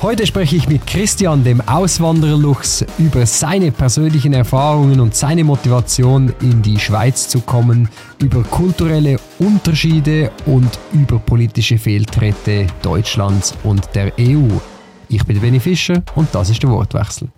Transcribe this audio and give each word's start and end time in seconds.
Heute 0.00 0.28
spreche 0.28 0.54
ich 0.54 0.68
mit 0.68 0.86
Christian, 0.86 1.42
dem 1.42 1.60
Auswandererluchs, 1.60 2.86
über 2.98 3.26
seine 3.26 3.72
persönlichen 3.72 4.32
Erfahrungen 4.32 5.00
und 5.00 5.16
seine 5.16 5.42
Motivation, 5.42 6.32
in 6.40 6.62
die 6.62 6.78
Schweiz 6.78 7.28
zu 7.28 7.40
kommen, 7.40 7.88
über 8.22 8.44
kulturelle 8.44 9.18
Unterschiede 9.40 10.30
und 10.46 10.78
über 10.92 11.18
politische 11.18 11.78
Fehltritte 11.78 12.68
Deutschlands 12.80 13.56
und 13.64 13.88
der 13.96 14.12
EU. 14.20 14.46
Ich 15.08 15.24
bin 15.24 15.40
Benny 15.40 15.58
Fischer 15.58 16.00
und 16.14 16.32
das 16.32 16.50
ist 16.50 16.62
der 16.62 16.70
Wortwechsel. 16.70 17.28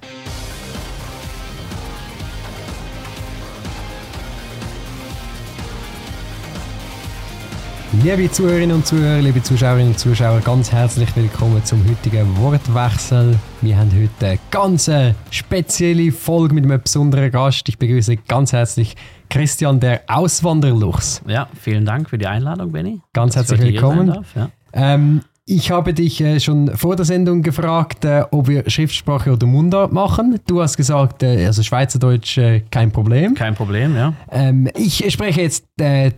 Liebe 8.02 8.30
Zuhörerinnen 8.30 8.76
und 8.76 8.86
Zuhörer, 8.86 9.20
liebe 9.20 9.42
Zuschauerinnen 9.42 9.88
und 9.88 9.98
Zuschauer, 9.98 10.40
ganz 10.40 10.72
herzlich 10.72 11.14
willkommen 11.16 11.62
zum 11.66 11.86
heutigen 11.86 12.34
Wortwechsel. 12.38 13.38
Wir 13.60 13.76
haben 13.76 13.92
heute 13.92 14.26
eine 14.26 14.38
ganz 14.50 14.90
spezielle 15.30 16.10
Folge 16.10 16.54
mit 16.54 16.64
einem 16.64 16.80
besonderen 16.80 17.30
Gast. 17.30 17.68
Ich 17.68 17.78
begrüße 17.78 18.16
ganz 18.16 18.54
herzlich 18.54 18.96
Christian, 19.28 19.80
der 19.80 20.00
Auswanderluchs. 20.06 21.20
Ja, 21.26 21.48
vielen 21.60 21.84
Dank 21.84 22.08
für 22.08 22.16
die 22.16 22.26
Einladung, 22.26 22.72
Benny. 22.72 23.02
Ganz 23.12 23.36
herzlich 23.36 23.60
willkommen. 23.60 24.06
Darf, 24.06 24.34
ja. 24.34 24.48
ähm, 24.72 25.20
ich 25.50 25.72
habe 25.72 25.92
dich 25.92 26.20
äh, 26.20 26.38
schon 26.38 26.76
vor 26.76 26.94
der 26.94 27.04
Sendung 27.04 27.42
gefragt, 27.42 28.04
äh, 28.04 28.22
ob 28.30 28.46
wir 28.46 28.70
Schriftsprache 28.70 29.32
oder 29.32 29.46
Mundart 29.46 29.92
machen. 29.92 30.38
Du 30.46 30.62
hast 30.62 30.76
gesagt, 30.76 31.24
äh, 31.24 31.44
also 31.44 31.64
Schweizerdeutsch 31.64 32.38
kein 32.70 32.92
Problem. 32.92 33.34
Kein 33.34 33.56
Problem, 33.56 33.96
ja. 33.96 34.14
Ähm, 34.30 34.68
ich 34.76 35.04
spreche 35.12 35.42
jetzt 35.42 35.64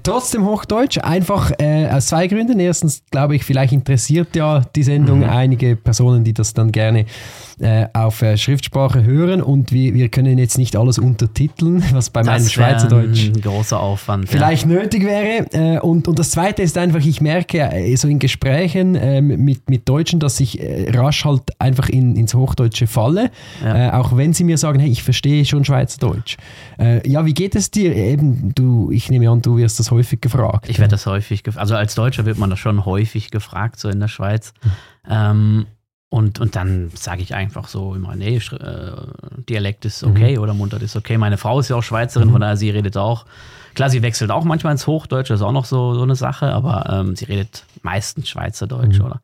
trotzdem 0.02 0.44
Hochdeutsch, 0.44 0.98
einfach 0.98 1.52
aus 1.60 2.06
zwei 2.06 2.26
Gründen. 2.26 2.58
Erstens 2.58 3.04
glaube 3.12 3.36
ich, 3.36 3.44
vielleicht 3.44 3.72
interessiert 3.72 4.34
ja 4.34 4.60
die 4.74 4.82
Sendung 4.82 5.20
mhm. 5.20 5.30
einige 5.30 5.76
Personen, 5.76 6.24
die 6.24 6.34
das 6.34 6.52
dann 6.52 6.72
gerne 6.72 7.06
auf 7.92 8.24
Schriftsprache 8.36 9.04
hören 9.04 9.42
und 9.42 9.72
wir, 9.72 9.94
wir 9.94 10.08
können 10.08 10.38
jetzt 10.38 10.58
nicht 10.58 10.76
alles 10.76 10.98
untertiteln, 10.98 11.82
was 11.92 12.10
bei 12.10 12.22
das 12.22 12.28
meinem 12.28 12.48
Schweizerdeutsch 12.48 13.28
ein 13.28 13.40
großer 13.40 13.78
Aufwand 13.78 14.28
vielleicht 14.28 14.66
ja. 14.66 14.74
nötig 14.74 15.04
wäre. 15.04 15.80
und, 15.82 16.08
und 16.08 16.18
das 16.18 16.30
Zweite 16.30 16.62
ist 16.62 16.78
einfach, 16.78 17.00
ich 17.00 17.20
merke 17.20 17.70
so 17.96 18.08
in 18.08 18.18
Gesprächen, 18.18 18.96
ähm, 19.00 19.26
mit, 19.44 19.68
mit 19.68 19.88
Deutschen, 19.88 20.20
dass 20.20 20.40
ich 20.40 20.60
äh, 20.60 20.90
rasch 20.90 21.24
halt 21.24 21.42
einfach 21.58 21.88
in, 21.88 22.16
ins 22.16 22.34
Hochdeutsche 22.34 22.86
falle, 22.86 23.30
ja. 23.62 23.88
äh, 23.88 23.90
auch 23.92 24.16
wenn 24.16 24.32
sie 24.32 24.44
mir 24.44 24.58
sagen, 24.58 24.80
hey, 24.80 24.90
ich 24.90 25.02
verstehe 25.02 25.44
schon 25.44 25.64
Schweizerdeutsch. 25.64 26.36
Äh, 26.78 27.08
ja, 27.08 27.26
wie 27.26 27.34
geht 27.34 27.54
es 27.54 27.70
dir? 27.70 27.94
Eben, 27.94 28.54
du, 28.54 28.90
ich 28.90 29.10
nehme 29.10 29.28
an, 29.30 29.42
du 29.42 29.56
wirst 29.56 29.78
das 29.78 29.90
häufig 29.90 30.20
gefragt. 30.20 30.68
Ich 30.68 30.78
werde 30.78 30.92
das 30.92 31.06
häufig 31.06 31.42
gefragt. 31.42 31.62
Also 31.62 31.76
als 31.76 31.94
Deutscher 31.94 32.24
wird 32.24 32.38
man 32.38 32.50
das 32.50 32.58
schon 32.58 32.84
häufig 32.84 33.30
gefragt, 33.30 33.78
so 33.78 33.88
in 33.88 34.00
der 34.00 34.08
Schweiz. 34.08 34.52
Hm. 34.62 34.70
Ähm, 35.10 35.66
und, 36.12 36.40
und 36.40 36.56
dann 36.56 36.90
sage 36.94 37.22
ich 37.22 37.34
einfach 37.34 37.68
so 37.68 37.94
immer, 37.94 38.14
nee, 38.14 38.36
äh, 38.36 38.92
Dialekt 39.48 39.84
ist 39.86 40.04
okay 40.04 40.36
mhm. 40.36 40.42
oder 40.42 40.54
Mundart 40.54 40.82
ist 40.82 40.94
okay. 40.94 41.16
Meine 41.16 41.38
Frau 41.38 41.58
ist 41.58 41.70
ja 41.70 41.76
auch 41.76 41.82
Schweizerin, 41.82 42.28
mhm. 42.28 42.32
von 42.32 42.40
daher 42.42 42.56
sie 42.56 42.70
redet 42.70 42.96
auch 42.96 43.24
Klar, 43.74 43.88
sie 43.88 44.02
wechselt 44.02 44.30
auch 44.30 44.44
manchmal 44.44 44.72
ins 44.72 44.86
Hochdeutsche, 44.86 45.32
das 45.32 45.40
ist 45.40 45.46
auch 45.46 45.52
noch 45.52 45.64
so, 45.64 45.94
so 45.94 46.02
eine 46.02 46.14
Sache, 46.14 46.52
aber 46.52 46.86
ähm, 46.90 47.16
sie 47.16 47.24
redet 47.24 47.64
meistens 47.82 48.28
Schweizerdeutsch, 48.28 48.98
mhm. 48.98 49.04
oder? 49.06 49.22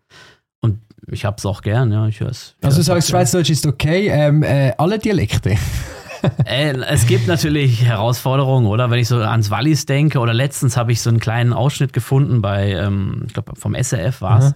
Und 0.61 0.81
ich 1.06 1.25
habe 1.25 1.36
es 1.36 1.44
auch 1.44 1.61
gern, 1.61 1.92
ja. 1.92 2.06
Ich 2.06 2.20
hör's, 2.20 2.55
ich 2.59 2.64
also 2.64 2.78
du 2.78 2.83
sagst, 2.83 3.11
Schweizerdeutsch 3.11 3.50
ist 3.50 3.66
okay, 3.66 4.09
ähm, 4.09 4.42
äh, 4.42 4.72
alle 4.78 4.98
Dialekte. 4.98 5.56
äh, 6.47 6.72
es 6.89 7.06
gibt 7.06 7.27
natürlich 7.27 7.84
Herausforderungen, 7.84 8.66
oder? 8.66 8.91
Wenn 8.91 8.98
ich 8.98 9.09
so 9.09 9.19
ans 9.19 9.50
Wallis 9.50 9.84
denke, 9.84 10.19
oder 10.19 10.33
letztens 10.33 10.78
habe 10.78 10.92
ich 10.92 11.03
so 11.03 11.11
einen 11.11 11.20
kleinen 11.20 11.53
Ausschnitt 11.53 11.92
gefunden 11.92 12.41
bei, 12.41 12.72
ähm, 12.72 13.25
ich 13.27 13.34
glaube, 13.34 13.53
vom 13.56 13.75
SRF 13.75 14.22
war 14.22 14.39
es, 14.39 14.53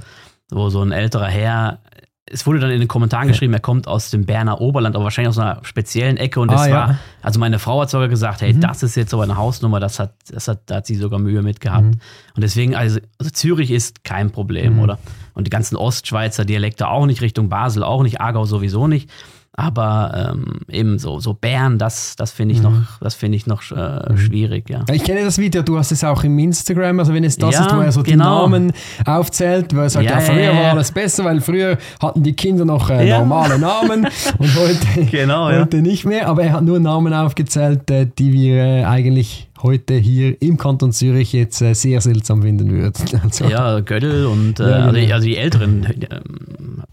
wo 0.50 0.70
so 0.70 0.80
ein 0.82 0.92
älterer 0.92 1.28
Herr 1.28 1.80
es 2.26 2.46
wurde 2.46 2.60
dann 2.60 2.70
in 2.70 2.78
den 2.78 2.88
Kommentaren 2.88 3.26
geschrieben, 3.28 3.52
er 3.52 3.60
kommt 3.60 3.88
aus 3.88 4.10
dem 4.10 4.24
Berner 4.24 4.60
Oberland, 4.60 4.94
aber 4.94 5.04
wahrscheinlich 5.04 5.30
aus 5.30 5.38
einer 5.38 5.64
speziellen 5.64 6.16
Ecke. 6.16 6.40
Und 6.40 6.50
ah, 6.50 6.56
war, 6.56 6.68
ja. 6.68 6.98
also 7.20 7.40
meine 7.40 7.58
Frau 7.58 7.80
hat 7.80 7.90
sogar 7.90 8.08
gesagt, 8.08 8.42
hey, 8.42 8.52
mhm. 8.52 8.60
das 8.60 8.82
ist 8.82 8.94
jetzt 8.94 9.10
so 9.10 9.20
eine 9.20 9.36
Hausnummer, 9.36 9.80
das 9.80 9.98
hat, 9.98 10.14
das 10.30 10.46
hat, 10.46 10.62
da 10.66 10.76
hat 10.76 10.86
sie 10.86 10.94
sogar 10.94 11.18
Mühe 11.18 11.42
mit 11.42 11.60
gehabt. 11.60 11.84
Mhm. 11.84 12.00
Und 12.34 12.42
deswegen, 12.42 12.76
also, 12.76 13.00
also, 13.18 13.30
Zürich 13.32 13.70
ist 13.70 14.04
kein 14.04 14.30
Problem, 14.30 14.74
mhm. 14.74 14.80
oder? 14.80 14.98
Und 15.34 15.46
die 15.46 15.50
ganzen 15.50 15.76
Ostschweizer 15.76 16.44
Dialekte 16.44 16.88
auch 16.88 17.06
nicht, 17.06 17.22
Richtung 17.22 17.48
Basel 17.48 17.82
auch 17.82 18.02
nicht, 18.02 18.20
Aargau 18.20 18.44
sowieso 18.44 18.86
nicht. 18.86 19.10
Aber 19.54 20.32
ähm, 20.32 20.60
eben 20.70 20.98
so, 20.98 21.20
so 21.20 21.34
Bären, 21.34 21.76
das, 21.76 22.16
das 22.16 22.30
finde 22.30 22.54
ich, 22.54 22.62
mhm. 22.62 22.70
noch, 22.70 23.00
das 23.00 23.14
find 23.14 23.34
ich 23.34 23.46
noch 23.46 23.62
äh, 23.70 24.10
mhm. 24.10 24.16
schwierig, 24.16 24.70
ja. 24.70 24.82
Ich 24.90 25.04
kenne 25.04 25.24
das 25.24 25.36
Video, 25.36 25.60
du 25.60 25.76
hast 25.76 25.92
es 25.92 26.02
auch 26.04 26.24
im 26.24 26.38
Instagram, 26.38 26.98
also 27.00 27.12
wenn 27.12 27.22
es 27.22 27.36
das 27.36 27.54
ja, 27.54 27.66
ist, 27.66 27.76
wo 27.76 27.80
er 27.80 27.92
so 27.92 28.02
genau. 28.02 28.46
die 28.46 28.50
Namen 28.52 28.72
aufzählt, 29.04 29.76
wo 29.76 29.80
er 29.80 29.90
sagt, 29.90 30.06
ja, 30.06 30.12
ja 30.12 30.20
früher 30.20 30.54
war 30.54 30.70
alles 30.72 30.90
besser, 30.90 31.26
weil 31.26 31.42
früher 31.42 31.76
hatten 32.00 32.22
die 32.22 32.32
Kinder 32.32 32.64
noch 32.64 32.88
äh, 32.88 33.10
normale 33.10 33.58
Namen 33.58 34.06
und 34.38 34.54
heute, 34.56 35.04
genau, 35.10 35.50
heute 35.50 35.82
nicht 35.82 36.06
mehr, 36.06 36.28
aber 36.28 36.44
er 36.44 36.54
hat 36.54 36.64
nur 36.64 36.80
Namen 36.80 37.12
aufgezählt, 37.12 37.90
äh, 37.90 38.06
die 38.06 38.32
wir 38.32 38.56
äh, 38.56 38.84
eigentlich 38.84 39.50
heute 39.62 39.94
hier 39.94 40.40
im 40.42 40.56
Kanton 40.56 40.92
Zürich 40.92 41.32
jetzt 41.32 41.60
äh, 41.62 41.74
sehr 41.74 42.00
seltsam 42.00 42.42
finden 42.42 42.70
würden. 42.70 42.92
Also, 43.22 43.44
ja, 43.46 43.80
Gödel 43.80 44.26
und 44.26 44.58
äh, 44.58 44.70
ja, 44.70 44.90
genau. 44.90 45.14
also 45.14 45.26
die 45.26 45.36
Älteren, 45.36 45.84
äh, 45.84 46.20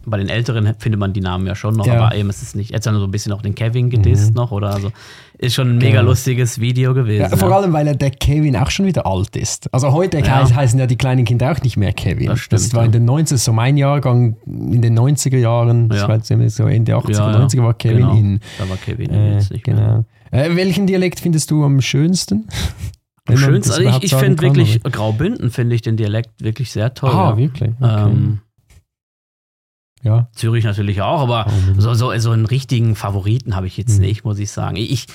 bei 0.06 0.18
den 0.18 0.30
Älteren 0.30 0.75
findet 0.78 1.00
man 1.00 1.12
die 1.12 1.22
Namen 1.22 1.47
ja 1.47 1.56
schon 1.56 1.75
noch, 1.75 1.88
ja. 1.88 1.96
aber 1.96 2.16
eben 2.16 2.29
ist 2.29 2.41
es 2.41 2.56
nicht, 2.56 2.72
jetzt 2.72 2.85
haben 2.88 2.96
wir 2.96 3.00
so 3.00 3.06
ein 3.06 3.12
bisschen 3.12 3.31
auch 3.34 3.41
den 3.41 3.56
Kevin 3.56 3.90
gedisst 3.90 4.29
mhm. 4.29 4.35
noch 4.35 4.52
oder 4.52 4.74
also 4.74 4.91
ist 5.40 5.56
schon 5.56 5.69
ein 5.69 5.78
mega 5.78 6.00
genau. 6.00 6.09
lustiges 6.09 6.59
Video 6.59 6.94
gewesen. 6.94 7.31
Ja, 7.31 7.38
vor 7.38 7.52
allem, 7.52 7.72
weil 7.72 7.96
der 7.96 8.12
Kevin 8.12 8.58
auch 8.58 8.69
schon 8.69 8.85
wieder 8.85 9.06
alt 9.06 9.38
ist. 9.38 9.74
Also 9.74 9.94
heute 9.94 10.19
ja. 10.19 10.53
heißen 10.53 10.78
ja 10.78 10.85
die 10.85 10.97
kleinen 10.97 11.24
Kinder 11.24 11.52
auch 11.52 11.62
nicht 11.62 11.78
mehr 11.78 11.94
Kevin. 11.94 12.28
Das, 12.28 12.40
stimmt, 12.40 12.62
das 12.62 12.74
war 12.74 12.84
in 12.84 12.91
den 12.91 13.06
90 13.06 13.40
so 13.40 13.53
mein 13.53 13.78
Jahrgang, 13.78 14.35
in 14.46 14.81
den 14.81 15.00
90er 15.00 15.38
Jahren, 15.38 15.90
ja. 15.91 16.08
das 16.08 16.29
war 16.29 16.50
so 16.50 16.66
Ende 16.66 16.94
80er, 16.94 17.47
90er 17.47 17.63
war 17.63 17.74
Kevin 17.74 17.97
genau. 17.97 18.16
in. 18.16 18.40
Da 18.58 18.69
war 18.69 18.78
Kevin 18.78 19.12
äh, 19.12 19.34
jetzt 19.35 19.52
nicht 19.52 19.63
genau. 19.63 19.79
mehr. 19.79 20.06
Äh, 20.31 20.56
welchen 20.56 20.88
Dialekt 20.88 21.19
findest 21.19 21.51
du 21.51 21.63
am 21.63 21.81
schönsten? 21.81 22.47
Am 23.25 23.38
schönsten, 23.38 23.73
also 23.73 23.97
ich, 24.00 24.12
ich 24.12 24.16
finde 24.16 24.41
wirklich, 24.41 24.79
oder? 24.79 24.90
Graubünden 24.90 25.51
finde 25.51 25.75
ich 25.75 25.84
den 25.84 25.97
Dialekt 25.97 26.41
wirklich 26.41 26.72
sehr 26.72 26.95
toll. 26.95 27.12
Ah, 27.12 27.29
ja. 27.29 27.38
wirklich? 27.38 27.72
Okay. 27.79 28.09
Ähm, 28.09 28.40
ja. 30.01 30.29
Zürich 30.31 30.63
natürlich 30.63 31.03
auch, 31.03 31.22
aber 31.22 31.45
so, 31.78 31.94
so, 31.94 32.17
so 32.17 32.31
einen 32.31 32.45
richtigen 32.45 32.95
Favoriten 32.95 33.56
habe 33.56 33.67
ich 33.67 33.78
jetzt 33.78 34.00
mhm. 34.00 34.06
nicht, 34.06 34.23
muss 34.23 34.40
ich 34.40 34.50
sagen. 34.50 34.78
Ich, 34.78 35.06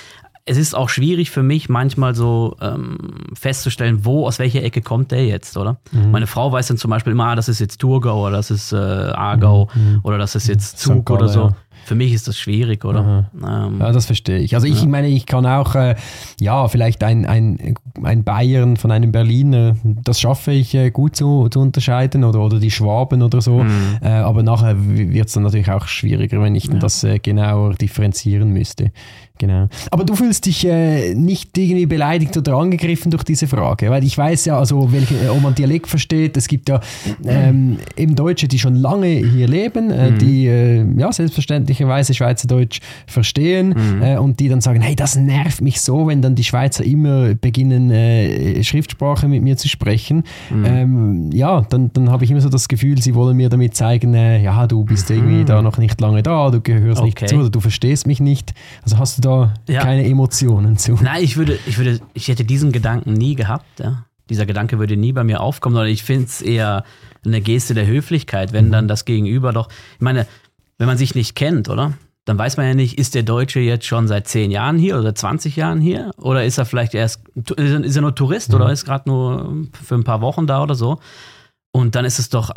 es 0.47 0.59
ist 0.59 0.75
auch 0.75 0.91
schwierig 0.91 1.31
für 1.31 1.43
mich 1.43 1.69
manchmal 1.71 2.15
so 2.15 2.57
ähm, 2.61 2.99
festzustellen, 3.33 4.05
wo, 4.05 4.27
aus 4.27 4.39
welcher 4.39 4.63
Ecke 4.63 4.83
kommt 4.83 5.11
der 5.11 5.27
jetzt, 5.27 5.57
oder? 5.57 5.79
Mhm. 5.91 6.11
Meine 6.11 6.27
Frau 6.27 6.53
weiß 6.53 6.69
dann 6.69 6.77
zum 6.77 6.91
Beispiel 6.91 7.13
immer, 7.13 7.29
ah, 7.29 7.35
das 7.35 7.49
ist 7.49 7.61
jetzt 7.61 7.79
Thurgau 7.79 8.27
oder 8.27 8.37
das 8.37 8.51
ist 8.51 8.73
äh, 8.73 8.77
Aargau 8.77 9.71
mhm. 9.75 10.01
oder 10.03 10.19
das 10.19 10.35
ist 10.35 10.47
jetzt 10.47 10.79
Zug 10.79 11.09
oder 11.11 11.29
so. 11.29 11.41
Ja. 11.41 11.57
Für 11.85 11.95
mich 11.95 12.13
ist 12.13 12.27
das 12.29 12.39
schwierig, 12.39 12.85
oder? 12.85 13.31
Ähm, 13.35 13.79
ja, 13.79 13.93
das 13.93 14.07
verstehe 14.07 14.39
ich. 14.39 14.55
Also 14.55 14.67
ich 14.67 14.83
ja. 14.83 14.89
meine, 14.89 15.09
ich 15.09 15.27
kann 15.27 15.47
auch, 15.47 15.75
äh, 15.75 15.95
ja, 16.41 16.67
vielleicht 16.69 17.05
ein, 17.05 17.27
ein, 17.27 17.75
ein 18.03 18.25
Bayern 18.25 18.77
von 18.77 18.91
einem 18.91 19.13
Berliner, 19.13 19.77
das 19.83 20.21
schaffe 20.21 20.53
ich 20.53 20.75
äh, 20.75 20.91
gut 20.91 21.17
zu, 21.17 21.49
zu 21.49 21.61
unterscheiden 21.61 22.25
oder, 22.25 22.41
oder 22.41 22.59
die 22.59 22.71
Schwaben 22.71 23.23
oder 23.23 23.41
so. 23.41 23.65
Mhm. 23.65 23.99
Äh, 24.03 24.09
aber 24.09 24.43
nachher 24.43 24.77
wird 24.79 25.29
es 25.29 25.35
dann 25.35 25.43
natürlich 25.43 25.71
auch 25.71 25.87
schwieriger, 25.87 26.41
wenn 26.41 26.55
ich 26.55 26.67
ja. 26.67 26.75
das 26.75 27.05
äh, 27.05 27.19
genauer 27.19 27.75
differenzieren 27.75 28.51
müsste. 28.51 28.91
Genau. 29.39 29.69
Aber 29.91 30.05
du 30.05 30.15
fühlst 30.15 30.47
dich 30.47 30.65
äh, 30.65 31.13
nicht 31.13 31.59
irgendwie 31.59 31.87
beleidigt 31.87 32.37
oder 32.37 32.55
angegriffen 32.55 33.11
durch 33.11 33.25
diese 33.25 33.49
Frage, 33.49 33.91
weil 33.91 34.05
ich 34.05 34.17
weiß 34.17 34.45
ja, 34.45 34.57
also 34.57 34.93
welche, 34.93 35.29
ob 35.33 35.43
man 35.43 35.57
Dialekt 35.57 35.89
versteht, 35.89 36.37
es 36.37 36.47
gibt 36.47 36.69
ja 36.69 36.79
ähm, 37.25 37.79
eben 37.97 38.15
Deutsche, 38.15 38.47
die 38.47 38.61
schon 38.61 38.77
lange 38.77 39.09
hier 39.09 39.49
leben, 39.49 39.91
äh, 39.91 40.13
mhm. 40.13 40.19
die 40.19 40.47
äh, 40.47 40.87
ja 40.97 41.11
selbstverständlicherweise 41.11 42.15
Schweizerdeutsch 42.15 42.81
verstehen 43.09 43.71
mhm. 43.71 44.03
Äh, 44.03 44.19
und 44.19 44.39
die 44.39 44.49
dann 44.49 44.61
sagen, 44.61 44.81
hey, 44.81 44.95
das 44.95 45.17
nervt 45.17 45.63
mich 45.63 45.81
so, 45.81 46.07
wenn 46.07 46.23
dann 46.23 46.37
die 46.37 46.45
Schweizer 46.45 46.85
immer 46.85 47.35
beginnen 47.35 47.91
äh, 47.91 48.63
Schriftsprache 48.63 49.27
mit 49.27 49.43
mir 49.43 49.57
zu 49.57 49.69
sprechen. 49.69 50.23
Mhm. 50.49 50.65
Ähm, 50.65 51.31
ja, 51.33 51.63
dann, 51.63 51.91
dann 51.93 52.09
habe 52.09 52.23
ich 52.25 52.31
immer 52.31 52.41
so 52.41 52.51
das 52.51 52.69
Gefühl, 52.69 53.03
sie 53.03 53.17
wollen 53.17 53.37
mir 53.37 53.49
damit 53.49 53.75
zeigen, 53.75 54.15
äh, 54.15 54.41
ja, 54.41 54.69
du 54.69 54.85
bist 54.85 55.11
irgendwie 55.11 55.39
mhm. 55.39 55.47
da 55.47 55.61
noch 55.61 55.79
nicht 55.79 56.01
lange 56.01 56.23
da, 56.23 56.51
du 56.51 56.61
gehörst 56.61 57.01
okay. 57.01 57.07
nicht 57.07 57.29
zu 57.29 57.37
oder 57.37 57.51
du 57.51 57.59
verstehst 57.59 58.07
mich 58.07 58.21
nicht. 58.21 58.55
Also 58.85 58.99
hast 58.99 59.19
du 59.19 59.24
da 59.25 59.55
ja. 59.69 59.81
keine 59.81 60.05
Emotionen 60.05 60.77
zu? 60.77 60.99
Nein, 61.01 61.23
ich 61.23 61.37
würde, 61.37 61.59
ich 61.67 61.79
würde, 61.79 62.01
ich 62.13 62.29
hätte 62.29 62.45
diesen 62.45 62.73
Gedanken 62.73 63.13
nie 63.13 63.35
gehabt. 63.35 63.81
Ja. 63.81 64.05
Dieser 64.31 64.47
Gedanke 64.47 64.79
würde 64.79 64.97
nie 64.97 65.13
bei 65.13 65.25
mir 65.25 65.41
aufkommen, 65.41 65.75
sondern 65.75 65.93
ich 65.93 66.03
finde 66.03 66.27
es 66.27 66.41
eher 66.43 66.85
eine 67.25 67.41
Geste 67.41 67.75
der 67.75 67.87
Höflichkeit, 67.87 68.53
wenn 68.53 68.67
mhm. 68.67 68.73
dann 68.73 68.89
das 68.89 69.05
Gegenüber 69.05 69.53
doch, 69.53 69.69
ich 69.69 70.01
meine, 70.01 70.27
wenn 70.79 70.87
man 70.87 70.99
sich 70.99 71.15
nicht 71.15 71.35
kennt, 71.35 71.69
oder? 71.69 71.93
Dann 72.25 72.39
weiß 72.39 72.57
man 72.57 72.67
ja 72.67 72.75
nicht, 72.75 72.99
ist 72.99 73.15
der 73.15 73.23
Deutsche 73.23 73.61
jetzt 73.61 73.85
schon 73.85 74.09
seit 74.09 74.27
zehn 74.29 74.51
Jahren 74.51 74.79
hier 74.79 74.99
oder 74.99 75.15
20 75.15 75.57
Jahren 75.57 75.81
hier? 75.81 76.11
Oder 76.17 76.45
ist 76.45 76.57
er 76.57 76.65
vielleicht 76.65 76.95
erst, 76.95 77.21
ist 77.57 77.97
er 77.97 78.03
nur 78.03 78.15
Tourist 78.15 78.49
mhm. 78.49 78.57
oder 78.57 78.73
ist 78.73 78.87
gerade 78.87 79.09
nur 79.09 79.67
für 79.73 79.95
ein 79.95 80.05
paar 80.05 80.23
Wochen 80.23 80.47
da 80.47 80.63
oder 80.63 80.75
so? 80.75 81.01
Und 81.71 81.97
dann 81.97 82.05
ist 82.05 82.19
es 82.19 82.31
doch, 82.31 82.51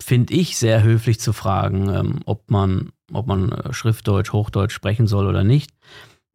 finde 0.00 0.34
ich, 0.34 0.58
sehr 0.58 0.82
höflich 0.82 1.18
zu 1.18 1.32
fragen, 1.32 1.88
ähm, 1.88 2.20
ob 2.26 2.50
man 2.50 2.90
ob 3.12 3.26
man 3.26 3.52
äh, 3.52 3.72
Schriftdeutsch, 3.72 4.32
Hochdeutsch 4.32 4.72
sprechen 4.72 5.06
soll 5.06 5.26
oder 5.26 5.44
nicht. 5.44 5.70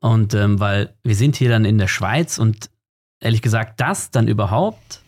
Und 0.01 0.33
ähm, 0.33 0.60
weil 0.60 0.94
wir 1.04 1.16
sind 1.16 1.36
hier 1.36 1.50
dann 1.50 1.66
in 1.66 1.77
der 1.77 1.88
Schweiz 1.88 2.38
und 2.38 2.69
ehrlich 3.19 3.42
gesagt, 3.42 3.80
das 3.80 4.12
dann 4.12 4.27
überhaupt, 4.27 5.01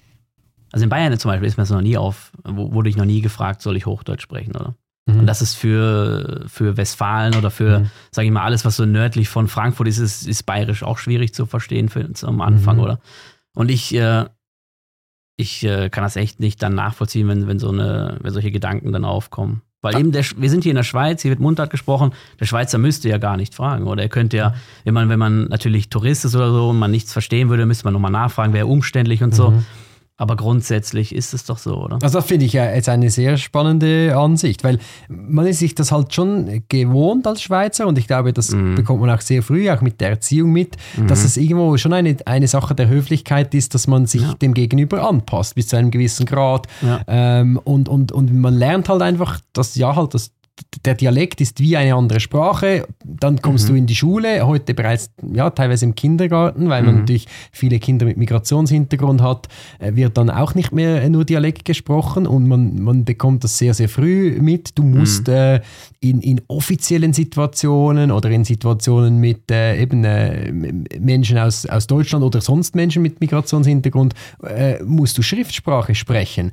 also 0.72 0.84
in 0.84 0.90
Bayern 0.90 1.18
zum 1.20 1.30
Beispiel 1.30 1.48
ist 1.48 1.58
mir 1.58 1.64
das 1.64 1.70
noch 1.70 1.82
nie 1.82 1.98
auf, 1.98 2.32
wurde 2.44 2.90
ich 2.90 2.98
noch 2.98 3.06
nie 3.06 3.22
gefragt, 3.22 3.62
soll 3.62 3.78
ich 3.78 3.86
Hochdeutsch 3.86 4.24
sprechen, 4.24 4.56
oder? 4.56 4.76
Mhm. 5.08 5.20
Und 5.20 5.26
das 5.28 5.42
ist 5.42 5.56
für, 5.56 6.46
für 6.48 6.78
Westfalen 6.78 7.36
oder 7.36 7.50
für, 7.50 7.80
mhm. 7.80 7.90
sage 8.12 8.28
ich 8.28 8.34
mal, 8.34 8.44
alles, 8.44 8.66
was 8.66 8.76
so 8.76 8.86
nördlich 8.86 9.30
von 9.30 9.48
Frankfurt 9.48 9.88
ist, 9.88 9.98
ist, 9.98 10.28
ist 10.28 10.44
bayerisch 10.46 10.84
auch 10.84 10.98
schwierig 10.98 11.34
zu 11.34 11.46
verstehen 11.46 11.90
für, 11.90 12.12
zum 12.14 12.42
Anfang, 12.42 12.78
mhm. 12.78 12.84
oder? 12.84 13.00
Und 13.56 13.70
ich, 13.70 13.96
äh, 13.96 14.26
ich 15.38 15.64
äh, 15.64 15.90
kann 15.90 16.04
das 16.04 16.16
echt 16.16 16.40
nicht 16.40 16.62
dann 16.62 16.76
nachvollziehen, 16.76 17.28
wenn, 17.28 17.48
wenn, 17.48 17.60
so 17.60 17.70
eine, 17.70 18.18
wenn 18.22 18.34
solche 18.34 18.52
Gedanken 18.52 18.92
dann 18.92 19.06
aufkommen. 19.06 19.62
Weil 19.94 20.00
eben, 20.00 20.12
der, 20.12 20.26
wir 20.36 20.50
sind 20.50 20.64
hier 20.64 20.72
in 20.72 20.76
der 20.78 20.84
Schweiz, 20.84 21.22
hier 21.22 21.30
wird 21.30 21.40
Mundart 21.40 21.70
gesprochen, 21.70 22.12
der 22.40 22.46
Schweizer 22.46 22.78
müsste 22.78 23.10
ja 23.10 23.18
gar 23.18 23.38
nicht 23.38 23.56
fragen. 23.56 23.88
Oder 23.88 24.04
er 24.04 24.10
könnte 24.10 24.38
ja, 24.38 24.54
wenn 24.84 24.94
man, 24.94 25.10
wenn 25.10 25.20
man 25.20 25.46
natürlich 25.46 25.90
Tourist 25.90 26.26
ist 26.26 26.36
oder 26.36 26.52
so 26.52 26.70
und 26.70 26.80
man 26.80 26.92
nichts 26.92 27.14
verstehen 27.14 27.50
würde, 27.50 27.66
müsste 27.66 27.86
man 27.86 27.94
nochmal 27.94 28.12
nachfragen, 28.12 28.54
wäre 28.54 28.68
umständlich 28.68 29.24
und 29.24 29.34
so. 29.36 29.54
Aber 30.20 30.36
grundsätzlich 30.36 31.14
ist 31.14 31.36
es 31.36 31.46
doch 31.46 31.60
so, 31.60 31.76
oder? 31.76 32.00
Also 32.02 32.18
das 32.18 32.26
finde 32.26 32.46
ich 32.46 32.54
ja 32.54 32.66
jetzt 32.74 32.90
eine 32.90 33.12
sehr 33.12 33.38
spannende 33.38 34.18
Ansicht, 34.18 34.64
weil 34.64 34.80
man 35.08 35.46
ist 35.46 35.60
sich 35.60 35.76
das 35.76 35.92
halt 35.92 36.12
schon 36.12 36.64
gewohnt 36.70 37.28
als 37.28 37.44
Schweizer 37.44 37.86
und 37.86 38.00
ich 38.00 38.08
glaube, 38.08 38.34
das 38.34 38.50
mhm. 38.50 38.74
bekommt 38.74 39.00
man 39.00 39.12
auch 39.12 39.22
sehr 39.22 39.44
früh, 39.44 39.70
auch 39.70 39.82
mit 39.82 40.02
der 40.02 40.10
Erziehung 40.10 40.52
mit, 40.52 40.76
mhm. 40.98 41.06
dass 41.06 41.24
es 41.24 41.38
irgendwo 41.38 41.78
schon 41.78 41.94
eine, 41.94 42.18
eine 42.26 42.48
Sache 42.48 42.74
der 42.74 42.90
Höflichkeit 42.90 43.54
ist, 43.54 43.76
dass 43.76 43.86
man 43.86 44.08
sich 44.08 44.24
ja. 44.24 44.34
dem 44.34 44.56
Gegenüber 44.56 45.08
anpasst, 45.08 45.54
bis 45.54 45.68
zu 45.68 45.76
einem 45.76 45.92
gewissen 45.92 46.26
Grad. 46.26 46.66
Ja. 46.82 47.02
Ähm, 47.08 47.60
und, 47.64 47.88
und, 47.88 48.12
und 48.12 48.34
man 48.34 48.56
lernt 48.56 48.90
halt 48.90 49.04
einfach, 49.04 49.40
dass 49.54 49.76
ja 49.76 49.96
halt 49.96 50.16
das 50.16 50.32
der 50.86 50.96
Dialekt 50.96 51.42
ist 51.42 51.60
wie 51.60 51.78
eine 51.78 51.96
andere 51.96 52.20
Sprache. 52.20 52.88
Dann 53.04 53.42
kommst 53.42 53.66
mhm. 53.66 53.74
du 53.74 53.78
in 53.80 53.86
die 53.88 53.96
Schule, 53.96 54.46
heute 54.46 54.74
bereits 54.74 55.12
ja, 55.34 55.50
teilweise 55.50 55.86
im 55.86 55.96
Kindergarten, 55.96 56.70
weil 56.70 56.84
man 56.84 56.96
mhm. 56.96 57.00
natürlich 57.02 57.28
viele 57.52 57.80
Kinder 57.80 58.06
mit 58.06 58.18
Migrationshintergrund 58.18 59.22
hat, 59.22 59.48
äh, 59.80 59.96
wird 59.96 60.18
dann 60.18 60.30
auch 60.30 60.56
nicht 60.56 60.72
mehr 60.72 61.10
nur 61.10 61.26
Dialekt 61.26 61.66
gesprochen 61.66 62.28
und 62.28 62.48
man, 62.48 62.82
man 62.82 63.06
bekommt 63.06 63.44
das 63.44 63.58
sehr, 63.58 63.74
sehr 63.74 63.90
früh 63.90 64.38
mit. 64.40 64.78
Du 64.78 64.84
musst 64.84 65.28
mhm. 65.28 65.34
äh, 65.34 65.62
in, 66.00 66.22
in 66.22 66.42
offiziellen 66.48 67.14
Situationen 67.14 68.12
oder 68.12 68.30
in 68.30 68.44
Situationen 68.44 69.20
mit 69.20 69.52
äh, 69.52 69.82
eben 69.82 70.04
äh, 70.04 70.52
Menschen 71.00 71.38
aus, 71.38 71.66
aus 71.66 71.88
Deutschland 71.88 72.24
oder 72.24 72.42
sonst 72.42 72.76
Menschen 72.76 73.02
mit 73.02 73.20
Migrationshintergrund, 73.20 74.14
äh, 74.44 74.82
musst 74.84 75.18
du 75.18 75.22
Schriftsprache 75.22 75.96
sprechen. 75.96 76.52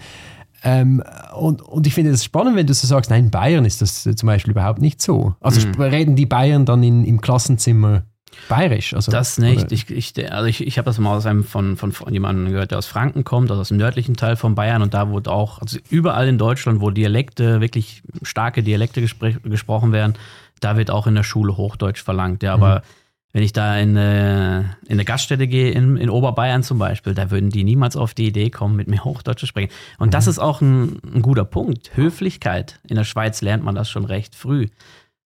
Ähm, 0.65 1.03
und, 1.37 1.61
und 1.61 1.87
ich 1.87 1.93
finde 1.93 2.11
es 2.11 2.25
spannend, 2.25 2.57
wenn 2.57 2.67
du 2.67 2.73
so 2.73 2.87
sagst, 2.87 3.11
nein, 3.11 3.25
in 3.25 3.31
Bayern 3.31 3.67
ist 3.67 3.83
das 3.83 4.03
zum 4.03 4.27
Beispiel 4.27 4.53
überhaupt 4.53 4.81
nicht 4.81 5.03
so. 5.03 5.35
Also 5.41 5.67
mhm. 5.67 5.81
reden 5.81 6.17
die 6.17 6.27
Bayern 6.27 6.65
dann 6.65 6.83
in, 6.83 7.05
im 7.05 7.21
Klassenzimmer 7.21 8.05
bayerisch? 8.49 8.95
Also, 8.95 9.13
das 9.13 9.39
nicht. 9.39 9.71
Ich, 9.73 9.91
ich, 9.91 10.33
also 10.33 10.47
ich, 10.47 10.67
ich 10.67 10.79
habe 10.79 10.87
das 10.87 10.99
mal 10.99 11.17
aus 11.17 11.27
einem 11.27 11.45
von, 11.45 11.77
von, 11.77 11.93
von 11.93 12.13
jemandem 12.13 12.51
gehört, 12.51 12.71
der 12.71 12.79
aus 12.79 12.87
Franken 12.87 13.25
kommt, 13.25 13.51
also 13.51 13.61
aus 13.61 13.69
dem 13.69 13.77
nördlichen 13.77 14.17
Teil 14.17 14.37
von 14.37 14.55
Bayern 14.55 14.81
und 14.81 14.95
da 14.95 15.11
wurde 15.11 15.31
auch, 15.31 15.61
also 15.61 15.79
überall 15.91 16.29
in 16.29 16.39
Deutschland, 16.39 16.81
wo 16.81 16.91
Dialekte, 16.91 17.61
wirklich 17.61 18.03
starke 18.23 18.63
Dialekte 18.63 19.03
gesprochen 19.03 19.93
werden, 19.93 20.15
da 20.61 20.79
wird 20.79 20.91
auch 20.91 21.07
in 21.07 21.15
der 21.15 21.25
Schule 21.25 21.59
Hochdeutsch 21.59 22.03
verlangt. 22.03 22.43
Ja, 22.43 22.55
aber 22.55 22.77
mhm 22.77 23.04
wenn 23.35 23.43
ich 23.43 23.53
da 23.53 23.77
in 23.79 23.99
eine, 23.99 24.77
in 24.87 24.93
eine 24.93 25.05
Gaststätte 25.05 25.49
gehe, 25.49 25.73
in, 25.73 25.97
in 25.97 26.09
Oberbayern 26.09 26.63
zum 26.63 26.79
Beispiel, 26.79 27.15
da 27.15 27.33
würden 27.33 27.51
die 27.51 27.65
niemals 27.65 27.97
auf 27.97 28.15
die 28.15 28.29
Idee 28.29 28.49
kommen, 28.49 28.77
mit 28.77 28.87
mir 28.87 29.03
Hochdeutsch 29.05 29.41
zu 29.41 29.47
sprechen. 29.47 29.73
Und 29.99 30.09
mhm. 30.09 30.13
das 30.13 30.29
ist 30.29 30.39
auch 30.39 30.61
ein, 30.61 31.01
ein 31.05 31.21
guter 31.21 31.45
Punkt. 31.45 31.97
Höflichkeit. 31.97 32.79
In 32.89 32.95
der 32.95 33.03
Schweiz 33.03 33.43
lernt 33.43 33.65
man 33.65 33.75
das 33.75 33.91
schon 33.91 34.05
recht 34.05 34.37
früh. 34.37 34.69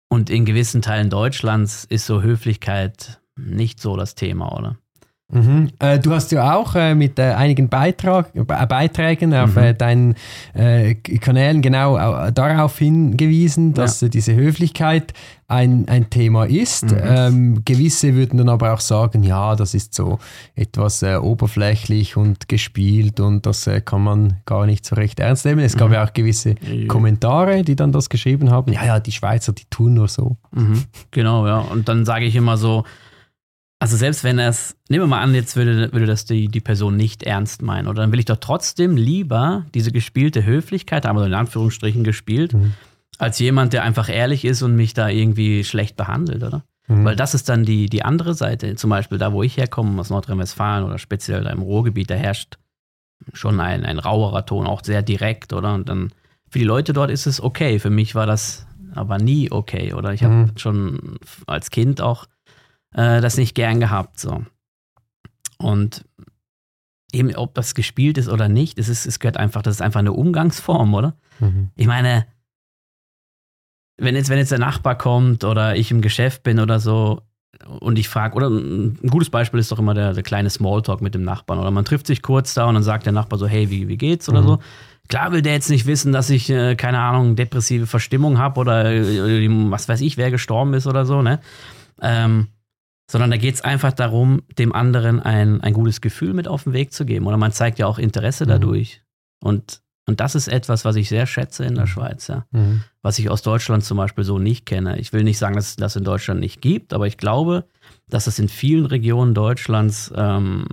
Und 0.10 0.32
in 0.32 0.46
gewissen 0.46 0.82
Teilen 0.82 1.12
Deutschlands 1.12 1.86
ist 1.86 2.08
so 2.08 2.24
Höflichkeit 2.24 3.22
nicht 3.38 3.80
so 3.80 3.96
das 3.96 4.16
Thema, 4.16 4.58
oder? 4.58 4.78
Mhm. 5.32 5.70
Äh, 5.80 6.00
du 6.00 6.12
hast 6.12 6.32
ja 6.32 6.56
auch 6.56 6.76
äh, 6.76 6.94
mit 6.94 7.18
äh, 7.18 7.34
einigen 7.34 7.70
Beitrag, 7.70 8.30
äh, 8.36 8.44
Beiträgen 8.44 9.34
auf 9.34 9.56
mhm. 9.56 9.62
Äh, 9.62 9.74
deinen 9.74 10.16
äh, 10.54 10.96
Kanälen 10.96 11.62
genau 11.62 12.30
darauf 12.32 12.78
hingewiesen, 12.78 13.74
dass 13.74 14.02
ja. 14.02 14.10
diese 14.10 14.36
Höflichkeit 14.36 15.14
ein, 15.48 15.88
ein 15.88 16.10
Thema 16.10 16.46
ist. 16.46 16.92
Mhm. 16.92 16.98
Ähm, 17.04 17.62
gewisse 17.66 18.16
würden 18.16 18.38
dann 18.38 18.50
aber 18.50 18.74
auch 18.74 18.80
sagen, 18.80 19.24
ja, 19.24 19.56
das 19.56 19.74
ist 19.74 19.94
so 19.94 20.20
etwas 20.56 21.04
oberflächlich 21.04 22.16
und 22.16 22.48
gespielt 22.48 23.20
und 23.20 23.46
das 23.46 23.70
kann 23.86 24.04
man 24.04 24.38
gar 24.46 24.66
nicht 24.66 24.86
so 24.86 24.96
recht 24.96 25.20
ernst 25.20 25.46
nehmen. 25.46 25.60
Es 25.60 25.76
gab 25.76 25.90
mhm. 25.90 25.96
ja 25.96 26.06
auch 26.06 26.14
gewisse. 26.14 26.56
Kommentare, 26.88 27.64
die 27.64 27.76
dann 27.76 27.92
das 27.92 28.10
geschrieben 28.10 28.50
haben. 28.52 28.72
Ja, 28.72 28.86
ja, 28.86 29.00
die 29.00 29.12
Schweizer, 29.12 29.52
die 29.52 29.66
tun 29.70 29.94
nur 29.94 30.08
so. 30.08 30.38
Mhm. 30.52 30.84
Genau, 31.12 31.46
ja. 31.48 31.60
Und 31.60 31.90
dann 31.90 32.06
sage 32.06 32.26
ich 32.26 32.36
immer 32.36 32.58
so, 32.58 32.86
also 33.82 33.98
selbst 33.98 34.24
wenn 34.24 34.38
es, 34.38 34.78
nehmen 34.90 35.06
wir 35.06 35.08
mal 35.08 35.22
an, 35.22 35.34
jetzt 35.34 35.56
würde, 35.56 35.92
würde 35.92 36.06
das 36.06 36.26
die, 36.26 36.50
die 36.50 36.60
Person 36.60 36.98
nicht 36.98 37.24
ernst 37.24 37.64
meinen, 37.64 37.88
oder 37.88 38.04
dann 38.04 38.12
will 38.12 38.20
ich 38.20 38.26
doch 38.26 38.38
trotzdem 38.38 38.96
lieber 38.96 39.66
diese 39.74 39.92
gespielte 39.92 40.46
Höflichkeit, 40.46 41.08
aber 41.08 41.26
in 41.26 41.34
Anführungsstrichen 41.34 42.04
gespielt, 42.04 42.54
mhm. 42.54 42.74
als 43.18 43.40
jemand, 43.40 43.74
der 43.74 43.82
einfach 43.82 44.08
ehrlich 44.08 44.46
ist 44.46 44.62
und 44.62 44.76
mich 44.76 44.94
da 44.94 45.10
irgendwie 45.10 45.64
schlecht 45.64 45.98
behandelt, 45.98 46.44
oder? 46.44 46.64
Mhm. 46.88 47.06
Weil 47.06 47.16
das 47.16 47.34
ist 47.34 47.50
dann 47.50 47.66
die, 47.66 47.88
die 47.88 48.06
andere 48.06 48.36
Seite. 48.36 48.76
Zum 48.76 48.92
Beispiel 48.92 49.18
da, 49.18 49.34
wo 49.34 49.42
ich 49.42 49.58
herkomme, 49.58 50.00
aus 50.00 50.12
Nordrhein-Westfalen 50.12 50.86
oder 50.86 51.00
speziell 51.00 51.44
da 51.44 51.50
im 51.50 51.64
Ruhrgebiet, 51.64 52.12
da 52.12 52.14
herrscht 52.14 52.60
schon 53.34 53.60
ein, 53.60 53.84
ein 53.84 53.98
rauerer 53.98 54.46
Ton, 54.46 54.68
auch 54.68 54.84
sehr 54.84 55.02
direkt, 55.02 55.54
oder? 55.54 55.74
Und 55.74 55.90
dann 55.90 56.12
für 56.52 56.60
die 56.60 56.66
Leute 56.66 56.94
dort 56.94 57.10
ist 57.10 57.26
es 57.26 57.42
okay. 57.42 57.80
Für 57.80 57.90
mich 57.90 58.14
war 58.14 58.28
das 58.28 58.68
aber 58.94 59.18
nie 59.18 59.50
okay, 59.52 59.94
oder? 59.94 60.14
Ich 60.14 60.24
habe 60.24 60.36
mhm. 60.36 60.52
schon 60.58 61.18
als 61.48 61.72
Kind 61.72 62.00
auch 62.00 62.28
äh, 62.94 63.22
das 63.22 63.38
nicht 63.38 63.56
gern 63.56 63.80
gehabt. 63.80 64.20
So. 64.20 64.44
Und 65.58 66.06
eben, 67.14 67.36
ob 67.36 67.54
das 67.56 67.76
gespielt 67.76 68.18
ist 68.18 68.30
oder 68.30 68.50
nicht, 68.50 68.80
es, 68.80 68.90
ist, 68.90 69.06
es 69.06 69.20
gehört 69.20 69.38
einfach, 69.38 69.62
das 69.62 69.76
ist 69.76 69.82
einfach 69.82 70.00
eine 70.00 70.14
Umgangsform, 70.14 70.94
oder? 70.94 71.16
Mhm. 71.40 71.70
Ich 71.76 71.88
meine, 71.88 72.26
wenn 73.98 74.16
jetzt, 74.16 74.30
wenn 74.30 74.38
jetzt 74.38 74.52
der 74.52 74.60
Nachbar 74.60 74.98
kommt 74.98 75.44
oder 75.44 75.76
ich 75.76 75.92
im 75.92 76.02
Geschäft 76.02 76.44
bin 76.44 76.60
oder 76.60 76.80
so 76.80 77.22
und 77.80 78.00
ich 78.00 78.10
frage, 78.10 78.36
oder 78.36 78.50
ein 78.50 78.98
gutes 79.10 79.30
Beispiel 79.30 79.60
ist 79.60 79.72
doch 79.72 79.80
immer 79.80 79.94
der, 79.94 80.14
der, 80.14 80.24
kleine 80.24 80.50
Smalltalk 80.50 81.02
mit 81.02 81.14
dem 81.14 81.24
Nachbarn. 81.24 81.60
Oder 81.60 81.70
man 81.70 81.86
trifft 81.86 82.08
sich 82.08 82.22
kurz 82.22 82.54
da 82.54 82.66
und 82.66 82.74
dann 82.74 82.84
sagt 82.84 83.06
der 83.06 83.14
Nachbar 83.14 83.38
so, 83.38 83.48
hey, 83.48 83.70
wie, 83.70 83.88
wie 83.88 83.98
geht's 83.98 84.28
oder 84.30 84.42
mhm. 84.42 84.48
so. 84.48 84.60
Klar 85.10 85.32
will 85.32 85.42
der 85.42 85.54
jetzt 85.54 85.70
nicht 85.70 85.86
wissen, 85.86 86.12
dass 86.12 86.30
ich, 86.30 86.50
äh, 86.50 86.76
keine 86.76 87.00
Ahnung, 87.00 87.36
depressive 87.36 87.86
Verstimmung 87.86 88.38
habe 88.40 88.60
oder 88.60 88.92
äh, 88.92 89.48
was 89.70 89.90
weiß 89.90 90.02
ich, 90.02 90.18
wer 90.18 90.32
gestorben 90.32 90.74
ist 90.74 90.88
oder 90.88 91.06
so, 91.06 91.22
ne? 91.22 91.40
Ähm, 92.02 92.48
sondern 93.12 93.30
da 93.30 93.36
geht 93.36 93.56
es 93.56 93.62
einfach 93.62 93.92
darum, 93.92 94.42
dem 94.58 94.72
anderen 94.72 95.20
ein, 95.20 95.60
ein 95.60 95.74
gutes 95.74 96.00
Gefühl 96.00 96.34
mit 96.34 96.48
auf 96.48 96.64
den 96.64 96.72
Weg 96.72 96.94
zu 96.94 97.06
geben. 97.06 97.28
Oder 97.28 97.36
man 97.36 97.52
zeigt 97.52 97.78
ja 97.78 97.86
auch 97.86 98.00
Interesse 98.00 98.46
mhm. 98.46 98.50
dadurch. 98.50 99.02
Und, 99.44 99.82
und 100.08 100.22
das 100.22 100.34
ist 100.34 100.48
etwas, 100.48 100.86
was 100.86 100.96
ich 100.96 101.10
sehr 101.10 101.28
schätze 101.28 101.66
in 101.66 101.76
der 101.76 101.84
mhm. 101.84 101.90
Schweiz, 101.90 102.30
ja. 102.30 102.46
Mhm. 102.52 102.84
Was 103.02 103.20
ich 103.20 103.30
aus 103.30 103.42
Deutschland 103.42 103.84
zum 103.84 103.98
Beispiel 103.98 104.24
so 104.24 104.40
nicht 104.40 104.66
kenne. 104.66 104.98
Ich 104.98 105.12
will 105.12 105.26
nicht 105.26 105.40
sagen, 105.40 105.56
dass 105.56 105.72
es 105.72 105.76
das 105.76 105.98
in 105.98 106.06
Deutschland 106.06 106.40
nicht 106.40 106.62
gibt, 106.62 106.94
aber 106.94 107.06
ich 107.06 107.18
glaube, 107.18 107.66
dass 108.08 108.28
es 108.28 108.40
in 108.40 108.48
vielen 108.48 108.86
Regionen 108.86 109.34
Deutschlands 109.34 110.14
ähm, 110.16 110.66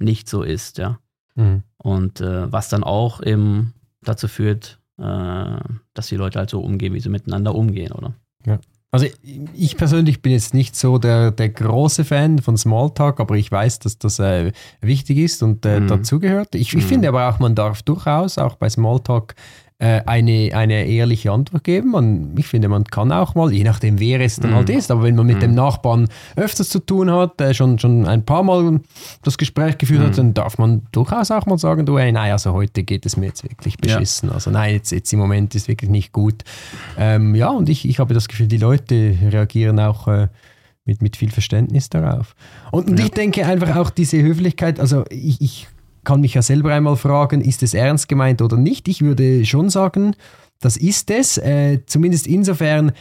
nicht 0.00 0.28
so 0.28 0.42
ist, 0.42 0.78
ja. 0.78 0.98
Mhm. 1.36 1.62
Und 1.76 2.20
äh, 2.20 2.50
was 2.50 2.70
dann 2.70 2.82
auch 2.82 3.22
eben 3.22 3.72
dazu 4.02 4.26
führt, 4.26 4.80
äh, 4.98 5.60
dass 5.94 6.08
die 6.08 6.16
Leute 6.16 6.40
halt 6.40 6.50
so 6.50 6.58
umgehen, 6.58 6.92
wie 6.92 7.00
sie 7.00 7.08
miteinander 7.08 7.54
umgehen, 7.54 7.92
oder? 7.92 8.14
Ja. 8.44 8.58
Also 8.94 9.08
ich 9.54 9.76
persönlich 9.76 10.22
bin 10.22 10.30
jetzt 10.30 10.54
nicht 10.54 10.76
so 10.76 10.98
der, 10.98 11.32
der 11.32 11.48
große 11.48 12.04
Fan 12.04 12.38
von 12.38 12.56
Smalltalk, 12.56 13.18
aber 13.18 13.34
ich 13.34 13.50
weiß, 13.50 13.80
dass 13.80 13.98
das 13.98 14.20
äh, 14.20 14.52
wichtig 14.80 15.18
ist 15.18 15.42
und 15.42 15.66
äh, 15.66 15.80
mhm. 15.80 15.88
dazugehört. 15.88 16.54
Ich, 16.54 16.68
ich 16.68 16.76
mhm. 16.76 16.80
finde 16.88 17.08
aber 17.08 17.28
auch, 17.28 17.40
man 17.40 17.56
darf 17.56 17.82
durchaus 17.82 18.38
auch 18.38 18.54
bei 18.54 18.70
Smalltalk 18.70 19.34
eine, 19.78 20.50
eine 20.54 20.86
ehrliche 20.86 21.32
Antwort 21.32 21.64
geben. 21.64 21.94
Und 21.94 22.38
ich 22.38 22.46
finde, 22.46 22.68
man 22.68 22.84
kann 22.84 23.10
auch 23.10 23.34
mal, 23.34 23.52
je 23.52 23.64
nachdem, 23.64 23.98
wer 23.98 24.20
es 24.20 24.36
dann 24.36 24.52
mm. 24.52 24.54
halt 24.54 24.70
ist, 24.70 24.90
aber 24.90 25.02
wenn 25.02 25.16
man 25.16 25.26
mit 25.26 25.38
mm. 25.38 25.40
dem. 25.40 25.54
Nachbarn 25.54 26.08
öfters 26.36 26.68
zu 26.68 26.80
tun 26.80 27.10
hat, 27.10 27.40
äh, 27.40 27.54
schon, 27.54 27.78
schon 27.78 28.06
ein 28.06 28.24
paar 28.24 28.42
Mal 28.42 28.80
das 29.22 29.38
Gespräch 29.38 29.78
geführt 29.78 30.00
mm. 30.00 30.04
hat, 30.04 30.12
mhm. 30.12 30.16
dann 30.16 30.34
darf 30.34 30.58
man 30.58 30.82
durchaus 30.92 31.30
auch 31.30 31.46
mal 31.46 31.58
sagen, 31.58 31.86
du, 31.86 31.96
ey, 31.96 32.12
nein, 32.12 32.32
also 32.32 32.52
heute 32.52 32.82
geht 32.82 33.06
es 33.06 33.16
mir 33.16 33.26
jetzt 33.26 33.42
wirklich 33.44 33.78
beschissen. 33.78 34.28
Ja. 34.28 34.34
Also 34.34 34.50
nein, 34.50 34.74
jetzt, 34.74 34.92
jetzt 34.92 35.12
im 35.12 35.18
Moment 35.18 35.54
ist 35.54 35.68
wirklich 35.68 35.90
nicht 35.90 36.12
gut. 36.12 36.44
Ähm, 36.98 37.34
ja, 37.34 37.50
und 37.50 37.68
ich, 37.68 37.88
ich 37.88 37.98
habe 37.98 38.14
das 38.14 38.28
Gefühl, 38.28 38.46
die 38.46 38.58
Leute 38.58 39.16
reagieren 39.30 39.80
auch 39.80 40.08
äh, 40.08 40.28
mit, 40.84 41.02
mit 41.02 41.16
viel 41.16 41.30
Verständnis 41.30 41.88
darauf. 41.88 42.34
Und, 42.70 42.88
und 42.88 42.98
ja. 42.98 43.06
ich 43.06 43.10
denke 43.10 43.46
einfach 43.46 43.76
auch 43.76 43.90
diese 43.90 44.22
Höflichkeit, 44.22 44.80
also 44.80 45.04
ich, 45.10 45.40
ich 45.40 45.66
kann 46.04 46.20
mich 46.20 46.34
ja 46.34 46.42
selber 46.42 46.72
einmal 46.74 46.96
fragen, 46.96 47.40
ist 47.40 47.62
es 47.62 47.74
ernst 47.74 48.08
gemeint 48.08 48.42
oder 48.42 48.56
nicht? 48.56 48.88
Ich 48.88 49.02
würde 49.02 49.44
schon 49.44 49.70
sagen, 49.70 50.14
das 50.60 50.76
ist 50.76 51.10
es. 51.10 51.38
Äh, 51.38 51.80
zumindest 51.86 52.26
insofern, 52.26 52.92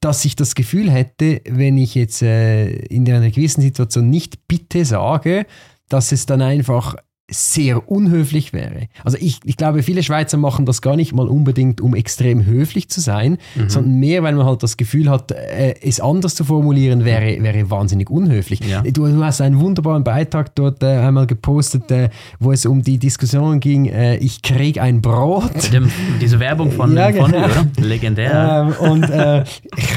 dass 0.00 0.24
ich 0.24 0.36
das 0.36 0.54
Gefühl 0.54 0.90
hätte, 0.90 1.40
wenn 1.48 1.76
ich 1.76 1.94
jetzt 1.94 2.22
äh, 2.22 2.68
in 2.68 3.10
einer 3.10 3.30
gewissen 3.30 3.62
Situation 3.62 4.10
nicht 4.10 4.48
bitte 4.48 4.84
sage, 4.84 5.46
dass 5.88 6.12
es 6.12 6.26
dann 6.26 6.42
einfach 6.42 6.96
sehr 7.30 7.90
unhöflich 7.90 8.52
wäre. 8.52 8.88
Also 9.02 9.16
ich, 9.18 9.40
ich 9.44 9.56
glaube, 9.56 9.82
viele 9.82 10.02
Schweizer 10.02 10.36
machen 10.36 10.66
das 10.66 10.82
gar 10.82 10.94
nicht 10.94 11.14
mal 11.14 11.26
unbedingt, 11.26 11.80
um 11.80 11.94
extrem 11.94 12.44
höflich 12.44 12.90
zu 12.90 13.00
sein, 13.00 13.38
mhm. 13.54 13.70
sondern 13.70 13.94
mehr, 13.98 14.22
weil 14.22 14.34
man 14.34 14.44
halt 14.44 14.62
das 14.62 14.76
Gefühl 14.76 15.08
hat, 15.08 15.32
äh, 15.32 15.74
es 15.80 16.00
anders 16.00 16.34
zu 16.34 16.44
formulieren 16.44 17.06
wäre, 17.06 17.42
wäre 17.42 17.70
wahnsinnig 17.70 18.10
unhöflich. 18.10 18.60
Ja. 18.60 18.82
Du, 18.82 19.06
du, 19.06 19.24
hast 19.24 19.40
einen 19.40 19.58
wunderbaren 19.58 20.04
Beitrag 20.04 20.54
dort 20.54 20.82
äh, 20.82 20.98
einmal 20.98 21.26
gepostet, 21.26 21.90
äh, 21.90 22.10
wo 22.40 22.52
es 22.52 22.66
um 22.66 22.82
die 22.82 22.98
Diskussion 22.98 23.58
ging, 23.58 23.86
äh, 23.86 24.16
ich 24.16 24.42
krieg 24.42 24.78
ein 24.78 25.00
Brot. 25.00 25.72
Dem, 25.72 25.90
diese 26.20 26.38
Werbung 26.40 26.72
von, 26.72 26.94
ja, 26.94 27.10
genau. 27.10 27.26
oder? 27.26 27.66
Legendär. 27.78 28.74
Ähm, 28.80 28.90
und 28.90 29.04
äh, 29.04 29.44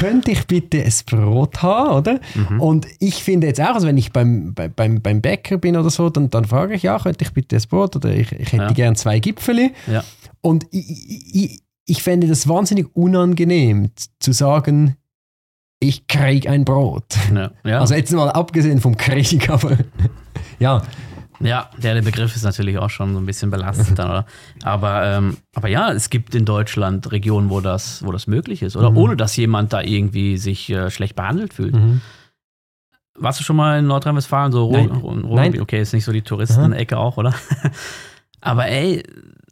könnte 0.00 0.30
ich 0.30 0.46
bitte 0.46 0.82
ein 0.82 0.92
Brot 1.04 1.60
haben, 1.60 1.90
oder? 1.94 2.20
Mhm. 2.34 2.60
Und 2.60 2.86
ich 3.00 3.22
finde 3.22 3.48
jetzt 3.48 3.60
auch, 3.60 3.74
also 3.74 3.86
wenn 3.86 3.98
ich 3.98 4.12
beim, 4.12 4.54
beim, 4.54 5.02
beim 5.02 5.20
Bäcker 5.20 5.58
bin 5.58 5.76
oder 5.76 5.90
so, 5.90 6.08
dann, 6.08 6.30
dann 6.30 6.46
frage 6.46 6.74
ich 6.74 6.84
ja, 6.84 6.98
könnte 6.98 7.17
ich 7.22 7.32
bitte 7.32 7.56
ein 7.56 7.62
Brot 7.68 7.96
oder 7.96 8.14
ich, 8.14 8.32
ich 8.32 8.52
hätte 8.52 8.64
ja. 8.64 8.72
gern 8.72 8.96
zwei 8.96 9.18
Gipfeli. 9.18 9.72
Ja. 9.86 10.04
Und 10.40 10.66
ich, 10.70 11.34
ich, 11.34 11.62
ich 11.86 12.02
fände 12.02 12.26
das 12.26 12.48
wahnsinnig 12.48 12.94
unangenehm 12.94 13.90
zu 14.20 14.32
sagen, 14.32 14.96
ich 15.80 16.06
kriege 16.06 16.50
ein 16.50 16.64
Brot. 16.64 17.16
Ja. 17.34 17.50
Ja. 17.64 17.80
Also 17.80 17.94
jetzt 17.94 18.12
mal 18.12 18.30
abgesehen 18.30 18.80
vom 18.80 18.96
Krieg, 18.96 19.48
aber 19.50 19.76
ja. 20.58 20.82
Ja, 21.40 21.70
der, 21.80 22.02
Begriff 22.02 22.34
ist 22.34 22.42
natürlich 22.42 22.78
auch 22.78 22.90
schon 22.90 23.14
so 23.14 23.20
ein 23.20 23.26
bisschen 23.26 23.52
belastet 23.52 23.96
dann, 23.96 24.10
oder? 24.10 24.26
Aber, 24.64 25.04
ähm, 25.04 25.36
aber 25.54 25.68
ja, 25.68 25.92
es 25.92 26.10
gibt 26.10 26.34
in 26.34 26.44
Deutschland 26.44 27.12
Regionen, 27.12 27.48
wo 27.48 27.60
das, 27.60 28.04
wo 28.04 28.10
das 28.10 28.26
möglich 28.26 28.62
ist, 28.62 28.76
oder? 28.76 28.90
Mhm. 28.90 28.96
Ohne 28.96 29.16
dass 29.16 29.36
jemand 29.36 29.72
da 29.72 29.80
irgendwie 29.80 30.36
sich 30.36 30.68
äh, 30.70 30.90
schlecht 30.90 31.14
behandelt 31.14 31.54
fühlt. 31.54 31.74
Mhm. 31.74 32.00
Warst 33.20 33.40
du 33.40 33.44
schon 33.44 33.56
mal 33.56 33.78
in 33.78 33.86
Nordrhein-Westfalen? 33.86 34.52
So 34.52 34.70
Nein. 34.70 34.90
Nein. 35.28 35.60
Okay, 35.60 35.80
ist 35.80 35.92
nicht 35.92 36.04
so 36.04 36.12
die 36.12 36.22
Touristenecke 36.22 36.96
auch, 36.96 37.16
oder? 37.16 37.34
Aber 38.40 38.66
ey, 38.68 39.02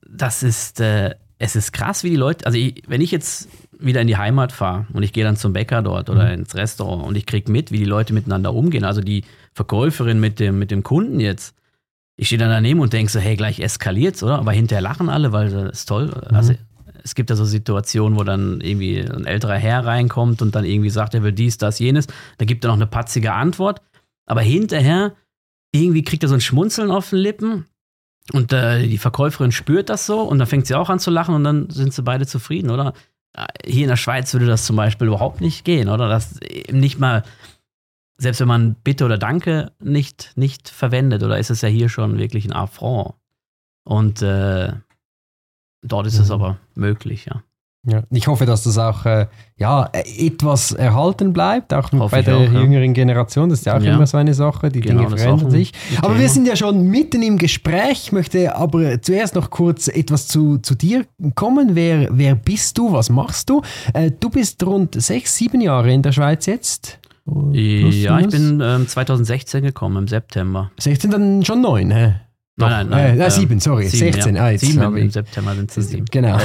das 0.08 0.42
ist, 0.42 0.80
äh, 0.80 1.14
es 1.38 1.56
ist 1.56 1.72
krass, 1.72 2.04
wie 2.04 2.10
die 2.10 2.16
Leute, 2.16 2.46
also 2.46 2.58
ich, 2.58 2.82
wenn 2.86 3.00
ich 3.00 3.10
jetzt 3.10 3.48
wieder 3.78 4.00
in 4.00 4.06
die 4.06 4.16
Heimat 4.16 4.52
fahre 4.52 4.86
und 4.92 5.02
ich 5.02 5.12
gehe 5.12 5.24
dann 5.24 5.36
zum 5.36 5.52
Bäcker 5.52 5.82
dort 5.82 6.08
oder 6.08 6.26
mhm. 6.26 6.40
ins 6.40 6.54
Restaurant 6.54 7.04
und 7.04 7.16
ich 7.16 7.26
kriege 7.26 7.50
mit, 7.50 7.72
wie 7.72 7.78
die 7.78 7.84
Leute 7.84 8.14
miteinander 8.14 8.54
umgehen, 8.54 8.84
also 8.84 9.00
die 9.00 9.24
Verkäuferin 9.52 10.18
mit 10.18 10.40
dem, 10.40 10.58
mit 10.58 10.70
dem 10.70 10.82
Kunden 10.82 11.20
jetzt, 11.20 11.54
ich 12.16 12.28
stehe 12.28 12.38
dann 12.38 12.50
daneben 12.50 12.80
und 12.80 12.92
denke 12.92 13.12
so, 13.12 13.18
hey, 13.18 13.36
gleich 13.36 13.60
eskaliert's, 13.60 14.22
oder? 14.22 14.38
Aber 14.38 14.52
hinterher 14.52 14.80
lachen 14.80 15.10
alle, 15.10 15.32
weil 15.32 15.50
das 15.50 15.80
ist 15.80 15.86
toll. 15.86 16.06
Mhm. 16.06 16.36
Also 16.36 16.54
es 17.06 17.14
gibt 17.14 17.30
ja 17.30 17.36
so 17.36 17.44
Situationen, 17.44 18.18
wo 18.18 18.24
dann 18.24 18.60
irgendwie 18.60 18.98
ein 18.98 19.26
älterer 19.26 19.54
Herr 19.54 19.86
reinkommt 19.86 20.42
und 20.42 20.56
dann 20.56 20.64
irgendwie 20.64 20.90
sagt, 20.90 21.14
er 21.14 21.22
will 21.22 21.32
dies, 21.32 21.56
das, 21.56 21.78
jenes. 21.78 22.08
Da 22.38 22.44
gibt 22.44 22.64
er 22.64 22.68
noch 22.68 22.74
eine 22.74 22.88
patzige 22.88 23.32
Antwort. 23.32 23.80
Aber 24.28 24.40
hinterher 24.40 25.14
irgendwie 25.70 26.02
kriegt 26.02 26.24
er 26.24 26.28
so 26.28 26.34
ein 26.34 26.40
Schmunzeln 26.40 26.90
auf 26.90 27.10
den 27.10 27.20
Lippen 27.20 27.66
und 28.32 28.52
äh, 28.52 28.88
die 28.88 28.98
Verkäuferin 28.98 29.52
spürt 29.52 29.88
das 29.88 30.04
so 30.04 30.20
und 30.22 30.40
dann 30.40 30.48
fängt 30.48 30.66
sie 30.66 30.74
auch 30.74 30.90
an 30.90 30.98
zu 30.98 31.12
lachen 31.12 31.36
und 31.36 31.44
dann 31.44 31.70
sind 31.70 31.94
sie 31.94 32.02
beide 32.02 32.26
zufrieden, 32.26 32.70
oder? 32.70 32.92
Hier 33.64 33.82
in 33.82 33.88
der 33.88 33.96
Schweiz 33.96 34.32
würde 34.32 34.46
das 34.46 34.66
zum 34.66 34.74
Beispiel 34.74 35.06
überhaupt 35.06 35.40
nicht 35.40 35.64
gehen, 35.64 35.88
oder? 35.88 36.08
Das 36.08 36.40
nicht 36.72 36.98
mal, 36.98 37.22
selbst 38.18 38.40
wenn 38.40 38.48
man 38.48 38.74
Bitte 38.82 39.04
oder 39.04 39.18
Danke 39.18 39.70
nicht, 39.78 40.32
nicht 40.34 40.68
verwendet, 40.68 41.22
oder 41.22 41.38
ist 41.38 41.50
es 41.50 41.60
ja 41.60 41.68
hier 41.68 41.88
schon 41.88 42.18
wirklich 42.18 42.46
ein 42.46 42.52
Affront. 42.52 43.14
Und 43.84 44.22
äh, 44.22 44.72
Dort 45.86 46.06
ist 46.06 46.16
mhm. 46.16 46.24
es 46.24 46.30
aber 46.30 46.56
möglich, 46.74 47.26
ja. 47.26 47.42
Ja, 47.88 48.02
ich 48.10 48.26
hoffe, 48.26 48.46
dass 48.46 48.64
das 48.64 48.78
auch 48.78 49.06
äh, 49.06 49.26
ja, 49.56 49.88
etwas 49.92 50.72
erhalten 50.72 51.32
bleibt, 51.32 51.72
auch 51.72 51.92
hoffe 51.92 52.16
bei 52.16 52.22
der 52.22 52.36
auch, 52.36 52.52
jüngeren 52.52 52.94
Generation. 52.94 53.48
Das 53.48 53.60
ist 53.60 53.64
ja 53.64 53.76
auch 53.76 53.80
ja. 53.80 53.94
immer 53.94 54.08
so 54.08 54.16
eine 54.16 54.34
Sache, 54.34 54.70
die 54.70 54.80
genau, 54.80 55.04
Dinge 55.04 55.16
verändern 55.16 55.50
sich. 55.52 55.72
Aber 56.02 56.18
wir 56.18 56.28
sind 56.28 56.48
ja 56.48 56.56
schon 56.56 56.88
mitten 56.88 57.22
im 57.22 57.38
Gespräch. 57.38 58.06
Ich 58.06 58.12
möchte 58.12 58.56
aber 58.56 59.00
zuerst 59.00 59.36
noch 59.36 59.50
kurz 59.50 59.86
etwas 59.86 60.26
zu, 60.26 60.58
zu 60.58 60.74
dir 60.74 61.06
kommen. 61.36 61.76
Wer, 61.76 62.08
wer 62.10 62.34
bist 62.34 62.76
du? 62.76 62.92
Was 62.92 63.08
machst 63.08 63.50
du? 63.50 63.62
Äh, 63.94 64.10
du 64.18 64.30
bist 64.30 64.66
rund 64.66 65.00
sechs, 65.00 65.36
sieben 65.36 65.60
Jahre 65.60 65.92
in 65.92 66.02
der 66.02 66.10
Schweiz 66.10 66.46
jetzt. 66.46 66.98
ja, 67.52 68.18
ich 68.18 68.28
bin 68.28 68.60
ähm, 68.60 68.88
2016 68.88 69.62
gekommen, 69.62 69.98
im 69.98 70.08
September. 70.08 70.72
16 70.80 71.10
dann 71.12 71.44
schon 71.44 71.60
neun, 71.60 71.92
hä? 71.92 72.14
Nein, 72.58 72.70
nein, 72.70 72.88
nein. 72.88 73.20
Äh, 73.20 73.26
äh, 73.26 73.30
sieben, 73.30 73.60
sorry. 73.60 73.86
Sieben, 73.86 74.12
16. 74.12 74.36
Ja. 74.36 74.46
Ah, 74.46 74.56
sieben 74.58 74.82
im, 74.82 74.96
im 74.96 75.10
September 75.10 75.54
sind 75.54 75.76
es 75.76 75.90
sieben. 75.90 76.06
Genau. 76.10 76.38
Äh. 76.38 76.40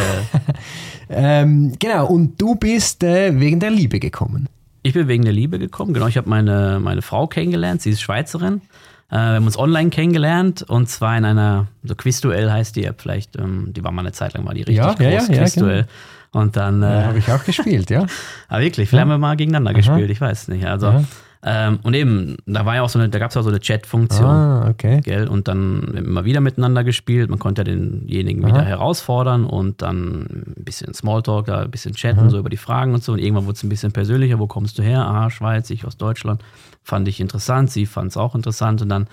ähm, 1.09 1.73
genau, 1.79 2.07
und 2.07 2.39
du 2.39 2.55
bist 2.55 3.03
äh, 3.03 3.39
wegen 3.39 3.61
der 3.61 3.71
Liebe 3.71 3.99
gekommen. 3.99 4.49
Ich 4.83 4.93
bin 4.93 5.07
wegen 5.07 5.23
der 5.23 5.31
Liebe 5.31 5.57
gekommen, 5.57 5.93
genau. 5.93 6.07
Ich 6.07 6.17
habe 6.17 6.29
meine, 6.29 6.79
meine 6.81 7.01
Frau 7.01 7.27
kennengelernt, 7.27 7.81
sie 7.81 7.91
ist 7.91 8.01
Schweizerin. 8.01 8.61
Äh, 9.09 9.15
wir 9.15 9.19
haben 9.35 9.45
uns 9.45 9.57
online 9.57 9.89
kennengelernt 9.89 10.63
und 10.63 10.89
zwar 10.89 11.17
in 11.17 11.23
einer, 11.23 11.67
so 11.83 11.95
Quizduell 11.95 12.51
heißt 12.51 12.75
die 12.75 12.83
App 12.83 12.99
vielleicht, 13.01 13.37
ähm, 13.37 13.71
die 13.71 13.81
war 13.83 13.91
mal 13.91 14.01
eine 14.01 14.11
Zeit 14.11 14.33
lang, 14.33 14.45
war 14.45 14.53
die 14.53 14.63
richtig 14.63 14.77
ja, 14.77 14.93
groß, 14.93 14.99
ja, 14.99 15.33
ja, 15.33 15.43
Quizduell. 15.43 15.81
Genau. 15.83 16.43
Und 16.43 16.55
dann. 16.55 16.83
Habe 16.83 17.19
ich 17.19 17.29
auch 17.29 17.43
gespielt, 17.43 17.89
ja. 17.89 18.05
ah, 18.49 18.59
wirklich? 18.59 18.89
Vielleicht 18.89 19.01
haben 19.01 19.09
wir 19.09 19.17
mal 19.17 19.35
gegeneinander 19.35 19.71
Aha. 19.71 19.77
gespielt, 19.77 20.09
ich 20.09 20.19
weiß 20.19 20.49
nicht. 20.49 20.65
Also. 20.65 21.05
Ähm, 21.43 21.79
und 21.81 21.95
eben, 21.95 22.37
da 22.45 22.65
war 22.65 22.75
ja 22.75 22.83
auch 22.83 22.89
so 22.89 22.99
eine, 22.99 23.09
da 23.09 23.17
gab 23.17 23.31
es 23.31 23.37
auch 23.37 23.41
so 23.41 23.49
eine 23.49 23.59
Chat-Funktion. 23.59 24.25
Ah, 24.25 24.69
okay. 24.69 25.01
Gell? 25.01 25.27
Und 25.27 25.47
dann 25.47 25.95
immer 25.95 26.23
wieder 26.23 26.39
miteinander 26.39 26.83
gespielt. 26.83 27.29
Man 27.29 27.39
konnte 27.39 27.61
ja 27.61 27.63
denjenigen 27.63 28.43
Aha. 28.43 28.53
wieder 28.53 28.61
herausfordern 28.63 29.45
und 29.45 29.81
dann 29.81 30.21
ein 30.21 30.63
bisschen 30.63 30.93
Smalltalk, 30.93 31.47
da 31.47 31.61
ein 31.63 31.71
bisschen 31.71 31.93
chatten, 31.93 32.19
Aha. 32.19 32.29
so 32.29 32.37
über 32.37 32.49
die 32.49 32.57
Fragen 32.57 32.93
und 32.93 33.03
so. 33.03 33.13
Und 33.13 33.19
irgendwann 33.19 33.45
wurde 33.45 33.55
es 33.55 33.63
ein 33.63 33.69
bisschen 33.69 33.91
persönlicher. 33.91 34.37
Wo 34.37 34.45
kommst 34.45 34.77
du 34.77 34.83
her? 34.83 35.01
Aha, 35.01 35.31
Schweiz, 35.31 35.69
ich 35.71 35.85
aus 35.85 35.97
Deutschland. 35.97 36.43
Fand 36.83 37.07
ich 37.07 37.19
interessant, 37.19 37.71
sie 37.71 37.85
fand 37.85 38.11
es 38.11 38.17
auch 38.17 38.35
interessant. 38.35 38.81
Und 38.83 38.89
dann 38.89 39.07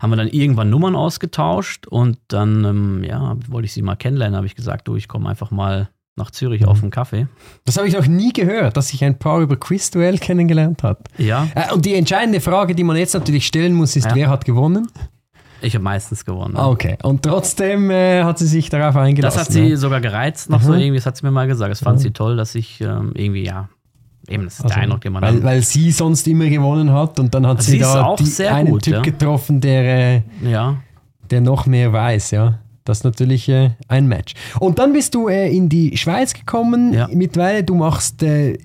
haben 0.00 0.10
wir 0.10 0.16
dann 0.16 0.28
irgendwann 0.28 0.68
Nummern 0.70 0.96
ausgetauscht 0.96 1.86
und 1.86 2.18
dann, 2.28 2.64
ähm, 2.64 3.04
ja, 3.04 3.36
wollte 3.48 3.66
ich 3.66 3.72
sie 3.72 3.82
mal 3.82 3.96
kennenlernen, 3.96 4.36
habe 4.36 4.46
ich 4.46 4.56
gesagt, 4.56 4.88
du, 4.88 4.96
ich 4.96 5.06
komme 5.06 5.28
einfach 5.28 5.50
mal 5.50 5.88
nach 6.16 6.30
Zürich 6.30 6.62
mhm. 6.62 6.68
auf 6.68 6.82
einen 6.82 6.90
Kaffee. 6.90 7.26
Das 7.64 7.76
habe 7.76 7.88
ich 7.88 7.94
noch 7.94 8.06
nie 8.06 8.32
gehört, 8.32 8.76
dass 8.76 8.88
sich 8.88 9.02
ein 9.04 9.18
Paar 9.18 9.40
über 9.40 9.56
Quizduell 9.56 10.18
kennengelernt 10.18 10.82
hat. 10.82 10.98
Ja. 11.18 11.48
Äh, 11.54 11.72
und 11.72 11.84
die 11.86 11.94
entscheidende 11.94 12.40
Frage, 12.40 12.74
die 12.74 12.84
man 12.84 12.96
jetzt 12.96 13.14
natürlich 13.14 13.46
stellen 13.46 13.74
muss, 13.74 13.96
ist, 13.96 14.06
ja. 14.06 14.14
wer 14.14 14.28
hat 14.28 14.44
gewonnen? 14.44 14.88
Ich 15.62 15.74
habe 15.74 15.84
meistens 15.84 16.24
gewonnen. 16.24 16.56
Ah, 16.56 16.68
okay. 16.68 16.98
Und 17.02 17.22
trotzdem 17.22 17.90
äh, 17.90 18.24
hat 18.24 18.38
sie 18.38 18.48
sich 18.48 18.68
darauf 18.68 18.96
eingelassen. 18.96 19.38
Das 19.38 19.46
hat 19.46 19.52
sie 19.52 19.68
ja? 19.68 19.76
sogar 19.76 20.00
gereizt, 20.00 20.50
noch 20.50 20.60
mhm. 20.60 20.66
so 20.66 20.74
irgendwie. 20.74 20.96
Das 20.96 21.06
hat 21.06 21.16
sie 21.16 21.24
mir 21.24 21.30
mal 21.30 21.46
gesagt. 21.46 21.70
Das 21.70 21.80
fand 21.80 21.98
mhm. 21.98 22.02
sie 22.02 22.10
toll, 22.10 22.36
dass 22.36 22.54
ich 22.56 22.80
ähm, 22.80 23.12
irgendwie, 23.14 23.44
ja, 23.44 23.68
eben, 24.28 24.44
das 24.44 24.54
ist 24.54 24.64
also, 24.64 24.74
der 24.74 24.82
Eindruck, 24.82 25.00
den 25.02 25.12
man 25.12 25.22
weil, 25.22 25.42
weil 25.42 25.62
sie 25.62 25.92
sonst 25.92 26.26
immer 26.26 26.48
gewonnen 26.48 26.92
hat 26.92 27.18
und 27.20 27.32
dann 27.32 27.46
hat 27.46 27.58
also 27.58 27.70
sie, 27.70 27.78
sie 27.78 27.84
da 27.84 28.16
die, 28.16 28.48
einen 28.48 28.70
gut, 28.72 28.82
Typ 28.82 28.94
ja. 28.94 29.02
getroffen, 29.02 29.60
der, 29.60 29.84
äh, 30.16 30.22
ja. 30.42 30.76
der 31.30 31.40
noch 31.40 31.66
mehr 31.66 31.92
weiß, 31.92 32.32
ja. 32.32 32.58
Das 32.84 32.98
ist 32.98 33.04
natürlich 33.04 33.48
äh, 33.48 33.70
ein 33.86 34.08
Match. 34.08 34.34
Und 34.58 34.78
dann 34.78 34.92
bist 34.92 35.14
du 35.14 35.28
äh, 35.28 35.54
in 35.54 35.68
die 35.68 35.96
Schweiz 35.96 36.34
gekommen. 36.34 36.92
Ja. 36.92 37.08
Mittlerweile, 37.12 37.62
du 37.62 37.76
machst 37.76 38.22
äh, 38.24 38.58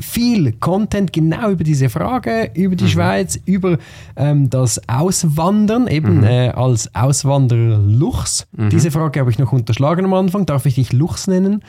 viel 0.00 0.52
Content 0.52 1.12
genau 1.12 1.50
über 1.50 1.64
diese 1.64 1.88
Frage, 1.88 2.50
über 2.54 2.76
die 2.76 2.84
mhm. 2.84 2.88
Schweiz, 2.88 3.38
über 3.46 3.78
ähm, 4.16 4.48
das 4.48 4.80
Auswandern, 4.88 5.88
eben 5.88 6.18
mhm. 6.18 6.24
Äh, 6.24 6.48
als 6.50 6.94
Auswanderer 6.94 7.78
Luchs. 7.78 8.46
Mhm. 8.52 8.70
Diese 8.70 8.92
Frage 8.92 9.18
habe 9.18 9.30
ich 9.30 9.38
noch 9.38 9.52
unterschlagen 9.52 10.04
am 10.04 10.14
Anfang. 10.14 10.46
Darf 10.46 10.66
ich 10.66 10.76
dich 10.76 10.92
Luchs 10.92 11.26
nennen? 11.26 11.62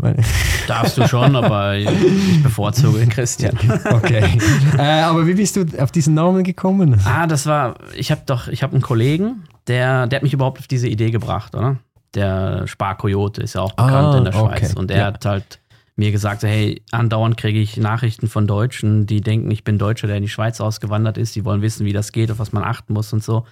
Darfst 0.68 0.96
du 0.96 1.08
schon, 1.08 1.34
aber 1.34 1.76
ich 1.76 2.42
bevorzuge 2.42 3.04
Christian. 3.06 3.58
Okay. 3.84 4.38
äh, 4.78 5.00
aber 5.00 5.26
wie 5.26 5.34
bist 5.34 5.56
du 5.56 5.64
auf 5.78 5.90
diesen 5.90 6.14
Namen 6.14 6.44
gekommen? 6.44 7.00
Ah, 7.04 7.26
das 7.26 7.46
war, 7.46 7.74
ich 7.96 8.12
habe 8.12 8.22
doch, 8.24 8.46
ich 8.46 8.62
habe 8.62 8.74
einen 8.74 8.82
Kollegen, 8.82 9.42
der, 9.68 10.06
der 10.06 10.16
hat 10.18 10.22
mich 10.22 10.32
überhaupt 10.32 10.58
auf 10.58 10.66
diese 10.66 10.88
Idee 10.88 11.10
gebracht, 11.10 11.54
oder? 11.54 11.76
Der 12.14 12.66
Sparkoyote 12.66 13.42
ist 13.42 13.54
ja 13.54 13.60
auch 13.60 13.72
bekannt 13.72 14.14
ah, 14.14 14.18
in 14.18 14.24
der 14.24 14.32
Schweiz. 14.32 14.70
Okay. 14.70 14.78
Und 14.78 14.90
der 14.90 14.96
ja. 14.96 15.04
hat 15.06 15.24
halt 15.24 15.60
mir 15.94 16.10
gesagt, 16.10 16.42
hey, 16.42 16.82
andauernd 16.90 17.36
kriege 17.36 17.60
ich 17.60 17.76
Nachrichten 17.76 18.28
von 18.28 18.46
Deutschen, 18.46 19.06
die 19.06 19.20
denken, 19.20 19.50
ich 19.50 19.64
bin 19.64 19.78
Deutscher, 19.78 20.06
der 20.06 20.16
in 20.16 20.22
die 20.22 20.28
Schweiz 20.28 20.60
ausgewandert 20.60 21.18
ist. 21.18 21.36
Die 21.36 21.44
wollen 21.44 21.60
wissen, 21.60 21.84
wie 21.84 21.92
das 21.92 22.12
geht, 22.12 22.30
auf 22.30 22.38
was 22.38 22.52
man 22.52 22.64
achten 22.64 22.94
muss 22.94 23.12
und 23.12 23.22
so. 23.22 23.44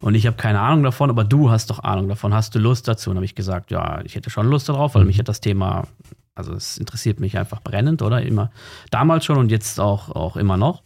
Und 0.00 0.14
ich 0.14 0.26
habe 0.26 0.36
keine 0.36 0.60
Ahnung 0.60 0.82
davon, 0.82 1.08
aber 1.08 1.24
du 1.24 1.50
hast 1.50 1.70
doch 1.70 1.82
Ahnung 1.82 2.08
davon. 2.08 2.34
Hast 2.34 2.54
du 2.54 2.58
Lust 2.58 2.86
dazu? 2.86 3.10
Und 3.10 3.16
habe 3.16 3.24
ich 3.24 3.34
gesagt, 3.34 3.70
ja, 3.70 4.00
ich 4.04 4.14
hätte 4.14 4.30
schon 4.30 4.48
Lust 4.48 4.68
darauf, 4.68 4.94
weil 4.94 5.02
mhm. 5.02 5.08
mich 5.08 5.18
hat 5.18 5.28
das 5.28 5.40
Thema, 5.40 5.84
also 6.34 6.52
es 6.52 6.76
interessiert 6.76 7.18
mich 7.18 7.38
einfach 7.38 7.62
brennend, 7.62 8.02
oder? 8.02 8.20
Immer 8.20 8.50
damals 8.90 9.24
schon 9.24 9.38
und 9.38 9.50
jetzt 9.50 9.80
auch, 9.80 10.10
auch 10.10 10.36
immer 10.36 10.56
noch. 10.56 10.82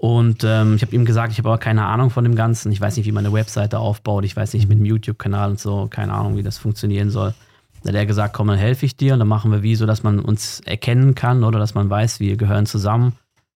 Und 0.00 0.44
ähm, 0.44 0.76
ich 0.76 0.82
habe 0.82 0.94
ihm 0.94 1.04
gesagt, 1.04 1.32
ich 1.32 1.38
habe 1.38 1.48
aber 1.48 1.58
keine 1.58 1.84
Ahnung 1.84 2.10
von 2.10 2.22
dem 2.22 2.36
Ganzen. 2.36 2.70
Ich 2.70 2.80
weiß 2.80 2.96
nicht, 2.96 3.06
wie 3.06 3.12
man 3.12 3.26
eine 3.26 3.34
Webseite 3.34 3.80
aufbaut. 3.80 4.24
Ich 4.24 4.36
weiß 4.36 4.54
nicht 4.54 4.68
mit 4.68 4.78
dem 4.78 4.84
YouTube-Kanal 4.84 5.50
und 5.50 5.60
so. 5.60 5.88
Keine 5.90 6.14
Ahnung, 6.14 6.36
wie 6.36 6.44
das 6.44 6.56
funktionieren 6.56 7.10
soll. 7.10 7.34
Da 7.82 7.88
hat 7.88 7.96
er 7.96 8.06
gesagt, 8.06 8.32
komm, 8.32 8.46
dann 8.46 8.58
helfe 8.58 8.86
ich 8.86 8.96
dir. 8.96 9.14
Und 9.14 9.18
dann 9.18 9.26
machen 9.26 9.50
wir 9.50 9.64
wie 9.64 9.74
so, 9.74 9.86
dass 9.86 10.04
man 10.04 10.20
uns 10.20 10.60
erkennen 10.60 11.16
kann 11.16 11.42
oder 11.42 11.58
dass 11.58 11.74
man 11.74 11.90
weiß, 11.90 12.20
wir 12.20 12.36
gehören 12.36 12.64
zusammen. 12.64 13.14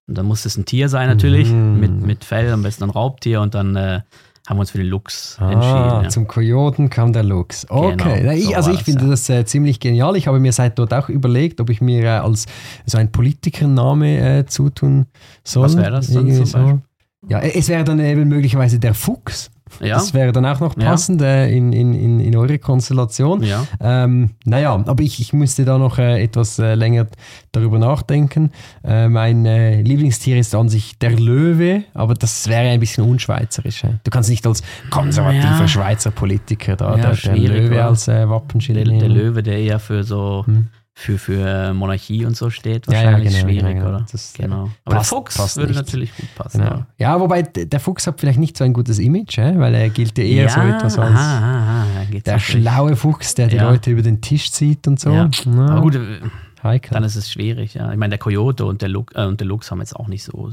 Und 0.08 0.18
dann 0.18 0.26
muss 0.26 0.44
es 0.44 0.56
ein 0.56 0.64
Tier 0.64 0.88
sein 0.88 1.08
natürlich, 1.08 1.48
mhm. 1.48 1.78
mit, 1.78 1.92
mit 1.92 2.24
Fell, 2.24 2.52
am 2.52 2.64
besten 2.64 2.84
ein 2.84 2.90
Raubtier. 2.90 3.40
Und 3.40 3.54
dann 3.54 3.76
äh, 3.76 4.00
haben 4.48 4.56
wir 4.56 4.60
uns 4.60 4.72
für 4.72 4.78
den 4.78 4.88
Lux 4.88 5.36
ah, 5.38 5.52
entschieden. 5.52 6.02
Ja. 6.02 6.08
Zum 6.08 6.26
Kojoten 6.26 6.90
kam 6.90 7.12
der 7.12 7.22
Lux. 7.22 7.64
Okay. 7.70 8.20
Genau, 8.20 8.32
ich, 8.32 8.44
so 8.46 8.54
also 8.54 8.70
ich 8.70 8.78
das, 8.78 8.84
finde 8.84 9.06
das 9.06 9.28
äh, 9.28 9.44
ziemlich 9.44 9.78
genial. 9.78 10.16
Ich 10.16 10.26
habe 10.26 10.40
mir 10.40 10.52
seit 10.52 10.78
dort 10.78 10.92
auch 10.92 11.08
überlegt, 11.08 11.60
ob 11.60 11.70
ich 11.70 11.80
mir 11.80 12.02
äh, 12.02 12.08
als 12.08 12.46
so 12.84 12.98
ein 12.98 13.12
Politikername 13.12 14.38
äh, 14.38 14.46
zutun 14.46 15.06
soll. 15.44 15.64
Was 15.64 15.76
wäre 15.76 15.92
das 15.92 16.08
dann 16.08 16.32
zum 16.32 16.46
so. 16.46 16.80
Ja, 17.28 17.38
es 17.38 17.68
wäre 17.68 17.84
dann 17.84 18.00
eben 18.00 18.28
möglicherweise 18.28 18.80
der 18.80 18.94
Fuchs. 18.94 19.51
Ja. 19.80 19.96
Das 19.96 20.14
wäre 20.14 20.32
dann 20.32 20.46
auch 20.46 20.60
noch 20.60 20.76
passend 20.76 21.20
ja. 21.20 21.28
äh, 21.28 21.56
in, 21.56 21.72
in, 21.72 21.94
in, 21.94 22.20
in 22.20 22.36
eure 22.36 22.58
Konstellation. 22.58 23.42
Ja. 23.42 23.64
Ähm, 23.80 24.30
naja, 24.44 24.82
aber 24.86 25.02
ich, 25.02 25.20
ich 25.20 25.32
musste 25.32 25.64
da 25.64 25.78
noch 25.78 25.98
äh, 25.98 26.22
etwas 26.22 26.58
äh, 26.58 26.74
länger 26.74 27.06
darüber 27.52 27.78
nachdenken. 27.78 28.50
Äh, 28.84 29.08
mein 29.08 29.46
äh, 29.46 29.82
Lieblingstier 29.82 30.38
ist 30.38 30.54
an 30.54 30.68
sich 30.68 30.98
der 30.98 31.12
Löwe, 31.12 31.84
aber 31.94 32.14
das 32.14 32.48
wäre 32.48 32.70
ein 32.70 32.80
bisschen 32.80 33.04
unschweizerisch. 33.04 33.82
Du 34.04 34.10
kannst 34.10 34.30
nicht 34.30 34.46
als 34.46 34.62
konservativer 34.90 35.60
ja. 35.60 35.68
Schweizer 35.68 36.10
Politiker 36.10 36.76
da 36.76 36.96
der, 36.96 37.14
der, 37.14 37.36
Löwe 37.36 37.84
als 37.84 38.08
äh, 38.08 38.28
Wappenschild 38.28 38.86
der, 38.86 38.98
der, 38.98 39.08
Löwe, 39.08 39.42
der 39.42 39.58
eher 39.58 39.78
für 39.78 40.04
so 40.04 40.44
hm 40.46 40.68
für, 40.94 41.18
für 41.18 41.72
Monarchie 41.72 42.26
und 42.26 42.36
so 42.36 42.50
steht, 42.50 42.86
wahrscheinlich 42.86 43.32
ja, 43.32 43.38
ja, 43.38 43.44
genau, 43.46 43.52
schwierig, 43.52 43.74
genau, 43.76 43.88
oder? 43.88 44.06
Das, 44.10 44.32
genau. 44.34 44.70
Aber 44.84 44.96
passt, 44.96 45.10
der 45.10 45.18
Fuchs 45.18 45.36
passt 45.36 45.56
würde 45.56 45.72
nicht. 45.72 45.78
natürlich 45.78 46.16
gut 46.16 46.34
passen. 46.34 46.58
Genau. 46.58 46.74
Ja. 46.74 46.86
ja. 46.98 47.20
wobei 47.20 47.42
der 47.42 47.80
Fuchs 47.80 48.06
hat 48.06 48.20
vielleicht 48.20 48.38
nicht 48.38 48.56
so 48.56 48.64
ein 48.64 48.72
gutes 48.72 48.98
Image, 48.98 49.38
weil 49.38 49.74
er 49.74 49.88
gilt 49.88 50.18
ja 50.18 50.24
eher 50.24 50.48
so 50.48 50.60
etwas 50.60 50.98
als 50.98 51.18
aha, 51.18 51.82
aha, 51.82 52.18
der 52.24 52.38
schlaue 52.38 52.96
Fuchs, 52.96 53.34
der 53.34 53.48
die 53.48 53.58
Leute 53.58 53.90
über 53.90 54.02
den 54.02 54.20
Tisch 54.20 54.52
zieht 54.52 54.86
und 54.86 55.00
so. 55.00 55.10
Aber 55.12 55.80
gut, 55.80 55.94
äh, 55.94 56.20
Heikel. 56.62 56.92
dann 56.92 57.04
ist 57.04 57.16
es 57.16 57.30
schwierig, 57.30 57.74
ja. 57.74 57.90
Ich 57.90 57.98
meine, 57.98 58.10
der 58.10 58.18
Coyote 58.18 58.64
und 58.66 58.82
der, 58.82 58.88
Lux, 58.88 59.14
äh, 59.14 59.24
und 59.24 59.40
der 59.40 59.46
Lux 59.46 59.70
haben 59.70 59.80
jetzt 59.80 59.96
auch 59.96 60.08
nicht 60.08 60.24
so 60.24 60.52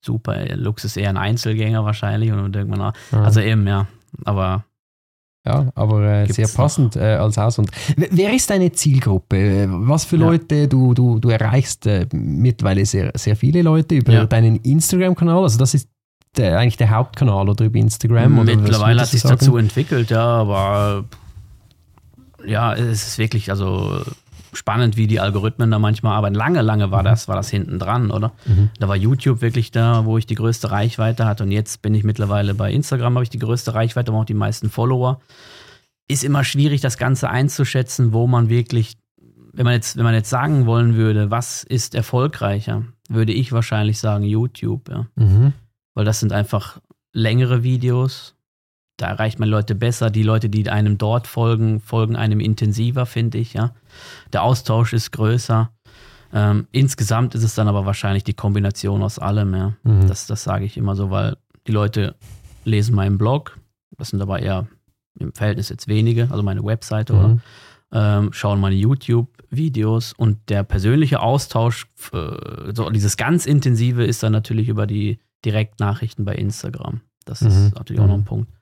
super. 0.00 0.56
Lux 0.56 0.84
ist 0.84 0.96
eher 0.96 1.08
ein 1.08 1.16
Einzelgänger 1.16 1.84
wahrscheinlich 1.84 2.32
und 2.32 2.54
irgendwann, 2.54 2.92
also 3.12 3.40
eben, 3.40 3.66
ja. 3.66 3.86
Aber 4.24 4.64
ja, 5.48 5.66
aber 5.74 6.02
äh, 6.02 6.32
sehr 6.32 6.46
passend 6.48 6.96
äh, 6.96 7.14
als 7.14 7.38
Auswand. 7.38 7.70
Wer 7.96 8.34
ist 8.34 8.50
deine 8.50 8.70
Zielgruppe? 8.70 9.66
Was 9.70 10.04
für 10.04 10.16
ja. 10.16 10.26
Leute? 10.26 10.68
Du, 10.68 10.92
du, 10.92 11.18
du 11.18 11.30
erreichst 11.30 11.86
äh, 11.86 12.06
mittlerweile 12.12 12.84
sehr, 12.84 13.12
sehr 13.14 13.34
viele 13.34 13.62
Leute 13.62 13.94
über 13.94 14.12
ja. 14.12 14.26
deinen 14.26 14.56
Instagram-Kanal. 14.56 15.42
Also 15.42 15.58
das 15.58 15.72
ist 15.72 15.88
der, 16.36 16.58
eigentlich 16.58 16.76
der 16.76 16.90
Hauptkanal 16.90 17.48
oder 17.48 17.64
über 17.64 17.78
Instagram? 17.78 18.44
Mittlerweile 18.44 19.00
hat 19.00 19.08
sich 19.08 19.22
dazu 19.22 19.56
entwickelt, 19.56 20.10
ja, 20.10 20.22
aber 20.22 21.04
ja, 22.46 22.74
es 22.74 23.06
ist 23.06 23.18
wirklich, 23.18 23.50
also 23.50 24.02
spannend, 24.52 24.96
wie 24.96 25.06
die 25.06 25.20
Algorithmen 25.20 25.70
da 25.70 25.78
manchmal 25.78 26.16
arbeiten. 26.16 26.34
Lange, 26.34 26.62
lange 26.62 26.90
war 26.90 27.02
das, 27.02 27.28
war 27.28 27.36
das 27.36 27.50
hinten 27.50 27.78
dran, 27.78 28.10
oder? 28.10 28.32
Mhm. 28.46 28.70
Da 28.78 28.88
war 28.88 28.96
YouTube 28.96 29.40
wirklich 29.40 29.70
da, 29.70 30.04
wo 30.04 30.18
ich 30.18 30.26
die 30.26 30.34
größte 30.34 30.70
Reichweite 30.70 31.26
hatte. 31.26 31.44
Und 31.44 31.52
jetzt 31.52 31.82
bin 31.82 31.94
ich 31.94 32.04
mittlerweile 32.04 32.54
bei 32.54 32.72
Instagram, 32.72 33.14
habe 33.14 33.24
ich 33.24 33.30
die 33.30 33.38
größte 33.38 33.74
Reichweite, 33.74 34.10
aber 34.10 34.20
auch 34.20 34.24
die 34.24 34.34
meisten 34.34 34.70
Follower. 34.70 35.20
Ist 36.08 36.24
immer 36.24 36.44
schwierig, 36.44 36.80
das 36.80 36.96
Ganze 36.96 37.28
einzuschätzen, 37.28 38.12
wo 38.12 38.26
man 38.26 38.48
wirklich, 38.48 38.96
wenn 39.52 39.64
man 39.64 39.74
jetzt, 39.74 39.96
wenn 39.96 40.04
man 40.04 40.14
jetzt 40.14 40.30
sagen 40.30 40.66
wollen 40.66 40.96
würde, 40.96 41.30
was 41.30 41.64
ist 41.64 41.94
erfolgreicher, 41.94 42.84
würde 43.08 43.32
ich 43.32 43.52
wahrscheinlich 43.52 43.98
sagen 43.98 44.24
YouTube, 44.24 44.88
ja. 44.88 45.06
Mhm. 45.16 45.52
Weil 45.94 46.04
das 46.04 46.20
sind 46.20 46.32
einfach 46.32 46.80
längere 47.12 47.62
Videos, 47.62 48.34
da 48.98 49.06
erreicht 49.06 49.38
man 49.38 49.48
Leute 49.48 49.74
besser. 49.74 50.10
Die 50.10 50.24
Leute, 50.24 50.50
die 50.50 50.68
einem 50.68 50.98
dort 50.98 51.26
folgen, 51.26 51.80
folgen 51.80 52.16
einem 52.16 52.40
intensiver, 52.40 53.06
finde 53.06 53.38
ich, 53.38 53.54
ja. 53.54 53.72
Der 54.32 54.42
Austausch 54.42 54.92
ist 54.92 55.12
größer. 55.12 55.70
Ähm, 56.34 56.66
insgesamt 56.72 57.34
ist 57.34 57.44
es 57.44 57.54
dann 57.54 57.68
aber 57.68 57.86
wahrscheinlich 57.86 58.24
die 58.24 58.34
Kombination 58.34 59.02
aus 59.02 59.18
allem, 59.18 59.54
ja. 59.54 59.72
Mhm. 59.84 60.08
Das, 60.08 60.26
das 60.26 60.42
sage 60.42 60.64
ich 60.64 60.76
immer 60.76 60.96
so, 60.96 61.10
weil 61.10 61.36
die 61.66 61.72
Leute 61.72 62.16
lesen 62.64 62.94
meinen 62.94 63.18
Blog, 63.18 63.58
das 63.96 64.08
sind 64.08 64.20
aber 64.20 64.40
eher 64.40 64.66
im 65.18 65.32
Verhältnis 65.32 65.68
jetzt 65.68 65.88
wenige, 65.88 66.28
also 66.30 66.42
meine 66.42 66.64
Webseite 66.64 67.12
mhm. 67.12 67.18
oder 67.18 67.38
ähm, 67.92 68.32
schauen 68.32 68.60
meine 68.60 68.74
YouTube-Videos 68.74 70.12
und 70.12 70.50
der 70.50 70.64
persönliche 70.64 71.20
Austausch, 71.20 71.86
äh, 72.12 72.72
so 72.74 72.90
dieses 72.90 73.16
ganz 73.16 73.46
intensive 73.46 74.04
ist 74.04 74.22
dann 74.24 74.32
natürlich 74.32 74.68
über 74.68 74.86
die 74.86 75.20
Direktnachrichten 75.44 76.24
bei 76.24 76.34
Instagram. 76.34 77.00
Das 77.24 77.42
mhm. 77.42 77.48
ist 77.48 77.74
natürlich 77.76 78.00
auch 78.02 78.06
noch 78.06 78.14
ein 78.14 78.20
mhm. 78.20 78.24
Punkt. 78.24 78.57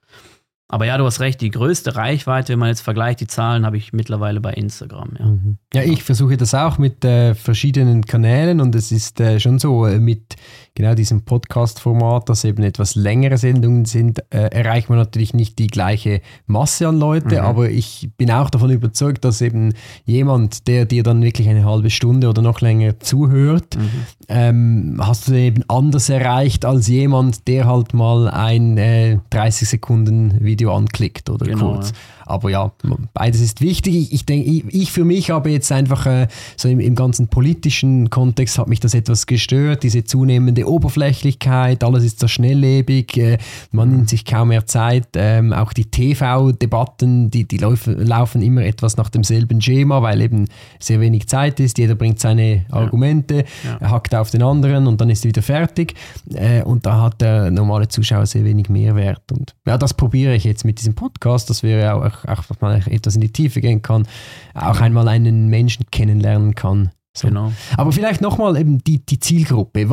Aber 0.68 0.84
ja, 0.84 0.98
du 0.98 1.04
hast 1.04 1.20
recht, 1.20 1.40
die 1.40 1.50
größte 1.50 1.94
Reichweite, 1.94 2.52
wenn 2.52 2.58
man 2.58 2.68
jetzt 2.70 2.80
vergleicht, 2.80 3.20
die 3.20 3.28
Zahlen 3.28 3.64
habe 3.64 3.76
ich 3.76 3.92
mittlerweile 3.92 4.40
bei 4.40 4.52
Instagram. 4.52 5.10
Ja, 5.18 5.24
mhm. 5.26 5.58
ja 5.72 5.82
ich 5.82 6.02
versuche 6.02 6.36
das 6.36 6.54
auch 6.54 6.78
mit 6.78 7.04
äh, 7.04 7.34
verschiedenen 7.34 8.04
Kanälen 8.04 8.60
und 8.60 8.74
es 8.74 8.90
ist 8.90 9.20
äh, 9.20 9.38
schon 9.38 9.60
so, 9.60 9.86
äh, 9.86 10.00
mit 10.00 10.34
genau 10.76 10.94
diesem 10.94 11.22
Podcast-Format, 11.22 12.28
das 12.28 12.44
eben 12.44 12.62
etwas 12.62 12.94
längere 12.94 13.38
Sendungen 13.38 13.86
sind, 13.86 14.20
äh, 14.30 14.50
erreicht 14.50 14.88
man 14.88 14.98
natürlich 14.98 15.34
nicht 15.34 15.58
die 15.58 15.66
gleiche 15.66 16.20
Masse 16.46 16.86
an 16.86 16.98
Leute, 16.98 17.36
mhm. 17.36 17.46
aber 17.46 17.70
ich 17.70 18.10
bin 18.16 18.30
auch 18.30 18.50
davon 18.50 18.70
überzeugt, 18.70 19.24
dass 19.24 19.40
eben 19.40 19.72
jemand, 20.04 20.68
der 20.68 20.84
dir 20.84 21.02
dann 21.02 21.22
wirklich 21.22 21.48
eine 21.48 21.64
halbe 21.64 21.90
Stunde 21.90 22.28
oder 22.28 22.42
noch 22.42 22.60
länger 22.60 23.00
zuhört, 23.00 23.76
mhm. 23.76 23.90
ähm, 24.28 25.00
hast 25.00 25.28
du 25.28 25.32
eben 25.32 25.64
anders 25.68 26.08
erreicht 26.08 26.64
als 26.64 26.86
jemand, 26.86 27.48
der 27.48 27.66
halt 27.66 27.94
mal 27.94 28.28
ein 28.28 28.76
äh, 28.76 29.18
30 29.30 29.68
Sekunden 29.68 30.44
Video 30.44 30.74
anklickt 30.76 31.30
oder 31.30 31.46
genau, 31.46 31.72
kurz. 31.72 31.90
Ja. 31.90 31.96
Aber 32.26 32.50
ja, 32.50 32.72
beides 33.14 33.40
ist 33.40 33.60
wichtig. 33.60 33.94
Ich, 33.94 34.12
ich 34.12 34.26
denke, 34.26 34.50
ich, 34.50 34.64
ich, 34.74 34.92
für 34.92 35.04
mich 35.04 35.30
habe 35.30 35.48
jetzt 35.50 35.70
einfach 35.70 36.06
äh, 36.06 36.26
so 36.56 36.68
im, 36.68 36.80
im, 36.80 36.96
ganzen 36.96 37.28
politischen 37.28 38.10
Kontext 38.10 38.58
hat 38.58 38.66
mich 38.66 38.80
das 38.80 38.94
etwas 38.94 39.26
gestört, 39.26 39.84
diese 39.84 40.02
zunehmende 40.02 40.65
Oberflächlichkeit, 40.66 41.84
alles 41.84 42.04
ist 42.04 42.20
so 42.20 42.28
schnelllebig, 42.28 43.16
äh, 43.16 43.38
man 43.70 43.90
nimmt 43.90 44.08
sich 44.08 44.24
kaum 44.24 44.48
mehr 44.48 44.66
Zeit. 44.66 45.08
Ähm, 45.14 45.52
auch 45.52 45.72
die 45.72 45.86
TV-Debatten, 45.86 47.30
die, 47.30 47.46
die 47.46 47.58
laufen, 47.58 48.04
laufen 48.04 48.42
immer 48.42 48.62
etwas 48.62 48.96
nach 48.96 49.08
demselben 49.08 49.60
Schema, 49.60 50.02
weil 50.02 50.20
eben 50.20 50.46
sehr 50.78 51.00
wenig 51.00 51.28
Zeit 51.28 51.60
ist. 51.60 51.78
Jeder 51.78 51.94
bringt 51.94 52.20
seine 52.20 52.66
Argumente, 52.70 53.44
ja. 53.80 53.90
hackt 53.90 54.14
auf 54.14 54.30
den 54.30 54.42
anderen 54.42 54.86
und 54.86 55.00
dann 55.00 55.10
ist 55.10 55.24
wieder 55.24 55.42
fertig. 55.42 55.94
Äh, 56.34 56.62
und 56.62 56.86
da 56.86 57.02
hat 57.02 57.20
der 57.20 57.50
normale 57.50 57.88
Zuschauer 57.88 58.26
sehr 58.26 58.44
wenig 58.44 58.68
Mehrwert. 58.68 59.30
Und 59.32 59.54
ja, 59.66 59.78
das 59.78 59.94
probiere 59.94 60.34
ich 60.34 60.44
jetzt 60.44 60.64
mit 60.64 60.78
diesem 60.78 60.94
Podcast. 60.94 61.48
Das 61.50 61.62
wäre 61.62 61.94
auch 61.94 62.16
auch, 62.24 62.44
dass 62.44 62.60
man 62.60 62.82
etwas 62.82 63.14
in 63.14 63.20
die 63.20 63.32
Tiefe 63.32 63.60
gehen 63.60 63.82
kann, 63.82 64.06
auch 64.54 64.80
einmal 64.80 65.08
einen 65.08 65.48
Menschen 65.48 65.86
kennenlernen 65.90 66.54
kann. 66.54 66.90
So. 67.16 67.28
Genau. 67.28 67.52
Aber 67.76 67.92
vielleicht 67.92 68.20
nochmal 68.20 68.56
eben 68.58 68.84
die, 68.84 68.98
die 68.98 69.18
Zielgruppe. 69.18 69.88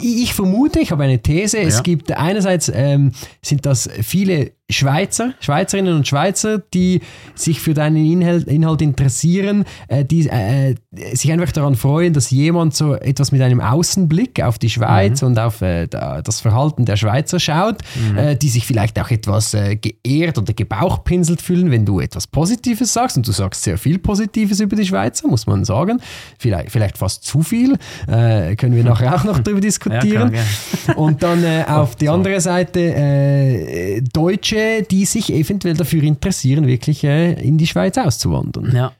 Ich 0.00 0.32
vermute, 0.32 0.80
ich 0.80 0.90
habe 0.90 1.04
eine 1.04 1.20
These, 1.20 1.58
es 1.58 1.82
gibt 1.82 2.12
einerseits 2.12 2.70
ähm, 2.74 3.12
sind 3.42 3.66
das 3.66 3.90
viele 4.02 4.52
Schweizer, 4.70 5.34
Schweizerinnen 5.40 5.94
und 5.94 6.08
Schweizer, 6.08 6.58
die 6.58 7.00
sich 7.34 7.60
für 7.60 7.74
deinen 7.74 8.04
Inhalt, 8.04 8.46
Inhalt 8.48 8.82
interessieren, 8.82 9.64
äh, 9.88 10.04
die 10.04 10.28
äh, 10.28 10.74
sich 11.12 11.30
einfach 11.30 11.52
daran 11.52 11.74
freuen, 11.74 12.12
dass 12.12 12.30
jemand 12.30 12.74
so 12.74 12.94
etwas 12.94 13.32
mit 13.32 13.42
einem 13.42 13.60
Außenblick 13.60 14.42
auf 14.42 14.58
die 14.58 14.70
Schweiz 14.70 15.20
mhm. 15.20 15.28
und 15.28 15.38
auf 15.38 15.60
äh, 15.62 15.86
das 15.88 16.40
Verhalten 16.40 16.84
der 16.84 16.96
Schweizer 16.96 17.38
schaut, 17.38 17.78
mhm. 17.94 18.18
Äh, 18.18 18.36
die 18.36 18.48
sich 18.48 18.66
vielleicht 18.66 18.98
auch 18.98 19.10
etwas 19.10 19.54
äh, 19.54 19.76
geehrt 19.76 20.38
oder 20.38 20.52
gebauchpinselt 20.52 21.42
fühlen, 21.42 21.70
wenn 21.70 21.84
du 21.84 22.00
etwas 22.00 22.26
Positives 22.26 22.92
sagst 22.92 23.16
und 23.16 23.26
du 23.26 23.32
sagst 23.32 23.62
sehr 23.62 23.78
viel 23.78 23.98
Positives 23.98 24.60
über 24.60 24.76
die 24.76 24.86
Schweizer, 24.86 25.28
muss 25.28 25.46
man 25.46 25.64
sagen. 25.64 26.00
Vielleicht, 26.38 26.70
vielleicht 26.70 26.98
fast 26.98 27.24
zu 27.24 27.42
viel, 27.42 27.76
äh, 28.06 28.56
können 28.56 28.74
wir 28.74 28.84
nachher 28.84 29.14
auch 29.14 29.24
noch 29.24 29.38
darüber 29.40 29.60
diskutieren. 29.60 30.32
Ja, 30.34 30.94
und 30.94 31.22
dann 31.22 31.44
auf 31.68 31.96
die 31.96 32.08
andere 32.08 32.40
Seite 32.40 34.02
Deutsche, 34.12 34.51
die 34.52 35.04
sich 35.04 35.32
eventuell 35.32 35.74
dafür 35.74 36.02
interessieren, 36.02 36.66
wirklich 36.66 37.04
äh, 37.04 37.32
in 37.34 37.58
die 37.58 37.66
Schweiz 37.66 37.96
auszuwandern. 37.98 38.74
Ja. 38.74 38.92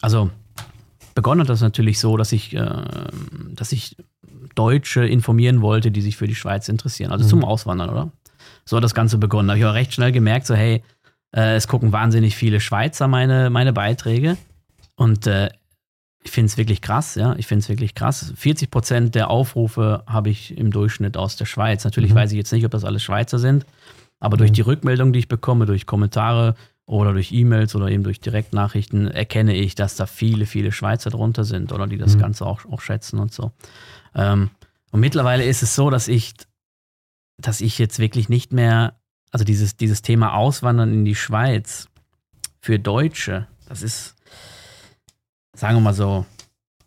Also 0.00 0.30
begonnen 1.14 1.40
hat 1.42 1.48
das 1.48 1.60
natürlich 1.60 1.98
so, 1.98 2.16
dass 2.16 2.32
ich, 2.32 2.54
äh, 2.54 2.84
dass 3.54 3.72
ich 3.72 3.96
Deutsche 4.54 5.06
informieren 5.06 5.62
wollte, 5.62 5.90
die 5.90 6.00
sich 6.00 6.16
für 6.16 6.26
die 6.26 6.34
Schweiz 6.34 6.68
interessieren. 6.68 7.12
Also 7.12 7.24
mhm. 7.24 7.28
zum 7.28 7.44
Auswandern, 7.44 7.90
oder? 7.90 8.12
So 8.64 8.76
hat 8.76 8.84
das 8.84 8.94
Ganze 8.94 9.18
begonnen. 9.18 9.48
Da 9.48 9.52
habe 9.52 9.60
ich 9.60 9.66
auch 9.66 9.74
recht 9.74 9.94
schnell 9.94 10.12
gemerkt, 10.12 10.46
so 10.46 10.54
hey, 10.54 10.82
äh, 11.34 11.56
es 11.56 11.68
gucken 11.68 11.92
wahnsinnig 11.92 12.36
viele 12.36 12.60
Schweizer 12.60 13.08
meine, 13.08 13.50
meine 13.50 13.72
Beiträge. 13.72 14.36
Und 14.96 15.26
äh, 15.26 15.48
ich 16.24 16.30
finde 16.30 16.46
es 16.46 16.56
wirklich 16.56 16.82
krass, 16.82 17.14
ja. 17.14 17.34
Ich 17.36 17.46
finde 17.46 17.62
es 17.62 17.68
wirklich 17.68 17.94
krass. 17.94 18.32
40 18.36 18.70
Prozent 18.70 19.14
der 19.14 19.30
Aufrufe 19.30 20.02
habe 20.06 20.30
ich 20.30 20.56
im 20.56 20.70
Durchschnitt 20.70 21.16
aus 21.16 21.36
der 21.36 21.46
Schweiz. 21.46 21.84
Natürlich 21.84 22.12
mhm. 22.12 22.16
weiß 22.16 22.32
ich 22.32 22.36
jetzt 22.36 22.52
nicht, 22.52 22.64
ob 22.64 22.70
das 22.70 22.84
alles 22.84 23.02
Schweizer 23.02 23.38
sind. 23.38 23.64
Aber 24.20 24.36
durch 24.36 24.50
mhm. 24.50 24.54
die 24.54 24.60
Rückmeldung, 24.62 25.12
die 25.12 25.20
ich 25.20 25.28
bekomme, 25.28 25.66
durch 25.66 25.86
Kommentare 25.86 26.54
oder 26.86 27.12
durch 27.12 27.32
E-Mails 27.32 27.74
oder 27.74 27.88
eben 27.88 28.02
durch 28.02 28.20
Direktnachrichten, 28.20 29.08
erkenne 29.08 29.54
ich, 29.54 29.74
dass 29.74 29.96
da 29.96 30.06
viele, 30.06 30.46
viele 30.46 30.72
Schweizer 30.72 31.10
drunter 31.10 31.44
sind 31.44 31.72
oder 31.72 31.86
die 31.86 31.98
das 31.98 32.16
mhm. 32.16 32.20
Ganze 32.20 32.46
auch, 32.46 32.64
auch 32.66 32.80
schätzen 32.80 33.18
und 33.18 33.32
so. 33.32 33.52
Ähm, 34.14 34.50
und 34.90 35.00
mittlerweile 35.00 35.44
ist 35.44 35.62
es 35.62 35.74
so, 35.74 35.90
dass 35.90 36.08
ich, 36.08 36.34
dass 37.36 37.60
ich 37.60 37.78
jetzt 37.78 37.98
wirklich 37.98 38.28
nicht 38.28 38.52
mehr, 38.52 38.98
also 39.30 39.44
dieses, 39.44 39.76
dieses 39.76 40.02
Thema 40.02 40.34
Auswandern 40.34 40.92
in 40.92 41.04
die 41.04 41.14
Schweiz 41.14 41.88
für 42.60 42.78
Deutsche, 42.78 43.46
das 43.68 43.82
ist, 43.82 44.16
sagen 45.54 45.76
wir 45.76 45.80
mal 45.80 45.94
so, 45.94 46.24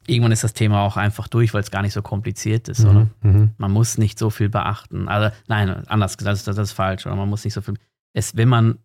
irgendwann 0.08 0.32
ist 0.32 0.44
das 0.44 0.54
Thema 0.54 0.82
auch 0.82 0.98
einfach 0.98 1.28
durch, 1.28 1.54
weil 1.54 1.62
es 1.62 1.72
gar 1.72 1.82
nicht 1.82 1.94
so 1.94 2.02
kompliziert 2.02 2.68
ist, 2.68 2.84
mhm, 2.84 2.90
oder? 2.90 3.08
Mhm. 3.22 3.52
Man 3.58 3.72
muss 3.72 3.98
nicht 3.98 4.18
so 4.18 4.30
viel 4.30 4.50
beachten. 4.50 5.08
Also, 5.08 5.36
nein, 5.48 5.88
anders 5.88 6.18
gesagt, 6.18 6.36
das, 6.36 6.44
das 6.44 6.58
ist 6.58 6.72
falsch, 6.74 7.06
oder? 7.06 7.16
Man 7.16 7.30
muss 7.30 7.44
nicht 7.44 7.54
so 7.54 7.62
viel. 7.62 7.76
Es, 8.14 8.36
wenn 8.36 8.50
man 8.50 8.80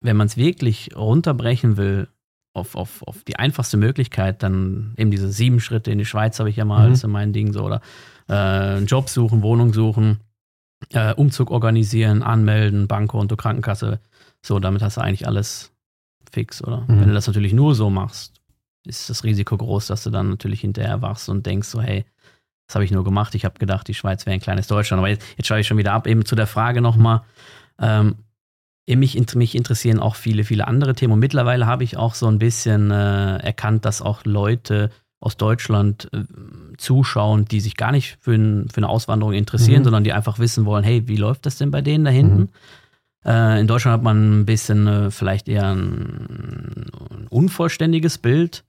wenn 0.00 0.16
man 0.16 0.26
es 0.26 0.36
wirklich 0.36 0.90
runterbrechen 0.96 1.76
will 1.76 2.08
auf, 2.54 2.74
auf, 2.74 3.02
auf 3.02 3.24
die 3.24 3.36
einfachste 3.36 3.76
Möglichkeit, 3.76 4.42
dann 4.42 4.94
eben 4.96 5.10
diese 5.10 5.30
sieben 5.30 5.60
Schritte 5.60 5.90
in 5.90 5.98
die 5.98 6.04
Schweiz 6.04 6.38
habe 6.38 6.50
ich 6.50 6.56
ja 6.56 6.64
mal, 6.64 6.86
mhm. 6.86 6.90
das 6.90 7.04
ist 7.04 7.08
mein 7.08 7.32
Ding 7.32 7.52
so, 7.52 7.64
oder 7.64 7.80
äh, 8.28 8.34
einen 8.34 8.86
Job 8.86 9.08
suchen, 9.08 9.42
Wohnung 9.42 9.72
suchen, 9.72 10.20
äh, 10.92 11.14
Umzug 11.14 11.50
organisieren, 11.50 12.22
anmelden, 12.22 12.88
Bankkonto, 12.88 13.36
Krankenkasse. 13.36 14.00
So, 14.44 14.58
damit 14.58 14.82
hast 14.82 14.96
du 14.96 15.00
eigentlich 15.00 15.26
alles 15.26 15.72
fix, 16.32 16.62
oder? 16.62 16.82
Mhm. 16.82 17.00
Wenn 17.00 17.08
du 17.08 17.14
das 17.14 17.26
natürlich 17.26 17.52
nur 17.52 17.74
so 17.74 17.90
machst, 17.90 18.37
ist 18.88 19.10
das 19.10 19.24
Risiko 19.24 19.56
groß, 19.56 19.86
dass 19.86 20.02
du 20.02 20.10
dann 20.10 20.30
natürlich 20.30 20.60
hinterher 20.60 21.02
wachst 21.02 21.28
und 21.28 21.46
denkst 21.46 21.68
so, 21.68 21.80
hey, 21.80 22.04
das 22.66 22.74
habe 22.74 22.84
ich 22.84 22.90
nur 22.90 23.04
gemacht. 23.04 23.34
Ich 23.34 23.44
habe 23.44 23.58
gedacht, 23.58 23.88
die 23.88 23.94
Schweiz 23.94 24.26
wäre 24.26 24.34
ein 24.34 24.40
kleines 24.40 24.66
Deutschland. 24.66 24.98
Aber 24.98 25.08
jetzt, 25.08 25.24
jetzt 25.36 25.46
schaue 25.46 25.60
ich 25.60 25.66
schon 25.66 25.78
wieder 25.78 25.92
ab, 25.92 26.06
eben 26.06 26.24
zu 26.24 26.36
der 26.36 26.46
Frage 26.46 26.80
nochmal. 26.80 27.22
Ähm, 27.80 28.16
mich, 28.86 29.34
mich 29.34 29.54
interessieren 29.54 30.00
auch 30.00 30.16
viele, 30.16 30.44
viele 30.44 30.66
andere 30.66 30.94
Themen. 30.94 31.14
Und 31.14 31.18
mittlerweile 31.18 31.66
habe 31.66 31.84
ich 31.84 31.96
auch 31.96 32.14
so 32.14 32.26
ein 32.26 32.38
bisschen 32.38 32.90
äh, 32.90 33.36
erkannt, 33.38 33.84
dass 33.84 34.02
auch 34.02 34.24
Leute 34.24 34.90
aus 35.20 35.36
Deutschland 35.36 36.08
äh, 36.12 36.24
zuschauen, 36.76 37.44
die 37.46 37.60
sich 37.60 37.76
gar 37.76 37.92
nicht 37.92 38.18
für, 38.20 38.34
ein, 38.34 38.68
für 38.68 38.78
eine 38.78 38.88
Auswanderung 38.88 39.34
interessieren, 39.34 39.80
mhm. 39.80 39.84
sondern 39.84 40.04
die 40.04 40.12
einfach 40.12 40.38
wissen 40.38 40.64
wollen, 40.64 40.84
hey, 40.84 41.08
wie 41.08 41.16
läuft 41.16 41.46
das 41.46 41.56
denn 41.56 41.70
bei 41.70 41.80
denen 41.80 42.04
da 42.04 42.10
hinten? 42.10 42.40
Mhm. 42.40 42.48
Äh, 43.24 43.60
in 43.60 43.66
Deutschland 43.66 43.94
hat 43.94 44.02
man 44.02 44.40
ein 44.40 44.46
bisschen 44.46 44.86
äh, 44.86 45.10
vielleicht 45.10 45.48
eher 45.48 45.66
ein, 45.66 46.86
ein, 47.10 47.26
unvollständiges 47.28 48.18
Bild 48.18 48.64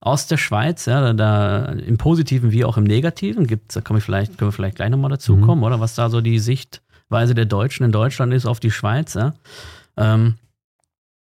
aus 0.00 0.26
der 0.26 0.38
Schweiz, 0.38 0.86
ja, 0.86 1.12
da, 1.12 1.64
im 1.66 1.98
Positiven 1.98 2.52
wie 2.52 2.64
auch 2.64 2.76
im 2.76 2.84
Negativen. 2.84 3.46
Gibt's, 3.46 3.74
da 3.74 3.80
können 3.80 3.98
wir 3.98 4.02
vielleicht, 4.02 4.38
können 4.38 4.48
wir 4.48 4.52
vielleicht 4.52 4.76
gleich 4.76 4.90
nochmal 4.90 5.10
dazu 5.10 5.36
mhm. 5.36 5.42
kommen, 5.42 5.62
oder? 5.62 5.80
Was 5.80 5.94
da 5.94 6.08
so 6.08 6.20
die 6.20 6.38
Sichtweise 6.38 7.34
der 7.34 7.44
Deutschen 7.44 7.84
in 7.84 7.92
Deutschland 7.92 8.32
ist 8.32 8.46
auf 8.46 8.60
die 8.60 8.70
Schweiz, 8.70 9.14
ja. 9.14 9.34
Ähm, 9.96 10.36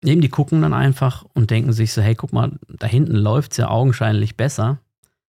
eben, 0.03 0.21
die 0.21 0.31
gucken 0.31 0.63
dann 0.63 0.73
einfach 0.73 1.25
und 1.35 1.51
denken 1.51 1.73
sich 1.73 1.93
so, 1.93 2.01
hey, 2.01 2.15
guck 2.15 2.33
mal, 2.33 2.53
da 2.69 2.87
hinten 2.87 3.17
läuft 3.17 3.53
es 3.53 3.59
ja 3.59 3.69
augenscheinlich 3.69 4.37
besser. 4.37 4.79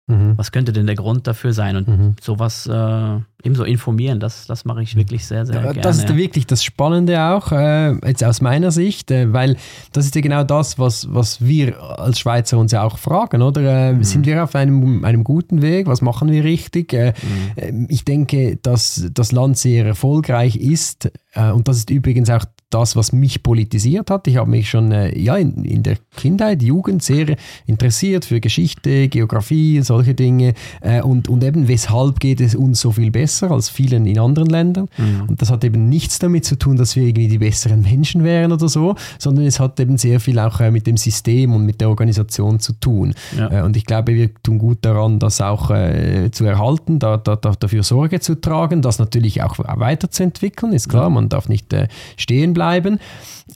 Mhm. 0.09 0.33
Was 0.37 0.51
könnte 0.51 0.73
denn 0.73 0.87
der 0.87 0.95
Grund 0.95 1.27
dafür 1.27 1.53
sein? 1.53 1.75
Und 1.75 1.87
mhm. 1.87 2.15
sowas 2.19 2.65
äh, 2.65 3.19
eben 3.43 3.55
so 3.55 3.63
informieren, 3.63 4.19
das, 4.19 4.47
das 4.47 4.65
mache 4.65 4.81
ich 4.81 4.95
wirklich 4.95 5.25
sehr, 5.25 5.45
sehr 5.45 5.61
gerne. 5.61 5.81
Das 5.81 5.99
ist 5.99 6.15
wirklich 6.15 6.47
das 6.47 6.63
Spannende 6.63 7.21
auch, 7.21 7.51
äh, 7.51 7.91
jetzt 8.07 8.23
aus 8.23 8.41
meiner 8.41 8.71
Sicht, 8.71 9.11
äh, 9.11 9.31
weil 9.31 9.55
das 9.93 10.05
ist 10.05 10.15
ja 10.15 10.21
genau 10.21 10.43
das, 10.43 10.79
was, 10.79 11.13
was 11.13 11.45
wir 11.45 11.79
als 11.79 12.19
Schweizer 12.19 12.57
uns 12.57 12.71
ja 12.71 12.81
auch 12.81 12.97
fragen, 12.97 13.43
oder? 13.43 13.61
Äh, 13.61 13.93
mhm. 13.93 14.03
Sind 14.03 14.25
wir 14.25 14.43
auf 14.43 14.55
einem, 14.55 15.05
einem 15.05 15.23
guten 15.23 15.61
Weg? 15.61 15.85
Was 15.85 16.01
machen 16.01 16.31
wir 16.31 16.43
richtig? 16.43 16.91
Äh, 16.93 17.13
mhm. 17.55 17.87
äh, 17.87 17.93
ich 17.93 18.03
denke, 18.03 18.57
dass 18.57 19.09
das 19.13 19.31
Land 19.31 19.59
sehr 19.59 19.85
erfolgreich 19.85 20.55
ist 20.55 21.11
und 21.53 21.67
das 21.67 21.77
ist 21.77 21.91
übrigens 21.91 22.31
auch 22.31 22.43
das, 22.69 22.95
was 22.95 23.12
mich 23.12 23.41
politisiert 23.41 24.12
hat. 24.12 24.27
Ich 24.27 24.38
habe 24.38 24.49
mich 24.49 24.69
schon 24.69 24.91
äh, 24.91 25.17
ja, 25.17 25.36
in, 25.38 25.65
in, 25.65 25.82
der 25.82 25.97
Kindheit, 26.15 26.62
Jugend 26.62 27.01
sehr 27.01 27.36
interessiert 27.65 28.25
für 28.25 28.39
Geschichte, 28.39 29.08
Geografie, 29.08 29.82
solche 29.82 30.13
Dinge. 30.13 30.53
Äh, 30.82 31.01
und, 31.01 31.29
und 31.29 31.43
eben, 31.43 31.67
weshalb 31.67 32.19
geht 32.19 32.41
es 32.41 32.53
uns 32.53 32.79
so 32.79 32.91
viel 32.91 33.10
besser 33.10 33.49
als 33.49 33.69
vielen 33.69 34.05
in 34.05 34.19
anderen 34.19 34.49
Ländern? 34.49 34.88
Mhm. 34.97 35.29
Und 35.29 35.41
das 35.41 35.49
hat 35.49 35.63
eben 35.63 35.89
nichts 35.89 36.19
damit 36.19 36.45
zu 36.45 36.58
tun, 36.58 36.77
dass 36.77 36.95
wir 36.95 37.03
irgendwie 37.03 37.27
die 37.27 37.39
besseren 37.39 37.82
Menschen 37.82 38.23
wären 38.23 38.51
oder 38.51 38.69
so, 38.69 38.95
sondern 39.17 39.45
es 39.45 39.60
hat 39.60 39.79
eben 39.79 39.97
sehr 39.97 40.19
viel 40.19 40.38
auch 40.38 40.60
äh, 40.60 40.69
mit 40.69 40.86
dem 40.86 40.97
System 40.97 41.53
und 41.53 41.65
mit 41.65 41.82
der 41.82 41.89
Organisation 41.89 42.60
zu 42.60 42.73
tun. 42.73 43.15
Ja. 43.36 43.51
Äh, 43.51 43.63
und 43.63 43.77
ich 43.77 43.86
glaube, 43.86 44.13
wir 44.13 44.32
tun 44.43 44.60
gut 44.60 44.79
daran, 44.82 45.17
das 45.17 45.41
auch 45.41 45.71
äh, 45.71 46.29
zu 46.32 46.45
erhalten, 46.45 46.99
da, 46.99 47.17
da, 47.17 47.36
dafür 47.36 47.82
Sorge 47.82 48.19
zu 48.19 48.39
tragen, 48.39 48.84
das 48.84 48.99
natürlich 48.99 49.41
auch 49.41 49.58
weiterzuentwickeln. 49.58 50.73
Ist 50.73 50.88
klar, 50.88 51.10
man 51.10 51.29
darf 51.29 51.49
nicht 51.49 51.73
äh, 51.73 51.88
stehen 52.15 52.53
bleiben 52.53 52.58
bleiben. 52.59 52.99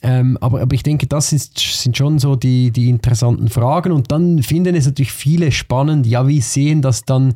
Ähm, 0.02 0.38
aber, 0.40 0.62
aber 0.62 0.74
ich 0.74 0.82
denke, 0.82 1.06
das 1.06 1.32
ist, 1.32 1.58
sind 1.58 1.96
schon 1.96 2.18
so 2.18 2.36
die, 2.36 2.70
die 2.70 2.88
interessanten 2.88 3.48
Fragen. 3.48 3.92
Und 3.92 4.10
dann 4.10 4.42
finden 4.42 4.74
es 4.74 4.86
natürlich 4.86 5.12
viele 5.12 5.52
spannend, 5.52 6.06
ja, 6.06 6.26
wie 6.26 6.40
sehen 6.40 6.80
das 6.80 7.04
dann 7.04 7.34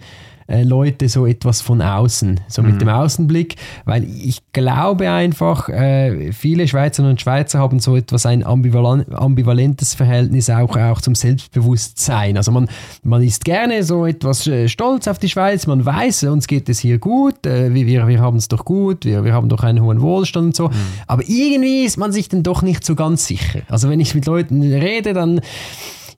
äh, 0.48 0.62
Leute 0.62 1.08
so 1.08 1.26
etwas 1.26 1.60
von 1.60 1.82
außen, 1.82 2.40
so 2.48 2.62
mit 2.62 2.74
mhm. 2.74 2.78
dem 2.80 2.88
Außenblick, 2.88 3.56
weil 3.84 4.04
ich 4.04 4.40
glaube 4.52 5.10
einfach, 5.10 5.68
äh, 5.68 6.32
viele 6.32 6.66
Schweizerinnen 6.66 7.12
und 7.12 7.20
Schweizer 7.20 7.58
haben 7.58 7.78
so 7.80 7.96
etwas 7.96 8.26
ein 8.26 8.44
ambivalentes 8.44 9.94
Verhältnis 9.94 10.48
auch, 10.50 10.76
auch 10.76 11.00
zum 11.00 11.14
Selbstbewusstsein. 11.14 12.36
Also 12.36 12.50
man, 12.50 12.68
man 13.02 13.22
ist 13.22 13.44
gerne 13.44 13.82
so 13.84 14.06
etwas 14.06 14.46
äh, 14.46 14.68
stolz 14.68 15.06
auf 15.06 15.18
die 15.18 15.28
Schweiz, 15.28 15.66
man 15.66 15.84
weiß, 15.84 16.24
uns 16.24 16.46
geht 16.46 16.68
es 16.68 16.78
hier 16.78 16.98
gut, 16.98 17.46
äh, 17.46 17.74
wir, 17.74 18.06
wir 18.06 18.20
haben 18.20 18.38
es 18.38 18.48
doch 18.48 18.64
gut, 18.64 19.04
wir, 19.04 19.24
wir 19.24 19.34
haben 19.34 19.48
doch 19.48 19.62
einen 19.62 19.82
hohen 19.82 20.00
Wohlstand 20.00 20.46
und 20.46 20.56
so, 20.56 20.68
mhm. 20.68 20.74
aber 21.06 21.22
irgendwie 21.26 21.84
ist 21.84 21.98
man 21.98 22.10
sich 22.10 22.28
dann 22.28 22.42
doch 22.42 22.62
nicht 22.62 22.84
so 22.84 22.94
ganz 22.94 23.26
sicher. 23.26 23.60
Also 23.68 23.90
wenn 23.90 24.00
ich 24.00 24.14
mit 24.14 24.24
Leuten 24.24 24.62
rede, 24.62 25.12
dann 25.12 25.40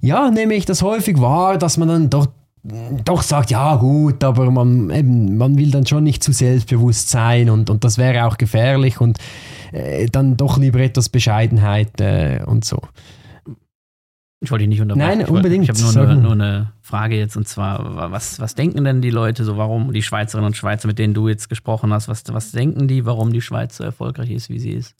ja, 0.00 0.30
nehme 0.30 0.54
ich 0.54 0.64
das 0.64 0.82
häufig 0.82 1.20
wahr, 1.20 1.58
dass 1.58 1.76
man 1.76 1.88
dann 1.88 2.10
doch 2.10 2.26
doch 2.62 3.22
sagt, 3.22 3.50
ja 3.50 3.76
gut, 3.76 4.22
aber 4.22 4.50
man, 4.50 4.90
eben, 4.90 5.36
man 5.36 5.56
will 5.56 5.70
dann 5.70 5.86
schon 5.86 6.04
nicht 6.04 6.22
zu 6.22 6.32
selbstbewusst 6.32 7.08
sein 7.08 7.48
und, 7.48 7.70
und 7.70 7.84
das 7.84 7.96
wäre 7.96 8.26
auch 8.26 8.36
gefährlich 8.36 9.00
und 9.00 9.18
äh, 9.72 10.06
dann 10.06 10.36
doch 10.36 10.58
lieber 10.58 10.80
etwas 10.80 11.08
Bescheidenheit 11.08 12.00
äh, 12.00 12.42
und 12.44 12.64
so. 12.64 12.80
Ich 14.42 14.50
wollte 14.50 14.62
dich 14.62 14.70
nicht 14.70 14.80
unterbrechen. 14.80 15.18
Nein, 15.18 15.28
unbedingt. 15.28 15.64
Ich, 15.64 15.68
habe 15.68 15.80
nur, 15.80 16.06
nur, 16.06 16.22
nur, 16.22 16.32
eine 16.32 16.72
Frage 16.80 17.16
jetzt 17.16 17.36
und 17.36 17.46
zwar, 17.46 18.10
was, 18.10 18.40
was 18.40 18.54
denken 18.54 18.84
denn 18.84 19.02
die 19.02 19.10
Leute 19.10 19.44
so, 19.44 19.58
warum 19.58 19.92
die 19.92 20.02
Schweizerinnen 20.02 20.46
und 20.46 20.56
Schweizer, 20.56 20.86
mit 20.86 20.98
denen 20.98 21.12
du 21.12 21.28
jetzt 21.28 21.48
gesprochen 21.48 21.92
hast, 21.92 22.08
was, 22.08 22.24
was 22.28 22.52
denken 22.52 22.88
die, 22.88 23.04
warum 23.04 23.32
die 23.32 23.42
Schweiz 23.42 23.76
so 23.76 23.84
erfolgreich 23.84 24.30
ist, 24.30 24.48
wie 24.48 24.58
sie 24.58 24.72
ist? 24.72 24.94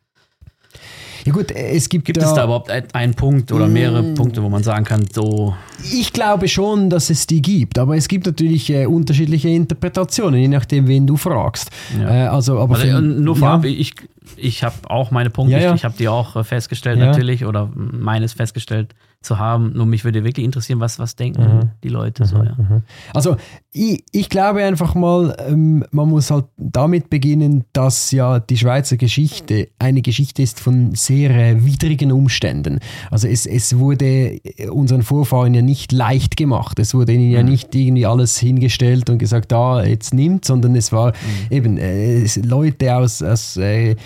Ja 1.24 1.33
gut, 1.33 1.50
es 1.50 1.88
gibt 1.88 2.06
Gibt 2.06 2.22
da, 2.22 2.26
es 2.26 2.35
da 2.35 2.44
überhaupt 2.44 2.70
einen 2.94 3.14
Punkt 3.14 3.52
oder 3.52 3.66
mehrere 3.66 4.02
mm. 4.02 4.14
Punkte, 4.14 4.42
wo 4.42 4.48
man 4.48 4.62
sagen 4.62 4.85
kann, 4.85 5.06
so... 5.12 5.54
Ich 5.92 6.12
glaube 6.12 6.48
schon, 6.48 6.88
dass 6.88 7.11
es 7.11 7.26
die 7.26 7.42
gibt, 7.42 7.78
aber 7.78 7.96
es 7.96 8.09
gibt 8.09 8.26
natürlich 8.26 8.70
äh, 8.70 8.87
unterschiedliche 8.87 9.48
Interpretationen, 9.48 10.40
je 10.40 10.48
nachdem, 10.48 10.88
wen 10.88 11.06
du 11.06 11.16
fragst. 11.16 11.70
Ja. 12.00 12.26
Äh, 12.26 12.28
also, 12.28 12.59
aber 12.59 12.76
also, 12.76 12.87
für, 12.87 13.00
nur 13.02 13.37
vorab, 13.37 13.64
ja. 13.64 13.70
ich, 13.70 13.94
ich 14.37 14.64
habe 14.64 14.76
auch 14.88 15.11
meine 15.11 15.30
Punkte, 15.30 15.59
ja, 15.59 15.70
ich, 15.70 15.76
ich 15.76 15.85
habe 15.85 15.94
die 15.98 16.09
auch 16.09 16.37
äh, 16.37 16.44
festgestellt 16.44 16.98
natürlich 16.98 17.44
oder 17.44 17.70
meines 17.74 18.33
festgestellt 18.33 18.94
zu 19.22 19.38
haben. 19.38 19.72
Nur 19.74 19.85
mich 19.85 20.04
würde 20.04 20.24
wirklich 20.24 20.46
interessieren, 20.46 20.80
was, 20.80 20.98
was 20.98 21.14
denken 21.14 21.42
mhm. 21.42 21.70
die 21.85 21.90
Leute 21.90 22.24
so. 22.24 22.38
Mhm. 22.38 22.44
Ja. 22.44 22.56
Mhm. 22.56 22.83
Also 23.12 23.37
ich, 23.70 24.02
ich 24.12 24.30
glaube 24.30 24.64
einfach 24.64 24.94
mal, 24.94 25.37
ähm, 25.46 25.85
man 25.90 26.09
muss 26.09 26.30
halt 26.30 26.46
damit 26.56 27.11
beginnen, 27.11 27.64
dass 27.74 28.12
ja 28.12 28.40
die 28.40 28.56
Schweizer 28.56 28.96
Geschichte 28.96 29.68
eine 29.78 30.00
Geschichte 30.00 30.42
ist 30.42 30.59
von 30.59 30.94
sehr 30.94 31.30
äh, 31.30 31.64
widrigen 31.64 32.12
Umständen. 32.12 32.80
Also 33.11 33.28
es, 33.28 33.44
es 33.44 33.76
wurde 33.78 34.40
unseren 34.70 35.02
Vorfahren 35.02 35.52
ja 35.52 35.61
nicht 35.61 35.92
leicht 35.92 36.38
gemacht. 36.38 36.78
Es 36.78 36.94
wurde 36.94 37.12
ihnen 37.12 37.30
ja 37.30 37.42
mhm. 37.42 37.50
nicht 37.50 37.74
irgendwie 37.74 38.06
alles 38.06 38.38
hingestellt 38.38 39.11
und 39.11 39.18
gesagt, 39.18 39.52
ah, 39.52 39.85
jetzt 39.85 40.14
nimmt, 40.14 40.46
sondern 40.46 40.74
es 40.76 40.92
war 40.92 41.09
mhm. 41.09 41.54
eben 41.54 41.78
äh, 41.78 42.26
Leute 42.42 42.96
aus, 42.96 43.22
aus 43.22 43.59
äh, 43.59 43.96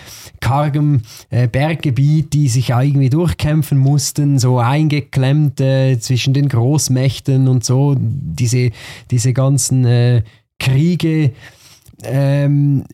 kargem 0.40 1.02
äh, 1.30 1.46
Berggebiet, 1.46 2.32
die 2.32 2.48
sich 2.48 2.70
irgendwie 2.70 3.10
durchkämpfen 3.10 3.78
mussten, 3.78 4.40
so 4.40 4.60
eingeklemmt 5.04 5.60
äh, 5.60 5.98
zwischen 5.98 6.34
den 6.34 6.48
Großmächten 6.48 7.48
und 7.48 7.64
so, 7.64 7.96
diese, 7.98 8.70
diese 9.10 9.32
ganzen 9.32 9.84
äh, 9.84 10.22
Kriege. 10.58 11.32
Ähm, 12.02 12.84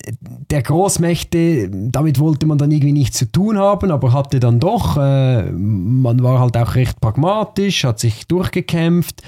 der 0.50 0.62
Großmächte, 0.62 1.68
damit 1.70 2.20
wollte 2.20 2.46
man 2.46 2.58
dann 2.58 2.70
irgendwie 2.70 2.92
nichts 2.92 3.18
zu 3.18 3.30
tun 3.30 3.58
haben, 3.58 3.90
aber 3.90 4.12
hatte 4.12 4.38
dann 4.38 4.60
doch, 4.60 4.96
äh, 4.96 5.50
man 5.50 6.22
war 6.22 6.38
halt 6.38 6.56
auch 6.56 6.74
recht 6.74 7.00
pragmatisch, 7.00 7.84
hat 7.84 7.98
sich 7.98 8.26
durchgekämpft. 8.28 9.22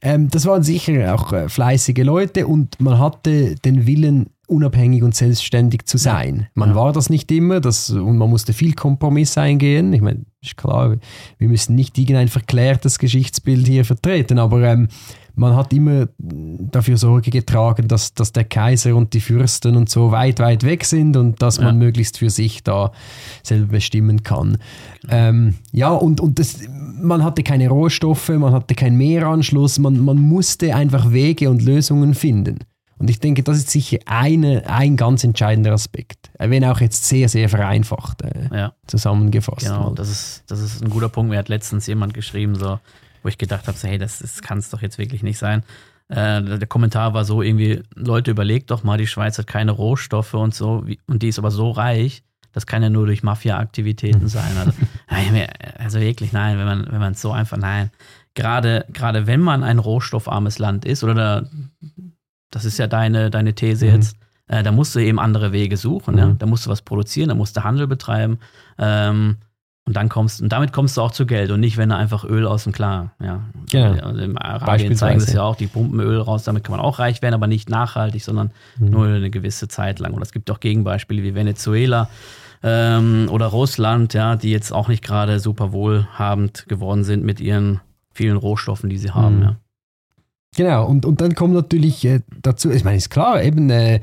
Ähm, 0.00 0.28
das 0.28 0.46
waren 0.46 0.62
sicher 0.62 1.14
auch 1.14 1.32
äh, 1.32 1.48
fleißige 1.48 2.04
Leute 2.04 2.46
und 2.46 2.80
man 2.80 2.98
hatte 2.98 3.54
den 3.56 3.86
Willen, 3.86 4.30
unabhängig 4.48 5.02
und 5.02 5.14
selbstständig 5.14 5.84
zu 5.84 5.98
sein. 5.98 6.48
Man 6.54 6.70
ja. 6.70 6.74
war 6.74 6.92
das 6.92 7.10
nicht 7.10 7.30
immer 7.30 7.60
das, 7.60 7.90
und 7.90 8.16
man 8.16 8.30
musste 8.30 8.52
viel 8.52 8.72
Kompromiss 8.72 9.36
eingehen. 9.36 9.92
Ich 9.92 10.00
meine, 10.00 10.24
ist 10.42 10.56
klar, 10.56 10.96
wir 11.38 11.48
müssen 11.48 11.74
nicht 11.74 11.98
irgendein 11.98 12.28
verklärtes 12.28 12.98
Geschichtsbild 12.98 13.66
hier 13.66 13.84
vertreten, 13.84 14.38
aber 14.38 14.62
ähm, 14.62 14.88
man 15.34 15.54
hat 15.54 15.72
immer 15.72 16.08
dafür 16.18 16.96
Sorge 16.96 17.30
getragen, 17.30 17.86
dass, 17.86 18.12
dass 18.12 18.32
der 18.32 18.44
Kaiser 18.44 18.96
und 18.96 19.14
die 19.14 19.20
Fürsten 19.20 19.76
und 19.76 19.88
so 19.88 20.10
weit, 20.10 20.40
weit 20.40 20.64
weg 20.64 20.84
sind 20.84 21.16
und 21.16 21.40
dass 21.40 21.60
man 21.60 21.78
möglichst 21.78 22.18
für 22.18 22.28
sich 22.28 22.64
da 22.64 22.90
selber 23.44 23.68
bestimmen 23.68 24.24
kann. 24.24 24.58
Ähm, 25.08 25.54
ja, 25.70 25.90
und, 25.90 26.20
und 26.20 26.40
das, 26.40 26.58
man 27.00 27.22
hatte 27.22 27.44
keine 27.44 27.68
Rohstoffe, 27.68 28.30
man 28.30 28.52
hatte 28.52 28.74
keinen 28.74 28.96
Meeranschluss, 28.96 29.78
man, 29.78 30.04
man 30.04 30.18
musste 30.18 30.74
einfach 30.74 31.12
Wege 31.12 31.48
und 31.50 31.62
Lösungen 31.62 32.14
finden. 32.14 32.58
Und 32.98 33.10
ich 33.10 33.20
denke, 33.20 33.42
das 33.42 33.58
ist 33.58 33.70
sicher 33.70 33.98
eine, 34.06 34.68
ein 34.68 34.96
ganz 34.96 35.22
entscheidender 35.22 35.72
Aspekt. 35.72 36.30
Wenn 36.38 36.64
auch 36.64 36.80
jetzt 36.80 37.04
sehr, 37.04 37.28
sehr 37.28 37.48
vereinfacht 37.48 38.22
äh, 38.22 38.48
ja. 38.52 38.72
zusammengefasst. 38.86 39.66
Genau, 39.66 39.94
das 39.94 40.10
ist, 40.10 40.44
das 40.48 40.60
ist 40.60 40.82
ein 40.82 40.90
guter 40.90 41.08
Punkt. 41.08 41.30
Mir 41.30 41.38
hat 41.38 41.48
letztens 41.48 41.86
jemand 41.86 42.14
geschrieben, 42.14 42.56
so, 42.56 42.80
wo 43.22 43.28
ich 43.28 43.38
gedacht 43.38 43.68
habe, 43.68 43.78
so, 43.78 43.86
hey, 43.86 43.98
das, 43.98 44.18
das 44.18 44.42
kann 44.42 44.58
es 44.58 44.70
doch 44.70 44.82
jetzt 44.82 44.98
wirklich 44.98 45.22
nicht 45.22 45.38
sein. 45.38 45.62
Äh, 46.08 46.42
der 46.42 46.66
Kommentar 46.66 47.14
war 47.14 47.24
so 47.24 47.42
irgendwie, 47.42 47.82
Leute, 47.94 48.30
überlegt 48.30 48.70
doch 48.70 48.82
mal, 48.82 48.98
die 48.98 49.06
Schweiz 49.06 49.38
hat 49.38 49.46
keine 49.46 49.72
Rohstoffe 49.72 50.34
und 50.34 50.54
so, 50.54 50.86
wie, 50.86 50.98
und 51.06 51.22
die 51.22 51.28
ist 51.28 51.38
aber 51.38 51.50
so 51.50 51.70
reich, 51.70 52.22
das 52.52 52.66
kann 52.66 52.82
ja 52.82 52.90
nur 52.90 53.06
durch 53.06 53.22
Mafia-Aktivitäten 53.22 54.26
sein. 54.28 54.56
Also, 54.56 54.72
also 55.78 56.00
wirklich, 56.00 56.32
nein, 56.32 56.58
wenn 56.58 56.66
man, 56.66 56.86
wenn 56.90 56.98
man 56.98 57.12
es 57.12 57.20
so 57.20 57.30
einfach, 57.30 57.58
nein. 57.58 57.90
Gerade, 58.34 58.86
gerade 58.92 59.26
wenn 59.26 59.40
man 59.40 59.64
ein 59.64 59.78
rohstoffarmes 59.78 60.58
Land 60.58 60.84
ist, 60.84 61.04
oder 61.04 61.14
da, 61.14 61.42
das 62.50 62.64
ist 62.64 62.78
ja 62.78 62.86
deine, 62.86 63.30
deine 63.30 63.54
These 63.54 63.86
mhm. 63.86 63.92
jetzt, 63.94 64.16
äh, 64.48 64.62
da 64.62 64.72
musst 64.72 64.94
du 64.94 65.00
eben 65.00 65.18
andere 65.18 65.52
Wege 65.52 65.76
suchen. 65.76 66.14
Mhm. 66.14 66.18
Ja? 66.18 66.36
Da 66.38 66.46
musst 66.46 66.66
du 66.66 66.70
was 66.70 66.82
produzieren, 66.82 67.28
da 67.28 67.34
musst 67.34 67.56
du 67.56 67.64
Handel 67.64 67.86
betreiben. 67.86 68.38
Ähm, 68.78 69.36
und 69.88 69.94
dann 69.94 70.10
kommst 70.10 70.42
und 70.42 70.50
damit 70.50 70.74
kommst 70.74 70.98
du 70.98 71.00
auch 71.00 71.12
zu 71.12 71.24
Geld 71.24 71.50
und 71.50 71.60
nicht, 71.60 71.78
wenn 71.78 71.88
du 71.88 71.96
einfach 71.96 72.22
Öl 72.22 72.46
aus 72.46 72.64
dem 72.64 72.74
Klar. 72.74 73.12
Ja. 73.22 73.44
Genau. 73.72 74.06
Also 74.06 74.20
Im 74.20 74.36
Arabien 74.36 74.94
zeigen 74.94 75.18
es 75.18 75.32
ja 75.32 75.42
auch, 75.42 75.56
die 75.56 75.66
pumpen 75.66 75.98
Öl 76.00 76.20
raus, 76.20 76.44
damit 76.44 76.62
kann 76.62 76.76
man 76.76 76.84
auch 76.84 76.98
reich 76.98 77.22
werden, 77.22 77.32
aber 77.32 77.46
nicht 77.46 77.70
nachhaltig, 77.70 78.22
sondern 78.22 78.50
mhm. 78.78 78.90
nur 78.90 79.06
eine 79.06 79.30
gewisse 79.30 79.66
Zeit 79.66 79.98
lang. 79.98 80.12
Und 80.12 80.20
es 80.20 80.30
gibt 80.30 80.50
auch 80.50 80.60
Gegenbeispiele 80.60 81.22
wie 81.22 81.34
Venezuela 81.34 82.10
ähm, 82.62 83.28
oder 83.30 83.46
Russland, 83.46 84.12
ja, 84.12 84.36
die 84.36 84.50
jetzt 84.50 84.74
auch 84.74 84.88
nicht 84.88 85.02
gerade 85.02 85.40
super 85.40 85.72
wohlhabend 85.72 86.66
geworden 86.68 87.02
sind 87.02 87.24
mit 87.24 87.40
ihren 87.40 87.80
vielen 88.12 88.36
Rohstoffen, 88.36 88.90
die 88.90 88.98
sie 88.98 89.12
haben. 89.12 89.36
Mhm. 89.36 89.42
Ja. 89.42 89.56
Genau, 90.58 90.86
und, 90.86 91.06
und 91.06 91.20
dann 91.20 91.36
kommt 91.36 91.54
natürlich 91.54 92.04
äh, 92.04 92.18
dazu, 92.42 92.72
ich 92.72 92.82
meine, 92.82 92.96
ist 92.96 93.10
klar, 93.10 93.40
eben 93.44 93.70
äh, 93.70 94.00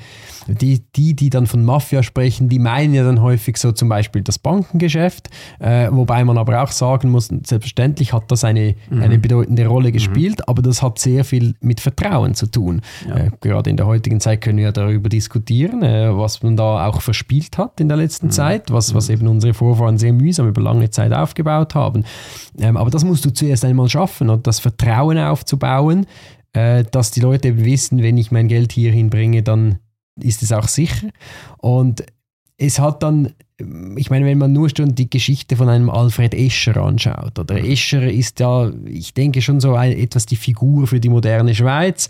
die, 0.48 0.84
die, 0.96 1.14
die 1.14 1.30
dann 1.30 1.48
von 1.48 1.66
Mafia 1.66 2.02
sprechen, 2.02 2.48
die 2.48 2.60
meinen 2.60 2.94
ja 2.94 3.04
dann 3.04 3.22
häufig 3.22 3.58
so 3.58 3.74
zum 3.74 3.90
Beispiel 3.90 4.22
das 4.22 4.40
Bankengeschäft, 4.40 5.30
äh, 5.60 5.90
wobei 5.92 6.24
man 6.24 6.38
aber 6.38 6.64
auch 6.64 6.72
sagen 6.72 7.10
muss, 7.10 7.28
selbstverständlich 7.28 8.14
hat 8.14 8.32
das 8.32 8.46
eine, 8.46 8.76
mhm. 8.90 9.02
eine 9.02 9.20
bedeutende 9.20 9.68
Rolle 9.68 9.90
mhm. 9.90 9.94
gespielt, 9.94 10.38
mhm. 10.38 10.44
aber 10.48 10.62
das 10.62 10.82
hat 10.82 10.98
sehr 10.98 11.26
viel 11.26 11.56
mit 11.60 11.82
Vertrauen 11.82 12.36
zu 12.36 12.48
tun. 12.50 12.80
Ja. 13.06 13.18
Äh, 13.18 13.32
gerade 13.42 13.70
in 13.70 13.76
der 13.76 13.88
heutigen 13.88 14.22
Zeit 14.22 14.40
können 14.40 14.60
wir 14.60 14.72
darüber 14.72 15.10
diskutieren, 15.10 15.84
äh, 15.84 16.16
was 16.16 16.42
man 16.42 16.56
da 16.56 16.88
auch 16.88 17.02
verspielt 17.02 17.58
hat 17.58 17.82
in 17.82 17.90
der 17.90 17.98
letzten 17.98 18.28
mhm. 18.28 18.32
Zeit, 18.32 18.72
was, 18.72 18.94
was 18.94 19.10
mhm. 19.10 19.14
eben 19.14 19.28
unsere 19.28 19.54
Vorfahren 19.54 19.98
sehr 19.98 20.14
mühsam 20.14 20.48
über 20.48 20.62
lange 20.62 20.90
Zeit 20.90 21.12
aufgebaut 21.12 21.76
haben. 21.76 22.06
Ähm, 22.58 22.78
aber 22.78 22.92
das 22.92 23.04
musst 23.04 23.26
du 23.26 23.34
zuerst 23.34 23.66
einmal 23.66 23.90
schaffen 23.90 24.30
und 24.30 24.48
das 24.48 24.62
Vertrauen 24.62 25.18
aufzubauen 25.18 26.06
äh, 26.56 26.86
dass 26.90 27.12
die 27.12 27.20
Leute 27.20 27.66
wissen, 27.66 28.02
wenn 28.02 28.18
ich 28.18 28.32
mein 28.32 28.48
Geld 28.48 28.72
hierhin 28.72 29.10
bringe, 29.10 29.44
dann 29.44 29.80
ist 30.20 30.42
es 30.42 30.52
auch 30.52 30.68
sicher. 30.68 31.10
Und 31.58 32.06
es 32.58 32.80
hat 32.80 33.04
dann, 33.04 33.34
ich 33.98 34.10
meine, 34.10 34.26
wenn 34.26 34.38
man 34.38 34.54
nur 34.54 34.70
schon 34.70 34.96
die 34.96 35.10
Geschichte 35.10 35.58
von 35.58 35.68
einem 35.68 35.90
Alfred 35.90 36.34
Escher 36.34 36.78
anschaut, 36.78 37.38
oder 37.38 37.56
mhm. 37.56 37.66
Escher 37.66 38.10
ist 38.10 38.40
ja, 38.40 38.72
ich 38.86 39.14
denke 39.14 39.42
schon 39.42 39.60
so 39.60 39.76
ein, 39.76 39.92
etwas 39.92 40.26
die 40.26 40.38
Figur 40.38 40.88
für 40.88 41.02
die 41.02 41.10
moderne 41.10 41.54
Schweiz. 41.54 42.08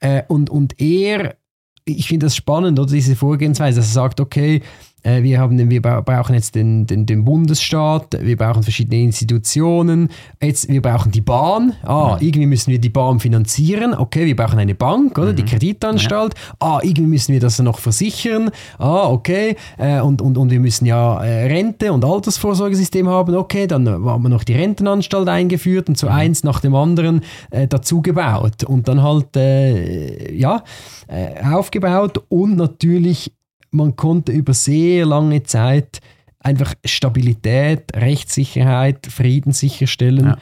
Äh, 0.00 0.22
und, 0.26 0.48
und 0.48 0.80
er, 0.80 1.36
ich 1.84 2.08
finde 2.08 2.26
das 2.26 2.36
spannend, 2.36 2.78
oder 2.78 2.90
diese 2.90 3.14
Vorgehensweise, 3.14 3.80
dass 3.80 3.90
er 3.90 3.92
sagt, 3.92 4.20
okay, 4.20 4.62
wir, 5.04 5.40
haben, 5.40 5.70
wir 5.70 5.82
brauchen 5.82 6.34
jetzt 6.34 6.54
den, 6.54 6.86
den, 6.86 7.06
den, 7.06 7.24
Bundesstaat, 7.24 8.18
wir 8.20 8.36
brauchen 8.36 8.62
verschiedene 8.62 9.02
Institutionen, 9.02 10.08
jetzt, 10.40 10.68
wir 10.68 10.80
brauchen 10.80 11.10
die 11.10 11.20
Bahn, 11.20 11.74
ah, 11.82 12.16
mhm. 12.16 12.26
irgendwie 12.26 12.46
müssen 12.46 12.70
wir 12.70 12.78
die 12.78 12.88
Bahn 12.88 13.20
finanzieren, 13.20 13.94
okay, 13.94 14.26
wir 14.26 14.36
brauchen 14.36 14.58
eine 14.58 14.74
Bank, 14.74 15.18
oder, 15.18 15.32
mhm. 15.32 15.36
die 15.36 15.44
Kreditanstalt, 15.44 16.34
ja. 16.34 16.54
ah, 16.60 16.80
irgendwie 16.82 17.10
müssen 17.10 17.32
wir 17.32 17.40
das 17.40 17.58
noch 17.58 17.78
versichern, 17.78 18.50
ah, 18.78 19.08
okay, 19.08 19.56
äh, 19.78 20.00
und, 20.00 20.22
und, 20.22 20.38
und 20.38 20.50
wir 20.50 20.60
müssen 20.60 20.86
ja 20.86 21.22
äh, 21.22 21.46
Rente 21.46 21.92
und 21.92 22.04
Altersvorsorgesystem 22.04 23.08
haben, 23.08 23.34
okay, 23.34 23.66
dann 23.66 23.88
haben 23.88 24.22
wir 24.22 24.28
noch 24.28 24.44
die 24.44 24.54
Rentenanstalt 24.54 25.28
eingeführt 25.28 25.88
und 25.88 25.98
so 25.98 26.06
mhm. 26.06 26.12
eins 26.12 26.44
nach 26.44 26.60
dem 26.60 26.74
anderen 26.74 27.22
äh, 27.50 27.66
dazu 27.66 28.02
gebaut 28.02 28.64
und 28.64 28.88
dann 28.88 29.02
halt, 29.02 29.36
äh, 29.36 30.32
ja, 30.34 30.62
äh, 31.08 31.42
aufgebaut 31.44 32.22
und 32.28 32.56
natürlich 32.56 33.32
man 33.72 33.96
konnte 33.96 34.32
über 34.32 34.54
sehr 34.54 35.06
lange 35.06 35.42
Zeit 35.42 36.00
einfach 36.38 36.74
Stabilität, 36.84 37.84
Rechtssicherheit, 37.94 39.06
Frieden 39.06 39.52
sicherstellen. 39.52 40.26
Ja. 40.26 40.38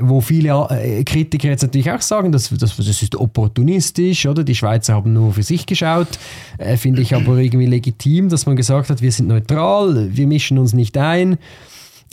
Wo 0.00 0.20
viele 0.20 0.50
äh, 0.70 1.02
Kritiker 1.02 1.48
jetzt 1.48 1.62
natürlich 1.62 1.90
auch 1.90 2.00
sagen, 2.00 2.30
das, 2.30 2.50
das, 2.50 2.76
das 2.76 3.02
ist 3.02 3.16
opportunistisch, 3.16 4.26
oder? 4.26 4.44
Die 4.44 4.54
Schweizer 4.54 4.94
haben 4.94 5.12
nur 5.12 5.32
für 5.32 5.42
sich 5.42 5.66
geschaut. 5.66 6.20
Äh, 6.56 6.76
Finde 6.76 7.02
ich 7.02 7.16
aber 7.16 7.38
irgendwie 7.38 7.66
legitim, 7.66 8.28
dass 8.28 8.46
man 8.46 8.54
gesagt 8.54 8.90
hat, 8.90 9.02
wir 9.02 9.10
sind 9.10 9.26
neutral, 9.26 10.08
wir 10.16 10.26
mischen 10.28 10.58
uns 10.58 10.72
nicht 10.72 10.96
ein. 10.96 11.36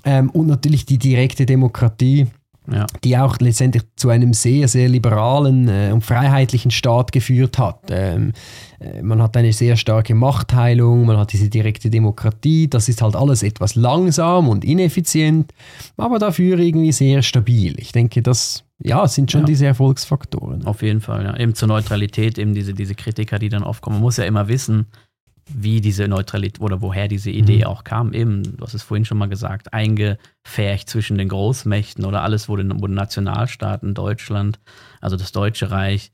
Ähm, 0.03 0.31
und 0.31 0.47
natürlich 0.47 0.87
die 0.87 0.97
direkte 0.97 1.45
Demokratie 1.45 2.25
ja. 2.71 2.85
die 3.03 3.17
auch 3.17 3.37
letztendlich 3.39 3.83
zu 3.95 4.09
einem 4.09 4.33
sehr, 4.33 4.67
sehr 4.67 4.89
liberalen 4.89 5.67
äh, 5.67 5.91
und 5.93 6.01
freiheitlichen 6.01 6.71
Staat 6.71 7.11
geführt 7.11 7.57
hat. 7.57 7.79
Ähm, 7.89 8.33
äh, 8.79 9.01
man 9.01 9.21
hat 9.21 9.37
eine 9.37 9.53
sehr 9.53 9.75
starke 9.75 10.15
Machtteilung, 10.15 11.05
man 11.05 11.17
hat 11.17 11.33
diese 11.33 11.49
direkte 11.49 11.89
Demokratie, 11.89 12.67
das 12.67 12.89
ist 12.89 13.01
halt 13.01 13.15
alles 13.15 13.43
etwas 13.43 13.75
langsam 13.75 14.49
und 14.49 14.65
ineffizient, 14.65 15.53
aber 15.97 16.19
dafür 16.19 16.59
irgendwie 16.59 16.91
sehr 16.91 17.21
stabil. 17.21 17.75
Ich 17.79 17.91
denke, 17.91 18.21
das 18.21 18.63
ja, 18.79 19.07
sind 19.07 19.31
schon 19.31 19.41
ja. 19.41 19.47
diese 19.47 19.65
Erfolgsfaktoren. 19.67 20.65
Auf 20.65 20.81
jeden 20.81 20.99
Fall, 20.99 21.23
ja. 21.23 21.37
Eben 21.37 21.55
zur 21.55 21.69
Neutralität, 21.69 22.37
eben 22.37 22.53
diese, 22.53 22.73
diese 22.73 22.93
Kritiker, 22.93 23.39
die 23.39 23.49
dann 23.49 23.63
aufkommen. 23.63 23.97
Man 23.97 24.03
muss 24.03 24.17
ja 24.17 24.25
immer 24.25 24.47
wissen, 24.49 24.87
wie 25.47 25.79
diese 25.79 26.07
Neutralität 26.07 26.59
oder 26.59 26.81
woher 26.81 27.07
diese 27.07 27.29
Idee 27.29 27.59
mhm. 27.59 27.65
auch 27.65 27.83
kam. 27.83 28.13
Eben, 28.13 28.57
du 28.57 28.63
hast 28.63 28.73
es 28.73 28.83
vorhin 28.83 29.05
schon 29.05 29.17
mal 29.17 29.29
gesagt, 29.29 29.73
eingefärcht 29.73 30.89
zwischen 30.89 31.17
den 31.17 31.29
Großmächten 31.29 32.03
oder 32.05 32.23
alles 32.23 32.49
wurde, 32.49 32.67
wurde 32.81 32.93
Nationalstaaten, 32.93 33.93
Deutschland, 33.93 34.59
also 35.01 35.17
das 35.17 35.31
Deutsche 35.31 35.69
Reich, 35.69 36.11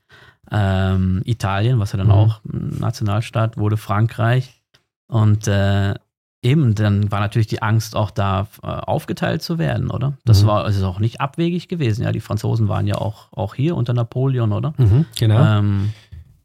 ähm, 0.51 1.21
Italien, 1.23 1.79
was 1.79 1.93
ja 1.93 1.97
dann 1.97 2.07
mhm. 2.07 2.13
auch 2.13 2.41
Nationalstaat 2.43 3.57
wurde, 3.57 3.77
Frankreich. 3.77 4.61
Und 5.07 5.47
äh, 5.47 5.93
eben, 6.41 6.75
dann 6.75 7.11
war 7.11 7.21
natürlich 7.21 7.47
die 7.47 7.61
Angst 7.61 7.95
auch 7.95 8.11
da, 8.11 8.47
äh, 8.63 8.67
aufgeteilt 8.67 9.41
zu 9.41 9.57
werden, 9.57 9.89
oder? 9.91 10.17
Das 10.25 10.43
mhm. 10.43 10.47
war 10.47 10.63
also 10.65 10.85
auch 10.87 10.99
nicht 10.99 11.21
abwegig 11.21 11.69
gewesen. 11.69 12.03
Ja, 12.03 12.11
die 12.11 12.19
Franzosen 12.19 12.67
waren 12.67 12.87
ja 12.87 12.95
auch, 12.95 13.31
auch 13.31 13.55
hier 13.55 13.77
unter 13.77 13.93
Napoleon, 13.93 14.51
oder? 14.51 14.73
Mhm, 14.77 15.05
genau. 15.17 15.59
Ähm, 15.59 15.93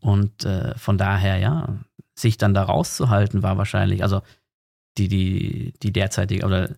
und 0.01 0.45
äh, 0.45 0.77
von 0.77 0.99
daher, 0.99 1.39
ja, 1.39 1.69
sich 2.19 2.39
dann 2.39 2.55
da 2.55 2.63
rauszuhalten, 2.63 3.43
war 3.43 3.59
wahrscheinlich, 3.59 4.03
also 4.03 4.23
die, 4.99 5.09
die, 5.09 5.75
die 5.83 5.93
derzeitige, 5.93 6.45
oder 6.45 6.71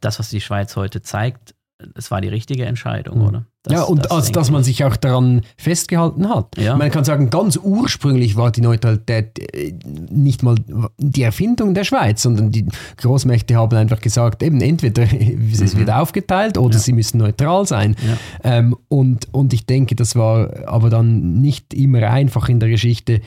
das, 0.00 0.18
was 0.18 0.30
die 0.30 0.40
Schweiz 0.40 0.76
heute 0.76 1.02
zeigt, 1.02 1.54
es 1.94 2.10
war 2.10 2.20
die 2.20 2.28
richtige 2.28 2.66
Entscheidung, 2.66 3.18
mhm. 3.18 3.26
oder? 3.26 3.46
Das, 3.62 3.74
ja, 3.74 3.82
und 3.82 4.04
das 4.04 4.10
als 4.10 4.32
dass 4.32 4.50
man 4.50 4.64
sich 4.64 4.84
auch 4.84 4.96
daran 4.96 5.42
festgehalten 5.58 6.30
hat. 6.30 6.56
Ja. 6.56 6.76
Man 6.76 6.90
kann 6.90 7.04
sagen, 7.04 7.28
ganz 7.28 7.58
ursprünglich 7.62 8.34
war 8.36 8.50
die 8.50 8.62
Neutralität 8.62 9.38
äh, 9.54 9.74
nicht 10.10 10.42
mal 10.42 10.54
die 10.96 11.22
Erfindung 11.22 11.74
der 11.74 11.84
Schweiz, 11.84 12.22
sondern 12.22 12.50
die 12.52 12.66
Großmächte 12.96 13.56
haben 13.56 13.76
einfach 13.76 14.00
gesagt, 14.00 14.42
eben 14.42 14.62
entweder 14.62 15.02
es 15.52 15.76
wird 15.76 15.88
mhm. 15.88 15.94
aufgeteilt 15.94 16.56
oder 16.56 16.74
ja. 16.74 16.80
sie 16.80 16.94
müssen 16.94 17.18
neutral 17.18 17.66
sein. 17.66 17.96
Ja. 18.06 18.16
Ähm, 18.44 18.76
und, 18.88 19.28
und 19.32 19.52
ich 19.52 19.66
denke, 19.66 19.94
das 19.94 20.16
war 20.16 20.66
aber 20.66 20.88
dann 20.88 21.40
nicht 21.40 21.74
immer 21.74 22.10
einfach 22.10 22.48
in 22.48 22.60
der 22.60 22.70
Geschichte, 22.70 23.20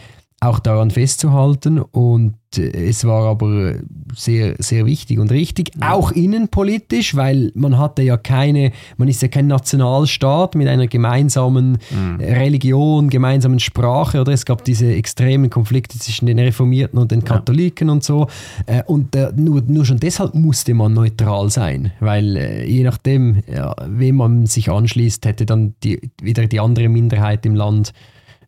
auch 0.44 0.60
daran 0.60 0.92
festzuhalten 0.92 1.80
und 1.80 2.36
äh, 2.58 2.90
es 2.90 3.06
war 3.06 3.26
aber 3.26 3.76
sehr, 4.16 4.56
sehr 4.60 4.86
wichtig 4.86 5.20
und 5.20 5.32
richtig, 5.32 5.72
auch 5.82 6.12
innenpolitisch, 6.12 7.16
weil 7.16 7.52
man 7.56 7.78
hatte 7.78 8.02
ja 8.02 8.18
keine, 8.18 8.72
man 8.98 9.08
ist 9.08 9.22
ja 9.22 9.28
kein 9.28 9.48
Nationalstaat 9.48 10.56
mit 10.56 10.68
einer 10.68 10.88
gemeinsamen 10.88 11.78
mhm. 11.92 12.20
Religion, 12.20 13.10
gemeinsamen 13.10 13.60
Sprache 13.60 14.22
oder 14.22 14.34
es 14.34 14.46
gab 14.46 14.64
diese 14.66 14.94
extremen 14.94 15.50
Konflikte 15.50 15.98
zwischen 15.98 16.26
den 16.26 16.40
Reformierten 16.40 17.00
und 17.00 17.12
den 17.12 17.24
Katholiken 17.24 17.88
ja. 17.88 17.94
und 17.94 18.04
so 18.04 18.28
äh, 18.66 18.84
und 18.86 19.16
äh, 19.16 19.32
nur, 19.36 19.62
nur 19.62 19.86
schon 19.86 20.00
deshalb 20.00 20.36
musste 20.36 20.74
man 20.74 20.94
neutral 20.94 21.50
sein, 21.50 21.92
weil 22.00 22.66
je 22.68 22.84
nachdem, 22.84 23.44
ja, 23.52 23.76
wem 23.88 24.18
man 24.18 24.46
sich 24.46 24.70
anschließt, 24.70 25.26
hätte 25.26 25.46
dann 25.46 25.76
die, 25.84 26.12
wieder 26.22 26.48
die 26.48 26.60
andere 26.60 26.90
Minderheit 26.90 27.46
im 27.46 27.56
Land 27.56 27.94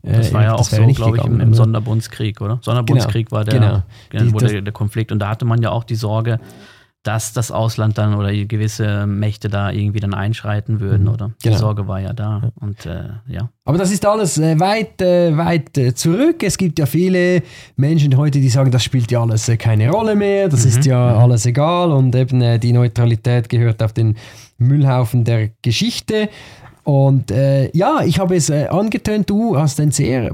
das 0.06 0.34
war 0.34 0.44
ja 0.44 0.54
auch 0.54 0.64
so, 0.64 0.86
glaube 0.88 1.18
ich, 1.18 1.26
im, 1.26 1.40
im, 1.40 1.54
Sonderbundskrieg, 1.54 2.42
oder? 2.42 2.60
Sonderbundskrieg 2.62 3.30
genau, 3.30 3.38
war 3.38 3.46
der, 3.46 3.84
genau. 4.10 4.26
Die, 4.26 4.34
wo 4.34 4.38
der, 4.40 4.72
Konflikt. 4.72 5.12
Und 5.12 5.20
da 5.20 5.30
hatte 5.30 5.46
man 5.46 5.62
ja 5.62 5.72
auch 5.72 5.84
die 5.84 5.96
Sorge, 5.96 6.40
dass 7.06 7.34
das 7.34 7.52
Ausland 7.52 7.98
dann 7.98 8.16
oder 8.16 8.34
gewisse 8.34 9.06
Mächte 9.06 9.48
da 9.48 9.72
irgendwie 9.72 10.00
dann 10.00 10.14
einschreiten 10.14 10.80
würden, 10.80 11.04
mhm. 11.04 11.14
oder? 11.14 11.32
Die 11.44 11.50
genau. 11.50 11.60
Sorge 11.60 11.88
war 11.88 12.00
ja 12.00 12.14
da. 12.14 12.52
Und 12.60 12.86
äh, 12.86 13.10
ja. 13.28 13.50
Aber 13.64 13.78
das 13.78 13.92
ist 13.92 14.06
alles 14.06 14.38
äh, 14.40 14.60
weit, 14.60 15.02
äh, 15.02 15.38
weit 15.38 15.78
äh, 15.78 15.94
zurück. 15.94 16.42
Es 16.42 16.58
gibt 16.58 16.80
ja 16.80 16.88
viele 16.88 17.44
Menschen 17.76 18.18
heute, 18.18 18.40
die 18.40 18.50
sagen, 18.50 18.72
das 18.72 18.84
spielt 18.84 19.12
ja 19.12 19.22
alles 19.22 19.48
äh, 19.48 19.58
keine 19.58 19.90
Rolle 19.92 20.16
mehr, 20.16 20.50
das 20.50 20.64
mhm. 20.64 20.70
ist 20.70 20.86
ja 20.86 21.14
mhm. 21.14 21.20
alles 21.20 21.46
egal 21.46 21.92
und 21.92 22.16
eben 22.16 22.42
äh, 22.42 22.58
die 22.58 22.74
Neutralität 22.74 23.50
gehört 23.50 23.84
auf 23.84 23.94
den 23.94 24.18
Müllhaufen 24.58 25.24
der 25.24 25.50
Geschichte. 25.62 26.30
Und 26.86 27.32
äh, 27.32 27.76
ja, 27.76 28.02
ich 28.06 28.20
habe 28.20 28.36
es 28.36 28.50
äh, 28.50 28.68
angetönt, 28.68 29.30
du 29.30 29.58
hast 29.58 29.80
ein 29.80 29.92
sehr 29.92 30.32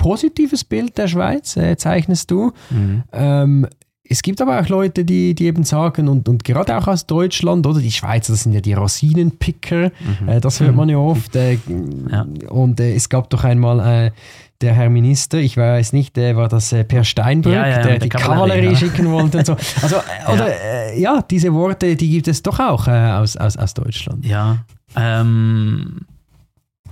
positives 0.00 0.64
Bild 0.64 0.96
der 0.96 1.08
Schweiz, 1.08 1.56
äh, 1.56 1.76
zeichnest 1.76 2.30
du. 2.30 2.52
Mhm. 2.70 3.04
Ähm, 3.12 3.66
es 4.06 4.22
gibt 4.22 4.40
aber 4.40 4.60
auch 4.60 4.68
Leute, 4.68 5.04
die, 5.04 5.34
die 5.34 5.44
eben 5.44 5.64
sagen, 5.64 6.08
und, 6.08 6.28
und 6.28 6.42
gerade 6.42 6.76
auch 6.76 6.88
aus 6.88 7.06
Deutschland, 7.06 7.66
oder 7.66 7.80
die 7.80 7.90
Schweizer, 7.90 8.32
das 8.32 8.42
sind 8.42 8.52
ja 8.52 8.60
die 8.60 8.72
Rosinenpicker, 8.72 9.90
mhm. 10.20 10.28
äh, 10.28 10.40
das 10.40 10.60
hört 10.60 10.74
man 10.74 10.88
ja 10.88 10.96
oft. 10.96 11.36
Äh, 11.36 11.58
ja. 12.10 12.26
Und 12.48 12.80
äh, 12.80 12.94
es 12.94 13.10
gab 13.10 13.28
doch 13.28 13.44
einmal 13.44 14.06
äh, 14.06 14.10
der 14.62 14.72
Herr 14.72 14.88
Minister, 14.88 15.38
ich 15.38 15.58
weiß 15.58 15.92
nicht, 15.92 16.16
äh, 16.16 16.34
war 16.34 16.48
das 16.48 16.72
äh, 16.72 16.84
Per 16.84 17.04
Steinbrück, 17.04 17.54
ja, 17.54 17.68
ja, 17.68 17.82
der 17.82 17.98
die 17.98 18.08
Kavallerie 18.08 18.74
schicken 18.74 19.10
wollte 19.10 19.38
und 19.38 19.46
so. 19.46 19.56
Also, 19.82 19.96
oder 20.32 20.94
ja. 20.96 21.20
diese 21.22 21.52
Worte, 21.52 21.94
die 21.94 22.08
gibt 22.08 22.28
es 22.28 22.42
doch 22.42 22.58
auch 22.58 22.88
aus, 22.88 23.36
aus, 23.36 23.56
aus 23.58 23.74
Deutschland. 23.74 24.24
Ja, 24.24 24.64
ähm, 24.96 26.06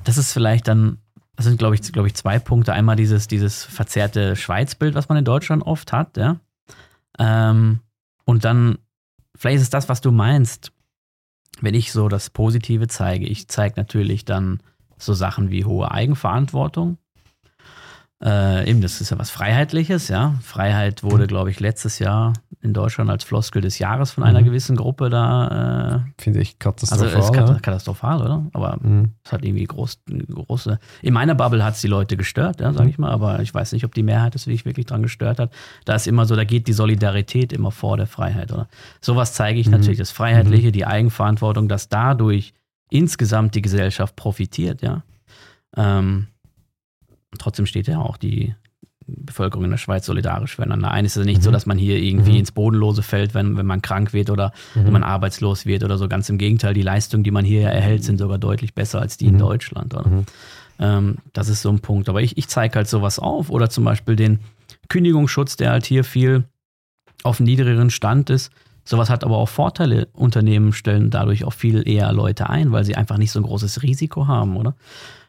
das 0.05 0.19
ist 0.19 0.33
vielleicht 0.33 0.69
dann 0.69 0.99
das 1.37 1.47
sind, 1.47 1.59
glaube 1.59 1.75
ich, 1.75 1.93
glaube 1.93 2.09
ich, 2.09 2.15
zwei 2.15 2.39
Punkte. 2.39 2.73
Einmal 2.73 2.97
dieses, 2.97 3.27
dieses 3.27 3.65
verzerrte 3.65 4.37
Schweizbild, 4.37 4.95
was 4.95 5.09
man 5.09 5.19
in 5.19 5.25
Deutschland 5.25 5.63
oft 5.63 5.93
hat, 5.93 6.17
ja. 6.17 6.37
Ähm, 7.19 7.81
und 8.25 8.45
dann, 8.45 8.79
vielleicht 9.35 9.57
ist 9.57 9.63
es 9.63 9.71
das, 9.71 9.89
was 9.89 10.01
du 10.01 10.13
meinst, 10.13 10.73
wenn 11.61 11.75
ich 11.75 11.93
so 11.93 12.09
das 12.09 12.31
Positive 12.31 12.87
zeige. 12.89 13.27
Ich 13.27 13.49
zeige 13.49 13.75
natürlich 13.77 14.25
dann 14.25 14.61
so 14.99 15.15
Sachen 15.15 15.51
wie 15.51 15.65
hohe 15.65 15.91
Eigenverantwortung. 15.91 16.99
Äh, 18.23 18.71
eben, 18.71 18.81
das 18.81 19.01
ist 19.01 19.11
ja 19.11 19.19
was 19.19 19.31
Freiheitliches, 19.31 20.09
ja. 20.09 20.35
Freiheit 20.43 21.03
wurde, 21.03 21.27
glaube 21.27 21.51
ich, 21.51 21.61
letztes 21.61 21.99
Jahr 21.99 22.35
in 22.63 22.73
Deutschland 22.73 23.11
als 23.11 23.25
Floskel 23.25 23.61
des 23.61 23.81
Jahres 23.81 24.13
von 24.13 24.23
einer 24.23 24.41
mhm. 24.41 24.45
gewissen 24.45 24.77
Gruppe 24.77 25.11
da. 25.11 26.05
Äh, 26.07 26.23
Finde 26.23 26.41
ich 26.41 26.61
katastrophal. 26.61 27.09
Also 27.09 27.19
ist 27.19 27.33
kat 27.33 27.63
katastrophal, 27.63 28.23
oder? 28.23 28.47
Aber 28.53 28.79
mhm. 28.81 29.11
es 29.25 29.33
hat 29.33 29.45
irgendwie 29.45 29.65
groß, 29.65 29.99
große. 30.33 30.79
In 31.03 31.13
meiner 31.13 31.35
Bubble 31.35 31.65
hat 31.65 31.75
es 31.75 31.81
die 31.81 31.89
Leute 31.89 32.17
gestört, 32.17 32.61
ja, 32.61 32.73
sage 32.73 32.85
mhm. 32.85 32.91
ich 32.91 32.99
mal, 32.99 33.11
aber 33.11 33.41
ich 33.41 33.53
weiß 33.53 33.73
nicht, 33.73 33.85
ob 33.85 33.95
die 33.95 34.05
Mehrheit 34.05 34.37
es 34.37 34.47
wirklich, 34.47 34.65
wirklich 34.65 34.87
dran 34.87 35.03
gestört 35.03 35.41
hat. 35.41 35.53
Da 35.85 35.97
ist 35.97 36.07
immer 36.07 36.25
so, 36.25 36.37
da 36.37 36.45
geht 36.45 36.69
die 36.69 36.73
Solidarität 36.73 37.53
immer 37.53 37.73
vor 37.73 37.97
der 37.97 38.07
Freiheit, 38.07 38.53
oder? 38.53 38.69
Sowas 39.01 39.35
zeige 39.35 39.59
ich 39.59 39.67
mhm. 39.67 39.73
natürlich, 39.73 39.99
das 39.99 40.13
Freiheitliche, 40.13 40.69
mhm. 40.69 40.73
die 40.73 40.87
Eigenverantwortung, 40.87 41.67
dass 41.67 41.89
dadurch 41.89 42.55
insgesamt 42.91 43.57
die 43.57 43.63
Gesellschaft 43.63 44.15
profitiert, 44.15 44.83
ja. 44.83 45.03
Ähm, 45.77 46.29
trotzdem 47.39 47.67
steht 47.67 47.89
ja 47.89 47.99
auch 47.99 48.19
die 48.19 48.55
Bevölkerung 49.17 49.65
in 49.65 49.71
der 49.71 49.79
Schweiz 49.79 50.07
solidarisch 50.07 50.57
füreinander 50.57 50.91
ein. 50.91 51.05
Es 51.05 51.17
ist 51.17 51.23
ja 51.23 51.27
nicht 51.27 51.39
mhm. 51.39 51.45
so, 51.45 51.51
dass 51.51 51.67
man 51.67 51.79
hier 51.79 51.99
irgendwie 51.99 52.33
mhm. 52.33 52.39
ins 52.39 52.53
Bodenlose 52.53 53.03
fällt, 53.03 53.35
wenn, 53.35 53.57
wenn 53.57 53.67
man 53.67 53.83
krank 53.83 54.13
wird 54.13 54.31
oder 54.31 54.53
mhm. 54.75 54.87
wenn 54.87 54.93
man 54.93 55.03
arbeitslos 55.03 55.67
wird 55.67 55.85
oder 55.85 55.99
so. 55.99 56.09
Ganz 56.09 56.29
im 56.29 56.39
Gegenteil, 56.39 56.75
die 56.75 56.83
Leistungen, 56.83 57.25
die 57.25 57.31
man 57.31 57.45
hier 57.45 57.69
erhält, 57.69 58.05
sind 58.05 58.19
sogar 58.19 58.39
deutlich 58.39 58.75
besser 58.75 59.01
als 59.01 59.17
die 59.17 59.27
in 59.27 59.35
mhm. 59.35 59.41
Deutschland. 59.41 59.95
Mhm. 59.95 60.25
Ähm, 60.79 61.17
das 61.33 61.49
ist 61.49 61.63
so 61.63 61.71
ein 61.71 61.81
Punkt. 61.81 62.09
Aber 62.09 62.23
ich, 62.23 62.37
ich 62.39 62.49
zeige 62.49 62.77
halt 62.77 62.89
sowas 62.89 63.19
auf 63.19 63.51
oder 63.51 63.71
zum 63.71 63.85
Beispiel 63.85 64.17
den 64.17 64.41
Kündigungsschutz, 64.89 65.57
der 65.57 65.71
halt 65.71 65.87
hier 65.87 66.05
viel 66.05 66.45
auf 67.23 67.41
niedrigeren 67.41 67.91
Stand 67.91 68.31
ist. 68.31 68.51
Sowas 68.85 69.11
hat 69.11 69.23
aber 69.23 69.39
auch 69.39 69.49
Vorteile. 69.49 70.09
Unternehmen 70.13 70.73
stellen 70.73 71.11
dadurch 71.11 71.45
auch 71.45 71.53
viel 71.53 71.87
eher 71.89 72.13
Leute 72.13 72.51
ein, 72.51 72.73
weil 72.73 72.85
sie 72.85 72.97
einfach 72.97 73.17
nicht 73.17 73.31
so 73.31 73.39
ein 73.39 73.45
großes 73.45 73.83
Risiko 73.83 74.27
haben, 74.27 74.57
oder? 74.57 74.75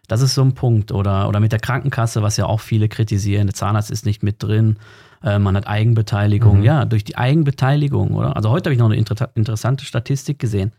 Das 0.08 0.22
ist 0.22 0.34
so 0.34 0.42
ein 0.42 0.54
Punkt. 0.54 0.92
Oder, 0.92 1.28
oder 1.28 1.40
mit 1.40 1.52
der 1.52 1.60
Krankenkasse, 1.60 2.22
was 2.22 2.38
ja 2.38 2.46
auch 2.46 2.60
viele 2.60 2.90
kritisieren. 2.90 3.48
Der 3.48 3.54
Zahnarzt 3.54 3.92
ist 3.92 4.06
nicht 4.06 4.24
mit 4.24 4.42
drin. 4.44 4.78
Äh, 5.24 5.40
man 5.40 5.56
hat 5.56 5.68
Eigenbeteiligung. 5.68 6.60
Mhm. 6.60 6.64
Ja, 6.64 6.86
durch 6.86 7.04
die 7.04 7.18
Eigenbeteiligung, 7.18 8.12
oder? 8.12 8.36
Also 8.36 8.50
heute 8.50 8.68
habe 8.68 8.74
ich 8.74 8.80
noch 8.80 8.88
eine 8.88 8.96
inter 8.96 9.30
interessante 9.36 9.86
Statistik 9.86 10.40
gesehen. 10.40 10.74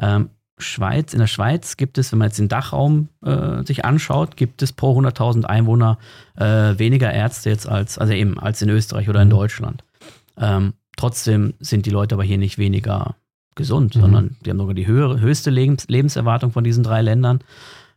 Ähm, 0.00 0.30
Schweiz, 0.58 1.12
in 1.12 1.18
der 1.18 1.26
Schweiz 1.26 1.76
gibt 1.76 1.98
es, 1.98 2.12
wenn 2.12 2.18
man 2.18 2.28
jetzt 2.28 2.38
den 2.38 2.48
Dachraum 2.48 3.08
äh, 3.24 3.64
sich 3.64 3.84
anschaut, 3.84 4.36
gibt 4.36 4.62
es 4.62 4.72
pro 4.72 4.98
100.000 4.98 5.44
Einwohner 5.44 5.98
äh, 6.36 6.78
weniger 6.78 7.12
Ärzte 7.12 7.50
jetzt 7.50 7.68
als, 7.68 7.98
also 7.98 8.12
eben 8.12 8.38
als 8.38 8.62
in 8.62 8.68
Österreich 8.68 9.08
oder 9.08 9.20
in 9.22 9.28
mhm. 9.28 9.32
Deutschland. 9.32 9.84
Ähm, 10.38 10.74
trotzdem 10.96 11.54
sind 11.58 11.86
die 11.86 11.90
Leute 11.90 12.14
aber 12.14 12.24
hier 12.24 12.38
nicht 12.38 12.58
weniger 12.58 13.16
gesund, 13.54 13.96
mhm. 13.96 14.00
sondern 14.00 14.36
die 14.44 14.50
haben 14.50 14.58
sogar 14.58 14.74
die 14.74 14.86
höhere, 14.86 15.20
höchste 15.20 15.50
Lebens 15.50 15.86
Lebenserwartung 15.88 16.52
von 16.52 16.64
diesen 16.64 16.84
drei 16.84 17.02
Ländern. 17.02 17.40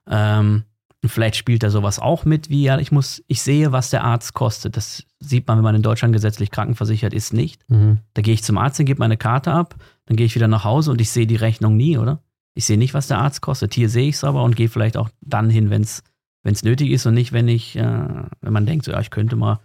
Ähm, 0.09 0.63
vielleicht 1.05 1.35
spielt 1.35 1.63
da 1.63 1.69
sowas 1.69 1.99
auch 1.99 2.25
mit, 2.25 2.49
wie 2.49 2.63
ja, 2.63 2.79
ich 2.79 2.91
muss, 2.91 3.23
ich 3.27 3.41
sehe, 3.41 3.71
was 3.71 3.89
der 3.89 4.03
Arzt 4.03 4.33
kostet. 4.33 4.77
Das 4.77 5.03
sieht 5.19 5.47
man, 5.47 5.57
wenn 5.57 5.63
man 5.63 5.75
in 5.75 5.81
Deutschland 5.81 6.13
gesetzlich 6.13 6.51
krankenversichert 6.51 7.13
ist, 7.13 7.33
nicht. 7.33 7.61
Mhm. 7.69 7.99
Da 8.13 8.21
gehe 8.21 8.33
ich 8.33 8.43
zum 8.43 8.57
Arzt, 8.57 8.79
und 8.79 8.85
gebe 8.85 8.99
meine 8.99 9.17
Karte 9.17 9.51
ab, 9.51 9.75
dann 10.05 10.17
gehe 10.17 10.25
ich 10.25 10.35
wieder 10.35 10.47
nach 10.47 10.63
Hause 10.63 10.91
und 10.91 11.01
ich 11.01 11.09
sehe 11.09 11.27
die 11.27 11.35
Rechnung 11.35 11.77
nie, 11.77 11.97
oder? 11.97 12.21
Ich 12.53 12.65
sehe 12.65 12.77
nicht, 12.77 12.93
was 12.93 13.07
der 13.07 13.19
Arzt 13.19 13.41
kostet. 13.41 13.73
Hier 13.73 13.89
sehe 13.89 14.07
ich 14.07 14.15
es 14.15 14.23
aber 14.23 14.43
und 14.43 14.55
gehe 14.55 14.69
vielleicht 14.69 14.97
auch 14.97 15.09
dann 15.21 15.49
hin, 15.49 15.69
wenn 15.69 15.81
es 15.81 16.63
nötig 16.63 16.91
ist 16.91 17.05
und 17.05 17.13
nicht, 17.13 17.33
wenn 17.33 17.47
ich, 17.47 17.75
äh, 17.75 18.07
wenn 18.41 18.53
man 18.53 18.65
denkt, 18.65 18.85
so, 18.85 18.91
ja, 18.91 19.01
ich 19.01 19.09
könnte 19.09 19.35
mal 19.35 19.59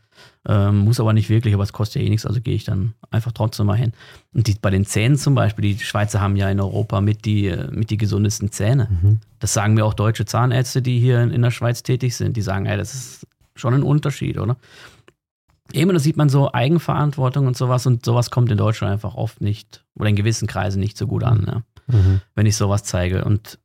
ähm, 0.49 0.79
muss 0.79 1.01
aber 1.01 1.13
nicht 1.13 1.29
wirklich, 1.29 1.55
aber 1.55 1.63
es 1.63 1.73
kostet 1.73 2.01
ja 2.01 2.07
eh 2.07 2.11
nichts, 2.11 2.25
also 2.25 2.41
gehe 2.41 2.55
ich 2.55 2.65
dann 2.65 2.95
einfach 3.11 3.33
trotzdem 3.33 3.67
mal 3.67 3.77
hin. 3.77 3.93
Und 4.33 4.47
die, 4.47 4.57
bei 4.61 4.71
den 4.71 4.87
Zähnen 4.87 5.19
zum 5.19 5.35
Beispiel, 5.35 5.75
die 5.75 5.79
Schweizer 5.79 6.21
haben 6.21 6.37
ja 6.37 6.49
in 6.49 6.61
Europa 6.61 7.01
mit 7.01 7.25
die, 7.25 7.49
äh, 7.49 7.71
mit 7.71 7.91
die 7.91 7.99
gesundesten 7.99 8.51
Zähne. 8.51 8.89
Mhm. 8.91 9.19
Das 9.39 9.53
sagen 9.53 9.75
mir 9.75 9.85
auch 9.85 9.95
deutsche 9.95 10.25
Zahnärzte, 10.25 10.83
die 10.83 10.99
hier 10.99 11.21
in, 11.21 11.31
in 11.31 11.43
der 11.43 11.51
Schweiz 11.51 11.83
tätig 11.83 12.17
sind. 12.17 12.37
Die 12.37 12.43
sagen, 12.43 12.67
ey, 12.67 12.77
das 12.77 12.95
ist 12.95 13.27
schon 13.55 13.75
ein 13.75 13.83
Unterschied, 13.83 14.39
oder? 14.39 14.57
Eben, 15.73 15.93
da 15.93 15.99
sieht 15.99 16.17
man 16.17 16.29
so 16.29 16.53
Eigenverantwortung 16.53 17.47
und 17.47 17.57
sowas 17.57 17.87
und 17.87 18.05
sowas 18.05 18.31
kommt 18.31 18.51
in 18.51 18.59
Deutschland 18.59 18.93
einfach 18.93 19.15
oft 19.15 19.41
nicht 19.41 19.85
oder 19.95 20.09
in 20.09 20.17
gewissen 20.17 20.49
Kreisen 20.49 20.81
nicht 20.81 20.97
so 20.97 21.07
gut 21.07 21.23
an, 21.23 21.45
ja. 21.47 21.97
mhm. 21.97 22.21
wenn 22.35 22.47
ich 22.47 22.57
sowas 22.57 22.83
zeige. 22.83 23.25
Und 23.25 23.59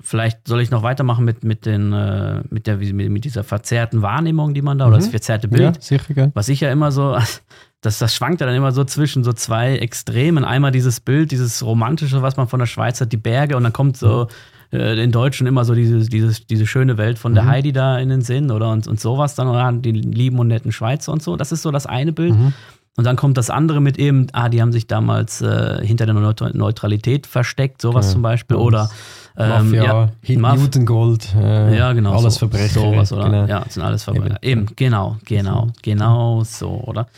Vielleicht 0.00 0.46
soll 0.46 0.60
ich 0.60 0.70
noch 0.70 0.84
weitermachen 0.84 1.24
mit, 1.24 1.42
mit, 1.42 1.66
den, 1.66 1.92
äh, 1.92 2.42
mit, 2.50 2.68
der, 2.68 2.76
mit 2.76 3.24
dieser 3.24 3.42
verzerrten 3.42 4.00
Wahrnehmung, 4.00 4.54
die 4.54 4.62
man 4.62 4.78
da, 4.78 4.86
mhm. 4.86 4.92
oder 4.92 4.98
das 4.98 5.08
verzerrte 5.08 5.48
Bild. 5.48 5.76
Ja, 5.76 5.80
sicher. 5.80 6.30
Was 6.34 6.48
ich 6.48 6.60
ja 6.60 6.70
immer 6.70 6.92
so, 6.92 7.18
das, 7.80 7.98
das 7.98 8.14
schwankt 8.14 8.40
ja 8.40 8.46
dann 8.46 8.54
immer 8.54 8.70
so 8.70 8.84
zwischen 8.84 9.24
so 9.24 9.32
zwei 9.32 9.76
Extremen. 9.76 10.44
Einmal 10.44 10.70
dieses 10.70 11.00
Bild, 11.00 11.32
dieses 11.32 11.64
romantische, 11.64 12.22
was 12.22 12.36
man 12.36 12.46
von 12.46 12.60
der 12.60 12.66
Schweiz 12.66 13.00
hat, 13.00 13.10
die 13.12 13.16
Berge, 13.16 13.56
und 13.56 13.64
dann 13.64 13.72
kommt 13.72 13.96
so 13.96 14.28
äh, 14.70 14.94
den 14.94 15.10
Deutschen 15.10 15.48
immer 15.48 15.64
so 15.64 15.74
diese, 15.74 16.08
dieses, 16.08 16.46
diese 16.46 16.66
schöne 16.66 16.96
Welt 16.96 17.18
von 17.18 17.34
der 17.34 17.44
mhm. 17.44 17.48
Heidi 17.48 17.72
da 17.72 17.98
in 17.98 18.08
den 18.08 18.20
Sinn 18.20 18.52
oder 18.52 18.70
und, 18.70 18.86
und 18.86 19.00
sowas 19.00 19.34
dann, 19.34 19.48
oder 19.48 19.72
die 19.72 19.92
lieben 19.92 20.38
und 20.38 20.46
netten 20.46 20.70
Schweizer 20.70 21.12
und 21.12 21.22
so. 21.22 21.36
Das 21.36 21.50
ist 21.50 21.62
so 21.62 21.72
das 21.72 21.86
eine 21.86 22.12
Bild. 22.12 22.34
Mhm. 22.34 22.52
Und 22.98 23.04
dann 23.04 23.14
kommt 23.14 23.38
das 23.38 23.48
andere 23.48 23.80
mit 23.80 23.96
eben, 23.96 24.26
ah, 24.32 24.48
die 24.48 24.60
haben 24.60 24.72
sich 24.72 24.88
damals 24.88 25.40
äh, 25.40 25.86
hinter 25.86 26.04
der 26.04 26.14
Neutralität 26.14 27.28
versteckt, 27.28 27.80
sowas 27.80 28.06
ja, 28.06 28.12
zum 28.12 28.22
Beispiel. 28.22 28.56
Oder 28.56 28.90
ähm, 29.38 29.70
Mafia, 29.70 30.10
ja, 30.22 30.38
Maf 30.38 30.60
Judengold, 30.60 31.34
äh, 31.36 31.76
ja, 31.76 31.92
genau, 31.92 32.18
alles 32.18 32.34
so, 32.34 32.40
Verbrecher. 32.40 32.80
Sowas, 32.80 33.12
oder? 33.12 33.24
Genau. 33.24 33.46
Ja, 33.46 33.64
sind 33.68 33.82
alles 33.82 34.02
Verbrecher. 34.02 34.38
Eben, 34.42 34.62
eben 34.62 34.76
genau, 34.76 35.16
genau, 35.24 35.68
genau 35.82 36.42
so, 36.44 36.70
oder? 36.70 37.08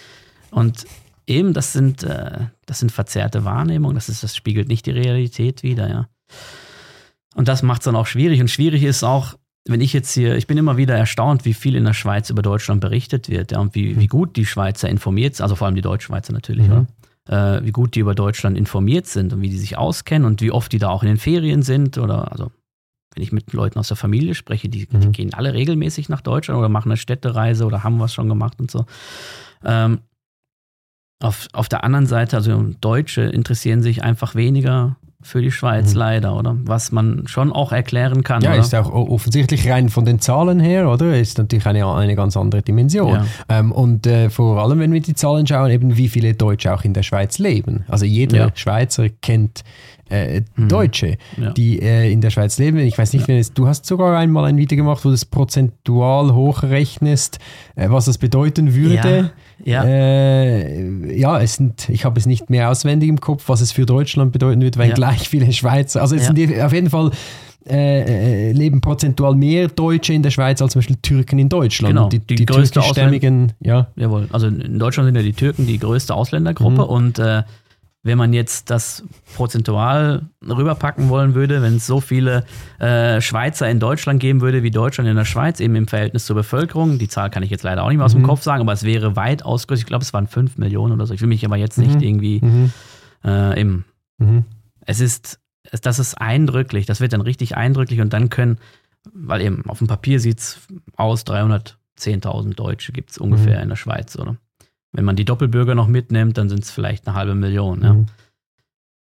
Und 0.50 0.85
eben, 1.26 1.54
das 1.54 1.72
sind, 1.72 2.02
äh, 2.02 2.30
das 2.66 2.80
sind 2.80 2.92
verzerrte 2.92 3.44
Wahrnehmungen, 3.44 3.94
das, 3.94 4.09
ist, 4.09 4.22
das 4.22 4.37
spiegelt 4.37 4.68
nicht 4.68 4.87
die 4.87 4.90
Realität 4.90 5.62
wider, 5.62 5.88
ja. 5.88 6.09
Und 7.35 7.48
das 7.48 7.62
macht 7.62 7.83
es 7.83 7.85
dann 7.85 7.96
auch 7.96 8.06
schwierig. 8.06 8.40
Und 8.40 8.48
schwierig 8.48 8.83
ist 8.83 9.02
auch, 9.04 9.35
wenn 9.66 9.80
ich 9.80 9.92
jetzt 9.92 10.12
hier, 10.12 10.37
ich 10.37 10.46
bin 10.46 10.59
immer 10.59 10.76
wieder 10.76 10.96
erstaunt, 10.96 11.44
wie 11.44 11.54
viel 11.54 11.76
in 11.76 11.85
der 11.85 11.94
Schweiz 11.94 12.28
über 12.28 12.42
Deutschland 12.42 12.80
berichtet 12.80 13.28
wird, 13.28 13.52
ja, 13.52 13.61
und 13.61 13.74
wie, 13.74 13.98
wie 13.98 14.09
gut 14.09 14.37
die 14.37 14.46
Schweizer 14.46 14.88
informiert 14.88 15.37
sind, 15.37 15.44
also 15.44 15.54
vor 15.54 15.66
allem 15.66 15.76
die 15.76 15.80
Deutschschweizer 15.80 16.33
natürlich, 16.33 16.66
mhm. 16.66 16.72
oder? 16.72 16.87
Äh, 17.28 17.61
wie 17.62 17.72
gut 17.72 17.94
die 17.94 18.00
über 18.00 18.14
Deutschland 18.14 18.56
informiert 18.56 19.06
sind 19.06 19.33
und 19.33 19.42
wie 19.42 19.50
die 19.50 19.59
sich 19.59 19.78
auskennen 19.78 20.26
und 20.26 20.40
wie 20.40 20.50
oft 20.52 20.72
die 20.72 20.78
da 20.78 20.88
auch 20.88 21.02
in 21.02 21.09
den 21.09 21.18
Ferien 21.18 21.62
sind 21.62 21.98
oder 21.98 22.33
also 22.33 22.50
wenn 23.14 23.22
ich 23.24 23.33
mit 23.33 23.52
Leuten 23.52 23.78
aus 23.78 23.88
der 23.88 23.96
Familie 23.96 24.35
spreche, 24.35 24.68
die, 24.68 24.87
mhm. 24.90 25.00
die 25.00 25.12
gehen 25.12 25.35
alle 25.35 25.52
regelmäßig 25.52 26.09
nach 26.09 26.20
Deutschland 26.20 26.59
oder 26.59 26.68
machen 26.68 26.90
eine 26.90 26.96
Städtereise 26.96 27.64
oder 27.64 27.83
haben 27.83 27.98
was 27.98 28.14
schon 28.14 28.28
gemacht 28.28 28.61
und 28.61 28.70
so. 28.70 28.87
Ähm, 29.64 30.00
auf, 31.22 31.48
auf 31.52 31.68
der 31.68 31.85
anderen 31.85 32.06
Seite, 32.06 32.37
also 32.37 32.72
Deutsche 32.80 33.22
interessieren 33.22 33.83
sich 33.83 34.02
einfach 34.02 34.35
weniger 34.35 34.96
für 35.22 35.42
die 35.42 35.50
Schweiz, 35.50 35.92
mhm. 35.92 35.98
leider, 35.98 36.37
oder? 36.37 36.56
Was 36.64 36.92
man 36.92 37.24
schon 37.26 37.52
auch 37.52 37.72
erklären 37.72 38.24
kann. 38.24 38.42
Ja, 38.42 38.52
oder? 38.52 38.61
ist 38.61 38.74
auch 38.74 38.90
offensichtlich 38.90 39.68
rein 39.68 39.88
von 39.88 40.04
den 40.04 40.18
Zahlen 40.20 40.61
her, 40.61 40.88
oder? 40.88 41.18
Ist 41.18 41.38
natürlich 41.38 41.66
eine, 41.66 41.87
eine 41.87 42.16
ganz 42.16 42.37
andere 42.37 42.62
Dimension. 42.62 43.12
Ja. 43.12 43.26
Ähm, 43.48 43.72
und 43.72 44.06
äh, 44.06 44.30
vor 44.30 44.62
allem, 44.62 44.78
wenn 44.78 44.92
wir 44.92 45.00
die 45.00 45.14
Zahlen 45.14 45.46
schauen, 45.46 45.70
eben 45.70 45.96
wie 45.96 46.09
viele 46.09 46.35
Deutsche 46.35 46.72
auch 46.72 46.85
in 46.85 46.94
der 46.94 47.02
Schweiz 47.02 47.38
leben. 47.38 47.85
Also 47.88 48.06
jeder 48.06 48.38
ja. 48.38 48.48
Schweizer 48.54 49.09
kennt 49.09 49.62
äh, 50.10 50.42
mhm. 50.56 50.68
Deutsche, 50.68 51.16
ja. 51.36 51.52
die 51.52 51.80
äh, 51.80 52.12
in 52.12 52.20
der 52.20 52.30
Schweiz 52.30 52.58
leben. 52.58 52.78
Ich 52.78 52.98
weiß 52.98 53.12
nicht, 53.12 53.28
ja. 53.28 53.36
es, 53.36 53.52
du 53.52 53.66
hast 53.66 53.86
sogar 53.86 54.18
einmal 54.18 54.44
ein 54.44 54.56
Video 54.56 54.76
gemacht, 54.76 55.04
wo 55.04 55.08
du 55.08 55.14
das 55.14 55.24
prozentual 55.24 56.34
hochrechnest, 56.34 57.38
äh, 57.76 57.88
was 57.88 58.04
das 58.04 58.18
bedeuten 58.18 58.74
würde. 58.74 59.32
Ja, 59.64 59.84
ja. 59.84 59.84
Äh, 59.84 61.42
es 61.42 61.54
sind, 61.54 61.88
ich 61.88 62.04
habe 62.04 62.18
es 62.18 62.26
nicht 62.26 62.50
mehr 62.50 62.70
auswendig 62.70 63.08
im 63.08 63.20
Kopf, 63.20 63.48
was 63.48 63.60
es 63.60 63.72
für 63.72 63.86
Deutschland 63.86 64.32
bedeuten 64.32 64.60
würde, 64.62 64.78
weil 64.78 64.92
gleich 64.92 65.28
viele 65.28 65.52
Schweizer, 65.52 66.00
also 66.02 66.16
es 66.16 66.26
sind 66.26 66.60
auf 66.60 66.72
jeden 66.72 66.90
Fall 66.90 67.10
äh, 67.68 68.48
äh, 68.48 68.52
leben 68.52 68.80
prozentual 68.80 69.34
mehr 69.34 69.68
Deutsche 69.68 70.14
in 70.14 70.22
der 70.22 70.30
Schweiz 70.30 70.62
als 70.62 70.72
zum 70.72 70.80
Beispiel 70.80 70.96
Türken 70.96 71.38
in 71.38 71.50
Deutschland. 71.50 71.94
Genau, 71.94 72.08
die, 72.08 72.18
die, 72.18 72.36
die 72.36 72.46
größte 72.46 72.80
türkischstämmigen, 72.80 73.52
ja. 73.60 73.88
Jawohl, 73.96 74.28
also 74.32 74.46
in 74.46 74.78
Deutschland 74.78 75.08
sind 75.08 75.16
ja 75.16 75.22
die 75.22 75.34
Türken 75.34 75.66
die 75.66 75.78
größte 75.78 76.14
Ausländergruppe 76.14 76.82
mhm. 76.82 76.88
und 76.88 77.18
äh, 77.18 77.42
wenn 78.02 78.16
man 78.16 78.32
jetzt 78.32 78.70
das 78.70 79.04
prozentual 79.34 80.22
rüberpacken 80.42 81.10
wollen 81.10 81.34
würde, 81.34 81.60
wenn 81.60 81.76
es 81.76 81.86
so 81.86 82.00
viele 82.00 82.44
äh, 82.78 83.20
Schweizer 83.20 83.68
in 83.68 83.78
Deutschland 83.78 84.20
geben 84.20 84.40
würde 84.40 84.62
wie 84.62 84.70
Deutschland 84.70 85.08
in 85.08 85.16
der 85.16 85.26
Schweiz, 85.26 85.60
eben 85.60 85.74
im 85.76 85.86
Verhältnis 85.86 86.24
zur 86.24 86.36
Bevölkerung, 86.36 86.98
die 86.98 87.08
Zahl 87.08 87.30
kann 87.30 87.42
ich 87.42 87.50
jetzt 87.50 87.62
leider 87.62 87.84
auch 87.84 87.88
nicht 87.88 87.98
mehr 87.98 88.06
aus 88.06 88.12
dem 88.12 88.22
mhm. 88.22 88.26
Kopf 88.26 88.42
sagen, 88.42 88.62
aber 88.62 88.72
es 88.72 88.84
wäre 88.84 89.16
weitaus 89.16 89.66
größer. 89.66 89.80
Ich 89.80 89.86
glaube, 89.86 90.02
es 90.02 90.14
waren 90.14 90.26
5 90.26 90.56
Millionen 90.56 90.94
oder 90.94 91.06
so. 91.06 91.12
Ich 91.12 91.20
will 91.20 91.28
mich 91.28 91.44
aber 91.44 91.56
jetzt 91.56 91.76
nicht 91.76 91.96
mhm. 91.96 92.02
irgendwie 92.02 92.40
mhm. 92.42 92.72
Äh, 93.22 93.61
im. 93.61 93.84
Mhm. 94.16 94.44
Es 94.86 95.01
ist, 95.01 95.38
das 95.82 95.98
ist 95.98 96.14
eindrücklich, 96.14 96.86
das 96.86 97.01
wird 97.01 97.12
dann 97.12 97.20
richtig 97.20 97.57
eindrücklich 97.57 98.01
und 98.01 98.14
dann 98.14 98.30
können, 98.30 98.59
weil 99.12 99.42
eben 99.42 99.68
auf 99.68 99.78
dem 99.78 99.88
Papier 99.88 100.20
sieht 100.20 100.38
es 100.38 100.61
aus, 100.96 101.26
310.000 101.26 102.55
Deutsche 102.55 102.92
gibt 102.92 103.11
es 103.11 103.18
ungefähr 103.18 103.59
mhm. 103.59 103.64
in 103.64 103.68
der 103.68 103.76
Schweiz, 103.76 104.18
oder? 104.18 104.38
Wenn 104.93 105.05
man 105.05 105.16
die 105.16 105.24
Doppelbürger 105.24 105.74
noch 105.74 105.86
mitnimmt, 105.86 106.36
dann 106.38 106.49
sind 106.49 106.64
es 106.64 106.70
vielleicht 106.70 107.07
eine 107.07 107.16
halbe 107.16 107.34
Million. 107.34 107.82
Ja. 107.82 107.93
Mhm. 107.95 108.07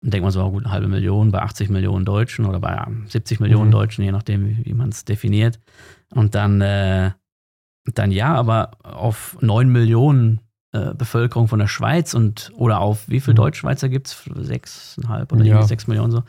Und 0.04 0.14
denkt 0.14 0.24
man 0.24 0.32
so, 0.32 0.50
gut, 0.52 0.64
eine 0.64 0.72
halbe 0.72 0.88
Million 0.88 1.32
bei 1.32 1.42
80 1.42 1.70
Millionen 1.70 2.06
Deutschen 2.06 2.46
oder 2.46 2.60
bei 2.60 2.86
70 3.08 3.40
Millionen 3.40 3.68
mhm. 3.68 3.74
Deutschen, 3.74 4.04
je 4.04 4.12
nachdem, 4.12 4.48
wie, 4.48 4.66
wie 4.66 4.74
man 4.74 4.90
es 4.90 5.04
definiert. 5.04 5.60
Und 6.14 6.36
dann, 6.36 6.62
äh, 6.62 7.12
dann 7.94 8.12
ja, 8.12 8.36
aber 8.36 8.72
auf 8.84 9.38
9 9.42 9.68
Millionen 9.68 10.42
äh, 10.76 10.94
Bevölkerung 10.94 11.48
von 11.48 11.60
der 11.60 11.68
Schweiz 11.68 12.14
und 12.14 12.52
oder 12.56 12.82
auf 12.82 13.08
wie 13.08 13.22
viele 13.22 13.34
mhm. 13.34 13.38
Deutschschweizer 13.38 13.88
gibt 13.88 14.08
es? 14.08 14.30
Sechseinhalb 14.36 15.32
oder 15.32 15.46
ja. 15.46 15.64
sechs 15.64 15.88
Millionen 15.88 16.12
so. 16.12 16.24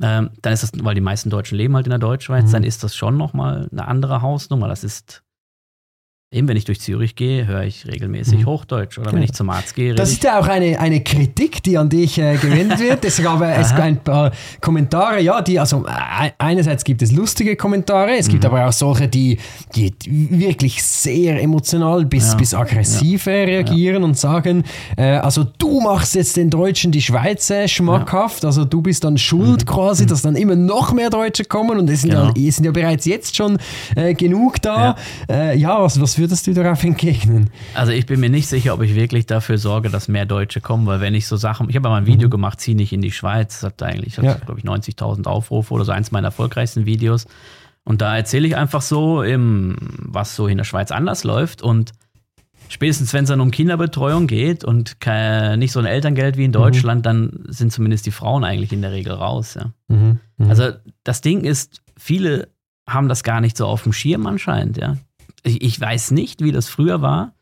Ähm, 0.00 0.30
dann 0.40 0.52
ist 0.54 0.62
das, 0.62 0.72
weil 0.82 0.94
die 0.94 1.02
meisten 1.02 1.28
Deutschen 1.28 1.58
leben 1.58 1.76
halt 1.76 1.86
in 1.86 1.90
der 1.90 1.98
Deutschschweiz, 1.98 2.46
mhm. 2.46 2.52
dann 2.52 2.64
ist 2.64 2.82
das 2.82 2.96
schon 2.96 3.18
nochmal 3.18 3.68
eine 3.70 3.86
andere 3.86 4.22
Hausnummer. 4.22 4.68
Das 4.68 4.84
ist 4.84 5.22
Eben, 6.32 6.46
wenn 6.46 6.56
ich 6.56 6.64
durch 6.64 6.80
Zürich 6.80 7.16
gehe, 7.16 7.48
höre 7.48 7.64
ich 7.64 7.88
regelmäßig 7.88 8.42
mhm. 8.42 8.46
Hochdeutsch. 8.46 8.98
Oder 8.98 9.06
genau. 9.06 9.16
wenn 9.16 9.24
ich 9.24 9.32
zum 9.32 9.50
Arzt 9.50 9.74
gehe. 9.74 9.96
Das 9.96 10.12
ist 10.12 10.22
ja 10.22 10.38
auch 10.38 10.46
eine, 10.46 10.78
eine 10.78 11.02
Kritik, 11.02 11.60
die 11.64 11.76
an 11.76 11.88
dich 11.88 12.18
äh, 12.18 12.36
gewendet 12.36 12.78
wird. 12.78 13.04
Es 13.04 13.20
gab 13.20 13.42
es 13.42 13.72
ein 13.72 13.96
paar 13.96 14.30
Kommentare, 14.60 15.20
ja, 15.20 15.42
die, 15.42 15.58
also 15.58 15.84
äh, 15.88 16.30
einerseits 16.38 16.84
gibt 16.84 17.02
es 17.02 17.10
lustige 17.10 17.56
Kommentare, 17.56 18.16
es 18.16 18.28
gibt 18.28 18.44
mhm. 18.44 18.50
aber 18.50 18.68
auch 18.68 18.72
solche, 18.72 19.08
die, 19.08 19.38
die 19.74 19.92
wirklich 20.06 20.80
sehr 20.84 21.42
emotional 21.42 22.04
bis, 22.04 22.30
ja. 22.30 22.36
bis 22.36 22.54
aggressiv 22.54 23.26
ja. 23.26 23.32
reagieren 23.32 24.02
ja. 24.02 24.08
und 24.08 24.16
sagen, 24.16 24.62
äh, 24.96 25.14
also 25.14 25.42
du 25.58 25.80
machst 25.80 26.14
jetzt 26.14 26.36
den 26.36 26.48
Deutschen 26.48 26.92
die 26.92 27.02
Schweizer 27.02 27.66
schmackhaft, 27.66 28.44
also 28.44 28.64
du 28.64 28.82
bist 28.82 29.02
dann 29.02 29.18
schuld 29.18 29.62
mhm. 29.62 29.66
quasi, 29.68 30.06
dass 30.06 30.22
dann 30.22 30.36
immer 30.36 30.54
noch 30.54 30.92
mehr 30.92 31.10
Deutsche 31.10 31.42
kommen 31.42 31.80
und 31.80 31.90
es 31.90 32.02
sind, 32.02 32.10
genau. 32.10 32.30
ja, 32.36 32.48
es 32.48 32.54
sind 32.54 32.66
ja 32.66 32.70
bereits 32.70 33.04
jetzt 33.04 33.34
schon 33.34 33.58
äh, 33.96 34.14
genug 34.14 34.62
da. 34.62 34.96
Ja, 35.28 35.34
äh, 35.34 35.58
ja 35.58 35.82
was, 35.82 36.00
was 36.00 36.19
würdest 36.20 36.46
du 36.46 36.54
darauf 36.54 36.84
entgegnen? 36.84 37.50
Also 37.74 37.90
ich 37.90 38.06
bin 38.06 38.20
mir 38.20 38.30
nicht 38.30 38.46
sicher, 38.46 38.74
ob 38.74 38.82
ich 38.82 38.94
wirklich 38.94 39.26
dafür 39.26 39.58
sorge, 39.58 39.90
dass 39.90 40.06
mehr 40.06 40.26
Deutsche 40.26 40.60
kommen, 40.60 40.86
weil 40.86 41.00
wenn 41.00 41.14
ich 41.14 41.26
so 41.26 41.36
Sachen, 41.36 41.68
ich 41.68 41.76
habe 41.76 41.88
mal 41.88 41.96
ein 41.96 42.06
Video 42.06 42.28
mhm. 42.28 42.30
gemacht, 42.30 42.60
zieh 42.60 42.74
nicht 42.74 42.92
in 42.92 43.00
die 43.00 43.10
Schweiz, 43.10 43.60
das 43.60 43.72
hat 43.72 43.82
eigentlich, 43.82 44.16
ja. 44.16 44.34
glaube 44.34 44.58
ich, 44.58 44.64
90.000 44.64 45.26
Aufrufe 45.26 45.74
oder 45.74 45.84
so, 45.84 45.92
eins 45.92 46.12
meiner 46.12 46.28
erfolgreichsten 46.28 46.86
Videos. 46.86 47.26
Und 47.82 48.02
da 48.02 48.16
erzähle 48.16 48.46
ich 48.46 48.56
einfach 48.56 48.82
so, 48.82 49.22
im, 49.22 49.76
was 49.98 50.36
so 50.36 50.46
in 50.46 50.58
der 50.58 50.64
Schweiz 50.64 50.92
anders 50.92 51.24
läuft 51.24 51.62
und 51.62 51.92
spätestens 52.68 53.12
wenn 53.12 53.24
es 53.24 53.30
dann 53.30 53.40
um 53.40 53.50
Kinderbetreuung 53.50 54.28
geht 54.28 54.62
und 54.62 55.00
kein, 55.00 55.58
nicht 55.58 55.72
so 55.72 55.80
ein 55.80 55.86
Elterngeld 55.86 56.36
wie 56.36 56.44
in 56.44 56.50
mhm. 56.50 56.54
Deutschland, 56.54 57.00
mhm. 57.00 57.02
dann 57.02 57.44
sind 57.48 57.72
zumindest 57.72 58.06
die 58.06 58.12
Frauen 58.12 58.44
eigentlich 58.44 58.72
in 58.72 58.82
der 58.82 58.92
Regel 58.92 59.14
raus. 59.14 59.54
Ja. 59.54 59.72
Mhm. 59.88 60.20
Mhm. 60.36 60.50
Also 60.50 60.70
das 61.02 61.20
Ding 61.20 61.42
ist, 61.42 61.82
viele 61.96 62.48
haben 62.88 63.08
das 63.08 63.24
gar 63.24 63.40
nicht 63.40 63.56
so 63.56 63.66
auf 63.66 63.82
dem 63.82 63.92
Schirm 63.92 64.26
anscheinend. 64.26 64.76
Ja 64.76 64.96
ich, 65.42 65.80
weiß 65.80 66.10
nicht, 66.12 66.42
wie 66.42 66.52
das 66.52 66.68
früher 66.68 67.02
war. 67.02 67.32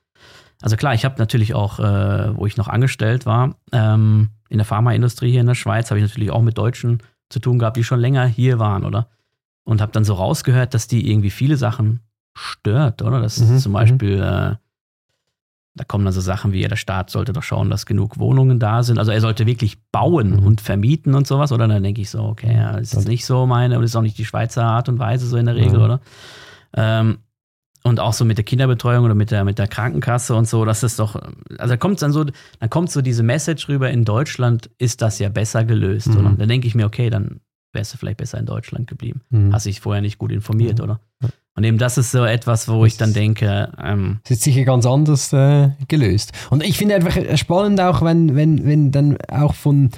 Also 0.60 0.76
klar, 0.76 0.94
ich 0.94 1.04
habe 1.04 1.16
natürlich 1.18 1.54
auch, 1.54 1.78
äh, 1.78 2.36
wo 2.36 2.46
ich 2.46 2.56
noch 2.56 2.68
angestellt 2.68 3.26
war, 3.26 3.54
ähm, 3.72 4.30
in 4.48 4.58
der 4.58 4.64
Pharmaindustrie 4.64 5.30
hier 5.30 5.40
in 5.40 5.46
der 5.46 5.54
Schweiz, 5.54 5.90
habe 5.90 6.00
ich 6.00 6.06
natürlich 6.06 6.30
auch 6.30 6.42
mit 6.42 6.58
Deutschen 6.58 7.02
zu 7.28 7.38
tun 7.38 7.58
gehabt, 7.58 7.76
die 7.76 7.84
schon 7.84 8.00
länger 8.00 8.26
hier 8.26 8.58
waren, 8.58 8.84
oder? 8.84 9.08
Und 9.64 9.80
habe 9.80 9.92
dann 9.92 10.04
so 10.04 10.14
rausgehört, 10.14 10.74
dass 10.74 10.88
die 10.88 11.10
irgendwie 11.10 11.30
viele 11.30 11.56
Sachen 11.56 12.00
stört, 12.34 13.02
oder? 13.02 13.20
Das 13.20 13.38
mhm, 13.38 13.58
zum 13.58 13.72
mhm. 13.72 13.74
Beispiel, 13.74 14.14
äh, 14.14 14.56
da 15.74 15.84
kommen 15.86 16.04
dann 16.04 16.14
so 16.14 16.20
Sachen 16.20 16.52
wie, 16.52 16.66
der 16.66 16.76
Staat 16.76 17.10
sollte 17.10 17.32
doch 17.32 17.42
schauen, 17.42 17.70
dass 17.70 17.86
genug 17.86 18.18
Wohnungen 18.18 18.58
da 18.58 18.82
sind. 18.82 18.98
Also 18.98 19.12
er 19.12 19.20
sollte 19.20 19.46
wirklich 19.46 19.78
bauen 19.92 20.40
mhm. 20.40 20.46
und 20.46 20.60
vermieten 20.60 21.14
und 21.14 21.26
sowas, 21.26 21.52
oder? 21.52 21.68
Dann 21.68 21.82
denke 21.82 22.00
ich 22.00 22.10
so, 22.10 22.24
okay, 22.24 22.54
ja, 22.54 22.72
das 22.78 22.94
ist 22.94 23.06
nicht 23.06 23.26
so 23.26 23.46
meine, 23.46 23.78
und 23.78 23.84
ist 23.84 23.94
auch 23.94 24.02
nicht 24.02 24.18
die 24.18 24.24
Schweizer 24.24 24.64
Art 24.64 24.88
und 24.88 24.98
Weise 24.98 25.26
so 25.26 25.36
in 25.36 25.46
der 25.46 25.54
Regel, 25.54 25.78
mhm. 25.78 25.84
oder? 25.84 26.00
Ähm, 26.74 27.18
und 27.88 28.00
auch 28.00 28.12
so 28.12 28.24
mit 28.24 28.38
der 28.38 28.44
Kinderbetreuung 28.44 29.04
oder 29.04 29.14
mit 29.14 29.30
der, 29.30 29.44
mit 29.44 29.58
der 29.58 29.66
Krankenkasse 29.68 30.34
und 30.34 30.48
so, 30.48 30.64
das 30.64 30.82
ist 30.82 30.98
doch, 30.98 31.16
also 31.58 31.72
da 31.72 31.76
kommt 31.76 32.00
dann 32.02 32.12
so, 32.12 32.24
dann 32.24 32.70
kommt 32.70 32.90
so 32.90 33.02
diese 33.02 33.22
Message 33.22 33.68
rüber, 33.68 33.90
in 33.90 34.04
Deutschland 34.04 34.70
ist 34.78 35.02
das 35.02 35.18
ja 35.18 35.28
besser 35.28 35.64
gelöst. 35.64 36.08
Mhm. 36.08 36.36
Dann 36.38 36.48
denke 36.48 36.66
ich 36.66 36.74
mir, 36.74 36.86
okay, 36.86 37.10
dann 37.10 37.40
wärst 37.72 37.94
du 37.94 37.98
vielleicht 37.98 38.18
besser 38.18 38.38
in 38.38 38.46
Deutschland 38.46 38.86
geblieben. 38.86 39.22
Mhm. 39.30 39.52
Hast 39.52 39.66
dich 39.66 39.80
vorher 39.80 40.02
nicht 40.02 40.18
gut 40.18 40.32
informiert, 40.32 40.78
mhm. 40.78 40.84
oder? 40.84 41.00
Und 41.54 41.64
eben 41.64 41.78
das 41.78 41.98
ist 41.98 42.12
so 42.12 42.24
etwas, 42.24 42.68
wo 42.68 42.84
das 42.84 42.92
ich 42.92 42.98
dann 42.98 43.12
denke. 43.12 43.72
Ähm, 43.82 44.20
ist 44.28 44.42
sicher 44.42 44.64
ganz 44.64 44.86
anders 44.86 45.32
äh, 45.32 45.70
gelöst. 45.88 46.32
Und 46.50 46.62
ich 46.62 46.78
finde 46.78 46.94
einfach 46.94 47.16
spannend 47.36 47.80
auch, 47.80 48.00
wenn, 48.02 48.36
wenn, 48.36 48.64
wenn 48.64 48.92
dann 48.92 49.18
auch 49.28 49.54
von 49.54 49.90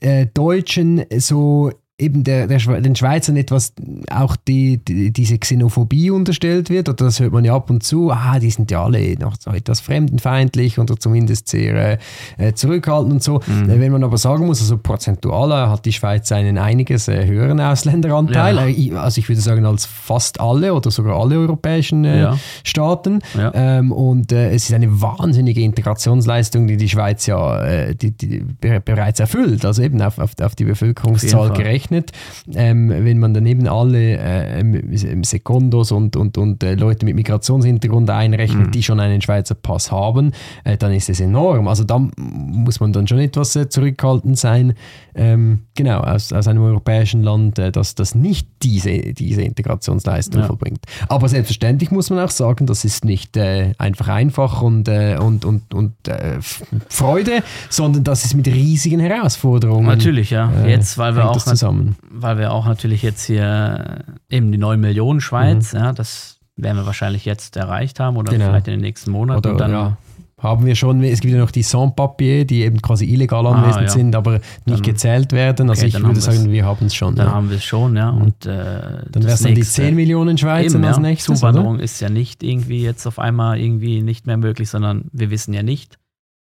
äh, 0.00 0.26
Deutschen 0.26 1.04
so 1.16 1.70
eben 1.98 2.24
der, 2.24 2.46
der, 2.46 2.58
den 2.80 2.96
Schweizern 2.96 3.36
etwas 3.36 3.74
auch 4.10 4.36
die, 4.36 4.78
die, 4.78 5.12
diese 5.12 5.38
Xenophobie 5.38 6.10
unterstellt 6.10 6.68
wird, 6.68 6.88
oder 6.88 7.04
das 7.04 7.20
hört 7.20 7.32
man 7.32 7.44
ja 7.44 7.54
ab 7.54 7.70
und 7.70 7.82
zu, 7.82 8.10
ah, 8.10 8.38
die 8.38 8.50
sind 8.50 8.70
ja 8.70 8.82
alle 8.84 9.14
noch 9.18 9.36
so 9.38 9.50
etwas 9.50 9.80
fremdenfeindlich 9.80 10.78
oder 10.78 10.96
zumindest 10.96 11.48
sehr 11.48 11.98
äh, 12.38 12.52
zurückhaltend 12.54 13.12
und 13.12 13.22
so. 13.22 13.40
Mhm. 13.46 13.70
Äh, 13.70 13.80
wenn 13.80 13.92
man 13.92 14.04
aber 14.04 14.18
sagen 14.18 14.46
muss, 14.46 14.60
also 14.60 14.78
prozentual 14.78 15.52
hat 15.70 15.84
die 15.84 15.92
Schweiz 15.92 16.32
einen 16.32 16.58
einiges 16.58 17.08
äh, 17.08 17.26
höheren 17.26 17.60
Ausländeranteil, 17.60 18.56
ja. 18.56 18.66
Äh, 18.66 18.96
also 18.96 19.18
ich 19.18 19.28
würde 19.28 19.40
sagen 19.40 19.64
als 19.66 19.86
fast 19.86 20.40
alle 20.40 20.74
oder 20.74 20.90
sogar 20.90 21.20
alle 21.20 21.38
europäischen 21.38 22.04
äh, 22.04 22.20
ja. 22.20 22.38
Staaten. 22.64 23.20
Ja. 23.36 23.52
Ähm, 23.54 23.92
und 23.92 24.32
äh, 24.32 24.50
es 24.50 24.64
ist 24.64 24.74
eine 24.74 25.00
wahnsinnige 25.00 25.60
Integrationsleistung, 25.60 26.66
die 26.66 26.76
die 26.76 26.88
Schweiz 26.88 27.26
ja 27.26 27.92
die, 27.92 28.10
die 28.10 28.44
bereits 28.60 29.20
erfüllt, 29.20 29.64
also 29.64 29.82
eben 29.82 30.00
auf, 30.02 30.18
auf, 30.18 30.32
auf 30.40 30.54
die 30.54 30.64
Bevölkerungszahl 30.64 31.50
auf 31.50 31.56
gerechnet 31.56 31.91
gerechnet. 31.92 32.12
Ähm, 32.54 32.88
wenn 32.88 33.18
man 33.18 33.34
daneben 33.34 33.68
alle 33.68 34.18
äh, 34.18 35.22
Sekundos 35.22 35.92
und, 35.92 36.16
und, 36.16 36.38
und 36.38 36.62
äh, 36.62 36.74
Leute 36.74 37.04
mit 37.04 37.14
Migrationshintergrund 37.14 38.10
einrechnet, 38.10 38.68
mhm. 38.68 38.70
die 38.70 38.82
schon 38.82 39.00
einen 39.00 39.20
Schweizer 39.20 39.54
Pass 39.54 39.92
haben, 39.92 40.32
äh, 40.64 40.76
dann 40.76 40.92
ist 40.92 41.08
es 41.08 41.20
enorm. 41.20 41.68
Also 41.68 41.84
da 41.84 41.98
muss 42.16 42.80
man 42.80 42.92
dann 42.92 43.06
schon 43.06 43.18
etwas 43.18 43.54
äh, 43.56 43.68
zurückhaltend 43.68 44.38
sein, 44.38 44.74
ähm, 45.14 45.60
genau, 45.74 46.00
aus, 46.00 46.32
aus 46.32 46.48
einem 46.48 46.62
europäischen 46.62 47.22
Land, 47.22 47.58
äh, 47.58 47.70
das, 47.70 47.94
das 47.94 48.14
nicht 48.14 48.48
diese, 48.62 48.98
diese 49.12 49.42
Integrationsleistung 49.42 50.40
ja. 50.40 50.46
vollbringt. 50.46 50.80
Aber 51.08 51.28
selbstverständlich 51.28 51.90
muss 51.90 52.10
man 52.10 52.18
auch 52.18 52.30
sagen, 52.30 52.66
das 52.66 52.84
ist 52.84 53.04
nicht 53.04 53.36
äh, 53.36 53.72
einfach 53.78 54.08
einfach 54.08 54.62
und, 54.62 54.88
und, 54.88 55.44
und, 55.44 55.74
und 55.74 55.92
Freude, 56.88 57.42
sondern 57.68 58.04
das 58.04 58.24
ist 58.24 58.34
mit 58.34 58.46
riesigen 58.46 59.00
Herausforderungen. 59.00 59.86
Natürlich, 59.86 60.30
ja. 60.30 60.50
Jetzt, 60.66 60.98
weil 60.98 61.14
wir 61.16 61.28
auch 61.28 61.40
zusammen. 61.72 61.96
Weil 62.10 62.38
wir 62.38 62.52
auch 62.52 62.66
natürlich 62.66 63.02
jetzt 63.02 63.24
hier 63.24 64.04
eben 64.30 64.52
die 64.52 64.58
9 64.58 64.80
Millionen 64.80 65.20
Schweiz, 65.20 65.72
mhm. 65.72 65.78
ja, 65.78 65.92
das 65.92 66.38
werden 66.56 66.76
wir 66.78 66.86
wahrscheinlich 66.86 67.24
jetzt 67.24 67.56
erreicht 67.56 68.00
haben 68.00 68.16
oder 68.16 68.32
genau. 68.32 68.46
vielleicht 68.46 68.68
in 68.68 68.74
den 68.74 68.80
nächsten 68.80 69.10
Monaten. 69.10 69.38
Oder, 69.38 69.56
dann, 69.56 69.70
ja, 69.70 69.96
haben 70.38 70.66
wir 70.66 70.74
schon, 70.74 71.02
es 71.04 71.20
gibt 71.20 71.32
ja 71.32 71.38
noch 71.38 71.52
die 71.52 71.62
Sans-Papier, 71.62 72.44
die 72.44 72.62
eben 72.62 72.82
quasi 72.82 73.04
illegal 73.06 73.46
anwesend 73.46 73.76
ah, 73.76 73.82
ja. 73.82 73.88
sind, 73.88 74.16
aber 74.16 74.32
nicht 74.32 74.66
dann, 74.66 74.82
gezählt 74.82 75.32
werden. 75.32 75.70
Also 75.70 75.86
okay, 75.86 75.96
ich 75.96 76.02
würde 76.02 76.20
sagen, 76.20 76.50
wir 76.50 76.64
haben 76.64 76.86
es 76.86 76.94
schon. 76.94 77.14
Dann 77.14 77.28
ja. 77.28 77.32
haben 77.32 77.48
wir 77.48 77.58
es 77.58 77.64
schon, 77.64 77.94
ja. 77.96 78.10
Und, 78.10 78.44
äh, 78.44 79.04
dann 79.10 79.22
wäre 79.22 79.34
es 79.34 79.42
dann 79.42 79.54
die 79.54 79.62
10 79.62 79.94
Millionen 79.94 80.36
Schweizer 80.36 80.76
eben, 80.76 80.84
als 80.84 80.98
nächstes. 80.98 81.38
Zuwanderung 81.38 81.76
oder? 81.76 81.84
ist 81.84 82.00
ja 82.00 82.10
nicht 82.10 82.42
irgendwie 82.42 82.82
jetzt 82.82 83.06
auf 83.06 83.20
einmal 83.20 83.60
irgendwie 83.60 84.02
nicht 84.02 84.26
mehr 84.26 84.36
möglich, 84.36 84.68
sondern 84.68 85.04
wir 85.12 85.30
wissen 85.30 85.54
ja 85.54 85.62
nicht. 85.62 85.98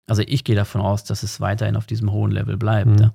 Also 0.07 0.22
ich 0.26 0.43
gehe 0.43 0.55
davon 0.55 0.82
aus, 0.82 1.03
dass 1.03 1.24
es 1.24 1.41
weiterhin 1.41 1.76
auf 1.76 1.86
diesem 1.86 2.11
hohen 2.11 2.32
Level 2.32 2.57
bleibt. 2.57 2.88
Mhm. 2.88 2.97
Ja. 2.97 3.14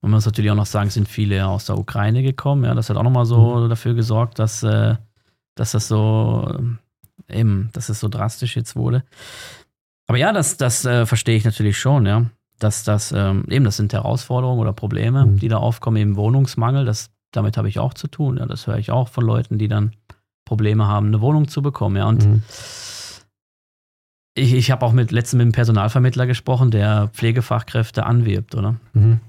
Man 0.00 0.12
muss 0.12 0.26
natürlich 0.26 0.50
auch 0.50 0.56
noch 0.56 0.66
sagen, 0.66 0.90
sind 0.90 1.08
viele 1.08 1.46
aus 1.46 1.66
der 1.66 1.78
Ukraine 1.78 2.22
gekommen. 2.22 2.64
Ja, 2.64 2.74
das 2.74 2.88
hat 2.88 2.96
auch 2.96 3.02
nochmal 3.02 3.26
so 3.26 3.56
mhm. 3.56 3.68
dafür 3.68 3.94
gesorgt, 3.94 4.38
dass, 4.38 4.62
äh, 4.62 4.94
dass 5.56 5.72
das 5.72 5.88
so 5.88 6.56
eben, 7.28 7.70
dass 7.72 7.88
es 7.88 8.00
so 8.00 8.08
drastisch 8.08 8.56
jetzt 8.56 8.76
wurde. 8.76 9.04
Aber 10.06 10.18
ja, 10.18 10.32
das, 10.32 10.56
das 10.56 10.84
äh, 10.84 11.04
verstehe 11.04 11.36
ich 11.36 11.44
natürlich 11.44 11.78
schon, 11.78 12.06
ja. 12.06 12.26
Dass 12.58 12.82
das, 12.82 13.12
ähm, 13.12 13.44
eben, 13.48 13.64
das 13.64 13.76
sind 13.76 13.92
Herausforderungen 13.92 14.60
oder 14.60 14.72
Probleme, 14.72 15.26
mhm. 15.26 15.38
die 15.38 15.48
da 15.48 15.58
aufkommen, 15.58 15.96
eben 15.96 16.16
Wohnungsmangel, 16.16 16.84
das, 16.84 17.10
damit 17.30 17.56
habe 17.56 17.68
ich 17.68 17.78
auch 17.78 17.94
zu 17.94 18.08
tun. 18.08 18.38
Ja. 18.38 18.46
Das 18.46 18.66
höre 18.66 18.78
ich 18.78 18.90
auch 18.90 19.08
von 19.08 19.24
Leuten, 19.24 19.58
die 19.58 19.68
dann 19.68 19.92
Probleme 20.44 20.86
haben, 20.86 21.08
eine 21.08 21.20
Wohnung 21.20 21.48
zu 21.48 21.60
bekommen. 21.60 21.96
Ja. 21.96 22.06
Und 22.06 22.24
mhm. 22.24 22.42
ich, 24.34 24.54
ich 24.54 24.70
habe 24.70 24.86
auch 24.86 24.92
mit 24.92 25.12
letztens 25.12 25.38
mit 25.38 25.44
einem 25.44 25.52
Personalvermittler 25.52 26.26
gesprochen, 26.26 26.70
der 26.70 27.08
Pflegefachkräfte 27.08 28.06
anwirbt, 28.06 28.54
oder? 28.54 28.76
Mhm 28.92 29.20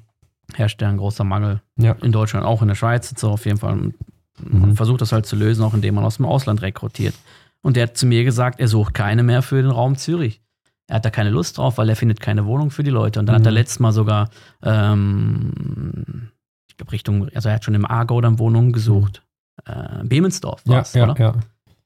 herrscht 0.55 0.81
ja 0.81 0.89
ein 0.89 0.97
großer 0.97 1.23
Mangel 1.23 1.61
ja. 1.77 1.93
in 2.01 2.11
Deutschland, 2.11 2.45
auch 2.45 2.61
in 2.61 2.67
der 2.67 2.75
Schweiz 2.75 3.13
so 3.17 3.29
auf 3.29 3.45
jeden 3.45 3.57
Fall. 3.57 3.75
Man 3.75 4.69
mhm. 4.69 4.75
versucht 4.75 5.01
das 5.01 5.11
halt 5.11 5.25
zu 5.25 5.35
lösen, 5.35 5.63
auch 5.63 5.73
indem 5.73 5.95
man 5.95 6.03
aus 6.03 6.17
dem 6.17 6.25
Ausland 6.25 6.61
rekrutiert. 6.61 7.15
Und 7.61 7.75
der 7.75 7.83
hat 7.83 7.97
zu 7.97 8.05
mir 8.05 8.23
gesagt, 8.23 8.59
er 8.59 8.67
sucht 8.67 8.93
keine 8.93 9.23
mehr 9.23 9.41
für 9.41 9.61
den 9.61 9.71
Raum 9.71 9.97
Zürich. 9.97 10.41
Er 10.87 10.95
hat 10.95 11.05
da 11.05 11.09
keine 11.09 11.29
Lust 11.29 11.57
drauf, 11.57 11.77
weil 11.77 11.89
er 11.89 11.95
findet 11.95 12.19
keine 12.19 12.45
Wohnung 12.45 12.71
für 12.71 12.83
die 12.83 12.89
Leute. 12.89 13.19
Und 13.19 13.25
dann 13.25 13.35
mhm. 13.35 13.39
hat 13.39 13.47
er 13.47 13.51
mhm. 13.51 13.57
letztes 13.57 13.79
Mal 13.79 13.91
sogar, 13.91 14.29
ähm, 14.63 16.31
ich 16.67 16.77
glaube, 16.77 16.91
Richtung, 16.91 17.29
also 17.35 17.49
er 17.49 17.55
hat 17.55 17.65
schon 17.65 17.75
im 17.75 17.85
Aargau 17.85 18.21
dann 18.21 18.39
Wohnungen 18.39 18.71
gesucht. 18.71 19.23
Mhm. 19.67 19.73
Äh, 19.73 20.03
Bemensdorf 20.05 20.61
war 20.65 20.81
es, 20.81 20.93
ja, 20.93 21.05
ja, 21.05 21.11
oder? 21.11 21.21
Ja. 21.21 21.33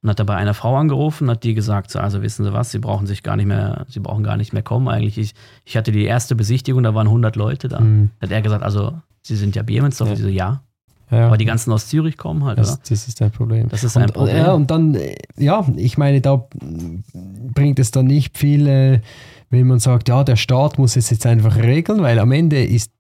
Und 0.04 0.10
hat 0.10 0.20
er 0.20 0.26
bei 0.26 0.36
einer 0.36 0.54
Frau 0.54 0.76
angerufen, 0.76 1.30
hat 1.30 1.46
die 1.46 1.54
gesagt, 1.54 1.90
so, 1.90 2.00
also 2.00 2.22
wissen 2.22 2.44
Sie 2.44 2.52
was, 2.52 2.72
Sie 2.72 2.80
brauchen 2.80 3.08
sich 3.08 3.24
gar 3.24 3.38
nicht 3.38 3.46
mehr, 3.46 3.86
Sie 3.88 4.02
brauchen 4.02 4.24
gar 4.24 4.36
nicht 4.36 4.52
mehr 4.52 4.62
kommen 4.62 4.90
eigentlich. 4.90 5.18
Ich, 5.18 5.34
ich 5.64 5.78
hatte 5.78 5.94
die 5.94 6.04
erste 6.04 6.36
Besichtigung, 6.36 6.84
da 6.84 6.94
waren 6.94 7.08
100 7.08 7.38
Leute 7.38 7.70
da. 7.70 7.80
Mhm. 7.80 8.10
Hat 8.22 8.30
er 8.30 8.42
gesagt, 8.42 8.64
also 8.64 8.94
Sie 9.22 9.38
sind 9.38 9.56
ja 9.56 9.64
Biemensdorf, 9.64 10.10
ja. 10.10 10.16
so, 10.18 10.28
ja. 10.28 10.62
Ja. 11.10 11.28
Aber 11.28 11.38
die 11.38 11.46
ganzen 11.46 11.72
aus 11.72 11.88
Zürich 11.88 12.18
kommen 12.18 12.44
halt, 12.44 12.58
das, 12.58 12.80
das 12.82 13.08
ist 13.08 13.22
ein 13.22 13.32
Problem. 13.32 13.70
Das 13.70 13.84
ist 13.84 13.96
ein 13.96 14.06
und, 14.06 14.14
Problem. 14.14 14.38
Ja, 14.38 14.54
und 14.54 14.72
dann, 14.72 14.98
ja, 15.38 15.66
ich 15.76 15.98
meine, 15.98 16.22
da 16.22 16.48
bringt 17.54 17.80
es 17.80 17.92
dann 17.92 18.06
nicht 18.06 18.38
viel, 18.38 18.68
äh, 18.68 19.02
wenn 19.50 19.68
man 19.68 19.80
sagt, 19.80 20.10
ja, 20.10 20.24
der 20.24 20.36
Staat 20.36 20.80
muss 20.80 20.96
es 20.96 21.12
jetzt 21.12 21.26
einfach 21.26 21.56
regeln, 21.58 22.02
weil 22.02 22.20
am 22.20 22.32
Ende 22.32 22.64
ist 22.64 22.92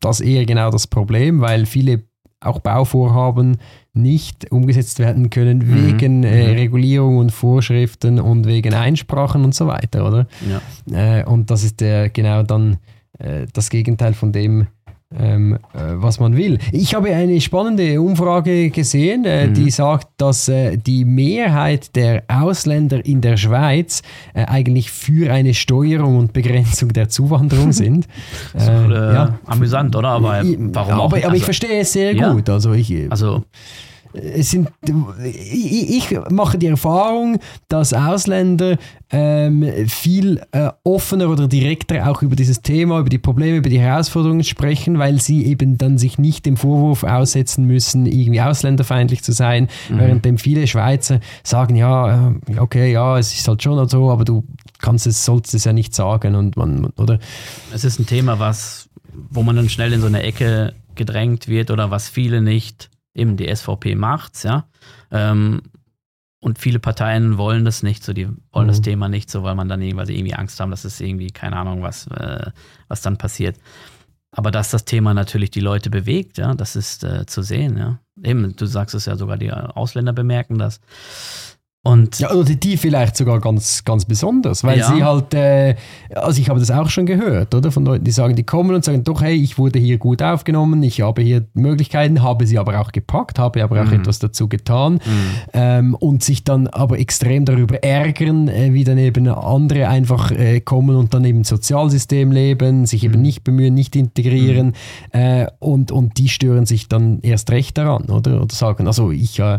das 0.00 0.20
eher 0.20 0.44
genau 0.44 0.70
das 0.70 0.86
Problem, 0.86 1.40
weil 1.40 1.64
viele 1.64 2.04
auch 2.40 2.58
Bauvorhaben 2.60 3.56
nicht 3.94 4.50
umgesetzt 4.50 4.98
werden 4.98 5.30
können 5.30 5.58
mhm. 5.58 5.86
wegen 5.86 6.24
äh, 6.24 6.48
mhm. 6.48 6.58
Regulierung 6.58 7.18
und 7.18 7.30
Vorschriften 7.30 8.18
und 8.18 8.46
wegen 8.46 8.74
Einsprachen 8.74 9.44
und 9.44 9.54
so 9.54 9.66
weiter, 9.66 10.06
oder? 10.06 10.26
Ja. 10.48 11.20
Äh, 11.20 11.24
und 11.24 11.50
das 11.50 11.62
ist 11.62 11.80
der 11.80 12.10
genau 12.10 12.42
dann 12.42 12.78
äh, 13.18 13.46
das 13.52 13.70
Gegenteil 13.70 14.14
von 14.14 14.32
dem, 14.32 14.66
ähm, 15.18 15.58
äh, 15.74 15.78
was 15.94 16.20
man 16.20 16.36
will. 16.36 16.58
Ich 16.72 16.94
habe 16.94 17.14
eine 17.14 17.40
spannende 17.40 18.00
Umfrage 18.00 18.70
gesehen, 18.70 19.24
äh, 19.24 19.46
mhm. 19.46 19.54
die 19.54 19.70
sagt, 19.70 20.08
dass 20.16 20.48
äh, 20.48 20.76
die 20.76 21.04
Mehrheit 21.04 21.94
der 21.96 22.24
Ausländer 22.28 23.04
in 23.04 23.20
der 23.20 23.36
Schweiz 23.36 24.02
äh, 24.34 24.44
eigentlich 24.44 24.90
für 24.90 25.32
eine 25.32 25.54
Steuerung 25.54 26.18
und 26.18 26.32
Begrenzung 26.32 26.92
der 26.92 27.08
Zuwanderung 27.08 27.72
sind. 27.72 28.06
das 28.52 28.64
ist 28.64 28.68
äh, 28.68 28.90
ja. 28.90 29.38
amüsant, 29.46 29.94
oder? 29.96 30.08
Aber 30.08 30.42
warum 30.42 30.92
aber, 30.92 31.04
aber 31.04 31.18
ich 31.18 31.26
also 31.26 31.44
verstehe 31.44 31.80
es 31.80 31.92
sehr 31.92 32.14
ja. 32.14 32.32
gut. 32.32 32.48
Also 32.48 32.72
ich, 32.72 32.92
also 33.10 33.44
sind, 34.42 34.68
ich, 35.24 35.90
ich 35.90 36.18
mache 36.30 36.56
die 36.58 36.68
Erfahrung, 36.68 37.38
dass 37.68 37.92
Ausländer 37.92 38.76
ähm, 39.10 39.88
viel 39.88 40.40
äh, 40.52 40.70
offener 40.84 41.28
oder 41.30 41.48
direkter 41.48 42.08
auch 42.08 42.22
über 42.22 42.36
dieses 42.36 42.62
Thema, 42.62 43.00
über 43.00 43.08
die 43.08 43.18
Probleme, 43.18 43.56
über 43.56 43.68
die 43.68 43.80
Herausforderungen 43.80 44.44
sprechen, 44.44 44.98
weil 44.98 45.20
sie 45.20 45.44
eben 45.46 45.78
dann 45.78 45.98
sich 45.98 46.18
nicht 46.18 46.46
dem 46.46 46.56
Vorwurf 46.56 47.02
aussetzen 47.02 47.64
müssen, 47.64 48.06
irgendwie 48.06 48.40
ausländerfeindlich 48.40 49.22
zu 49.22 49.32
sein, 49.32 49.68
mhm. 49.88 49.98
währenddem 49.98 50.38
viele 50.38 50.66
Schweizer 50.66 51.20
sagen, 51.42 51.74
ja, 51.74 52.28
äh, 52.28 52.58
okay, 52.58 52.92
ja, 52.92 53.18
es 53.18 53.34
ist 53.34 53.48
halt 53.48 53.62
schon 53.62 53.88
so, 53.88 54.10
aber 54.10 54.24
du 54.24 54.44
kannst 54.78 55.06
es, 55.06 55.24
sollst 55.24 55.54
es 55.54 55.64
ja 55.64 55.72
nicht 55.72 55.94
sagen 55.94 56.36
und 56.36 56.56
man, 56.56 56.86
oder? 56.96 57.18
Es 57.72 57.84
ist 57.84 57.98
ein 57.98 58.06
Thema, 58.06 58.38
was, 58.38 58.88
wo 59.30 59.42
man 59.42 59.56
dann 59.56 59.68
schnell 59.68 59.92
in 59.92 60.00
so 60.00 60.06
eine 60.06 60.22
Ecke 60.22 60.74
gedrängt 60.94 61.48
wird 61.48 61.70
oder 61.72 61.90
was 61.90 62.08
viele 62.08 62.40
nicht 62.40 62.90
eben 63.14 63.36
die 63.36 63.54
SVP 63.54 63.94
macht's, 63.94 64.42
ja. 64.42 64.66
Ähm, 65.10 65.62
und 66.40 66.58
viele 66.58 66.78
Parteien 66.78 67.38
wollen 67.38 67.64
das 67.64 67.82
nicht 67.82 68.04
so, 68.04 68.12
die 68.12 68.28
wollen 68.52 68.66
mhm. 68.66 68.68
das 68.68 68.82
Thema 68.82 69.08
nicht 69.08 69.30
so, 69.30 69.42
weil 69.44 69.54
man 69.54 69.68
dann 69.68 69.80
irgendwie, 69.80 70.12
irgendwie 70.12 70.34
Angst 70.34 70.60
haben, 70.60 70.70
dass 70.70 70.84
es 70.84 71.00
irgendwie, 71.00 71.28
keine 71.28 71.56
Ahnung, 71.56 71.82
was, 71.82 72.06
äh, 72.08 72.50
was 72.86 73.00
dann 73.00 73.16
passiert. 73.16 73.56
Aber 74.30 74.50
dass 74.50 74.70
das 74.70 74.84
Thema 74.84 75.14
natürlich 75.14 75.50
die 75.50 75.60
Leute 75.60 75.88
bewegt, 75.90 76.38
ja, 76.38 76.54
das 76.54 76.76
ist 76.76 77.04
äh, 77.04 77.24
zu 77.24 77.42
sehen, 77.42 77.78
ja. 77.78 77.98
Eben, 78.22 78.54
du 78.56 78.66
sagst 78.66 78.94
es 78.94 79.06
ja 79.06 79.16
sogar, 79.16 79.38
die 79.38 79.52
Ausländer 79.52 80.12
bemerken 80.12 80.58
das. 80.58 80.80
Und 81.86 82.18
ja, 82.18 82.32
oder 82.32 82.54
die 82.54 82.78
vielleicht 82.78 83.14
sogar 83.14 83.40
ganz, 83.40 83.84
ganz 83.84 84.06
besonders, 84.06 84.64
weil 84.64 84.78
ja. 84.78 84.90
sie 84.90 85.04
halt, 85.04 85.34
äh, 85.34 85.76
also 86.14 86.40
ich 86.40 86.48
habe 86.48 86.58
das 86.58 86.70
auch 86.70 86.88
schon 86.88 87.04
gehört, 87.04 87.54
oder? 87.54 87.70
Von 87.70 87.84
Leuten, 87.84 88.04
die 88.04 88.10
sagen, 88.10 88.34
die 88.34 88.42
kommen 88.42 88.74
und 88.74 88.82
sagen, 88.82 89.04
doch, 89.04 89.20
hey, 89.20 89.34
ich 89.34 89.58
wurde 89.58 89.78
hier 89.78 89.98
gut 89.98 90.22
aufgenommen, 90.22 90.82
ich 90.82 91.02
habe 91.02 91.20
hier 91.20 91.44
Möglichkeiten, 91.52 92.22
habe 92.22 92.46
sie 92.46 92.58
aber 92.58 92.80
auch 92.80 92.90
gepackt, 92.90 93.38
habe 93.38 93.62
aber 93.62 93.82
auch 93.82 93.88
mhm. 93.88 94.00
etwas 94.00 94.18
dazu 94.18 94.48
getan 94.48 94.94
mhm. 94.94 95.00
ähm, 95.52 95.94
und 95.94 96.24
sich 96.24 96.42
dann 96.42 96.68
aber 96.68 96.98
extrem 96.98 97.44
darüber 97.44 97.84
ärgern, 97.84 98.48
äh, 98.48 98.72
wie 98.72 98.84
dann 98.84 98.96
eben 98.96 99.28
andere 99.28 99.86
einfach 99.86 100.30
äh, 100.30 100.60
kommen 100.60 100.96
und 100.96 101.12
dann 101.12 101.26
eben 101.26 101.44
Sozialsystem 101.44 102.32
leben, 102.32 102.86
sich 102.86 103.02
mhm. 103.02 103.12
eben 103.12 103.20
nicht 103.20 103.44
bemühen, 103.44 103.74
nicht 103.74 103.94
integrieren 103.94 104.68
mhm. 105.12 105.20
äh, 105.20 105.48
und, 105.58 105.92
und 105.92 106.16
die 106.16 106.30
stören 106.30 106.64
sich 106.64 106.88
dann 106.88 107.20
erst 107.20 107.50
recht 107.50 107.76
daran, 107.76 108.04
oder? 108.04 108.40
Oder 108.40 108.54
sagen, 108.54 108.86
also 108.86 109.10
ich 109.10 109.38
äh, 109.38 109.58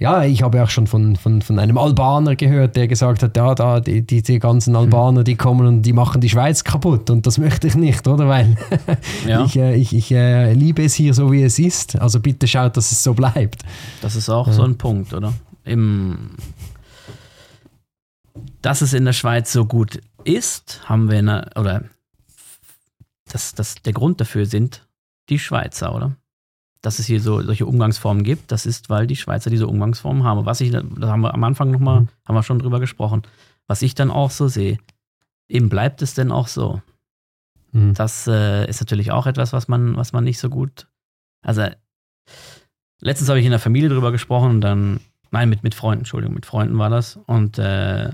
ja, 0.00 0.24
ich 0.24 0.42
habe 0.42 0.62
auch 0.62 0.70
schon 0.70 0.86
von, 0.86 1.14
von, 1.16 1.42
von 1.42 1.58
einem 1.58 1.76
Albaner 1.76 2.34
gehört, 2.34 2.74
der 2.74 2.88
gesagt 2.88 3.22
hat, 3.22 3.36
ja, 3.36 3.54
da, 3.54 3.80
die, 3.80 4.00
die, 4.00 4.22
die 4.22 4.38
ganzen 4.38 4.74
hm. 4.74 4.80
Albaner, 4.80 5.24
die 5.24 5.36
kommen 5.36 5.66
und 5.66 5.82
die 5.82 5.92
machen 5.92 6.22
die 6.22 6.30
Schweiz 6.30 6.64
kaputt 6.64 7.10
und 7.10 7.26
das 7.26 7.36
möchte 7.36 7.66
ich 7.66 7.74
nicht, 7.74 8.08
oder? 8.08 8.26
Weil 8.26 8.56
ja. 9.26 9.44
ich, 9.44 9.56
äh, 9.56 9.76
ich, 9.76 9.94
ich 9.94 10.10
äh, 10.10 10.54
liebe 10.54 10.82
es 10.82 10.94
hier 10.94 11.12
so, 11.12 11.30
wie 11.30 11.42
es 11.42 11.58
ist. 11.58 12.00
Also 12.00 12.18
bitte 12.18 12.48
schaut, 12.48 12.78
dass 12.78 12.90
es 12.92 13.02
so 13.02 13.12
bleibt. 13.12 13.62
Das 14.00 14.16
ist 14.16 14.30
auch 14.30 14.46
ja. 14.46 14.54
so 14.54 14.62
ein 14.62 14.78
Punkt, 14.78 15.12
oder? 15.12 15.34
Im, 15.64 16.30
dass 18.62 18.80
es 18.80 18.94
in 18.94 19.04
der 19.04 19.12
Schweiz 19.12 19.52
so 19.52 19.66
gut 19.66 20.00
ist, 20.24 20.80
haben 20.86 21.10
wir, 21.10 21.18
eine, 21.18 21.50
oder 21.56 21.84
dass 23.30 23.54
das 23.54 23.74
der 23.74 23.92
Grund 23.92 24.18
dafür 24.18 24.46
sind 24.46 24.86
die 25.28 25.38
Schweizer, 25.38 25.94
oder? 25.94 26.16
Dass 26.82 26.98
es 26.98 27.06
hier 27.06 27.20
so 27.20 27.42
solche 27.42 27.66
Umgangsformen 27.66 28.24
gibt, 28.24 28.52
das 28.52 28.66
ist, 28.66 28.88
weil 28.88 29.06
die 29.06 29.16
Schweizer 29.16 29.50
diese 29.50 29.66
Umgangsformen 29.66 30.24
haben. 30.24 30.46
Was 30.46 30.60
ich, 30.60 30.70
da 30.70 30.82
haben 31.08 31.20
wir 31.20 31.34
am 31.34 31.44
Anfang 31.44 31.70
nochmal, 31.70 32.02
mhm. 32.02 32.08
haben 32.26 32.34
wir 32.34 32.42
schon 32.42 32.58
drüber 32.58 32.80
gesprochen, 32.80 33.22
was 33.66 33.82
ich 33.82 33.94
dann 33.94 34.10
auch 34.10 34.30
so 34.30 34.48
sehe, 34.48 34.78
eben 35.48 35.68
bleibt 35.68 36.02
es 36.02 36.14
denn 36.14 36.32
auch 36.32 36.48
so. 36.48 36.80
Mhm. 37.72 37.94
Das 37.94 38.26
äh, 38.26 38.68
ist 38.68 38.80
natürlich 38.80 39.12
auch 39.12 39.26
etwas, 39.26 39.52
was 39.52 39.68
man, 39.68 39.96
was 39.96 40.12
man 40.12 40.24
nicht 40.24 40.38
so 40.38 40.48
gut. 40.48 40.88
Also, 41.42 41.68
letztens 43.00 43.28
habe 43.28 43.40
ich 43.40 43.44
in 43.44 43.50
der 43.50 43.60
Familie 43.60 43.90
drüber 43.90 44.12
gesprochen 44.12 44.50
und 44.50 44.60
dann, 44.60 45.00
nein, 45.30 45.48
mit, 45.48 45.62
mit 45.62 45.74
Freunden, 45.74 46.00
Entschuldigung, 46.00 46.34
mit 46.34 46.46
Freunden 46.46 46.78
war 46.78 46.90
das. 46.90 47.16
Und 47.26 47.58
äh, 47.58 48.10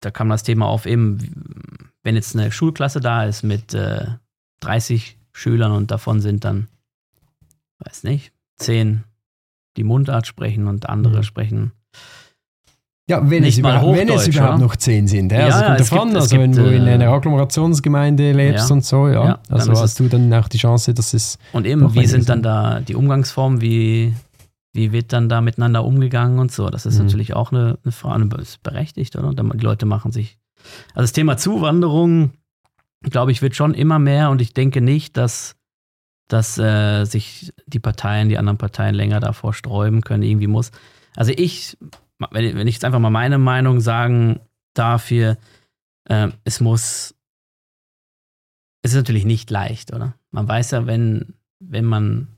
da 0.00 0.10
kam 0.10 0.28
das 0.28 0.42
Thema 0.42 0.66
auf, 0.66 0.86
eben, 0.86 1.92
wenn 2.02 2.14
jetzt 2.14 2.36
eine 2.36 2.52
Schulklasse 2.52 3.00
da 3.00 3.24
ist 3.24 3.42
mit 3.42 3.74
äh, 3.74 4.06
30 4.60 5.18
Schülern 5.32 5.72
und 5.72 5.90
davon 5.90 6.20
sind 6.20 6.44
dann 6.44 6.68
weiß 7.84 8.04
nicht, 8.04 8.32
zehn 8.56 9.04
die 9.76 9.84
Mundart 9.84 10.26
sprechen 10.26 10.66
und 10.66 10.88
andere 10.88 11.18
mhm. 11.18 11.22
sprechen. 11.22 11.72
Ja, 13.08 13.28
wenn, 13.28 13.42
es, 13.42 13.58
überhaupt, 13.58 13.98
wenn 13.98 14.08
es 14.08 14.28
überhaupt 14.28 14.60
noch 14.60 14.76
zehn 14.76 15.08
sind. 15.08 15.32
Ja, 15.32 15.46
also 15.46 15.64
kommt 15.64 15.80
davon, 15.80 16.08
gibt, 16.08 16.16
also 16.20 16.38
wenn 16.38 16.52
gibt, 16.52 16.64
du 16.64 16.70
in 16.72 16.82
einer 16.82 17.06
äh, 17.06 17.08
Agglomerationsgemeinde 17.08 18.32
lebst 18.32 18.68
ja, 18.68 18.74
und 18.74 18.84
so, 18.84 19.08
ja. 19.08 19.24
ja 19.24 19.38
also 19.48 19.72
hast 19.72 19.98
du 19.98 20.06
dann 20.06 20.32
auch 20.32 20.46
die 20.46 20.58
Chance, 20.58 20.94
dass 20.94 21.12
es. 21.12 21.36
Und 21.52 21.66
eben, 21.66 21.92
wie 21.94 22.06
sind 22.06 22.28
dann 22.28 22.42
da 22.42 22.78
die 22.78 22.94
Umgangsformen, 22.94 23.60
wie, 23.60 24.14
wie 24.74 24.92
wird 24.92 25.12
dann 25.12 25.28
da 25.28 25.40
miteinander 25.40 25.84
umgegangen 25.84 26.38
und 26.38 26.52
so? 26.52 26.68
Das 26.68 26.86
ist 26.86 26.98
mhm. 26.98 27.06
natürlich 27.06 27.34
auch 27.34 27.50
eine, 27.50 27.78
eine 27.82 27.90
Frage, 27.90 28.28
ist 28.40 28.62
berechtigt, 28.62 29.16
oder? 29.16 29.32
Die 29.34 29.64
Leute 29.64 29.86
machen 29.86 30.12
sich. 30.12 30.38
Also 30.94 31.02
das 31.02 31.12
Thema 31.12 31.36
Zuwanderung, 31.36 32.30
glaube 33.02 33.32
ich, 33.32 33.42
wird 33.42 33.56
schon 33.56 33.74
immer 33.74 33.98
mehr 33.98 34.30
und 34.30 34.40
ich 34.40 34.54
denke 34.54 34.80
nicht, 34.80 35.16
dass 35.16 35.56
dass 36.32 36.58
äh, 36.58 37.04
sich 37.04 37.52
die 37.66 37.80
Parteien, 37.80 38.28
die 38.28 38.38
anderen 38.38 38.56
Parteien 38.56 38.94
länger 38.94 39.20
davor 39.20 39.52
sträuben 39.52 40.02
können, 40.02 40.22
irgendwie 40.22 40.46
muss. 40.46 40.70
Also 41.16 41.32
ich, 41.36 41.76
wenn, 42.30 42.56
wenn 42.56 42.68
ich 42.68 42.76
jetzt 42.76 42.84
einfach 42.84 43.00
mal 43.00 43.10
meine 43.10 43.38
Meinung 43.38 43.80
sagen 43.80 44.40
darf 44.74 45.08
hier, 45.08 45.38
äh, 46.04 46.28
es 46.44 46.60
muss, 46.60 47.14
es 48.82 48.92
ist 48.92 48.96
natürlich 48.96 49.24
nicht 49.24 49.50
leicht, 49.50 49.92
oder? 49.92 50.14
Man 50.30 50.46
weiß 50.46 50.70
ja, 50.70 50.86
wenn, 50.86 51.34
wenn 51.58 51.84
man, 51.84 52.28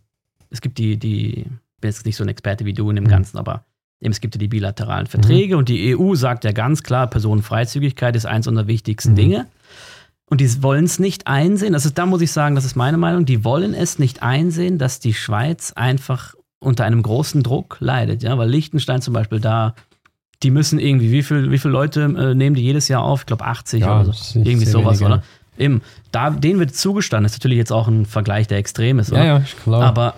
es 0.48 0.62
gibt 0.62 0.78
die, 0.78 0.96
die, 0.96 1.40
ich 1.40 1.80
bin 1.80 1.90
jetzt 1.90 2.06
nicht 2.06 2.16
so 2.16 2.24
ein 2.24 2.28
Experte 2.28 2.64
wie 2.64 2.72
du 2.72 2.88
in 2.88 2.96
dem 2.96 3.04
mhm. 3.04 3.10
Ganzen, 3.10 3.36
aber 3.36 3.64
eben, 4.00 4.12
es 4.12 4.22
gibt 4.22 4.34
ja 4.34 4.38
die 4.38 4.48
bilateralen 4.48 5.06
Verträge 5.06 5.54
mhm. 5.54 5.58
und 5.58 5.68
die 5.68 5.94
EU 5.94 6.14
sagt 6.14 6.44
ja 6.44 6.52
ganz 6.52 6.82
klar, 6.82 7.08
Personenfreizügigkeit 7.08 8.16
ist 8.16 8.24
eins 8.24 8.48
unserer 8.48 8.68
wichtigsten 8.68 9.12
mhm. 9.12 9.16
Dinge. 9.16 9.46
Und 10.32 10.40
die 10.40 10.62
wollen 10.62 10.86
es 10.86 10.98
nicht 10.98 11.26
einsehen, 11.26 11.74
also 11.74 11.90
da 11.90 12.06
muss 12.06 12.22
ich 12.22 12.32
sagen, 12.32 12.54
das 12.54 12.64
ist 12.64 12.74
meine 12.74 12.96
Meinung, 12.96 13.26
die 13.26 13.44
wollen 13.44 13.74
es 13.74 13.98
nicht 13.98 14.22
einsehen, 14.22 14.78
dass 14.78 14.98
die 14.98 15.12
Schweiz 15.12 15.74
einfach 15.76 16.34
unter 16.58 16.86
einem 16.86 17.02
großen 17.02 17.42
Druck 17.42 17.76
leidet, 17.80 18.22
ja, 18.22 18.38
weil 18.38 18.48
Liechtenstein 18.48 19.02
zum 19.02 19.12
Beispiel 19.12 19.40
da, 19.40 19.74
die 20.42 20.50
müssen 20.50 20.78
irgendwie, 20.78 21.12
wie, 21.12 21.22
viel, 21.22 21.50
wie 21.50 21.58
viele 21.58 21.72
Leute 21.72 22.04
äh, 22.04 22.34
nehmen 22.34 22.56
die 22.56 22.62
jedes 22.62 22.88
Jahr 22.88 23.02
auf? 23.02 23.20
Ich 23.20 23.26
glaube 23.26 23.44
80 23.44 23.82
ja, 23.82 24.00
oder 24.00 24.14
so. 24.14 24.38
Irgendwie 24.38 24.64
sowas, 24.64 25.00
weniger. 25.00 25.16
oder? 25.16 25.22
Eben, 25.58 25.82
da, 26.12 26.30
denen 26.30 26.60
wird 26.60 26.74
zugestanden, 26.74 27.24
das 27.24 27.32
ist 27.32 27.40
natürlich 27.40 27.58
jetzt 27.58 27.70
auch 27.70 27.86
ein 27.86 28.06
Vergleich, 28.06 28.48
der 28.48 28.56
extrem 28.56 29.00
ist, 29.00 29.12
oder? 29.12 29.22
Ja, 29.22 29.38
ja, 29.38 29.44
klar. 29.62 29.82
Aber 29.82 30.14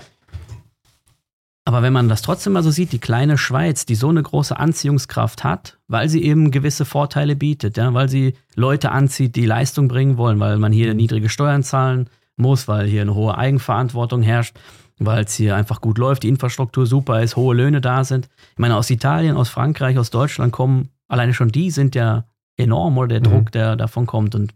aber 1.67 1.83
wenn 1.83 1.95
man 1.95 2.09
das 2.09 2.21
trotzdem 2.21 2.53
mal 2.53 2.63
so 2.63 2.71
sieht, 2.71 2.93
die 2.93 2.99
kleine 2.99 3.39
Schweiz, 3.39 3.87
die 3.87 3.95
so 3.95 4.11
eine 4.11 4.23
große 4.23 4.59
Anziehungskraft 4.59 5.45
hat, 5.45 5.79
weil 5.89 6.11
sie 6.11 6.23
eben 6.23 6.51
gewisse 6.51 6.85
Vorteile 6.85 7.37
bietet, 7.37 7.79
ja, 7.79 7.95
weil 7.95 8.09
sie 8.09 8.35
Leute 8.55 8.91
anzieht, 8.93 9.35
die 9.35 9.47
Leistung 9.47 9.89
bringen 9.89 10.19
wollen, 10.19 10.39
weil 10.41 10.59
man 10.59 10.73
hier 10.73 10.93
niedrige 10.93 11.31
Steuern 11.31 11.63
zahlen 11.63 12.11
muss, 12.37 12.69
weil 12.69 12.87
hier 12.87 13.01
eine 13.03 13.15
hohe 13.15 13.39
Eigenverantwortung 13.39 14.21
herrscht, 14.21 14.55
weil 14.99 15.25
es 15.25 15.35
hier 15.35 15.57
einfach 15.57 15.81
gut 15.81 15.97
läuft, 15.97 16.25
die 16.25 16.29
Infrastruktur 16.29 16.85
super 16.85 17.23
ist, 17.23 17.37
hohe 17.37 17.55
Löhne 17.55 17.81
da 17.81 18.05
sind. 18.05 18.29
Ich 18.53 18.59
meine, 18.59 18.77
aus 18.77 18.91
Italien, 18.91 19.37
aus 19.37 19.49
Frankreich, 19.49 19.97
aus 19.97 20.11
Deutschland 20.11 20.53
kommen, 20.53 20.91
alleine 21.09 21.33
schon 21.33 21.49
die 21.49 21.71
sind 21.71 21.95
ja 21.95 22.25
enorm, 22.57 22.99
oder 22.99 23.09
der 23.09 23.21
mhm. 23.21 23.35
Druck, 23.35 23.53
der 23.53 23.77
davon 23.77 24.07
kommt. 24.07 24.35
Und 24.35 24.53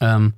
ähm, 0.00 0.34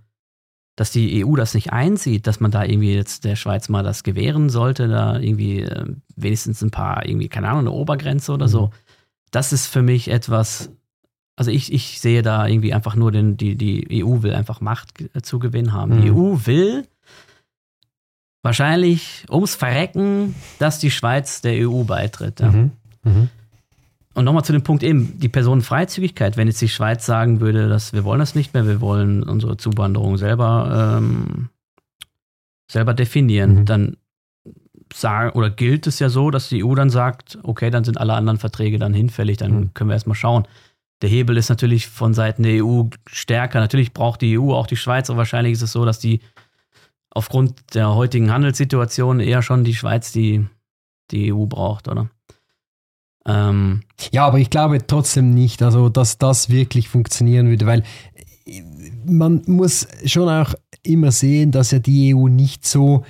dass 0.82 0.90
die 0.90 1.24
EU 1.24 1.36
das 1.36 1.54
nicht 1.54 1.72
einsieht, 1.72 2.26
dass 2.26 2.40
man 2.40 2.50
da 2.50 2.64
irgendwie 2.64 2.92
jetzt 2.92 3.22
der 3.24 3.36
Schweiz 3.36 3.68
mal 3.68 3.84
das 3.84 4.02
gewähren 4.02 4.50
sollte, 4.50 4.88
da 4.88 5.16
irgendwie 5.16 5.60
äh, 5.60 5.94
wenigstens 6.16 6.60
ein 6.60 6.72
paar, 6.72 7.06
irgendwie, 7.06 7.28
keine 7.28 7.46
Ahnung, 7.50 7.60
eine 7.60 7.70
Obergrenze 7.70 8.32
oder 8.32 8.46
mhm. 8.46 8.50
so. 8.50 8.70
Das 9.30 9.52
ist 9.52 9.68
für 9.68 9.82
mich 9.82 10.08
etwas, 10.08 10.72
also 11.36 11.52
ich, 11.52 11.72
ich 11.72 12.00
sehe 12.00 12.22
da 12.22 12.48
irgendwie 12.48 12.74
einfach 12.74 12.96
nur 12.96 13.12
den, 13.12 13.36
die, 13.36 13.54
die 13.54 14.02
EU 14.04 14.22
will 14.22 14.34
einfach 14.34 14.60
Macht 14.60 14.94
zu 15.22 15.38
gewinnen 15.38 15.72
haben. 15.72 15.98
Mhm. 15.98 16.02
Die 16.02 16.10
EU 16.10 16.38
will 16.46 16.88
wahrscheinlich 18.42 19.24
ums 19.30 19.54
Verrecken, 19.54 20.34
dass 20.58 20.80
die 20.80 20.90
Schweiz 20.90 21.42
der 21.42 21.68
EU 21.68 21.84
beitritt. 21.84 22.40
Ja. 22.40 22.50
Mhm. 22.50 22.72
mhm. 23.04 23.28
Und 24.14 24.24
nochmal 24.24 24.44
zu 24.44 24.52
dem 24.52 24.62
Punkt 24.62 24.82
eben, 24.82 25.18
die 25.18 25.28
Personenfreizügigkeit, 25.28 26.36
wenn 26.36 26.46
jetzt 26.46 26.60
die 26.60 26.68
Schweiz 26.68 27.06
sagen 27.06 27.40
würde, 27.40 27.68
dass 27.68 27.92
wir 27.92 28.04
wollen 28.04 28.20
das 28.20 28.34
nicht 28.34 28.52
mehr, 28.52 28.66
wir 28.66 28.80
wollen 28.80 29.22
unsere 29.22 29.56
Zuwanderung 29.56 30.18
selber, 30.18 30.98
ähm, 30.98 31.48
selber 32.70 32.92
definieren, 32.92 33.60
mhm. 33.60 33.64
dann 33.64 33.96
sagen, 34.92 35.30
oder 35.30 35.48
gilt 35.48 35.86
es 35.86 35.98
ja 35.98 36.10
so, 36.10 36.30
dass 36.30 36.50
die 36.50 36.62
EU 36.62 36.74
dann 36.74 36.90
sagt, 36.90 37.38
okay, 37.42 37.70
dann 37.70 37.84
sind 37.84 37.98
alle 37.98 38.12
anderen 38.12 38.38
Verträge 38.38 38.78
dann 38.78 38.92
hinfällig, 38.92 39.38
dann 39.38 39.52
mhm. 39.52 39.74
können 39.74 39.88
wir 39.88 39.94
erstmal 39.94 40.16
schauen. 40.16 40.46
Der 41.00 41.08
Hebel 41.08 41.36
ist 41.36 41.48
natürlich 41.48 41.88
von 41.88 42.14
Seiten 42.14 42.44
der 42.44 42.64
EU 42.64 42.84
stärker. 43.06 43.58
Natürlich 43.60 43.92
braucht 43.92 44.20
die 44.20 44.38
EU 44.38 44.52
auch 44.52 44.66
die 44.66 44.76
Schweiz, 44.76 45.10
aber 45.10 45.18
wahrscheinlich 45.18 45.54
ist 45.54 45.62
es 45.62 45.72
so, 45.72 45.84
dass 45.84 45.98
die 45.98 46.20
aufgrund 47.10 47.74
der 47.74 47.94
heutigen 47.94 48.30
Handelssituation 48.30 49.20
eher 49.20 49.42
schon 49.42 49.64
die 49.64 49.74
Schweiz 49.74 50.12
die, 50.12 50.46
die 51.10 51.32
EU 51.32 51.46
braucht, 51.46 51.88
oder? 51.88 52.08
Ähm, 53.26 53.82
ja, 54.10 54.26
aber 54.26 54.38
ich 54.38 54.50
glaube 54.50 54.86
trotzdem 54.86 55.32
nicht, 55.32 55.62
also 55.62 55.88
dass 55.88 56.18
das 56.18 56.50
wirklich 56.50 56.88
funktionieren 56.88 57.48
würde, 57.48 57.66
weil 57.66 57.82
man 59.06 59.42
muss 59.46 59.86
schon 60.04 60.28
auch 60.28 60.54
immer 60.82 61.12
sehen, 61.12 61.52
dass 61.52 61.70
ja 61.70 61.78
die 61.78 62.14
EU 62.14 62.28
nicht 62.28 62.66
so 62.66 63.04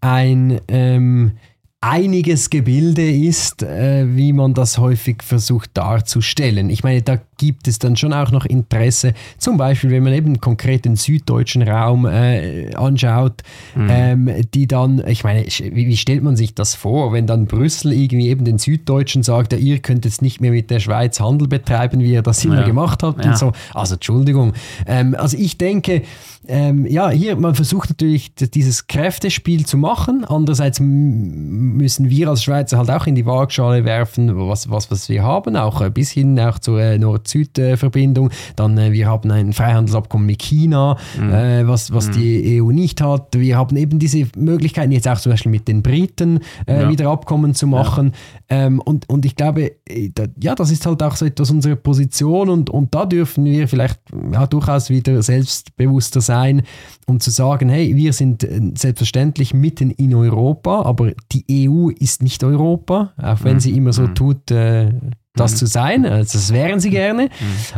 ein 0.00 0.60
ähm, 0.68 1.32
einiges 1.80 2.50
Gebilde 2.50 3.10
ist, 3.10 3.62
äh, 3.62 4.16
wie 4.16 4.32
man 4.32 4.54
das 4.54 4.78
häufig 4.78 5.22
versucht 5.22 5.70
darzustellen. 5.74 6.70
Ich 6.70 6.82
meine, 6.82 7.02
da 7.02 7.18
gibt 7.44 7.68
es 7.68 7.78
dann 7.78 7.94
schon 7.94 8.14
auch 8.14 8.30
noch 8.30 8.46
Interesse, 8.46 9.12
zum 9.36 9.58
Beispiel, 9.58 9.90
wenn 9.90 10.02
man 10.02 10.14
eben 10.14 10.40
konkret 10.40 10.86
den 10.86 10.96
süddeutschen 10.96 11.60
Raum 11.62 12.06
äh, 12.06 12.74
anschaut, 12.74 13.42
mhm. 13.74 13.88
ähm, 13.90 14.30
die 14.54 14.66
dann, 14.66 15.02
ich 15.06 15.24
meine, 15.24 15.44
wie, 15.44 15.86
wie, 15.86 15.96
stellt 15.98 16.22
man 16.22 16.36
sich 16.36 16.54
das 16.54 16.74
vor, 16.74 17.12
wenn 17.12 17.26
dann 17.26 17.46
Brüssel 17.46 17.92
irgendwie 17.92 18.28
eben 18.28 18.46
den 18.46 18.56
Süddeutschen 18.56 19.22
sagt, 19.22 19.52
ja, 19.52 19.58
ihr 19.58 19.80
könnt 19.80 20.06
jetzt 20.06 20.22
nicht 20.22 20.40
mehr 20.40 20.52
mit 20.52 20.70
der 20.70 20.80
Schweiz 20.80 21.20
Handel 21.20 21.46
betreiben, 21.46 22.00
wie 22.00 22.12
ihr 22.12 22.22
das 22.22 22.42
immer 22.46 22.60
ja. 22.60 22.66
gemacht 22.66 23.02
habt 23.02 23.22
ja. 23.22 23.32
und 23.32 23.38
so. 23.38 23.52
Also 23.74 23.94
Entschuldigung. 23.94 24.54
Ähm, 24.86 25.14
also 25.18 25.36
ich 25.36 25.58
denke, 25.58 26.02
ähm, 26.46 26.86
ja, 26.86 27.08
hier, 27.10 27.36
man 27.36 27.54
versucht 27.54 27.90
natürlich 27.90 28.34
dieses 28.34 28.86
Kräftespiel 28.86 29.64
zu 29.64 29.78
machen. 29.78 30.24
Andererseits 30.24 30.78
müssen 30.80 32.10
wir 32.10 32.28
als 32.28 32.44
Schweizer 32.44 32.78
halt 32.78 32.90
auch 32.90 33.06
in 33.06 33.14
die 33.14 33.24
Waagschale 33.24 33.84
werfen, 33.84 34.36
was, 34.36 34.70
was, 34.70 34.90
was 34.90 35.08
wir 35.08 35.22
haben, 35.22 35.56
auch 35.56 35.88
bis 35.90 36.10
hin 36.10 36.38
auch 36.40 36.58
zur 36.58 36.80
äh, 36.80 36.98
Nord-Süd-Verbindung. 37.34 38.30
Dann, 38.56 38.78
äh, 38.78 38.92
wir 38.92 39.06
haben 39.06 39.30
ein 39.30 39.52
Freihandelsabkommen 39.52 40.26
mit 40.26 40.40
China, 40.40 40.96
mhm. 41.18 41.32
äh, 41.32 41.68
was, 41.68 41.92
was 41.92 42.08
mhm. 42.08 42.12
die 42.12 42.62
EU 42.62 42.70
nicht 42.70 43.00
hat. 43.00 43.36
Wir 43.36 43.56
haben 43.56 43.76
eben 43.76 43.98
diese 43.98 44.26
Möglichkeiten, 44.36 44.92
jetzt 44.92 45.08
auch 45.08 45.18
zum 45.18 45.32
Beispiel 45.32 45.50
mit 45.50 45.68
den 45.68 45.82
Briten 45.82 46.40
äh, 46.66 46.82
ja. 46.82 46.88
wieder 46.88 47.10
Abkommen 47.10 47.54
zu 47.54 47.66
machen. 47.66 48.12
Ja. 48.50 48.66
Ähm, 48.66 48.80
und, 48.80 49.08
und 49.08 49.24
ich 49.24 49.36
glaube, 49.36 49.72
äh, 49.86 50.10
da, 50.14 50.24
ja, 50.40 50.54
das 50.54 50.70
ist 50.70 50.86
halt 50.86 51.02
auch 51.02 51.16
so 51.16 51.26
etwas 51.26 51.50
unsere 51.50 51.76
Position 51.76 52.48
und, 52.48 52.70
und 52.70 52.94
da 52.94 53.06
dürfen 53.06 53.44
wir 53.44 53.68
vielleicht 53.68 54.00
ja, 54.32 54.46
durchaus 54.46 54.90
wieder 54.90 55.22
selbstbewusster 55.22 56.20
sein 56.20 56.62
um 57.06 57.20
zu 57.20 57.30
sagen, 57.30 57.68
hey, 57.68 57.94
wir 57.96 58.12
sind 58.12 58.44
äh, 58.44 58.60
selbstverständlich 58.76 59.54
mitten 59.54 59.90
in 59.90 60.14
Europa, 60.14 60.82
aber 60.82 61.12
die 61.32 61.68
EU 61.68 61.90
ist 61.90 62.22
nicht 62.22 62.42
Europa, 62.44 63.12
auch 63.16 63.44
wenn 63.44 63.54
mhm. 63.54 63.60
sie 63.60 63.76
immer 63.76 63.92
so 63.92 64.02
mhm. 64.02 64.14
tut, 64.14 64.50
äh, 64.50 64.92
das 65.36 65.52
mhm. 65.52 65.56
zu 65.56 65.66
sein. 65.66 66.06
Also 66.06 66.38
das 66.38 66.52
wären 66.52 66.78
sie 66.78 66.90
gerne, 66.90 67.24
mhm. 67.24 67.28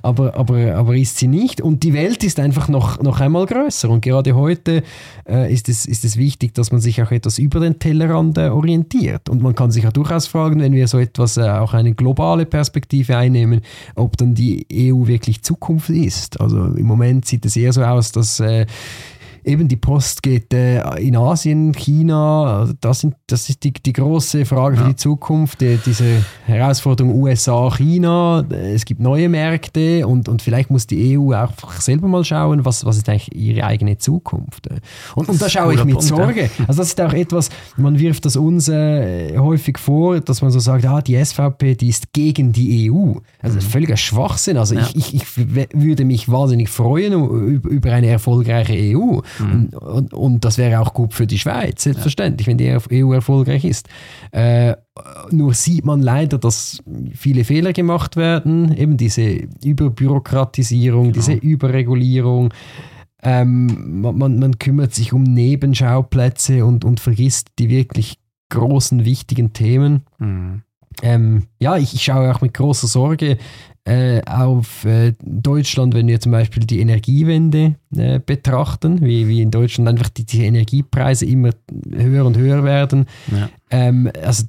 aber, 0.02 0.34
aber, 0.34 0.74
aber 0.74 0.94
ist 0.94 1.16
sie 1.16 1.26
nicht. 1.26 1.60
Und 1.62 1.82
die 1.82 1.94
Welt 1.94 2.22
ist 2.22 2.38
einfach 2.38 2.68
noch, 2.68 3.00
noch 3.00 3.20
einmal 3.20 3.46
größer. 3.46 3.88
Und 3.88 4.02
gerade 4.02 4.34
heute 4.34 4.82
äh, 5.26 5.52
ist, 5.52 5.68
es, 5.70 5.86
ist 5.86 6.04
es 6.04 6.18
wichtig, 6.18 6.54
dass 6.54 6.70
man 6.70 6.82
sich 6.82 7.02
auch 7.02 7.10
etwas 7.10 7.38
über 7.38 7.60
den 7.60 7.78
Tellerrand 7.78 8.36
äh, 8.36 8.48
orientiert. 8.48 9.30
Und 9.30 9.42
man 9.42 9.54
kann 9.54 9.70
sich 9.70 9.84
ja 9.84 9.90
durchaus 9.90 10.26
fragen, 10.26 10.60
wenn 10.60 10.74
wir 10.74 10.86
so 10.86 10.98
etwas, 10.98 11.38
äh, 11.38 11.48
auch 11.48 11.72
eine 11.72 11.94
globale 11.94 12.44
Perspektive 12.44 13.16
einnehmen, 13.16 13.62
ob 13.94 14.18
dann 14.18 14.34
die 14.34 14.66
EU 14.70 15.06
wirklich 15.06 15.42
Zukunft 15.42 15.88
ist. 15.88 16.38
Also 16.40 16.66
im 16.66 16.86
Moment 16.86 17.24
sieht 17.24 17.46
es 17.46 17.56
eher 17.56 17.72
so 17.72 17.82
aus, 17.82 18.12
dass 18.12 18.38
äh, 18.38 18.66
eben 19.46 19.68
die 19.68 19.76
Post 19.76 20.22
geht 20.22 20.52
äh, 20.52 20.82
in 20.98 21.16
Asien, 21.16 21.72
China, 21.72 22.60
also 22.60 22.72
das, 22.80 23.00
sind, 23.00 23.14
das 23.28 23.48
ist 23.48 23.62
die, 23.62 23.72
die 23.72 23.92
große 23.92 24.44
Frage 24.44 24.76
ja. 24.76 24.82
für 24.82 24.88
die 24.88 24.96
Zukunft, 24.96 25.60
die, 25.60 25.78
diese 25.84 26.24
Herausforderung 26.46 27.14
USA, 27.14 27.70
China, 27.70 28.44
es 28.50 28.84
gibt 28.84 29.00
neue 29.00 29.28
Märkte 29.28 30.06
und, 30.06 30.28
und 30.28 30.42
vielleicht 30.42 30.70
muss 30.70 30.86
die 30.86 31.16
EU 31.16 31.32
auch 31.32 31.52
selber 31.78 32.08
mal 32.08 32.24
schauen, 32.24 32.64
was, 32.64 32.84
was 32.84 32.96
ist 32.96 33.08
eigentlich 33.08 33.34
ihre 33.34 33.64
eigene 33.64 33.98
Zukunft. 33.98 34.68
Und, 35.14 35.28
und 35.28 35.40
da 35.40 35.48
schaue 35.48 35.74
ich 35.74 35.84
mit 35.84 35.94
Punkt, 35.94 36.08
Sorge. 36.08 36.42
Ja. 36.42 36.64
Also 36.66 36.80
das 36.80 36.88
ist 36.88 37.00
auch 37.00 37.12
etwas, 37.12 37.48
man 37.76 37.98
wirft 37.98 38.24
das 38.24 38.36
uns 38.36 38.68
äh, 38.68 39.38
häufig 39.38 39.78
vor, 39.78 40.20
dass 40.20 40.42
man 40.42 40.50
so 40.50 40.58
sagt, 40.58 40.84
ah, 40.86 41.00
die 41.00 41.22
SVP, 41.24 41.76
die 41.76 41.88
ist 41.88 42.12
gegen 42.12 42.52
die 42.52 42.90
EU. 42.90 43.14
Also 43.40 43.56
mhm. 43.56 43.60
völliger 43.60 43.96
Schwachsinn. 43.96 44.56
Also 44.56 44.74
ja. 44.74 44.88
ich, 44.94 45.14
ich, 45.14 45.14
ich 45.14 45.72
würde 45.72 46.04
mich 46.04 46.28
wahnsinnig 46.28 46.68
freuen 46.68 47.12
über 47.60 47.92
eine 47.92 48.08
erfolgreiche 48.08 48.74
EU. 48.74 49.20
Mhm. 49.38 49.70
Und, 49.72 49.74
und, 49.74 50.14
und, 50.14 50.44
das 50.44 50.58
wäre 50.58 50.80
auch 50.80 50.94
gut 50.94 51.14
für 51.14 51.26
die 51.26 51.38
Schweiz, 51.38 51.82
selbstverständlich, 51.82 52.46
ja. 52.46 52.50
wenn 52.50 52.58
die 52.88 53.04
EU 53.04 53.12
erfolgreich 53.12 53.64
ist. 53.64 53.88
Äh, 54.32 54.74
nur 55.30 55.54
sieht 55.54 55.84
man 55.84 56.02
leider, 56.02 56.38
dass 56.38 56.82
viele 57.14 57.44
Fehler 57.44 57.72
gemacht 57.72 58.16
werden, 58.16 58.76
eben 58.76 58.96
diese 58.96 59.48
Überbürokratisierung, 59.64 61.12
genau. 61.12 61.14
diese 61.14 61.32
Überregulierung. 61.34 62.52
Ähm, 63.22 64.00
man, 64.02 64.38
man, 64.38 64.58
kümmert 64.58 64.94
sich 64.94 65.12
um 65.12 65.22
Nebenschauplätze 65.22 66.64
und, 66.64 66.84
und 66.84 67.00
vergisst 67.00 67.48
die 67.58 67.68
wirklich 67.68 68.18
großen, 68.50 69.04
wichtigen 69.04 69.52
Themen. 69.52 70.02
Mhm. 70.18 70.62
Ähm, 71.02 71.46
ja, 71.60 71.76
ich, 71.76 71.94
ich, 71.94 72.04
schaue 72.04 72.34
auch 72.34 72.40
mit 72.40 72.54
großer 72.54 72.86
Sorge 72.86 73.38
äh, 73.86 74.20
auf 74.26 74.84
äh, 74.84 75.14
Deutschland, 75.22 75.94
wenn 75.94 76.08
wir 76.08 76.18
zum 76.18 76.32
Beispiel 76.32 76.64
die 76.64 76.80
Energiewende 76.80 77.76
äh, 77.96 78.18
betrachten, 78.18 79.00
wie, 79.04 79.28
wie 79.28 79.40
in 79.40 79.52
Deutschland 79.52 79.88
einfach 79.88 80.08
die, 80.08 80.26
die 80.26 80.44
Energiepreise 80.44 81.24
immer 81.24 81.50
höher 81.94 82.26
und 82.26 82.36
höher 82.36 82.64
werden. 82.64 83.06
Ja. 83.30 83.48
Ähm, 83.70 84.10
also 84.24 84.44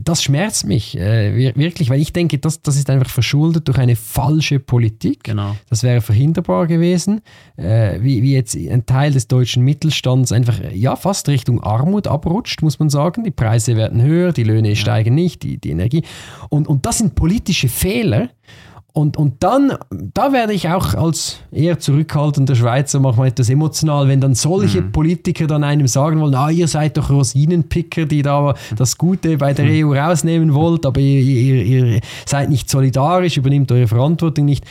das 0.00 0.22
schmerzt 0.22 0.66
mich 0.66 0.98
äh, 0.98 1.54
wirklich, 1.54 1.90
weil 1.90 2.00
ich 2.00 2.14
denke, 2.14 2.38
das, 2.38 2.62
das 2.62 2.76
ist 2.76 2.88
einfach 2.88 3.10
verschuldet 3.10 3.68
durch 3.68 3.76
eine 3.76 3.94
falsche 3.94 4.58
Politik. 4.58 5.24
Genau. 5.24 5.54
Das 5.68 5.82
wäre 5.82 6.00
verhinderbar 6.00 6.66
gewesen, 6.66 7.20
äh, 7.56 8.00
wie, 8.00 8.22
wie 8.22 8.32
jetzt 8.32 8.56
ein 8.56 8.86
Teil 8.86 9.12
des 9.12 9.28
deutschen 9.28 9.64
Mittelstands 9.64 10.32
einfach 10.32 10.60
ja 10.72 10.96
fast 10.96 11.28
Richtung 11.28 11.62
Armut 11.62 12.06
abrutscht, 12.06 12.62
muss 12.62 12.78
man 12.78 12.88
sagen. 12.88 13.22
Die 13.24 13.30
Preise 13.30 13.76
werden 13.76 14.00
höher, 14.00 14.32
die 14.32 14.44
Löhne 14.44 14.70
ja. 14.70 14.76
steigen 14.76 15.14
nicht, 15.14 15.42
die, 15.42 15.58
die 15.58 15.70
Energie. 15.70 16.04
Und, 16.48 16.68
und 16.68 16.86
das 16.86 16.96
sind 16.98 17.14
politische 17.14 17.68
Fehler. 17.68 18.30
Und, 18.94 19.16
und 19.16 19.44
dann, 19.44 19.74
da 19.90 20.32
werde 20.32 20.54
ich 20.54 20.68
auch 20.68 20.94
als 20.94 21.38
eher 21.52 21.78
zurückhaltender 21.78 22.56
Schweizer 22.56 22.98
manchmal 22.98 23.28
etwas 23.28 23.48
emotional, 23.48 24.08
wenn 24.08 24.20
dann 24.20 24.34
solche 24.34 24.80
mhm. 24.80 24.92
Politiker 24.92 25.46
dann 25.46 25.62
einem 25.62 25.86
sagen 25.86 26.20
wollen, 26.20 26.34
ah, 26.34 26.50
ihr 26.50 26.66
seid 26.66 26.96
doch 26.96 27.10
Rosinenpicker, 27.10 28.06
die 28.06 28.22
da 28.22 28.54
das 28.76 28.98
Gute 28.98 29.36
bei 29.36 29.52
der 29.52 29.66
mhm. 29.66 29.90
EU 29.90 29.94
rausnehmen 29.94 30.54
wollt, 30.54 30.84
aber 30.86 31.00
ihr, 31.00 31.20
ihr, 31.20 31.64
ihr 31.64 32.00
seid 32.26 32.48
nicht 32.48 32.68
solidarisch, 32.68 33.36
übernimmt 33.36 33.70
eure 33.70 33.86
Verantwortung 33.86 34.46
nicht. 34.46 34.64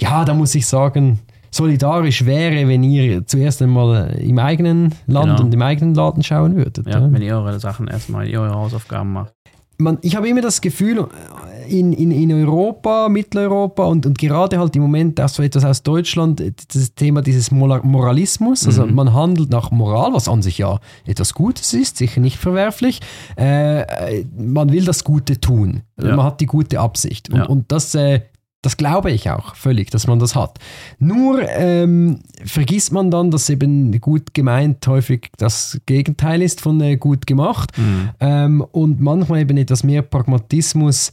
Ja, 0.00 0.24
da 0.24 0.34
muss 0.34 0.54
ich 0.54 0.66
sagen, 0.66 1.20
solidarisch 1.50 2.24
wäre, 2.24 2.66
wenn 2.66 2.82
ihr 2.82 3.26
zuerst 3.26 3.62
einmal 3.62 4.16
im 4.18 4.38
eigenen 4.38 4.94
Land 5.06 5.28
genau. 5.28 5.42
und 5.42 5.54
im 5.54 5.62
eigenen 5.62 5.94
Laden 5.94 6.22
schauen 6.22 6.56
würdet. 6.56 6.86
Ja, 6.86 7.00
ja, 7.00 7.12
wenn 7.12 7.22
ihr 7.22 7.36
eure 7.36 7.60
Sachen 7.60 7.86
erstmal, 7.86 8.34
eure 8.34 8.54
Hausaufgaben 8.54 9.12
macht 9.12 9.34
man, 9.78 9.98
ich 10.02 10.16
habe 10.16 10.28
immer 10.28 10.40
das 10.40 10.60
Gefühl, 10.60 11.06
in, 11.68 11.92
in, 11.92 12.10
in 12.10 12.32
Europa, 12.32 13.08
Mitteleuropa 13.08 13.84
und, 13.84 14.06
und 14.06 14.18
gerade 14.18 14.58
halt 14.58 14.74
im 14.76 14.82
Moment 14.82 15.20
auch 15.20 15.28
so 15.28 15.42
etwas 15.42 15.64
aus 15.64 15.82
Deutschland, 15.82 16.42
das 16.72 16.94
Thema 16.94 17.22
dieses 17.22 17.50
Moralismus, 17.50 18.66
also 18.66 18.86
mhm. 18.86 18.94
man 18.94 19.12
handelt 19.14 19.50
nach 19.50 19.70
Moral, 19.70 20.12
was 20.12 20.28
an 20.28 20.42
sich 20.42 20.58
ja 20.58 20.80
etwas 21.06 21.34
Gutes 21.34 21.72
ist, 21.74 21.96
sicher 21.96 22.20
nicht 22.20 22.38
verwerflich. 22.38 23.00
Äh, 23.36 24.24
man 24.36 24.72
will 24.72 24.84
das 24.84 25.04
Gute 25.04 25.40
tun. 25.40 25.82
Ja. 26.00 26.16
Man 26.16 26.24
hat 26.24 26.40
die 26.40 26.46
gute 26.46 26.80
Absicht. 26.80 27.30
Und, 27.30 27.36
ja. 27.36 27.46
und 27.46 27.70
das 27.70 27.94
äh, 27.94 28.20
das 28.62 28.76
glaube 28.76 29.12
ich 29.12 29.30
auch 29.30 29.54
völlig, 29.54 29.90
dass 29.90 30.08
man 30.08 30.18
das 30.18 30.34
hat. 30.34 30.58
Nur 30.98 31.48
ähm, 31.48 32.20
vergisst 32.44 32.92
man 32.92 33.10
dann, 33.10 33.30
dass 33.30 33.48
eben 33.50 33.98
gut 34.00 34.34
gemeint 34.34 34.84
häufig 34.88 35.30
das 35.36 35.80
Gegenteil 35.86 36.42
ist 36.42 36.60
von 36.60 36.80
äh, 36.80 36.96
gut 36.96 37.26
gemacht 37.26 37.76
mhm. 37.78 38.10
ähm, 38.18 38.60
und 38.72 39.00
manchmal 39.00 39.40
eben 39.40 39.56
etwas 39.58 39.84
mehr 39.84 40.02
Pragmatismus 40.02 41.12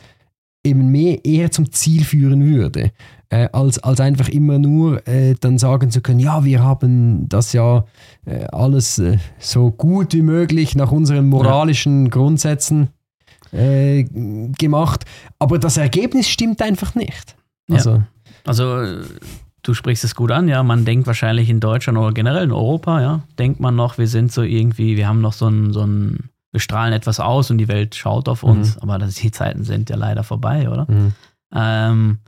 eben 0.66 0.92
mehr 0.92 1.24
eher 1.24 1.52
zum 1.52 1.72
Ziel 1.72 2.04
führen 2.04 2.46
würde, 2.46 2.92
äh, 3.30 3.48
als, 3.52 3.80
als 3.80 4.00
einfach 4.00 4.30
immer 4.30 4.60
nur 4.60 5.08
äh, 5.08 5.36
dann 5.40 5.58
sagen 5.58 5.92
zu 5.92 6.02
können, 6.02 6.20
ja, 6.20 6.44
wir 6.44 6.64
haben 6.64 7.30
das 7.30 7.54
ja 7.54 7.86
äh, 8.26 8.46
alles 8.46 9.00
äh, 9.00 9.18
so 9.40 9.72
gut 9.72 10.14
wie 10.14 10.22
möglich 10.22 10.76
nach 10.76 10.92
unseren 10.92 11.28
moralischen 11.28 12.06
ja. 12.06 12.10
Grundsätzen 12.10 12.90
äh, 13.52 14.04
gemacht, 14.58 15.06
aber 15.40 15.60
das 15.60 15.78
Ergebnis 15.78 16.28
stimmt 16.28 16.62
einfach 16.62 16.96
nicht. 16.96 17.36
Also, 17.70 17.92
ja. 17.92 18.08
also 18.46 19.02
du 19.64 19.74
sprichst 19.74 20.04
es 20.04 20.16
gut 20.16 20.32
an, 20.32 20.48
ja, 20.48 20.64
man 20.64 20.86
denkt 20.86 21.08
wahrscheinlich 21.08 21.50
in 21.50 21.60
Deutschland 21.60 21.98
oder 21.98 22.12
generell 22.12 22.44
in 22.44 22.52
Europa, 22.52 23.02
ja, 23.02 23.24
denkt 23.40 23.60
man 23.60 23.76
noch, 23.76 23.98
wir 23.98 24.08
sind 24.08 24.32
so 24.32 24.42
irgendwie, 24.42 24.98
wir 24.98 25.08
haben 25.08 25.22
noch 25.22 25.34
so 25.34 25.48
ein, 25.48 25.74
so 25.74 25.82
ein 25.82 26.30
wir 26.56 26.62
strahlen 26.62 26.94
etwas 26.94 27.20
aus 27.20 27.52
und 27.52 27.58
die 27.58 27.68
Welt 27.68 27.96
schaut 27.96 28.30
auf 28.30 28.42
uns, 28.42 28.78
mhm. 28.78 28.84
aber 28.84 28.98
das, 28.98 29.16
die 29.16 29.30
Zeiten 29.30 29.66
sind 29.66 29.90
ja 29.90 29.98
leider 29.98 30.24
vorbei, 30.24 30.70
oder? 30.70 30.90
Mhm. 30.90 31.14
Ähm, 31.54 32.20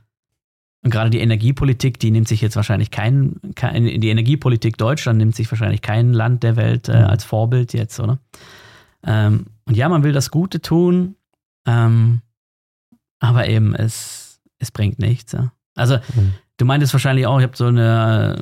und 0.83 0.91
gerade 0.91 1.09
die 1.09 1.21
Energiepolitik, 1.21 1.97
die 1.97 2.11
nimmt 2.11 2.27
sich 2.27 2.41
jetzt 2.41 2.57
wahrscheinlich 2.57 2.91
kein, 2.91 3.39
kein, 3.55 3.85
die 3.85 4.09
Energiepolitik 4.09 4.77
Deutschland 4.77 5.17
nimmt 5.17 5.33
sich 5.33 5.49
wahrscheinlich 5.49 5.81
kein 5.81 6.11
Land 6.11 6.43
der 6.43 6.57
Welt 6.57 6.89
äh, 6.89 6.99
mhm. 6.99 7.05
als 7.05 7.23
Vorbild 7.23 7.71
jetzt, 7.71 8.01
oder? 8.01 8.19
Ähm, 9.05 9.45
und 9.63 9.77
ja, 9.77 9.87
man 9.87 10.03
will 10.03 10.11
das 10.11 10.29
Gute 10.29 10.61
tun, 10.61 11.15
ähm, 11.65 12.21
aber 13.19 13.47
eben 13.47 13.75
es, 13.75 14.41
es 14.59 14.71
bringt 14.71 14.99
nichts. 14.99 15.31
Ja? 15.31 15.53
Also, 15.75 15.99
mhm. 16.15 16.33
du 16.57 16.65
meintest 16.65 16.91
wahrscheinlich 16.93 17.27
auch, 17.27 17.37
ich 17.37 17.43
habe 17.43 17.55
so 17.55 17.67
eine, 17.67 18.41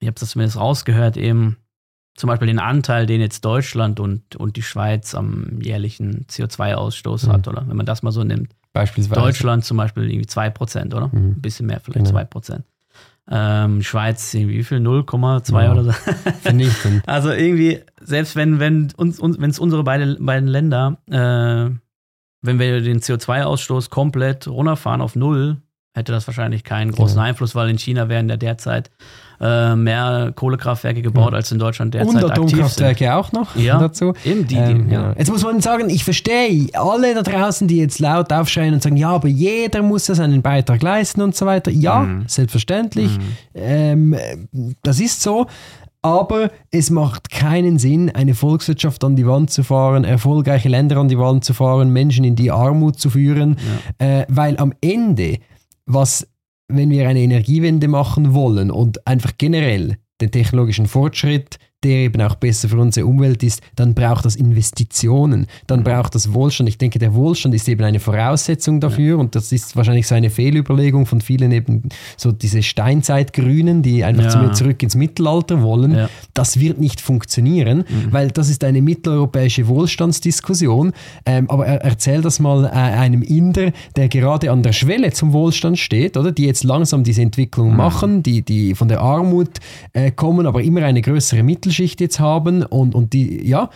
ich 0.00 0.08
habe 0.08 0.18
das 0.18 0.30
zumindest 0.30 0.58
rausgehört, 0.58 1.16
eben 1.16 1.58
zum 2.14 2.28
Beispiel 2.28 2.46
den 2.46 2.58
Anteil, 2.58 3.06
den 3.06 3.20
jetzt 3.20 3.44
Deutschland 3.44 4.00
und, 4.00 4.36
und 4.36 4.56
die 4.56 4.62
Schweiz 4.62 5.14
am 5.14 5.60
jährlichen 5.60 6.26
CO2-Ausstoß 6.30 7.26
mhm. 7.26 7.32
hat, 7.32 7.48
oder 7.48 7.64
wenn 7.66 7.76
man 7.76 7.86
das 7.86 8.02
mal 8.02 8.12
so 8.12 8.22
nimmt. 8.24 8.52
Beispielsweise. 8.72 9.20
Deutschland 9.20 9.64
zum 9.64 9.76
Beispiel 9.76 10.10
irgendwie 10.10 10.28
2%, 10.28 10.94
oder? 10.94 11.08
Mhm. 11.08 11.14
Ein 11.14 11.40
bisschen 11.40 11.66
mehr, 11.66 11.80
vielleicht 11.80 12.06
genau. 12.06 12.18
2%. 12.18 12.62
Ähm, 13.30 13.82
Schweiz 13.82 14.34
irgendwie 14.34 14.58
wie 14.58 14.64
viel? 14.64 14.78
0,2 14.78 15.62
ja. 15.62 15.72
oder 15.72 15.84
so. 15.84 15.92
Vernichtend. 16.42 17.02
also 17.08 17.30
irgendwie, 17.30 17.80
selbst 18.00 18.36
wenn, 18.36 18.60
wenn 18.60 18.92
uns, 18.96 19.18
uns 19.18 19.40
wenn 19.40 19.50
es 19.50 19.58
unsere 19.58 19.82
beide, 19.82 20.16
beiden 20.20 20.48
Länder, 20.48 20.98
äh, 21.08 21.70
wenn 22.42 22.58
wir 22.58 22.82
den 22.82 23.00
CO2-Ausstoß 23.00 23.88
komplett 23.88 24.46
runterfahren 24.46 25.00
auf 25.00 25.16
null, 25.16 25.56
hätte 25.94 26.12
das 26.12 26.26
wahrscheinlich 26.26 26.64
keinen 26.64 26.92
großen 26.92 27.16
genau. 27.16 27.28
Einfluss, 27.28 27.54
weil 27.54 27.70
in 27.70 27.78
China 27.78 28.08
werden 28.08 28.28
ja 28.28 28.36
derzeit 28.36 28.90
äh, 29.40 29.76
mehr 29.76 30.32
Kohlekraftwerke 30.34 31.02
gebaut 31.02 31.30
ja. 31.30 31.36
als 31.36 31.52
in 31.52 31.58
Deutschland 31.58 31.94
derzeit 31.94 32.22
Und 32.22 32.30
Atomkraftwerke 32.30 33.14
auch 33.14 33.32
noch 33.32 33.54
ja, 33.56 33.78
dazu. 33.80 34.12
Eben 34.24 34.46
die, 34.46 34.56
die 34.56 34.60
ähm, 34.60 34.90
ja. 34.90 35.14
Jetzt 35.16 35.30
muss 35.30 35.44
man 35.44 35.60
sagen, 35.60 35.88
ich 35.88 36.04
verstehe 36.04 36.68
alle 36.74 37.14
da 37.14 37.22
draußen, 37.22 37.68
die 37.68 37.78
jetzt 37.78 38.00
laut 38.00 38.32
aufschreien 38.32 38.74
und 38.74 38.82
sagen, 38.82 38.96
ja, 38.96 39.10
aber 39.10 39.28
jeder 39.28 39.82
muss 39.82 40.08
ja 40.08 40.14
seinen 40.14 40.42
Beitrag 40.42 40.82
leisten 40.82 41.22
und 41.22 41.36
so 41.36 41.46
weiter. 41.46 41.70
Ja, 41.70 42.00
mhm. 42.00 42.24
selbstverständlich. 42.26 43.16
Mhm. 43.16 43.24
Ähm, 43.54 44.76
das 44.82 45.00
ist 45.00 45.22
so. 45.22 45.46
Aber 46.02 46.50
es 46.70 46.90
macht 46.90 47.30
keinen 47.30 47.78
Sinn, 47.78 48.10
eine 48.14 48.34
Volkswirtschaft 48.34 49.02
an 49.04 49.16
die 49.16 49.26
Wand 49.26 49.50
zu 49.50 49.62
fahren, 49.62 50.04
erfolgreiche 50.04 50.68
Länder 50.68 50.98
an 50.98 51.08
die 51.08 51.18
Wand 51.18 51.44
zu 51.44 51.54
fahren, 51.54 51.88
Menschen 51.88 52.24
in 52.24 52.36
die 52.36 52.50
Armut 52.50 53.00
zu 53.00 53.08
führen, 53.08 53.56
äh, 53.96 54.26
weil 54.28 54.58
am 54.58 54.74
Ende, 54.82 55.38
was, 55.86 56.26
wenn 56.68 56.90
wir 56.90 57.08
eine 57.08 57.20
Energiewende 57.20 57.88
machen 57.88 58.34
wollen 58.34 58.70
und 58.70 59.06
einfach 59.06 59.32
generell 59.38 59.98
den 60.20 60.30
technologischen 60.30 60.86
Fortschritt 60.86 61.58
der 61.84 61.98
eben 61.98 62.20
auch 62.22 62.34
besser 62.36 62.68
für 62.68 62.78
unsere 62.78 63.06
Umwelt 63.06 63.42
ist, 63.42 63.60
dann 63.76 63.94
braucht 63.94 64.24
das 64.24 64.36
Investitionen, 64.36 65.46
dann 65.66 65.80
mhm. 65.80 65.84
braucht 65.84 66.14
das 66.14 66.32
Wohlstand. 66.32 66.68
Ich 66.68 66.78
denke, 66.78 66.98
der 66.98 67.14
Wohlstand 67.14 67.54
ist 67.54 67.68
eben 67.68 67.84
eine 67.84 68.00
Voraussetzung 68.00 68.80
dafür 68.80 69.16
ja. 69.16 69.20
und 69.20 69.34
das 69.34 69.52
ist 69.52 69.76
wahrscheinlich 69.76 70.06
so 70.06 70.14
eine 70.14 70.30
Fehlüberlegung 70.30 71.04
von 71.04 71.20
vielen 71.20 71.52
eben 71.52 71.82
so 72.16 72.32
diese 72.32 72.62
Steinzeitgrünen, 72.62 73.82
die 73.82 74.02
einfach 74.02 74.24
ja. 74.24 74.52
zurück 74.52 74.82
ins 74.82 74.94
Mittelalter 74.94 75.62
wollen. 75.62 75.94
Ja. 75.94 76.08
Das 76.32 76.58
wird 76.58 76.80
nicht 76.80 77.00
funktionieren, 77.00 77.78
mhm. 77.78 78.12
weil 78.12 78.30
das 78.30 78.48
ist 78.48 78.64
eine 78.64 78.80
mitteleuropäische 78.80 79.68
Wohlstandsdiskussion. 79.68 80.92
Ähm, 81.26 81.50
aber 81.50 81.66
er, 81.66 81.84
erzähl 81.84 82.22
das 82.22 82.40
mal 82.40 82.64
äh, 82.64 82.68
einem 82.70 83.22
Inder, 83.22 83.72
der 83.96 84.08
gerade 84.08 84.50
an 84.50 84.62
der 84.62 84.72
Schwelle 84.72 85.12
zum 85.12 85.32
Wohlstand 85.34 85.78
steht, 85.78 86.16
oder? 86.16 86.32
Die 86.32 86.46
jetzt 86.46 86.64
langsam 86.64 87.04
diese 87.04 87.20
Entwicklung 87.20 87.72
mhm. 87.72 87.76
machen, 87.76 88.22
die, 88.22 88.40
die 88.42 88.74
von 88.74 88.88
der 88.88 89.00
Armut 89.00 89.50
äh, 89.92 90.10
kommen, 90.10 90.46
aber 90.46 90.62
immer 90.62 90.82
eine 90.82 91.02
größere 91.02 91.42
Mittelschicht 91.42 91.73
Mittelschicht 91.74 92.00
jetzt 92.00 92.20
haben 92.20 92.62
und, 92.62 92.94
und 92.94 93.12
die, 93.12 93.46
ja, 93.46 93.70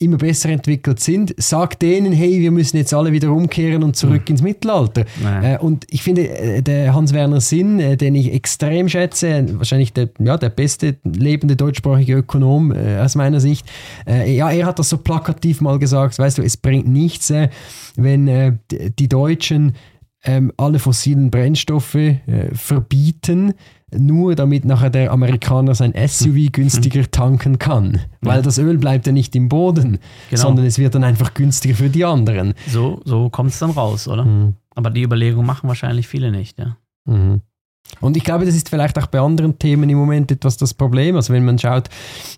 immer 0.00 0.16
besser 0.16 0.50
entwickelt 0.50 1.00
sind, 1.00 1.34
sagt 1.38 1.82
denen, 1.82 2.12
hey, 2.12 2.38
wir 2.38 2.52
müssen 2.52 2.76
jetzt 2.76 2.94
alle 2.94 3.10
wieder 3.10 3.32
umkehren 3.32 3.82
und 3.82 3.96
zurück 3.96 4.22
mhm. 4.26 4.32
ins 4.32 4.42
Mittelalter. 4.42 5.04
Äh, 5.42 5.58
und 5.58 5.86
ich 5.90 6.04
finde, 6.04 6.28
äh, 6.28 6.62
der 6.62 6.94
Hans-Werner 6.94 7.40
Sinn, 7.40 7.80
äh, 7.80 7.96
den 7.96 8.14
ich 8.14 8.32
extrem 8.32 8.88
schätze, 8.88 9.44
wahrscheinlich 9.58 9.92
der, 9.92 10.08
ja, 10.20 10.36
der 10.36 10.50
beste 10.50 10.98
lebende 11.02 11.56
deutschsprachige 11.56 12.14
Ökonom 12.14 12.70
äh, 12.70 12.98
aus 12.98 13.16
meiner 13.16 13.40
Sicht, 13.40 13.66
äh, 14.06 14.32
ja, 14.32 14.48
er 14.50 14.66
hat 14.66 14.78
das 14.78 14.88
so 14.88 14.98
plakativ 14.98 15.60
mal 15.60 15.80
gesagt, 15.80 16.16
weißt 16.16 16.38
du, 16.38 16.42
es 16.42 16.56
bringt 16.56 16.86
nichts, 16.86 17.30
äh, 17.30 17.48
wenn 17.96 18.60
die 18.70 19.08
Deutschen 19.08 19.74
ähm, 20.24 20.52
alle 20.56 20.78
fossilen 20.78 21.30
Brennstoffe 21.30 21.96
verbieten, 22.52 23.54
nur 23.96 24.34
damit 24.34 24.64
nachher 24.64 24.90
der 24.90 25.12
Amerikaner 25.12 25.74
sein 25.74 25.94
SUV 25.94 26.34
hm. 26.34 26.52
günstiger 26.52 27.10
tanken 27.10 27.58
kann. 27.58 28.00
Weil 28.20 28.42
das 28.42 28.58
Öl 28.58 28.78
bleibt 28.78 29.06
ja 29.06 29.12
nicht 29.12 29.34
im 29.36 29.48
Boden, 29.48 29.98
genau. 30.30 30.42
sondern 30.42 30.66
es 30.66 30.78
wird 30.78 30.94
dann 30.94 31.04
einfach 31.04 31.34
günstiger 31.34 31.74
für 31.74 31.88
die 31.88 32.04
anderen. 32.04 32.54
So, 32.66 33.00
so 33.04 33.30
kommt 33.30 33.50
es 33.50 33.58
dann 33.58 33.70
raus, 33.70 34.08
oder? 34.08 34.24
Mhm. 34.24 34.54
Aber 34.74 34.90
die 34.90 35.02
Überlegung 35.02 35.46
machen 35.46 35.68
wahrscheinlich 35.68 36.06
viele 36.06 36.30
nicht, 36.30 36.58
ja. 36.58 36.76
Mhm. 37.06 37.40
Und 38.00 38.16
ich 38.16 38.24
glaube, 38.24 38.44
das 38.44 38.54
ist 38.54 38.68
vielleicht 38.68 38.98
auch 38.98 39.06
bei 39.06 39.18
anderen 39.18 39.58
Themen 39.58 39.88
im 39.88 39.98
Moment 39.98 40.30
etwas 40.30 40.56
das 40.56 40.74
Problem. 40.74 41.16
Also 41.16 41.32
wenn 41.32 41.44
man 41.44 41.58
schaut, 41.58 41.88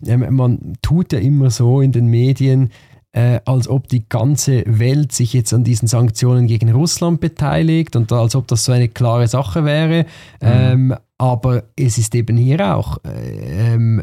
ähm, 0.07 0.25
man 0.35 0.75
tut 0.81 1.13
ja 1.13 1.19
immer 1.19 1.51
so 1.51 1.81
in 1.81 1.93
den 1.93 2.07
Medien, 2.07 2.71
äh, 3.13 3.41
als 3.45 3.69
ob 3.69 3.89
die 3.89 4.09
ganze 4.09 4.63
Welt 4.67 5.13
sich 5.13 5.33
jetzt 5.33 5.53
an 5.53 5.65
diesen 5.65 5.89
Sanktionen 5.89 6.47
gegen 6.47 6.71
Russland 6.73 7.21
beteiligt 7.21 7.97
und 7.97 8.13
als 8.13 8.35
ob 8.35 8.47
das 8.49 8.65
so 8.65 8.73
eine 8.73 8.89
klare 8.89 9.27
Sache 9.27 9.65
wäre. 9.65 10.05
Mhm. 10.41 10.49
Ähm, 10.49 10.95
aber 11.19 11.65
es 11.77 11.99
ist 11.99 12.15
eben 12.15 12.37
hier 12.37 12.75
auch 12.75 12.99
äh, 13.05 13.75
ähm, 13.75 14.03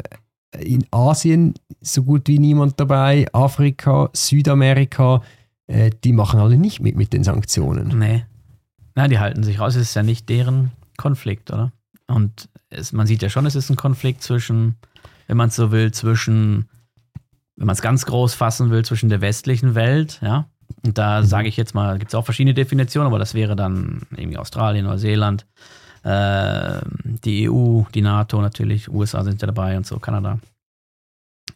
in 0.58 0.84
Asien 0.90 1.54
so 1.80 2.02
gut 2.02 2.28
wie 2.28 2.38
niemand 2.38 2.78
dabei, 2.78 3.26
Afrika, 3.32 4.10
Südamerika, 4.12 5.22
äh, 5.66 5.90
die 6.04 6.12
machen 6.12 6.40
alle 6.40 6.58
nicht 6.58 6.80
mit 6.80 6.96
mit 6.96 7.12
den 7.12 7.24
Sanktionen. 7.24 7.98
Nee. 7.98 8.24
Nein, 8.94 9.10
die 9.10 9.18
halten 9.18 9.42
sich 9.42 9.60
raus. 9.60 9.76
Es 9.76 9.90
ist 9.90 9.94
ja 9.94 10.02
nicht 10.02 10.28
deren 10.28 10.72
Konflikt, 10.96 11.52
oder? 11.52 11.72
Und 12.08 12.48
es, 12.70 12.92
man 12.92 13.06
sieht 13.06 13.22
ja 13.22 13.28
schon, 13.28 13.46
es 13.46 13.54
ist 13.54 13.70
ein 13.70 13.76
Konflikt 13.76 14.22
zwischen, 14.22 14.74
wenn 15.28 15.36
man 15.36 15.48
es 15.50 15.56
so 15.56 15.70
will, 15.70 15.92
zwischen, 15.92 16.68
wenn 17.58 17.66
man 17.66 17.74
es 17.74 17.82
ganz 17.82 18.06
groß 18.06 18.34
fassen 18.34 18.70
will, 18.70 18.84
zwischen 18.84 19.08
der 19.08 19.20
westlichen 19.20 19.74
Welt, 19.74 20.20
ja. 20.22 20.46
Und 20.84 20.96
da 20.96 21.20
mhm. 21.20 21.26
sage 21.26 21.48
ich 21.48 21.56
jetzt 21.56 21.74
mal, 21.74 21.98
gibt 21.98 22.10
es 22.10 22.14
auch 22.14 22.24
verschiedene 22.24 22.54
Definitionen, 22.54 23.08
aber 23.08 23.18
das 23.18 23.34
wäre 23.34 23.56
dann 23.56 24.02
irgendwie 24.16 24.38
Australien, 24.38 24.84
Neuseeland, 24.86 25.44
äh, 26.04 26.80
die 27.24 27.50
EU, 27.50 27.82
die 27.94 28.02
NATO 28.02 28.40
natürlich, 28.40 28.88
USA 28.88 29.24
sind 29.24 29.40
ja 29.42 29.46
dabei 29.46 29.76
und 29.76 29.86
so, 29.86 29.98
Kanada. 29.98 30.38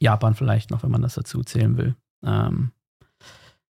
Japan 0.00 0.34
vielleicht 0.34 0.70
noch, 0.70 0.82
wenn 0.82 0.90
man 0.90 1.02
das 1.02 1.14
dazu 1.14 1.42
zählen 1.44 1.76
will. 1.76 1.94
Ähm, 2.24 2.72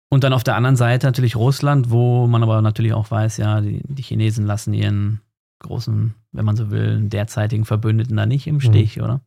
und 0.09 0.23
dann 0.23 0.35
auf 0.35 0.45
der 0.45 0.57
anderen 0.57 0.77
Seite 0.77 1.07
natürlich 1.07 1.35
Russland, 1.35 1.91
wo 1.91 2.27
man 2.27 2.43
aber 2.43 2.63
natürlich 2.63 2.93
auch 2.93 3.11
weiß, 3.11 3.39
ja, 3.39 3.61
die, 3.61 3.81
die 3.83 4.03
Chinesen 4.03 4.47
lassen 4.47 4.75
ihren 4.75 5.21
großen, 5.61 6.15
wenn 6.33 6.45
man 6.45 6.57
so 6.57 6.71
will, 6.71 7.01
derzeitigen 7.09 7.65
Verbündeten 7.65 8.17
da 8.17 8.27
nicht 8.27 8.47
im 8.47 8.61
Stich, 8.61 8.99
mhm. 8.99 9.05
oder? 9.05 9.21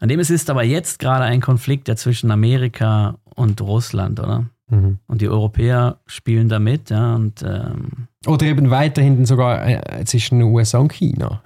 An 0.00 0.08
dem 0.08 0.18
es 0.18 0.30
ist 0.30 0.50
aber 0.50 0.64
jetzt 0.64 0.98
gerade 0.98 1.24
ein 1.24 1.40
Konflikt, 1.40 1.86
der 1.86 1.96
zwischen 1.96 2.30
Amerika 2.30 3.16
und 3.34 3.60
Russland, 3.60 4.18
oder? 4.18 4.46
Mhm. 4.70 4.98
Und 5.06 5.20
die 5.20 5.28
Europäer 5.28 5.98
spielen 6.06 6.48
damit, 6.48 6.90
ja. 6.90 7.14
Und, 7.14 7.42
ähm, 7.42 8.08
oder 8.26 8.46
eben 8.46 8.70
weiterhin 8.70 9.26
sogar 9.26 9.66
äh, 9.66 10.04
zwischen 10.04 10.42
USA 10.42 10.78
und 10.78 10.92
China. 10.92 11.42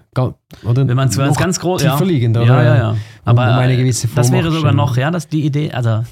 Oder 0.65 0.87
Wenn 0.87 0.97
man 0.97 1.09
es 1.09 1.17
ganz, 1.17 1.37
ganz 1.37 1.59
groß. 1.61 1.83
Ja. 1.83 2.01
Liegend, 2.01 2.37
oder? 2.37 2.47
Ja, 2.47 2.63
ja, 2.63 2.77
ja. 2.77 2.97
Aber 3.25 3.43
um 3.43 3.59
eine 3.59 3.77
gewisse 3.77 4.09
das 4.15 4.31
wäre 4.31 4.53
sogar 4.53 4.73
noch, 4.73 4.97
ja, 4.97 5.11
das 5.11 5.27
die 5.27 5.45
Idee, 5.45 5.73
also 5.73 6.05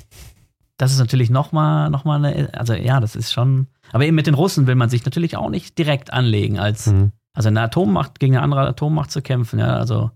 das 0.78 0.90
ist 0.90 0.98
natürlich 0.98 1.30
nochmal 1.30 1.90
noch 1.90 2.04
mal 2.04 2.24
eine, 2.24 2.52
also 2.54 2.74
ja, 2.74 2.98
das 2.98 3.14
ist 3.14 3.32
schon. 3.32 3.68
Aber 3.92 4.04
eben 4.04 4.16
mit 4.16 4.26
den 4.26 4.34
Russen 4.34 4.66
will 4.66 4.74
man 4.74 4.88
sich 4.88 5.04
natürlich 5.04 5.36
auch 5.36 5.50
nicht 5.50 5.78
direkt 5.78 6.12
anlegen, 6.12 6.58
als 6.58 6.86
mhm. 6.86 7.12
also 7.34 7.48
eine 7.48 7.60
Atommacht 7.60 8.18
gegen 8.18 8.34
eine 8.34 8.42
andere 8.42 8.66
Atommacht 8.66 9.12
zu 9.12 9.22
kämpfen, 9.22 9.60
ja. 9.60 9.76
Also 9.76 10.10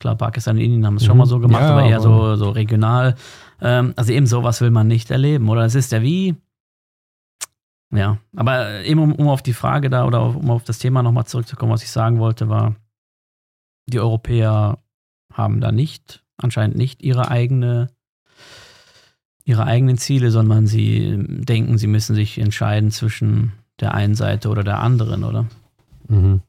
klar, 0.00 0.16
Pakistan 0.16 0.56
und 0.56 0.62
Indien 0.62 0.84
haben 0.84 0.96
es 0.96 1.02
mhm. 1.02 1.06
schon 1.06 1.18
mal 1.18 1.26
so 1.26 1.38
gemacht, 1.38 1.62
ja, 1.62 1.70
aber 1.70 1.84
eher 1.84 1.98
aber 1.98 2.36
so, 2.36 2.44
so 2.46 2.50
regional. 2.50 3.14
Ähm, 3.60 3.92
also 3.96 4.12
eben 4.12 4.26
sowas 4.26 4.60
will 4.60 4.70
man 4.70 4.88
nicht 4.88 5.10
erleben, 5.10 5.48
oder? 5.48 5.64
Es 5.64 5.76
ist 5.76 5.92
ja 5.92 6.02
wie, 6.02 6.34
ja, 7.92 8.18
aber 8.34 8.84
eben 8.84 9.00
um, 9.00 9.14
um 9.14 9.28
auf 9.28 9.42
die 9.42 9.52
Frage 9.52 9.90
da 9.90 10.06
oder 10.06 10.34
um 10.34 10.50
auf 10.50 10.64
das 10.64 10.78
Thema 10.78 11.02
nochmal 11.02 11.26
zurückzukommen, 11.26 11.72
was 11.72 11.82
ich 11.82 11.90
sagen 11.90 12.18
wollte, 12.18 12.48
war, 12.48 12.74
die 13.86 14.00
Europäer 14.00 14.78
haben 15.32 15.60
da 15.60 15.70
nicht, 15.70 16.24
anscheinend 16.36 16.76
nicht 16.76 17.02
ihre 17.02 17.30
eigene, 17.30 17.90
ihre 19.44 19.64
eigenen 19.64 19.98
Ziele, 19.98 20.30
sondern 20.30 20.66
sie 20.66 21.16
denken, 21.18 21.78
sie 21.78 21.88
müssen 21.88 22.14
sich 22.14 22.38
entscheiden 22.38 22.90
zwischen 22.90 23.52
der 23.80 23.94
einen 23.94 24.14
Seite 24.14 24.48
oder 24.48 24.62
der 24.64 24.78
anderen, 24.78 25.24
oder? 25.24 25.46
Mhm. 26.08 26.42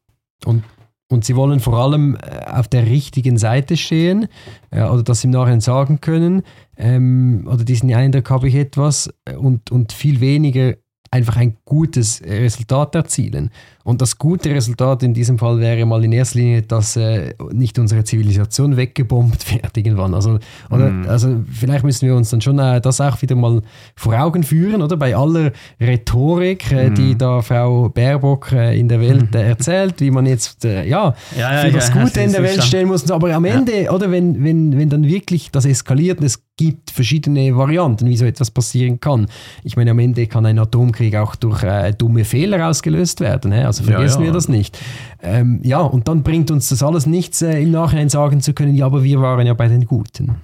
Und 0.46 0.64
und 1.12 1.26
sie 1.26 1.36
wollen 1.36 1.60
vor 1.60 1.78
allem 1.78 2.16
äh, 2.16 2.46
auf 2.46 2.68
der 2.68 2.86
richtigen 2.86 3.38
Seite 3.38 3.78
stehen 3.78 4.28
äh, 4.72 4.84
oder 4.84 5.04
das 5.04 5.24
im 5.24 5.32
Nachhinein 5.32 5.62
sagen 5.62 6.02
können. 6.02 6.44
Ähm, 6.78 7.48
oder 7.52 7.64
diesen 7.64 7.94
Eindruck 7.94 8.30
habe 8.30 8.48
ich 8.48 8.56
etwas. 8.56 9.14
Äh, 9.26 9.36
und, 9.36 9.72
und 9.72 9.92
viel 9.92 10.22
weniger 10.22 10.76
einfach 11.12 11.36
ein 11.36 11.58
gutes 11.66 12.22
Resultat 12.24 12.96
erzielen. 12.96 13.52
Und 13.84 14.02
das 14.02 14.18
gute 14.18 14.52
Resultat 14.52 15.04
in 15.04 15.14
diesem 15.14 15.38
Fall 15.40 15.60
wäre 15.60 15.86
mal 15.86 16.04
in 16.06 16.12
erster 16.12 16.40
Linie, 16.40 16.62
dass 16.62 16.96
äh, 16.96 17.34
nicht 17.52 17.80
unsere 17.80 18.04
Zivilisation 18.04 18.78
weggebombt 18.78 19.52
wird 19.54 19.76
irgendwann. 19.76 20.14
Also, 20.14 20.40
oder, 20.70 20.90
mm. 20.90 21.10
also 21.10 21.44
vielleicht 21.52 21.84
müssen 21.84 22.08
wir 22.08 22.16
uns 22.16 22.30
dann 22.30 22.42
schon 22.42 22.60
äh, 22.60 22.80
das 22.80 23.02
auch 23.02 23.22
wieder 23.22 23.36
mal 23.36 23.62
vor 23.96 24.18
Augen 24.18 24.44
führen, 24.44 24.82
oder? 24.82 24.98
Bei 24.98 25.16
aller 25.16 25.52
Rhetorik, 25.80 26.72
äh, 26.72 26.90
mm. 26.90 26.96
die 26.96 27.18
da 27.18 27.42
Frau 27.42 27.90
Baerbock 27.90 28.52
äh, 28.52 28.80
in 28.80 28.88
der 28.88 29.02
Welt 29.02 29.36
äh, 29.36 29.50
erzählt, 29.50 30.00
wie 30.00 30.12
man 30.12 30.28
jetzt 30.28 30.64
äh, 30.64 30.86
ja, 30.86 31.14
ja, 31.36 31.56
ja, 31.56 31.62
für 31.62 31.72
das 31.72 31.90
ja, 31.90 32.04
Gute 32.04 32.22
in 32.22 32.32
der 32.32 32.44
Welt 32.44 32.64
stehen 32.64 32.88
muss. 32.88 33.10
Aber 33.10 33.34
am 33.34 33.46
Ende, 33.46 33.90
oder 33.92 34.12
wenn, 34.12 34.44
wenn, 34.44 34.78
wenn 34.78 34.90
dann 34.90 35.04
wirklich 35.04 35.52
das 35.52 35.66
eskaliert 35.66 36.20
und 36.20 36.26
es 36.26 36.44
gibt 36.58 36.92
verschiedene 36.92 37.56
Varianten, 37.56 38.08
wie 38.08 38.18
so 38.18 38.26
etwas 38.26 38.52
passieren 38.52 39.00
kann. 39.00 39.28
Ich 39.64 39.78
meine, 39.78 39.92
am 39.92 40.00
Ende 40.00 40.28
kann 40.28 40.46
ein 40.46 40.60
Atomkrieg 40.60 41.16
auch 41.16 41.36
durch 41.36 41.64
dumme 41.98 42.26
Fehler 42.26 42.68
ausgelöst 42.68 43.20
werden. 43.20 43.52
He? 43.52 43.62
Also 43.62 43.84
vergessen 43.84 44.22
ja, 44.22 44.28
ja. 44.28 44.32
wir 44.32 44.34
das 44.34 44.48
nicht. 44.48 44.78
Ähm, 45.24 45.60
ja, 45.64 45.80
und 45.80 46.08
dann 46.08 46.24
bringt 46.24 46.52
uns 46.52 46.70
das 46.70 46.84
alles 46.84 47.06
nichts, 47.06 47.42
äh, 47.42 47.62
im 47.62 47.72
Nachhinein 47.72 48.10
sagen 48.10 48.42
zu 48.42 48.54
können, 48.54 48.76
ja, 48.76 48.86
aber 48.86 49.04
wir 49.04 49.22
waren 49.22 49.48
ja 49.48 49.54
bei 49.54 49.68
den 49.68 49.86
Guten. 49.86 50.36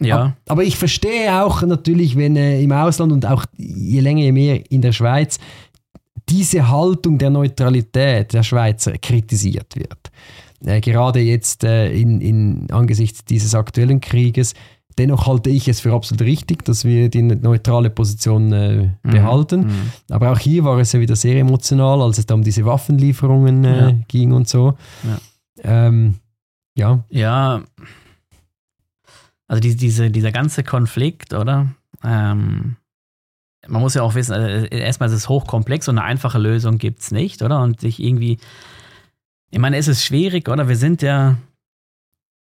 Ja. 0.00 0.36
Aber 0.46 0.62
ich 0.62 0.76
verstehe 0.76 1.42
auch 1.42 1.62
natürlich, 1.62 2.16
wenn 2.16 2.36
äh, 2.36 2.62
im 2.62 2.72
Ausland 2.72 3.12
und 3.12 3.26
auch 3.26 3.44
je 3.56 4.00
länger, 4.00 4.22
je 4.22 4.32
mehr 4.32 4.70
in 4.70 4.80
der 4.80 4.92
Schweiz 4.92 5.38
diese 6.28 6.68
Haltung 6.68 7.18
der 7.18 7.30
Neutralität 7.30 8.32
der 8.32 8.42
Schweizer 8.42 8.92
kritisiert 8.98 9.74
wird. 9.76 10.10
Äh, 10.64 10.80
gerade 10.80 11.20
jetzt 11.20 11.64
äh, 11.64 11.92
in, 11.92 12.20
in, 12.20 12.70
angesichts 12.70 13.24
dieses 13.24 13.54
aktuellen 13.54 14.00
Krieges 14.00 14.54
Dennoch 14.98 15.26
halte 15.26 15.48
ich 15.50 15.68
es 15.68 15.80
für 15.80 15.94
absolut 15.94 16.22
richtig, 16.22 16.64
dass 16.64 16.84
wir 16.84 17.08
die 17.08 17.22
neutrale 17.22 17.88
Position 17.88 18.52
äh, 18.52 18.90
mhm. 19.02 19.10
behalten. 19.10 19.60
Mhm. 19.60 19.92
Aber 20.10 20.32
auch 20.32 20.38
hier 20.38 20.64
war 20.64 20.78
es 20.78 20.92
ja 20.92 21.00
wieder 21.00 21.16
sehr 21.16 21.36
emotional, 21.36 22.02
als 22.02 22.18
es 22.18 22.26
da 22.26 22.34
um 22.34 22.42
diese 22.42 22.64
Waffenlieferungen 22.64 23.64
äh, 23.64 23.80
ja. 23.80 23.94
ging 24.08 24.32
und 24.32 24.48
so. 24.48 24.76
Ja. 25.04 25.86
Ähm, 25.86 26.16
ja. 26.74 27.04
ja. 27.10 27.62
Also 29.46 29.60
die, 29.60 29.76
diese, 29.76 30.10
dieser 30.10 30.32
ganze 30.32 30.64
Konflikt, 30.64 31.32
oder? 31.32 31.68
Ähm, 32.04 32.76
man 33.66 33.82
muss 33.82 33.94
ja 33.94 34.02
auch 34.02 34.14
wissen, 34.14 34.32
also 34.32 34.66
erstmal 34.66 35.08
ist 35.08 35.14
es 35.14 35.28
hochkomplex 35.28 35.88
und 35.88 35.98
eine 35.98 36.06
einfache 36.06 36.38
Lösung 36.38 36.78
gibt 36.78 37.00
es 37.00 37.10
nicht, 37.10 37.42
oder? 37.42 37.62
Und 37.62 37.80
sich 37.80 38.02
irgendwie, 38.02 38.38
ich 39.50 39.58
meine, 39.58 39.76
es 39.76 39.88
ist 39.88 40.04
schwierig, 40.04 40.48
oder? 40.48 40.68
Wir 40.68 40.76
sind 40.76 41.02
ja, 41.02 41.36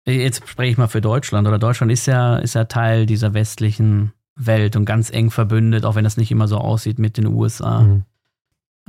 Jetzt 0.06 0.46
spreche 0.48 0.72
ich 0.72 0.78
mal 0.78 0.88
für 0.88 1.00
Deutschland, 1.00 1.48
oder 1.48 1.58
Deutschland 1.58 1.90
ist 1.90 2.06
ja, 2.06 2.36
ist 2.36 2.54
ja 2.54 2.64
Teil 2.64 3.06
dieser 3.06 3.32
westlichen 3.32 4.12
Welt 4.36 4.76
und 4.76 4.84
ganz 4.84 5.10
eng 5.10 5.30
verbündet, 5.30 5.84
auch 5.84 5.94
wenn 5.94 6.04
das 6.04 6.16
nicht 6.16 6.30
immer 6.30 6.48
so 6.48 6.58
aussieht 6.58 6.98
mit 6.98 7.16
den 7.16 7.26
USA. 7.26 7.80
Mhm. 7.80 8.02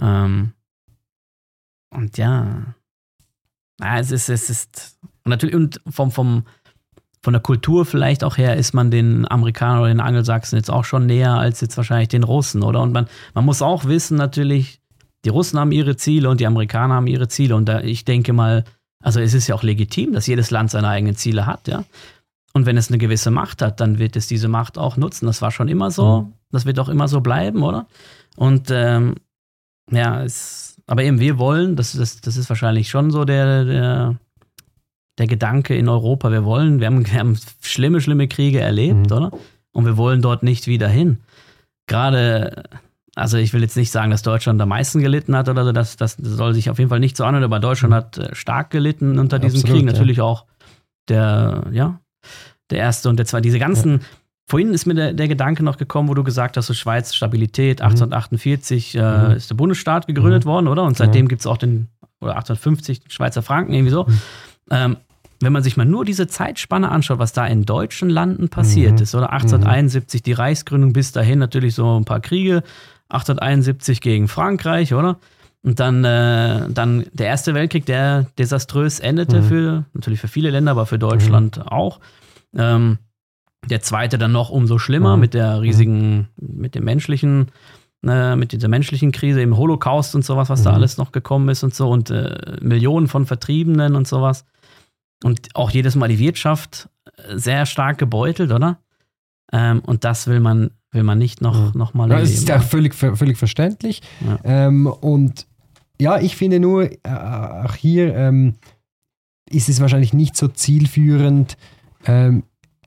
Ähm, 0.01 0.53
und 1.91 2.18
ja, 2.18 2.76
ja, 3.80 3.99
es 3.99 4.11
ist, 4.11 4.30
es 4.30 4.49
ist, 4.49 4.97
und 5.24 5.30
natürlich, 5.30 5.55
und 5.55 5.82
vom, 5.88 6.11
vom, 6.11 6.43
von 7.22 7.34
der 7.34 7.41
Kultur 7.41 7.86
vielleicht 7.86 8.24
auch 8.24 8.38
her 8.38 8.55
ist 8.55 8.74
man 8.74 8.91
den 8.91 9.30
Amerikanern 9.30 9.80
oder 9.80 9.88
den 9.89 9.99
Angelsachsen 9.99 10.57
jetzt 10.57 10.70
auch 10.70 10.86
schon 10.86 11.05
näher 11.05 11.34
als 11.34 11.61
jetzt 11.61 11.78
wahrscheinlich 11.78 12.09
den 12.09 12.24
Russen, 12.24 12.61
oder? 12.63 12.82
Und 12.82 12.93
man, 12.93 13.07
man 13.34 13.45
muss 13.45 13.61
auch 13.61 13.86
wissen, 13.86 14.18
natürlich, 14.18 14.82
die 15.24 15.30
Russen 15.30 15.59
haben 15.59 15.72
ihre 15.72 15.95
Ziele 15.95 16.30
und 16.30 16.39
die 16.39 16.47
Amerikaner 16.47 16.95
haben 16.95 17.07
ihre 17.07 17.28
Ziele. 17.28 17.55
Und 17.55 17.66
da, 17.66 17.82
ich 17.82 18.05
denke 18.05 18.32
mal, 18.32 18.63
also 19.06 19.20
es 19.20 19.36
ist 19.36 19.47
ja 19.47 19.53
auch 19.53 19.62
legitim, 19.62 20.14
dass 20.14 20.26
jedes 20.26 20.49
Land 20.49 20.72
seine 20.72 20.88
eigenen 20.88 21.16
Ziele 21.16 21.45
hat, 21.45 21.68
ja. 21.68 21.84
Und 22.53 22.66
wenn 22.66 22.76
es 22.76 22.89
eine 22.89 22.97
gewisse 22.97 23.30
Macht 23.30 23.62
hat, 23.62 23.80
dann 23.80 23.99
wird 23.99 24.16
es 24.16 24.28
diese 24.28 24.47
Macht 24.47 24.78
auch 24.78 24.97
nutzen. 24.97 25.26
Das 25.28 25.41
war 25.41 25.51
schon 25.51 25.68
immer 25.68 25.91
so. 25.91 26.22
Mhm. 26.22 26.34
Das 26.51 26.66
wird 26.66 26.80
auch 26.80 26.89
immer 26.89 27.08
so 27.08 27.20
bleiben, 27.22 27.64
oder? 27.64 27.86
Und 28.38 28.70
ähm, 28.72 29.16
ja, 29.91 30.24
es, 30.24 30.82
aber 30.88 31.03
eben 31.03 31.20
wir 31.20 31.38
wollen, 31.38 31.76
das, 31.76 31.91
das, 31.91 32.22
das 32.22 32.38
ist 32.38 32.49
wahrscheinlich 32.49 32.89
schon 32.89 33.12
so 33.12 33.26
der, 33.26 33.66
der, 33.66 34.16
der 35.20 35.28
Gedanke 35.28 35.76
in 35.76 35.89
Europa. 35.89 36.32
Wir 36.32 36.45
wollen, 36.45 36.80
wir 36.80 36.88
haben, 36.88 37.06
wir 37.06 37.20
haben 37.20 37.38
schlimme, 37.62 38.01
schlimme 38.01 38.28
Kriege 38.28 38.62
erlebt, 38.62 39.12
mhm. 39.12 39.16
oder? 39.16 39.32
Und 39.72 39.86
wir 39.86 39.97
wollen 39.97 40.22
dort 40.22 40.41
nicht 40.41 40.66
wieder 40.66 40.88
hin. 40.88 41.20
Gerade 41.88 42.64
also 43.16 43.38
ich 43.38 43.53
will 43.53 43.61
jetzt 43.61 43.78
nicht 43.78 43.91
sagen, 43.91 44.11
dass 44.11 44.22
Deutschland 44.22 44.61
am 44.61 44.70
meisten 44.70 44.99
gelitten 44.99 45.36
hat 45.36 45.47
oder 45.47 45.63
so, 45.63 45.72
das, 45.72 45.95
das 45.95 46.18
soll 46.20 46.53
sich 46.53 46.70
auf 46.70 46.78
jeden 46.78 46.89
Fall 46.89 46.99
nicht 46.99 47.16
so 47.16 47.24
anhören, 47.24 47.45
aber 47.45 47.59
Deutschland 47.59 47.91
mhm. 47.91 47.95
hat 47.95 48.18
äh, 48.18 48.36
stark 48.36 48.70
gelitten 48.70 49.18
unter 49.18 49.39
diesem 49.39 49.61
Absolut, 49.61 49.78
Krieg. 49.78 49.86
Natürlich 49.86 50.18
ja. 50.18 50.24
auch 50.26 50.45
der, 51.07 51.63
ja, 51.72 51.99
der 52.70 52.80
erste 52.80 53.07
und 53.07 53.18
der 53.18 53.26
zweite. 53.26 53.43
Diese 53.43 53.59
ganzen, 53.59 53.91
ja. 53.93 53.99
vorhin 54.49 54.74
ist 54.74 54.86
mir 54.86 54.95
der, 54.95 55.13
der, 55.13 55.30
Gedanke 55.30 55.63
noch 55.63 55.78
gekommen, 55.78 56.09
wo 56.09 56.13
du 56.13 56.26
gesagt 56.26 56.57
hast, 56.57 56.68
so 56.68 56.74
Schweiz 56.74 57.16
Stabilität, 57.16 57.82
1848 57.82 58.95
mhm. 58.95 58.99
äh, 58.99 59.38
ist 59.38 59.49
der 59.49 59.55
Bundesstaat 59.55 60.07
gegründet 60.07 60.43
mhm. 60.43 60.49
worden, 60.49 60.68
oder? 60.68 60.84
Und 60.84 60.97
seitdem 60.97 61.30
gibt 61.30 61.39
es 61.39 61.47
auch 61.47 61.57
den, 61.57 61.88
oder 62.20 62.34
1850 62.34 63.03
Schweizer 63.07 63.41
Franken, 63.41 63.74
irgendwie 63.74 63.91
so. 63.91 64.03
Mhm. 64.03 64.20
Ähm, 64.72 64.97
wenn 65.41 65.53
man 65.53 65.63
sich 65.63 65.78
mal 65.78 65.86
nur 65.86 66.05
diese 66.05 66.28
Zeitspanne 66.28 66.89
anschaut, 66.89 67.20
was 67.20 67.34
da 67.34 67.45
in 67.45 67.66
deutschen 67.66 68.09
Landen 68.09 68.49
passiert 68.49 68.93
mhm. 68.93 69.03
ist, 69.03 69.16
oder 69.16 69.32
1871 69.32 70.22
die 70.22 70.34
Reichsgründung, 70.34 70.91
bis 70.91 71.11
dahin 71.11 71.39
natürlich 71.39 71.76
so 71.76 71.97
ein 71.97 72.05
paar 72.05 72.20
Kriege, 72.20 72.63
1871 73.10 74.01
gegen 74.01 74.28
Frankreich, 74.28 74.93
oder? 74.93 75.18
Und 75.64 75.80
dann, 75.80 76.03
äh, 76.03 76.70
dann 76.70 77.06
der 77.14 77.28
Erste 77.28 77.56
Weltkrieg, 77.56 77.86
der 77.86 78.28
desaströs 78.38 78.99
endete, 78.99 79.41
mhm. 79.41 79.45
für, 79.45 79.86
natürlich 79.93 80.20
für 80.20 80.28
viele 80.28 80.51
Länder, 80.51 80.72
aber 80.72 80.86
für 80.86 80.99
Deutschland 80.99 81.58
mhm. 81.58 81.64
auch. 81.64 81.99
Ähm, 82.56 82.99
der 83.68 83.82
zweite 83.82 84.20
dann 84.20 84.32
noch 84.32 84.51
umso 84.51 84.78
schlimmer 84.78 85.16
mhm. 85.16 85.22
mit 85.22 85.34
der 85.34 85.62
riesigen, 85.62 86.30
mit 86.38 86.76
dem 86.76 86.84
menschlichen, 86.84 87.51
äh, 88.06 88.36
mit 88.36 88.51
dieser 88.51 88.68
menschlichen 88.68 89.12
Krise 89.12 89.41
im 89.41 89.58
Holocaust 89.58 90.14
und 90.14 90.24
sowas, 90.24 90.49
was 90.49 90.62
da 90.62 90.70
mhm. 90.70 90.76
alles 90.76 90.97
noch 90.97 91.12
gekommen 91.12 91.49
ist 91.49 91.64
und 91.64 91.74
so 91.74 91.89
und 91.89 92.12
äh, 92.12 92.58
Millionen 92.62 93.08
von 93.08 93.26
Vertriebenen 93.26 93.95
und 93.95 94.08
sowas. 94.08 94.45
Und 95.24 95.49
auch 95.56 95.72
jedes 95.72 95.95
Mal 95.95 96.10
die 96.10 96.20
Wirtschaft 96.20 96.89
äh, 97.18 97.38
sehr 97.38 97.66
stark 97.66 97.97
gebeutelt, 97.97 98.51
oder? 98.51 98.78
Ähm, 99.51 99.80
und 99.80 100.03
das 100.03 100.28
will 100.28 100.39
man 100.39 100.72
will 100.96 101.04
man 101.04 101.20
nicht 101.20 101.41
noch, 101.41 101.76
noch 101.76 101.93
mal 101.93 102.10
ja, 102.10 102.20
Das 102.20 102.32
ist 102.32 102.48
ja 102.48 102.60
völlig, 102.60 102.96
völlig 102.96 103.38
verständlich. 103.38 104.02
Ja. 104.26 104.39
Ähm, 104.43 104.88
und 104.88 105.46
ja, 106.00 106.20
ich 106.20 106.36
finde 106.36 106.60
nur, 106.60 106.91
äh, 106.91 106.98
auch 107.04 107.76
hier 107.76 108.16
ähm, 108.16 108.56
ist 109.50 109.70
es 109.70 109.80
wahrscheinlich 109.80 110.14
nicht 110.14 110.36
so 110.36 110.48
zielführend, 110.48 111.58
ähm, 112.06 112.43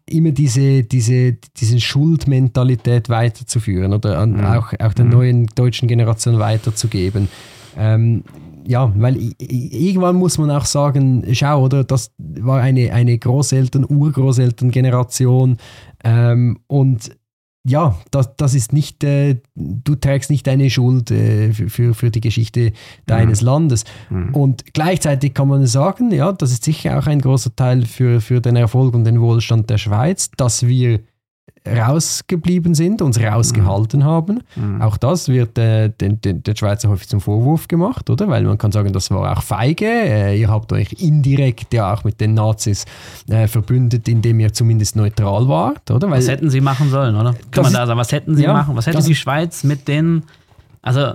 immer 0.06 0.30
diese, 0.30 0.84
diese, 0.84 1.34
diese 1.56 1.80
Schuldmentalität 1.80 3.08
weiterzuführen 3.08 3.92
oder 3.92 4.18
an, 4.18 4.32
mhm. 4.32 4.44
auch, 4.44 4.72
auch 4.78 4.94
der 4.94 5.04
mhm. 5.04 5.10
neuen 5.10 5.46
deutschen 5.54 5.86
Generation 5.86 6.38
weiterzugeben. 6.38 7.28
Ähm, 7.76 8.24
ja, 8.66 8.92
weil 8.96 9.32
irgendwann 9.38 10.16
muss 10.16 10.36
man 10.36 10.50
auch 10.50 10.66
sagen, 10.66 11.24
schau, 11.32 11.64
oder, 11.64 11.84
das 11.84 12.12
war 12.18 12.60
eine, 12.60 12.92
eine 12.92 13.16
Großeltern-, 13.16 13.86
Urgroßeltern-Generation 13.88 15.56
ähm, 16.04 16.58
und 16.66 17.17
ja, 17.68 17.96
das, 18.10 18.34
das 18.36 18.54
ist 18.54 18.72
nicht, 18.72 19.04
äh, 19.04 19.36
du 19.54 19.94
trägst 19.94 20.30
nicht 20.30 20.46
deine 20.46 20.70
Schuld 20.70 21.10
äh, 21.10 21.52
für, 21.52 21.94
für 21.94 22.10
die 22.10 22.20
Geschichte 22.20 22.72
deines 23.06 23.42
mhm. 23.42 23.46
Landes. 23.46 23.84
Mhm. 24.10 24.34
Und 24.34 24.74
gleichzeitig 24.74 25.34
kann 25.34 25.48
man 25.48 25.66
sagen, 25.66 26.10
ja, 26.10 26.32
das 26.32 26.50
ist 26.50 26.64
sicher 26.64 26.98
auch 26.98 27.06
ein 27.06 27.20
großer 27.20 27.54
Teil 27.54 27.84
für, 27.84 28.20
für 28.20 28.40
den 28.40 28.56
Erfolg 28.56 28.94
und 28.94 29.04
den 29.04 29.20
Wohlstand 29.20 29.68
der 29.70 29.78
Schweiz, 29.78 30.30
dass 30.36 30.66
wir 30.66 31.00
rausgeblieben 31.66 32.74
sind, 32.74 33.02
uns 33.02 33.20
rausgehalten 33.20 34.00
mhm. 34.00 34.04
haben. 34.04 34.42
Mhm. 34.56 34.82
Auch 34.82 34.96
das 34.96 35.28
wird 35.28 35.58
äh, 35.58 35.90
den, 35.90 36.20
den, 36.20 36.42
den 36.42 36.56
Schweizer 36.56 36.88
häufig 36.88 37.08
zum 37.08 37.20
Vorwurf 37.20 37.68
gemacht, 37.68 38.10
oder? 38.10 38.28
Weil 38.28 38.44
man 38.44 38.58
kann 38.58 38.72
sagen, 38.72 38.92
das 38.92 39.10
war 39.10 39.36
auch 39.36 39.42
feige. 39.42 39.86
Äh, 39.86 40.40
ihr 40.40 40.48
habt 40.48 40.72
euch 40.72 40.94
indirekt 40.98 41.74
ja 41.74 41.92
auch 41.92 42.04
mit 42.04 42.20
den 42.20 42.34
Nazis 42.34 42.84
äh, 43.28 43.46
verbündet, 43.46 44.08
indem 44.08 44.40
ihr 44.40 44.52
zumindest 44.52 44.96
neutral 44.96 45.48
wart, 45.48 45.90
oder? 45.90 46.10
Weil, 46.10 46.18
was 46.18 46.28
hätten 46.28 46.50
sie 46.50 46.60
machen 46.60 46.90
sollen, 46.90 47.16
oder? 47.16 47.34
Kann 47.50 47.64
man 47.64 47.72
da 47.72 47.86
sagen, 47.86 47.98
was 47.98 48.12
hätten 48.12 48.36
sie 48.36 48.44
ja, 48.44 48.52
machen? 48.52 48.76
Was 48.76 48.86
hätte 48.86 49.02
die 49.02 49.14
Schweiz 49.14 49.64
mit 49.64 49.88
den, 49.88 50.22
also 50.82 51.14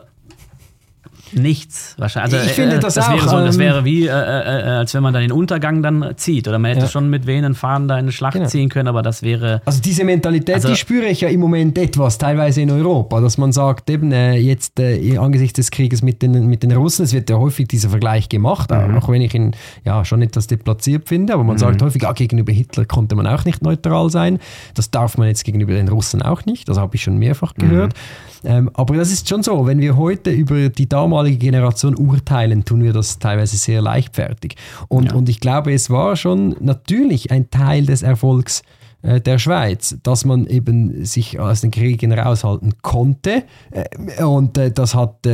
nichts 1.35 1.95
wahrscheinlich. 1.97 2.33
Also, 2.35 2.45
ich 2.45 2.53
finde 2.53 2.77
äh, 2.77 2.79
das, 2.79 2.95
das 2.95 3.07
auch. 3.07 3.13
Wäre 3.13 3.29
so, 3.29 3.37
das 3.37 3.55
ähm, 3.55 3.61
wäre 3.61 3.85
wie, 3.85 4.07
äh, 4.07 4.09
äh, 4.09 4.11
äh, 4.11 4.69
als 4.69 4.93
wenn 4.93 5.03
man 5.03 5.13
dann 5.13 5.21
den 5.21 5.31
Untergang 5.31 5.81
dann 5.81 6.13
zieht. 6.15 6.47
Oder 6.47 6.59
man 6.59 6.71
hätte 6.71 6.85
ja. 6.85 6.87
schon 6.87 7.09
mit 7.09 7.25
wehenden 7.25 7.55
Fahnen 7.55 7.87
da 7.87 7.95
eine 7.95 8.11
Schlacht 8.11 8.33
genau. 8.33 8.47
ziehen 8.47 8.69
können, 8.69 8.87
aber 8.87 9.01
das 9.01 9.23
wäre. 9.23 9.61
Also 9.65 9.81
diese 9.81 10.03
Mentalität, 10.03 10.55
also, 10.55 10.69
die 10.69 10.75
spüre 10.75 11.05
ich 11.05 11.21
ja 11.21 11.29
im 11.29 11.39
Moment 11.39 11.77
etwas, 11.77 12.17
teilweise 12.17 12.61
in 12.61 12.71
Europa, 12.71 13.21
dass 13.21 13.37
man 13.37 13.51
sagt, 13.51 13.89
eben 13.89 14.11
äh, 14.11 14.35
jetzt 14.35 14.79
äh, 14.79 15.17
angesichts 15.17 15.57
des 15.57 15.71
Krieges 15.71 16.01
mit 16.01 16.21
den, 16.21 16.47
mit 16.47 16.63
den 16.63 16.71
Russen, 16.71 17.03
es 17.03 17.13
wird 17.13 17.29
ja 17.29 17.37
häufig 17.37 17.67
dieser 17.67 17.89
Vergleich 17.89 18.29
gemacht, 18.29 18.71
mhm. 18.71 18.97
auch 18.97 19.09
wenn 19.09 19.21
ich 19.21 19.33
ihn 19.33 19.55
ja 19.83 20.05
schon 20.05 20.21
etwas 20.21 20.47
deplatziert 20.47 21.07
finde, 21.07 21.33
aber 21.33 21.43
man 21.43 21.55
mhm. 21.55 21.59
sagt 21.59 21.81
häufig, 21.81 22.05
ah, 22.07 22.13
gegenüber 22.13 22.51
Hitler 22.51 22.85
konnte 22.85 23.15
man 23.15 23.27
auch 23.27 23.45
nicht 23.45 23.61
neutral 23.61 24.09
sein. 24.09 24.39
Das 24.75 24.91
darf 24.91 25.17
man 25.17 25.27
jetzt 25.27 25.43
gegenüber 25.43 25.73
den 25.73 25.87
Russen 25.87 26.21
auch 26.21 26.45
nicht. 26.45 26.69
Das 26.69 26.77
habe 26.77 26.95
ich 26.95 27.03
schon 27.03 27.17
mehrfach 27.17 27.53
gehört. 27.55 27.93
Mhm. 27.93 27.99
Ähm, 28.45 28.69
aber 28.73 28.97
das 28.97 29.11
ist 29.11 29.29
schon 29.29 29.41
so, 29.41 29.65
wenn 29.65 29.79
wir 29.79 29.95
heute 29.95 30.29
über 30.29 30.69
die 30.69 30.89
damalige 31.23 31.37
Generation 31.37 31.95
urteilen, 31.95 32.65
tun 32.65 32.83
wir 32.83 32.93
das 32.93 33.19
teilweise 33.19 33.57
sehr 33.57 33.81
leichtfertig. 33.81 34.55
Und, 34.87 35.11
ja. 35.11 35.13
und 35.13 35.29
ich 35.29 35.39
glaube, 35.39 35.73
es 35.73 35.89
war 35.89 36.15
schon 36.15 36.55
natürlich 36.59 37.31
ein 37.31 37.49
Teil 37.49 37.85
des 37.85 38.03
Erfolgs 38.03 38.63
äh, 39.01 39.21
der 39.21 39.39
Schweiz, 39.39 39.97
dass 40.03 40.25
man 40.25 40.45
eben 40.47 41.05
sich 41.05 41.39
aus 41.39 41.61
den 41.61 41.71
Kriegen 41.71 42.11
raushalten 42.11 42.75
konnte. 42.81 43.43
Äh, 43.71 44.23
und 44.23 44.57
äh, 44.57 44.71
das 44.71 44.95
hat 44.95 45.25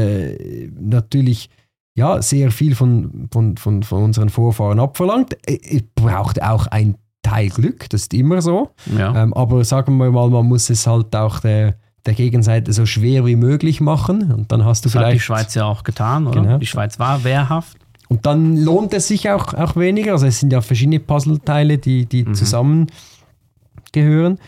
natürlich 0.79 1.49
ja, 1.95 2.21
sehr 2.21 2.51
viel 2.51 2.75
von, 2.75 3.27
von, 3.31 3.57
von, 3.57 3.83
von 3.83 4.03
unseren 4.03 4.29
Vorfahren 4.29 4.79
abverlangt. 4.79 5.35
Es 5.45 5.83
braucht 5.95 6.41
auch 6.41 6.67
ein 6.67 6.95
Teil 7.23 7.49
Glück, 7.49 7.89
das 7.89 8.03
ist 8.03 8.13
immer 8.13 8.41
so. 8.41 8.69
Ja. 8.97 9.23
Ähm, 9.23 9.33
aber 9.33 9.65
sagen 9.65 9.97
wir 9.97 10.09
mal, 10.09 10.29
man 10.29 10.45
muss 10.45 10.69
es 10.69 10.87
halt 10.87 11.13
auch 11.13 11.41
der, 11.41 11.75
der 12.05 12.13
Gegenseite 12.13 12.73
so 12.73 12.85
schwer 12.85 13.25
wie 13.25 13.35
möglich 13.35 13.81
machen. 13.81 14.31
Und 14.31 14.51
dann 14.51 14.65
hast 14.65 14.85
du 14.85 14.87
das 14.87 14.93
vielleicht. 14.93 15.07
hat 15.07 15.15
die 15.15 15.19
Schweiz 15.19 15.55
ja 15.55 15.65
auch 15.65 15.83
getan, 15.83 16.27
oder? 16.27 16.41
Genau. 16.41 16.57
Die 16.57 16.65
Schweiz 16.65 16.99
war 16.99 17.23
wehrhaft. 17.23 17.77
Und 18.07 18.25
dann 18.25 18.57
lohnt 18.57 18.93
es 18.93 19.07
sich 19.07 19.29
auch, 19.29 19.53
auch 19.53 19.75
weniger. 19.75 20.13
Also 20.13 20.25
es 20.25 20.39
sind 20.39 20.51
ja 20.51 20.61
verschiedene 20.61 20.99
Puzzleteile, 20.99 21.77
die, 21.77 22.05
die 22.05 22.25
mhm. 22.25 22.33
zusammengehören. 22.33 24.39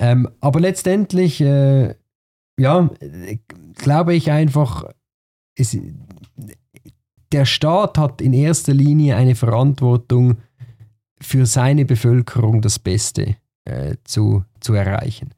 Ähm, 0.00 0.28
aber 0.40 0.60
letztendlich, 0.60 1.40
äh, 1.40 1.94
ja, 2.58 2.90
glaube 3.74 4.14
ich 4.14 4.32
einfach, 4.32 4.84
es, 5.56 5.78
der 7.32 7.44
Staat 7.44 7.98
hat 7.98 8.20
in 8.20 8.32
erster 8.32 8.74
Linie 8.74 9.16
eine 9.16 9.36
Verantwortung 9.36 10.38
für 11.20 11.46
seine 11.46 11.84
Bevölkerung 11.84 12.60
das 12.60 12.80
Beste 12.80 13.36
äh, 13.64 13.96
zu, 14.04 14.44
zu 14.60 14.74
erreichen. 14.74 15.30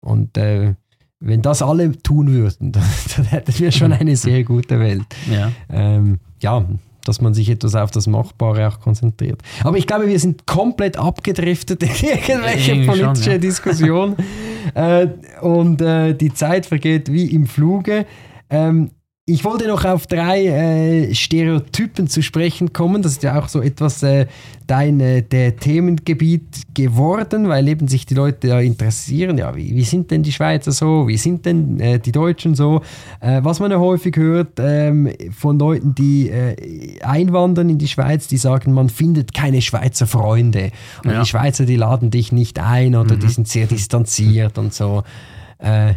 Und 0.00 0.36
äh, 0.36 0.74
wenn 1.20 1.42
das 1.42 1.62
alle 1.62 1.92
tun 2.02 2.32
würden, 2.32 2.72
dann, 2.72 2.84
dann 3.16 3.26
hätten 3.26 3.58
wir 3.58 3.72
schon 3.72 3.92
eine 3.92 4.16
sehr 4.16 4.44
gute 4.44 4.78
Welt. 4.80 5.06
Ja. 5.30 5.52
Ähm, 5.70 6.20
ja, 6.40 6.64
dass 7.04 7.20
man 7.20 7.32
sich 7.32 7.48
etwas 7.48 7.74
auf 7.74 7.90
das 7.90 8.06
Machbare 8.06 8.68
auch 8.68 8.80
konzentriert. 8.80 9.40
Aber 9.64 9.78
ich 9.78 9.86
glaube, 9.86 10.08
wir 10.08 10.18
sind 10.18 10.46
komplett 10.46 10.98
abgedriftet 10.98 11.82
in 11.82 11.88
irgendwelche 11.88 12.84
politische 12.84 13.24
schon, 13.24 13.32
ja. 13.32 13.38
Diskussion. 13.38 14.16
äh, 14.74 15.08
und 15.40 15.80
äh, 15.80 16.14
die 16.14 16.34
Zeit 16.34 16.66
vergeht 16.66 17.10
wie 17.10 17.26
im 17.26 17.46
Fluge. 17.46 18.04
Ähm, 18.50 18.90
ich 19.28 19.44
wollte 19.44 19.68
noch 19.68 19.84
auf 19.84 20.06
drei 20.06 20.46
äh, 20.46 21.14
Stereotypen 21.14 22.08
zu 22.08 22.22
sprechen 22.22 22.72
kommen. 22.72 23.02
Das 23.02 23.12
ist 23.12 23.22
ja 23.22 23.38
auch 23.38 23.48
so 23.48 23.60
etwas 23.60 24.02
äh, 24.02 24.26
dein 24.66 25.00
äh, 25.00 25.22
der 25.22 25.56
Themengebiet 25.56 26.62
geworden, 26.72 27.46
weil 27.48 27.68
eben 27.68 27.88
sich 27.88 28.06
die 28.06 28.14
Leute 28.14 28.48
ja 28.48 28.60
interessieren. 28.60 29.36
Ja, 29.36 29.54
wie, 29.54 29.76
wie 29.76 29.84
sind 29.84 30.10
denn 30.10 30.22
die 30.22 30.32
Schweizer 30.32 30.72
so? 30.72 31.08
Wie 31.08 31.18
sind 31.18 31.44
denn 31.44 31.78
äh, 31.78 31.98
die 31.98 32.10
Deutschen 32.10 32.54
so? 32.54 32.80
Äh, 33.20 33.40
was 33.44 33.60
man 33.60 33.70
ja 33.70 33.78
häufig 33.78 34.16
hört 34.16 34.58
ähm, 34.58 35.12
von 35.36 35.58
Leuten, 35.58 35.94
die 35.94 36.30
äh, 36.30 36.98
einwandern 37.02 37.68
in 37.68 37.76
die 37.76 37.88
Schweiz, 37.88 38.28
die 38.28 38.38
sagen, 38.38 38.72
man 38.72 38.88
findet 38.88 39.34
keine 39.34 39.60
Schweizer 39.60 40.06
Freunde. 40.06 40.70
Und 41.04 41.10
ja. 41.10 41.20
die 41.20 41.26
Schweizer, 41.26 41.66
die 41.66 41.76
laden 41.76 42.10
dich 42.10 42.32
nicht 42.32 42.58
ein 42.58 42.96
oder 42.96 43.16
mhm. 43.16 43.20
die 43.20 43.28
sind 43.28 43.46
sehr 43.46 43.66
distanziert 43.66 44.56
und 44.56 44.72
so. 44.72 45.02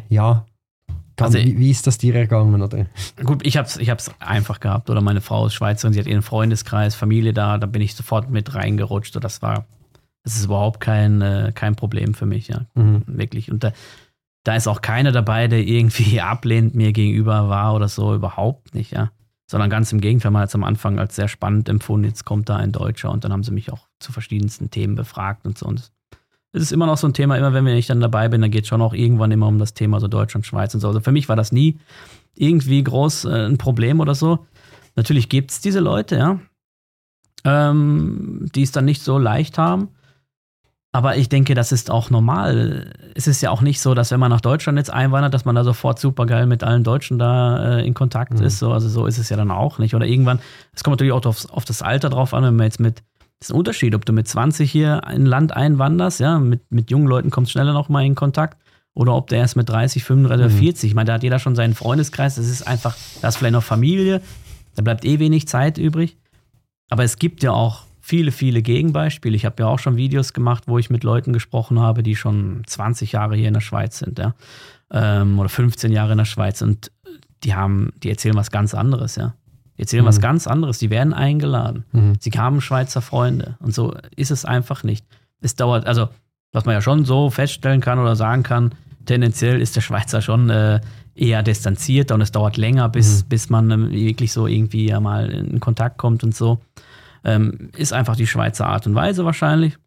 ja, 0.09 0.45
also, 1.23 1.37
wie, 1.37 1.57
wie, 1.57 1.71
ist 1.71 1.87
das 1.87 1.97
dir 1.97 2.15
ergangen? 2.15 2.61
Oder? 2.61 2.85
Gut, 3.23 3.45
ich 3.45 3.57
habe 3.57 3.67
es 3.67 3.77
ich 3.77 3.91
einfach 4.19 4.59
gehabt. 4.59 4.89
Oder 4.89 5.01
meine 5.01 5.21
Frau 5.21 5.47
ist 5.47 5.53
Schweizerin, 5.53 5.93
sie 5.93 5.99
hat 5.99 6.07
ihren 6.07 6.21
Freundeskreis, 6.21 6.95
Familie 6.95 7.33
da, 7.33 7.57
da 7.57 7.67
bin 7.67 7.81
ich 7.81 7.95
sofort 7.95 8.29
mit 8.29 8.53
reingerutscht. 8.53 9.15
Und 9.15 9.23
das 9.23 9.41
war, 9.41 9.65
das 10.23 10.35
ist 10.35 10.45
überhaupt 10.45 10.79
kein, 10.79 11.21
äh, 11.21 11.51
kein 11.53 11.75
Problem 11.75 12.13
für 12.13 12.25
mich, 12.25 12.47
ja. 12.47 12.65
Mhm. 12.75 13.03
Wirklich. 13.07 13.51
Und 13.51 13.63
da, 13.63 13.71
da 14.43 14.55
ist 14.55 14.67
auch 14.67 14.81
keiner 14.81 15.11
dabei, 15.11 15.47
der 15.47 15.59
irgendwie 15.59 16.21
ablehnend 16.21 16.75
mir 16.75 16.93
gegenüber 16.93 17.49
war 17.49 17.75
oder 17.75 17.87
so, 17.87 18.13
überhaupt 18.13 18.75
nicht, 18.75 18.91
ja. 18.91 19.11
Sondern 19.49 19.69
ganz 19.69 19.91
im 19.91 19.99
Gegenteil, 19.99 20.31
man 20.31 20.43
hat 20.43 20.49
es 20.49 20.55
am 20.55 20.63
Anfang 20.63 20.97
als 20.97 21.15
sehr 21.15 21.27
spannend 21.27 21.67
empfunden, 21.67 22.07
jetzt 22.07 22.23
kommt 22.23 22.47
da 22.47 22.55
ein 22.55 22.71
Deutscher 22.71 23.11
und 23.11 23.25
dann 23.25 23.33
haben 23.33 23.43
sie 23.43 23.51
mich 23.51 23.71
auch 23.71 23.87
zu 23.99 24.13
verschiedensten 24.13 24.69
Themen 24.69 24.95
befragt 24.95 25.45
und 25.45 25.57
so. 25.57 25.65
Und 25.65 25.91
es 26.53 26.63
ist 26.63 26.71
immer 26.71 26.85
noch 26.85 26.97
so 26.97 27.07
ein 27.07 27.13
Thema, 27.13 27.37
immer 27.37 27.53
wenn 27.53 27.65
ich 27.67 27.87
dann 27.87 28.01
dabei 28.01 28.27
bin, 28.27 28.41
dann 28.41 28.51
geht 28.51 28.63
es 28.63 28.67
schon 28.67 28.81
auch 28.81 28.93
irgendwann 28.93 29.31
immer 29.31 29.47
um 29.47 29.57
das 29.57 29.73
Thema 29.73 29.99
so 29.99 30.07
Deutschland, 30.07 30.45
Schweiz 30.45 30.73
und 30.73 30.81
so. 30.81 30.87
Also 30.87 30.99
für 30.99 31.11
mich 31.11 31.29
war 31.29 31.35
das 31.35 31.51
nie 31.51 31.79
irgendwie 32.35 32.83
groß 32.83 33.25
äh, 33.25 33.45
ein 33.47 33.57
Problem 33.57 33.99
oder 33.99 34.15
so. 34.15 34.45
Natürlich 34.95 35.29
gibt 35.29 35.51
es 35.51 35.61
diese 35.61 35.79
Leute, 35.79 36.17
ja, 36.17 36.39
ähm, 37.45 38.49
die 38.53 38.63
es 38.63 38.71
dann 38.71 38.85
nicht 38.85 39.01
so 39.01 39.17
leicht 39.17 39.57
haben. 39.57 39.89
Aber 40.93 41.15
ich 41.15 41.29
denke, 41.29 41.55
das 41.55 41.71
ist 41.71 41.89
auch 41.89 42.09
normal. 42.09 42.91
Es 43.15 43.25
ist 43.25 43.39
ja 43.39 43.49
auch 43.49 43.61
nicht 43.61 43.79
so, 43.79 43.93
dass 43.93 44.11
wenn 44.11 44.19
man 44.19 44.29
nach 44.29 44.41
Deutschland 44.41 44.77
jetzt 44.77 44.91
einwandert, 44.91 45.33
dass 45.33 45.45
man 45.45 45.55
da 45.55 45.63
sofort 45.63 45.99
super 45.99 46.25
geil 46.25 46.47
mit 46.47 46.65
allen 46.65 46.83
Deutschen 46.83 47.17
da 47.17 47.77
äh, 47.77 47.87
in 47.87 47.93
Kontakt 47.93 48.33
mhm. 48.33 48.43
ist. 48.43 48.59
So, 48.59 48.73
also 48.73 48.89
so 48.89 49.05
ist 49.05 49.17
es 49.17 49.29
ja 49.29 49.37
dann 49.37 49.51
auch 49.51 49.77
nicht. 49.77 49.95
Oder 49.95 50.05
irgendwann, 50.05 50.39
es 50.73 50.83
kommt 50.83 50.95
natürlich 50.95 51.13
auch 51.13 51.25
auf, 51.25 51.49
auf 51.49 51.63
das 51.63 51.81
Alter 51.81 52.09
drauf 52.09 52.33
an, 52.33 52.43
wenn 52.43 52.57
man 52.57 52.65
jetzt 52.65 52.81
mit 52.81 53.03
das 53.41 53.49
ist 53.49 53.55
ein 53.55 53.57
Unterschied, 53.57 53.95
ob 53.95 54.05
du 54.05 54.13
mit 54.13 54.27
20 54.27 54.71
hier 54.71 55.01
in 55.07 55.23
ein 55.23 55.25
Land 55.25 55.51
einwanderst, 55.51 56.19
ja, 56.19 56.37
mit, 56.37 56.71
mit 56.71 56.91
jungen 56.91 57.07
Leuten 57.07 57.31
kommst 57.31 57.49
du 57.49 57.53
schneller 57.53 57.73
noch 57.73 57.89
mal 57.89 58.05
in 58.05 58.13
Kontakt, 58.13 58.61
oder 58.93 59.15
ob 59.15 59.29
der 59.29 59.39
erst 59.39 59.55
mit 59.55 59.67
30, 59.67 60.03
35 60.03 60.45
oder 60.45 60.55
40. 60.55 60.83
Mhm. 60.83 60.87
Ich 60.87 60.93
meine, 60.93 61.07
da 61.07 61.13
hat 61.13 61.23
jeder 61.23 61.39
schon 61.39 61.55
seinen 61.55 61.73
Freundeskreis, 61.73 62.35
das 62.35 62.47
ist 62.47 62.67
einfach, 62.67 62.95
da 63.19 63.29
ist 63.29 63.37
vielleicht 63.37 63.53
noch 63.53 63.63
Familie, 63.63 64.21
da 64.75 64.83
bleibt 64.83 65.05
eh 65.05 65.17
wenig 65.17 65.47
Zeit 65.47 65.79
übrig. 65.79 66.17
Aber 66.91 67.03
es 67.03 67.17
gibt 67.17 67.41
ja 67.41 67.51
auch 67.51 67.85
viele, 67.99 68.31
viele 68.31 68.61
Gegenbeispiele. 68.61 69.35
Ich 69.35 69.45
habe 69.45 69.55
ja 69.63 69.67
auch 69.67 69.79
schon 69.79 69.95
Videos 69.95 70.33
gemacht, 70.33 70.65
wo 70.67 70.77
ich 70.77 70.91
mit 70.91 71.03
Leuten 71.03 71.33
gesprochen 71.33 71.79
habe, 71.79 72.03
die 72.03 72.15
schon 72.15 72.61
20 72.67 73.13
Jahre 73.13 73.35
hier 73.35 73.47
in 73.47 73.55
der 73.55 73.61
Schweiz 73.61 73.97
sind, 73.97 74.19
ja. 74.19 74.35
Ähm, 74.91 75.39
oder 75.39 75.49
15 75.49 75.91
Jahre 75.91 76.11
in 76.11 76.19
der 76.19 76.25
Schweiz 76.25 76.61
und 76.61 76.91
die 77.43 77.55
haben, 77.55 77.91
die 78.03 78.11
erzählen 78.11 78.35
was 78.35 78.51
ganz 78.51 78.75
anderes, 78.75 79.15
ja. 79.15 79.33
Die 79.81 79.85
erzählen 79.85 80.03
mhm. 80.03 80.09
was 80.09 80.21
ganz 80.21 80.45
anderes. 80.45 80.77
Die 80.77 80.91
werden 80.91 81.11
eingeladen. 81.11 81.85
Mhm. 81.91 82.13
Sie 82.19 82.29
haben 82.29 82.61
Schweizer 82.61 83.01
Freunde. 83.01 83.57
Und 83.61 83.73
so 83.73 83.95
ist 84.15 84.29
es 84.29 84.45
einfach 84.45 84.83
nicht. 84.83 85.03
Es 85.41 85.55
dauert, 85.55 85.87
also, 85.87 86.09
was 86.51 86.65
man 86.65 86.75
ja 86.75 86.81
schon 86.81 87.03
so 87.03 87.31
feststellen 87.31 87.81
kann 87.81 87.97
oder 87.97 88.15
sagen 88.15 88.43
kann, 88.43 88.75
tendenziell 89.07 89.59
ist 89.59 89.75
der 89.75 89.81
Schweizer 89.81 90.21
schon 90.21 90.51
äh, 90.51 90.81
eher 91.15 91.41
distanzierter 91.41 92.13
und 92.13 92.21
es 92.21 92.31
dauert 92.31 92.57
länger, 92.57 92.89
bis, 92.89 93.23
mhm. 93.23 93.29
bis 93.29 93.49
man 93.49 93.71
ähm, 93.71 93.91
wirklich 93.91 94.31
so 94.31 94.45
irgendwie 94.45 94.87
ja 94.87 94.99
mal 94.99 95.31
in 95.31 95.59
Kontakt 95.59 95.97
kommt 95.97 96.23
und 96.23 96.35
so. 96.35 96.59
Ähm, 97.23 97.71
ist 97.75 97.91
einfach 97.91 98.15
die 98.15 98.27
Schweizer 98.27 98.67
Art 98.67 98.85
und 98.85 98.93
Weise 98.93 99.25
wahrscheinlich. 99.25 99.79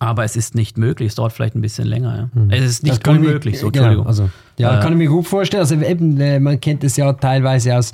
Aber 0.00 0.24
es 0.24 0.34
ist 0.34 0.56
nicht 0.56 0.76
möglich, 0.76 1.10
es 1.10 1.14
dauert 1.14 1.32
vielleicht 1.32 1.54
ein 1.54 1.60
bisschen 1.60 1.86
länger. 1.86 2.30
Ja. 2.34 2.40
Mhm. 2.40 2.50
Es 2.50 2.64
ist 2.64 2.82
nicht 2.82 3.06
unmöglich, 3.06 3.60
so, 3.60 3.68
Entschuldigung. 3.68 3.98
Genau, 3.98 4.08
also, 4.08 4.28
ja, 4.58 4.76
äh, 4.76 4.82
kann 4.82 4.92
ich 4.92 4.98
mir 4.98 5.08
gut 5.08 5.28
vorstellen. 5.28 5.60
Also 5.60 5.76
eben, 5.76 6.20
äh, 6.20 6.40
man 6.40 6.60
kennt 6.60 6.82
es 6.82 6.96
ja 6.96 7.12
teilweise 7.12 7.76
aus 7.76 7.92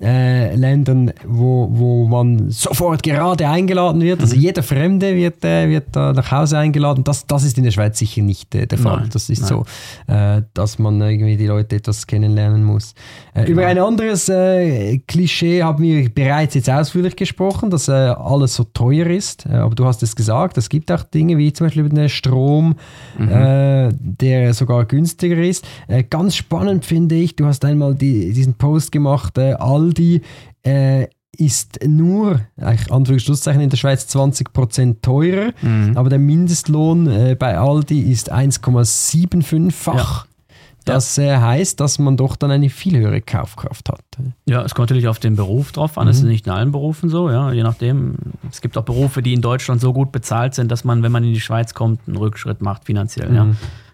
äh, 0.00 0.54
Ländern, 0.54 1.12
wo, 1.26 1.68
wo 1.70 2.06
man 2.06 2.50
sofort 2.50 3.02
gerade 3.02 3.48
eingeladen 3.48 4.02
wird. 4.02 4.20
Also 4.20 4.36
mhm. 4.36 4.42
jeder 4.42 4.62
Fremde 4.62 5.16
wird, 5.16 5.44
äh, 5.44 5.68
wird 5.68 5.88
da 5.92 6.12
nach 6.12 6.30
Hause 6.30 6.58
eingeladen. 6.58 7.02
Das, 7.04 7.26
das 7.26 7.44
ist 7.44 7.56
in 7.56 7.64
der 7.64 7.70
Schweiz 7.70 7.98
sicher 7.98 8.22
nicht 8.22 8.54
äh, 8.54 8.66
der 8.66 8.78
Fall. 8.78 9.00
Nein, 9.00 9.10
das 9.12 9.30
ist 9.30 9.40
nein. 9.40 9.48
so, 9.48 10.12
äh, 10.12 10.42
dass 10.52 10.78
man 10.78 11.00
irgendwie 11.00 11.36
die 11.36 11.46
Leute 11.46 11.76
etwas 11.76 12.06
kennenlernen 12.06 12.62
muss. 12.62 12.94
Äh, 13.34 13.50
über 13.50 13.66
ein 13.66 13.78
anderes 13.78 14.28
äh, 14.28 14.98
Klischee 14.98 15.62
haben 15.62 15.82
wir 15.82 16.08
bereits 16.10 16.54
jetzt 16.54 16.68
ausführlich 16.68 17.16
gesprochen, 17.16 17.70
dass 17.70 17.88
alles 17.88 18.54
so 18.54 18.64
teuer 18.64 19.06
ist. 19.06 19.46
aber 19.46 19.74
du 19.74 19.84
hast 19.86 20.02
es 20.02 20.16
gesagt, 20.16 20.58
es 20.58 20.68
gibt 20.68 20.90
auch 20.90 21.04
Dinge 21.04 21.38
wie 21.38 21.52
zum 21.52 21.66
Beispiel 21.66 21.88
den 21.88 22.08
Strom, 22.08 22.76
mhm. 23.18 23.96
der 24.00 24.52
sogar 24.54 24.84
günstiger 24.84 25.38
ist. 25.38 25.64
ganz 26.10 26.34
spannend 26.36 26.84
finde 26.84 27.14
ich, 27.14 27.36
du 27.36 27.46
hast 27.46 27.64
einmal 27.64 27.94
die, 27.94 28.32
diesen 28.32 28.54
Post 28.54 28.92
gemacht, 28.92 29.38
all 29.38 29.85
Aldi 29.86 30.22
äh, 30.64 31.06
ist 31.38 31.80
nur, 31.86 32.40
Anführungszeichen 32.56 33.60
in 33.60 33.70
der 33.70 33.76
Schweiz 33.76 34.04
20% 34.14 35.02
teurer, 35.02 35.52
mhm. 35.60 35.96
aber 35.96 36.08
der 36.08 36.18
Mindestlohn 36.18 37.06
äh, 37.06 37.36
bei 37.38 37.58
Aldi 37.58 38.00
ist 38.00 38.32
1,75-fach. 38.32 40.24
Ja. 40.24 40.30
Das 40.86 41.18
äh, 41.18 41.36
heißt, 41.36 41.80
dass 41.80 41.98
man 41.98 42.16
doch 42.16 42.36
dann 42.36 42.52
eine 42.52 42.70
viel 42.70 42.96
höhere 42.96 43.20
Kaufkraft 43.20 43.88
hat. 43.88 44.00
Ja, 44.48 44.62
es 44.62 44.72
kommt 44.72 44.88
natürlich 44.88 45.08
auf 45.08 45.18
den 45.18 45.34
Beruf 45.34 45.72
drauf 45.72 45.98
an. 45.98 46.06
Es 46.06 46.18
mhm. 46.18 46.26
ist 46.26 46.30
nicht 46.30 46.46
in 46.46 46.52
allen 46.52 46.70
Berufen 46.70 47.08
so, 47.08 47.28
ja, 47.28 47.50
je 47.50 47.64
nachdem. 47.64 48.14
Es 48.48 48.60
gibt 48.60 48.78
auch 48.78 48.84
Berufe, 48.84 49.20
die 49.20 49.34
in 49.34 49.40
Deutschland 49.40 49.80
so 49.80 49.92
gut 49.92 50.12
bezahlt 50.12 50.54
sind, 50.54 50.70
dass 50.70 50.84
man, 50.84 51.02
wenn 51.02 51.10
man 51.10 51.24
in 51.24 51.34
die 51.34 51.40
Schweiz 51.40 51.74
kommt, 51.74 52.02
einen 52.06 52.16
Rückschritt 52.16 52.62
macht 52.62 52.84
finanziell. 52.84 53.30
Mhm. 53.30 53.34
Ja. 53.34 53.48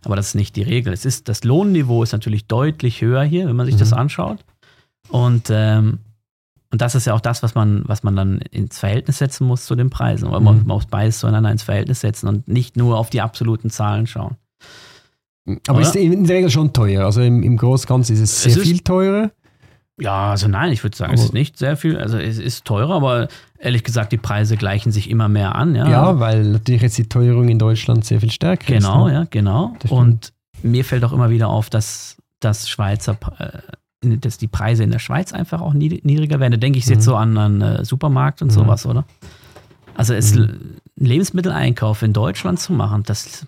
Aber 0.04 0.16
das 0.16 0.28
ist 0.28 0.34
nicht 0.34 0.54
die 0.54 0.62
Regel. 0.62 0.92
Es 0.92 1.06
ist, 1.06 1.30
das 1.30 1.44
Lohnniveau 1.44 2.02
ist 2.02 2.12
natürlich 2.12 2.46
deutlich 2.46 3.00
höher 3.00 3.22
hier, 3.22 3.48
wenn 3.48 3.56
man 3.56 3.64
sich 3.64 3.76
mhm. 3.76 3.80
das 3.80 3.94
anschaut. 3.94 4.44
Und, 5.12 5.48
ähm, 5.50 5.98
und 6.70 6.80
das 6.80 6.94
ist 6.94 7.06
ja 7.06 7.12
auch 7.12 7.20
das, 7.20 7.42
was 7.42 7.54
man, 7.54 7.82
was 7.86 8.02
man 8.02 8.16
dann 8.16 8.38
ins 8.50 8.78
Verhältnis 8.78 9.18
setzen 9.18 9.46
muss 9.46 9.66
zu 9.66 9.74
den 9.76 9.90
Preisen. 9.90 10.30
Mhm. 10.30 10.42
Man 10.42 10.66
muss 10.66 10.86
beides 10.86 11.18
zueinander 11.18 11.50
ins 11.50 11.62
Verhältnis 11.62 12.00
setzen 12.00 12.28
und 12.28 12.48
nicht 12.48 12.76
nur 12.76 12.98
auf 12.98 13.10
die 13.10 13.20
absoluten 13.20 13.68
Zahlen 13.68 14.06
schauen. 14.06 14.36
Aber 15.68 15.78
Oder? 15.78 15.88
ist 15.88 15.96
in 15.96 16.24
der 16.24 16.36
Regel 16.36 16.50
schon 16.50 16.72
teuer. 16.72 17.04
Also 17.04 17.20
im, 17.20 17.42
im 17.42 17.56
Großganzen 17.58 18.14
ist 18.14 18.22
es 18.22 18.42
sehr 18.42 18.52
es 18.52 18.58
ist, 18.58 18.64
viel 18.64 18.78
teurer. 18.78 19.30
Ja, 20.00 20.30
also 20.30 20.48
nein, 20.48 20.72
ich 20.72 20.82
würde 20.82 20.96
sagen, 20.96 21.12
aber 21.12 21.20
es 21.20 21.26
ist 21.26 21.34
nicht 21.34 21.58
sehr 21.58 21.76
viel. 21.76 21.98
Also 21.98 22.16
es 22.16 22.38
ist 22.38 22.64
teurer, 22.64 22.94
aber 22.94 23.28
ehrlich 23.58 23.84
gesagt, 23.84 24.12
die 24.12 24.16
Preise 24.16 24.56
gleichen 24.56 24.92
sich 24.92 25.10
immer 25.10 25.28
mehr 25.28 25.54
an. 25.54 25.74
Ja, 25.74 25.88
ja 25.88 26.20
weil 26.20 26.44
natürlich 26.44 26.82
jetzt 26.82 26.96
die 26.96 27.08
Teuerung 27.08 27.48
in 27.48 27.58
Deutschland 27.58 28.04
sehr 28.04 28.20
viel 28.20 28.30
stärker 28.30 28.72
genau, 28.72 28.76
ist. 28.76 28.84
Genau, 28.84 29.06
ne? 29.08 29.12
ja, 29.12 29.26
genau. 29.28 29.76
Und 29.90 30.32
mir 30.62 30.84
fällt 30.84 31.04
auch 31.04 31.12
immer 31.12 31.28
wieder 31.28 31.48
auf, 31.48 31.68
dass, 31.68 32.16
dass 32.40 32.70
Schweizer 32.70 33.18
äh, 33.38 33.58
dass 34.02 34.38
die 34.38 34.48
Preise 34.48 34.82
in 34.84 34.90
der 34.90 34.98
Schweiz 34.98 35.32
einfach 35.32 35.60
auch 35.60 35.74
niedriger 35.74 36.40
werden. 36.40 36.52
Da 36.52 36.58
denke 36.58 36.78
ich 36.78 36.86
mhm. 36.86 36.92
jetzt 36.92 37.04
so 37.04 37.16
an 37.16 37.38
einen 37.38 37.62
äh, 37.62 37.84
Supermarkt 37.84 38.42
und 38.42 38.48
mhm. 38.48 38.54
sowas, 38.54 38.86
oder? 38.86 39.04
Also 39.94 40.14
es, 40.14 40.34
mhm. 40.34 40.76
Lebensmitteleinkauf 40.96 42.02
in 42.02 42.12
Deutschland 42.12 42.60
zu 42.60 42.72
machen, 42.72 43.02
das. 43.04 43.46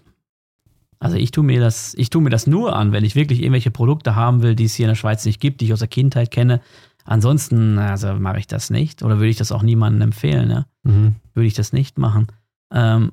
Also 1.01 1.17
ich 1.17 1.33
tue 1.33 1.45
mir 1.45 1.61
das, 1.61 1.93
ich 1.99 2.09
tue 2.09 2.23
mir 2.23 2.31
das 2.31 2.47
nur 2.47 2.75
an, 2.75 2.93
wenn 2.93 3.05
ich 3.05 3.15
wirklich 3.15 3.41
irgendwelche 3.41 3.71
Produkte 3.71 4.15
haben 4.15 4.41
will, 4.43 4.55
die 4.55 4.65
es 4.65 4.75
hier 4.75 4.87
in 4.87 4.91
der 4.91 4.97
Schweiz 4.97 5.25
nicht 5.27 5.39
gibt, 5.39 5.61
die 5.61 5.67
ich 5.67 5.73
aus 5.73 5.81
der 5.81 5.89
Kindheit 5.89 6.31
kenne. 6.31 6.61
Ansonsten, 7.05 7.79
also 7.79 8.15
mache 8.15 8.39
ich 8.39 8.47
das 8.47 8.71
nicht 8.71 9.03
oder 9.03 9.17
würde 9.17 9.29
ich 9.29 9.37
das 9.37 9.53
auch 9.53 9.63
niemandem 9.63 10.01
empfehlen, 10.01 10.51
ja? 10.51 10.67
Mhm. 10.85 11.17
Würde 11.35 11.47
ich 11.47 11.55
das 11.55 11.75
nicht 11.75 11.99
machen. 11.99 12.29
Ähm, 12.73 13.13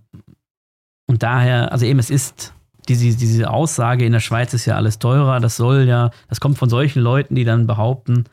und 1.07 1.23
daher, 1.23 1.73
also 1.73 1.85
eben, 1.85 1.99
es 1.99 2.09
ist 2.09 2.53
diese, 2.87 3.17
diese 3.17 3.49
Aussage, 3.49 4.05
in 4.05 4.11
der 4.11 4.19
Schweiz 4.19 4.53
ist 4.53 4.65
ja 4.65 4.75
alles 4.75 4.99
teurer, 4.99 5.39
das 5.39 5.57
soll 5.57 5.83
ja, 5.83 6.11
das 6.29 6.39
kommt 6.39 6.57
von 6.57 6.69
solchen 6.69 7.01
Leuten, 7.01 7.35
die 7.35 7.43
dann 7.43 7.67
behaupten, 7.67 8.25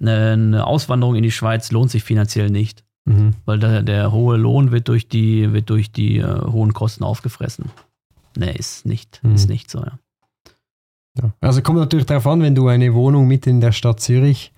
eine, 0.00 0.66
Auswanderung 0.66 1.16
in 1.16 1.22
die 1.22 1.30
Schweiz 1.30 1.72
lohnt 1.72 1.90
sich 1.90 2.04
finanziell 2.04 2.50
nicht. 2.50 2.84
Mhm. 3.06 3.34
Weil 3.44 3.58
der, 3.58 3.82
der, 3.82 4.12
hohe 4.12 4.36
Lohn 4.36 4.72
wird 4.72 4.88
durch 4.88 5.08
die, 5.08 5.52
wird 5.52 5.70
durch 5.70 5.92
die 5.92 6.18
äh, 6.18 6.40
hohen 6.42 6.72
Kosten 6.72 7.04
aufgefressen. 7.04 7.66
Ne, 8.36 8.52
ist 8.52 8.84
nicht, 8.84 9.20
mhm. 9.22 9.34
ist 9.34 9.48
nicht 9.48 9.70
so, 9.70 9.78
ja. 9.78 9.98
ja. 11.18 11.32
Also 11.40 11.62
kommt 11.62 11.78
natürlich 11.78 12.06
darauf 12.06 12.26
an, 12.26 12.42
wenn 12.42 12.54
du 12.54 12.66
eine 12.68 12.92
Wohnung 12.94 13.28
mitten 13.28 13.48
in 13.48 13.60
der 13.60 13.72
Stadt 13.72 14.00
Zürich 14.00 14.52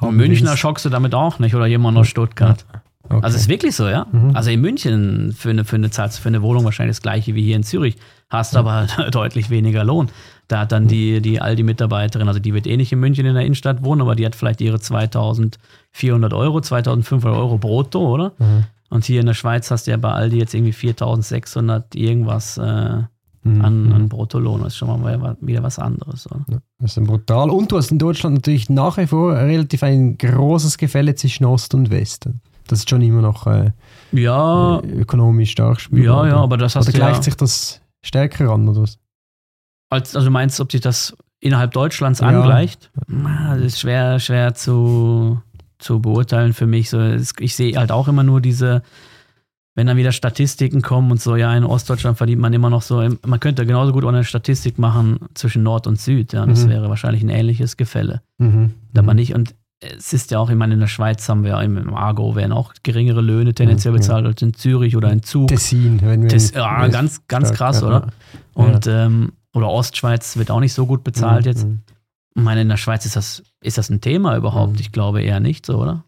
haben 0.00 0.16
Münchner 0.16 0.50
willst. 0.50 0.60
schockst 0.60 0.84
du 0.84 0.90
damit 0.90 1.14
auch 1.14 1.38
nicht 1.40 1.54
oder 1.54 1.66
jemand 1.66 1.98
aus 1.98 2.08
Stuttgart. 2.08 2.64
Ja. 2.72 2.82
Okay. 3.10 3.24
Also 3.24 3.36
ist 3.36 3.48
wirklich 3.48 3.74
so, 3.74 3.88
ja. 3.88 4.06
Mhm. 4.12 4.36
Also 4.36 4.50
in 4.50 4.60
München 4.60 5.32
für 5.32 5.50
eine, 5.50 5.64
für 5.64 5.76
eine 5.76 5.90
zahlst 5.90 6.20
für 6.20 6.28
eine 6.28 6.42
Wohnung 6.42 6.64
wahrscheinlich 6.64 6.96
das 6.96 7.02
gleiche 7.02 7.34
wie 7.34 7.42
hier 7.42 7.56
in 7.56 7.62
Zürich, 7.62 7.96
hast 8.30 8.56
aber 8.56 8.86
deutlich 9.10 9.50
weniger 9.50 9.84
Lohn. 9.84 10.10
Da 10.48 10.60
hat 10.60 10.72
dann 10.72 10.84
mhm. 10.84 10.88
die, 10.88 11.20
die 11.20 11.40
Aldi-Mitarbeiterin, 11.40 12.26
also 12.26 12.40
die 12.40 12.54
wird 12.54 12.66
eh 12.66 12.76
nicht 12.76 12.92
in 12.92 13.00
München 13.00 13.26
in 13.26 13.34
der 13.34 13.44
Innenstadt 13.44 13.84
wohnen, 13.84 14.00
aber 14.00 14.14
die 14.14 14.24
hat 14.24 14.34
vielleicht 14.34 14.60
ihre 14.60 14.80
2400 14.80 16.32
Euro, 16.32 16.60
2500 16.60 17.38
Euro 17.38 17.58
brutto, 17.58 18.00
oder? 18.00 18.32
Mhm. 18.38 18.64
Und 18.90 19.04
hier 19.04 19.20
in 19.20 19.26
der 19.26 19.34
Schweiz 19.34 19.70
hast 19.70 19.86
du 19.86 19.90
ja 19.90 19.98
bei 19.98 20.10
Aldi 20.10 20.38
jetzt 20.38 20.54
irgendwie 20.54 20.72
4600 20.72 21.94
irgendwas 21.94 22.56
äh, 22.56 23.02
mhm. 23.42 23.64
an, 23.64 23.92
an 23.92 24.08
Bruttolohn. 24.08 24.62
Das 24.62 24.72
ist 24.72 24.78
schon 24.78 24.88
mal 24.88 25.36
wieder 25.40 25.62
was 25.62 25.78
anderes. 25.78 26.26
Oder? 26.26 26.40
Ja, 26.48 26.58
das 26.78 26.96
ist 26.96 27.04
brutal. 27.04 27.50
Und 27.50 27.70
du 27.70 27.76
hast 27.76 27.90
in 27.90 27.98
Deutschland 27.98 28.36
natürlich 28.36 28.70
nach 28.70 28.96
wie 28.96 29.06
vor 29.06 29.34
relativ 29.34 29.82
ein 29.82 30.16
großes 30.16 30.78
Gefälle 30.78 31.14
zwischen 31.14 31.44
Ost 31.44 31.74
und 31.74 31.90
West. 31.90 32.30
Das 32.66 32.80
ist 32.80 32.90
schon 32.90 33.02
immer 33.02 33.22
noch 33.22 33.46
äh, 33.46 33.72
ja, 34.12 34.78
äh, 34.80 35.00
ökonomisch 35.00 35.50
stark 35.50 35.80
spürbar. 35.80 36.26
Ja, 36.26 36.34
ja, 36.34 36.36
aber 36.36 36.56
das 36.56 36.76
hast 36.76 36.88
oder 36.88 36.96
gleicht 36.96 37.16
ja, 37.16 37.22
sich 37.22 37.34
das 37.34 37.80
stärker 38.08 38.50
an, 38.50 38.68
oder 38.68 38.82
was? 38.82 38.98
Als, 39.90 40.16
also 40.16 40.30
meinst 40.30 40.58
du, 40.58 40.64
ob 40.64 40.72
sich 40.72 40.80
das 40.80 41.16
innerhalb 41.40 41.72
Deutschlands 41.72 42.20
ja. 42.20 42.26
angleicht? 42.26 42.90
Das 43.06 43.60
ist 43.60 43.80
schwer, 43.80 44.18
schwer 44.18 44.54
zu, 44.54 45.40
zu 45.78 46.00
beurteilen 46.00 46.52
für 46.52 46.66
mich. 46.66 46.90
So, 46.90 47.00
ich 47.38 47.54
sehe 47.54 47.76
halt 47.76 47.92
auch 47.92 48.08
immer 48.08 48.22
nur 48.22 48.40
diese, 48.40 48.82
wenn 49.74 49.86
dann 49.86 49.96
wieder 49.96 50.12
Statistiken 50.12 50.82
kommen 50.82 51.10
und 51.10 51.20
so, 51.20 51.36
ja, 51.36 51.56
in 51.56 51.64
Ostdeutschland 51.64 52.18
verdient 52.18 52.40
man 52.40 52.52
immer 52.52 52.70
noch 52.70 52.82
so, 52.82 53.08
man 53.24 53.40
könnte 53.40 53.64
genauso 53.64 53.92
gut 53.92 54.04
auch 54.04 54.08
eine 54.08 54.24
Statistik 54.24 54.78
machen 54.78 55.20
zwischen 55.34 55.62
Nord 55.62 55.86
und 55.86 56.00
Süd, 56.00 56.32
ja, 56.32 56.44
das 56.44 56.64
mhm. 56.64 56.70
wäre 56.70 56.88
wahrscheinlich 56.88 57.22
ein 57.22 57.28
ähnliches 57.28 57.76
Gefälle. 57.76 58.22
Mhm. 58.38 58.74
Aber 58.96 59.12
mhm. 59.12 59.16
nicht, 59.16 59.34
und 59.34 59.54
es 59.80 60.12
ist 60.12 60.30
ja 60.30 60.38
auch, 60.38 60.50
ich 60.50 60.56
meine, 60.56 60.74
in 60.74 60.80
der 60.80 60.88
Schweiz 60.88 61.28
haben 61.28 61.44
wir 61.44 61.50
ja 61.50 61.62
im 61.62 61.94
Argo 61.94 62.34
werden 62.34 62.52
auch 62.52 62.74
geringere 62.82 63.20
Löhne 63.20 63.54
tendenziell 63.54 63.92
mhm, 63.92 63.98
bezahlt 63.98 64.26
als 64.26 64.42
in 64.42 64.54
Zürich 64.54 64.96
oder 64.96 65.10
in 65.12 65.22
Zug. 65.22 65.48
Tessin, 65.48 66.00
wenn 66.02 66.22
wir 66.22 66.28
Tess, 66.28 66.52
ja, 66.52 66.86
ganz, 66.88 67.26
ganz 67.28 67.52
krass, 67.52 67.82
oder? 67.82 68.08
Und 68.54 68.86
ja. 68.86 69.06
ähm, 69.06 69.32
oder 69.54 69.68
Ostschweiz 69.68 70.36
wird 70.36 70.50
auch 70.50 70.60
nicht 70.60 70.72
so 70.72 70.86
gut 70.86 71.04
bezahlt 71.04 71.44
mhm. 71.44 71.50
jetzt. 71.50 71.66
Ich 72.34 72.42
meine, 72.42 72.62
in 72.62 72.68
der 72.68 72.76
Schweiz 72.76 73.06
ist 73.06 73.16
das, 73.16 73.42
ist 73.60 73.78
das 73.78 73.88
ein 73.88 74.00
Thema 74.00 74.36
überhaupt? 74.36 74.74
Mhm. 74.74 74.80
Ich 74.80 74.92
glaube 74.92 75.22
eher 75.22 75.40
nicht 75.40 75.64
so, 75.64 75.78
oder? 75.78 76.04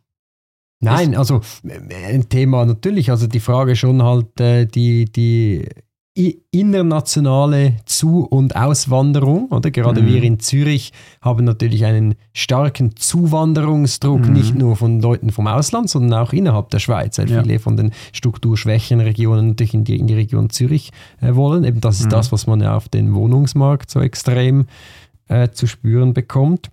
Nein, 0.80 1.14
also 1.14 1.42
ein 1.62 2.28
Thema 2.28 2.64
natürlich. 2.64 3.10
Also 3.10 3.26
die 3.26 3.40
Frage 3.40 3.76
schon 3.76 4.02
halt, 4.02 4.40
äh, 4.40 4.66
die, 4.66 5.04
die 5.04 5.68
internationale 6.50 7.76
Zu- 7.84 8.24
und 8.24 8.56
Auswanderung, 8.56 9.48
oder? 9.48 9.70
Gerade 9.70 10.02
mhm. 10.02 10.06
wir 10.06 10.22
in 10.22 10.40
Zürich 10.40 10.92
haben 11.20 11.44
natürlich 11.44 11.84
einen 11.84 12.14
starken 12.32 12.96
Zuwanderungsdruck, 12.96 14.26
mhm. 14.26 14.32
nicht 14.32 14.54
nur 14.54 14.76
von 14.76 15.00
Leuten 15.00 15.30
vom 15.30 15.46
Ausland, 15.46 15.88
sondern 15.88 16.20
auch 16.20 16.32
innerhalb 16.32 16.70
der 16.70 16.78
Schweiz, 16.78 17.18
weil 17.18 17.30
ja. 17.30 17.42
viele 17.42 17.58
von 17.58 17.76
den 17.76 17.92
strukturschwächeren 18.12 19.00
Regionen 19.00 19.48
natürlich 19.48 19.74
in 19.74 19.84
die, 19.84 19.98
in 19.98 20.06
die 20.06 20.14
Region 20.14 20.50
Zürich 20.50 20.90
äh, 21.20 21.34
wollen. 21.34 21.64
Eben 21.64 21.80
das 21.80 22.00
ist 22.00 22.06
mhm. 22.06 22.10
das, 22.10 22.32
was 22.32 22.46
man 22.46 22.60
ja 22.60 22.76
auf 22.76 22.88
den 22.88 23.14
Wohnungsmarkt 23.14 23.90
so 23.90 24.00
extrem 24.00 24.66
äh, 25.28 25.50
zu 25.50 25.66
spüren 25.66 26.12
bekommt. 26.12 26.70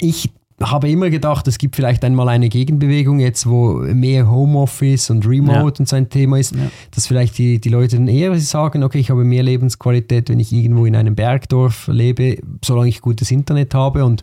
Ich 0.00 0.30
habe 0.70 0.90
immer 0.90 1.10
gedacht, 1.10 1.48
es 1.48 1.58
gibt 1.58 1.76
vielleicht 1.76 2.04
einmal 2.04 2.28
eine 2.28 2.48
Gegenbewegung 2.48 3.18
jetzt, 3.18 3.48
wo 3.48 3.74
mehr 3.74 4.30
Homeoffice 4.30 5.10
und 5.10 5.26
Remote 5.26 5.56
ja. 5.56 5.80
und 5.80 5.88
so 5.88 5.96
ein 5.96 6.08
Thema 6.08 6.38
ist, 6.38 6.54
ja. 6.54 6.70
dass 6.90 7.06
vielleicht 7.06 7.38
die, 7.38 7.60
die 7.60 7.68
Leute 7.68 7.96
dann 7.96 8.08
eher 8.08 8.38
sagen, 8.38 8.82
okay, 8.82 8.98
ich 8.98 9.10
habe 9.10 9.24
mehr 9.24 9.42
Lebensqualität, 9.42 10.28
wenn 10.28 10.40
ich 10.40 10.52
irgendwo 10.52 10.86
in 10.86 10.96
einem 10.96 11.14
Bergdorf 11.14 11.88
lebe, 11.88 12.38
solange 12.64 12.88
ich 12.88 13.00
gutes 13.00 13.30
Internet 13.30 13.74
habe 13.74 14.04
und 14.04 14.22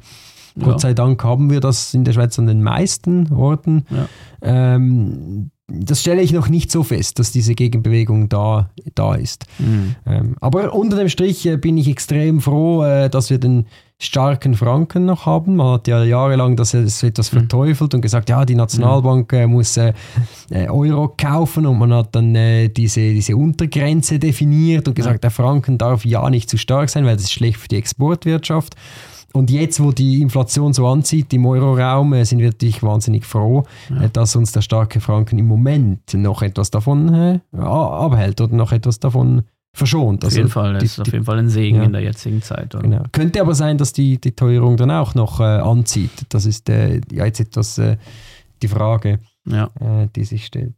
ja. 0.56 0.66
Gott 0.66 0.82
sei 0.82 0.94
Dank 0.94 1.24
haben 1.24 1.50
wir 1.50 1.60
das 1.60 1.94
in 1.94 2.04
der 2.04 2.14
Schweiz 2.14 2.38
an 2.40 2.48
den 2.48 2.64
meisten 2.64 3.32
Orten. 3.32 3.86
Ähm, 4.42 5.52
das 5.72 6.02
stelle 6.02 6.22
ich 6.22 6.34
noch 6.34 6.50
nicht 6.50 6.72
so 6.72 6.84
fest, 6.84 7.20
dass 7.20 7.32
diese 7.32 7.56
Gegenbewegung 7.56 8.30
da, 8.30 8.70
da 8.96 9.16
ist. 9.16 9.46
Mhm. 9.60 9.96
Ähm, 10.06 10.36
aber 10.42 10.74
unter 10.74 10.98
dem 10.98 11.10
Strich 11.10 11.46
äh, 11.46 11.58
bin 11.58 11.78
ich 11.78 11.88
extrem 11.88 12.42
froh, 12.42 12.84
äh, 12.84 13.10
dass 13.10 13.30
wir 13.30 13.38
den 13.38 13.66
starken 13.98 14.56
Franken 14.56 15.06
noch 15.06 15.26
haben. 15.26 15.58
Man 15.58 15.74
hat 15.74 15.88
ja 15.88 16.04
jahrelang 16.04 16.56
das, 16.56 16.72
das 16.72 17.04
etwas 17.04 17.32
mhm. 17.32 17.40
verteufelt 17.40 17.94
und 17.94 18.02
gesagt, 18.02 18.30
ja, 18.30 18.46
die 18.46 18.56
Nationalbank 18.56 19.32
äh, 19.34 19.46
muss 19.46 19.76
äh, 19.78 19.94
Euro 20.50 21.14
kaufen 21.18 21.66
und 21.66 21.78
man 21.78 21.94
hat 21.94 22.16
dann 22.16 22.34
diese, 22.74 23.02
diese 23.02 23.36
Untergrenze 23.36 24.18
definiert 24.18 24.88
und 24.88 24.96
gesagt, 24.96 25.16
ja. 25.16 25.20
der 25.20 25.32
Franken 25.32 25.78
darf 25.78 26.06
ja 26.06 26.30
nicht 26.30 26.50
zu 26.50 26.58
stark 26.58 26.90
sein, 26.90 27.06
weil 27.06 27.16
das 27.16 27.26
ist 27.26 27.34
schlecht 27.34 27.58
für 27.58 27.68
die 27.68 27.76
Exportwirtschaft. 27.76 28.76
Und 29.34 29.52
jetzt, 29.52 29.82
wo 29.82 29.92
die 29.92 30.22
Inflation 30.22 30.74
so 30.74 30.88
anzieht 30.88 31.34
im 31.34 31.46
Euroraum, 31.46 32.14
äh, 32.14 32.26
sind 32.26 32.40
wir 32.40 32.48
natürlich 32.48 32.82
wahnsinnig 32.84 33.26
froh, 33.26 33.64
ja. 33.90 34.04
Äh, 34.04 34.10
dass 34.10 34.36
uns 34.36 34.52
der 34.52 34.62
starke 34.62 35.00
Franken 35.00 35.38
im 35.38 35.48
Moment 35.48 36.14
noch 36.14 36.42
etwas 36.42 36.72
davon 36.72 37.14
äh, 37.14 37.40
abhält 37.58 38.42
oder 38.42 38.56
noch 38.56 38.72
etwas 38.72 39.00
davon 39.00 39.44
verschont. 39.74 40.24
Auf 40.24 40.30
also 40.30 40.38
jeden 40.38 40.50
Fall, 40.50 40.74
das 40.74 40.82
die, 40.82 40.86
ist 40.86 41.00
auf 41.00 41.12
jeden 41.12 41.26
Fall 41.26 41.38
ein 41.38 41.50
Segen 41.50 41.78
ja. 41.78 41.84
in 41.84 41.94
der 41.94 42.02
jetzigen 42.02 42.42
Zeit. 42.42 42.76
Genau. 42.80 43.04
Könnte 43.12 43.42
aber 43.42 43.54
sein, 43.54 43.78
dass 43.78 43.94
die, 43.94 44.20
die 44.20 44.32
Teuerung 44.32 44.78
dann 44.78 44.92
auch 44.92 45.16
noch 45.16 45.40
äh, 45.40 45.44
anzieht. 45.44 46.12
Das 46.30 46.46
ist 46.46 46.70
äh, 46.70 47.02
ja 47.12 47.26
jetzt 47.26 47.40
etwas 47.40 47.78
äh, 47.78 47.98
die 48.62 48.68
Frage, 48.68 49.20
ja. 49.46 49.70
die 50.14 50.26
sich 50.26 50.46
stellt. 50.46 50.76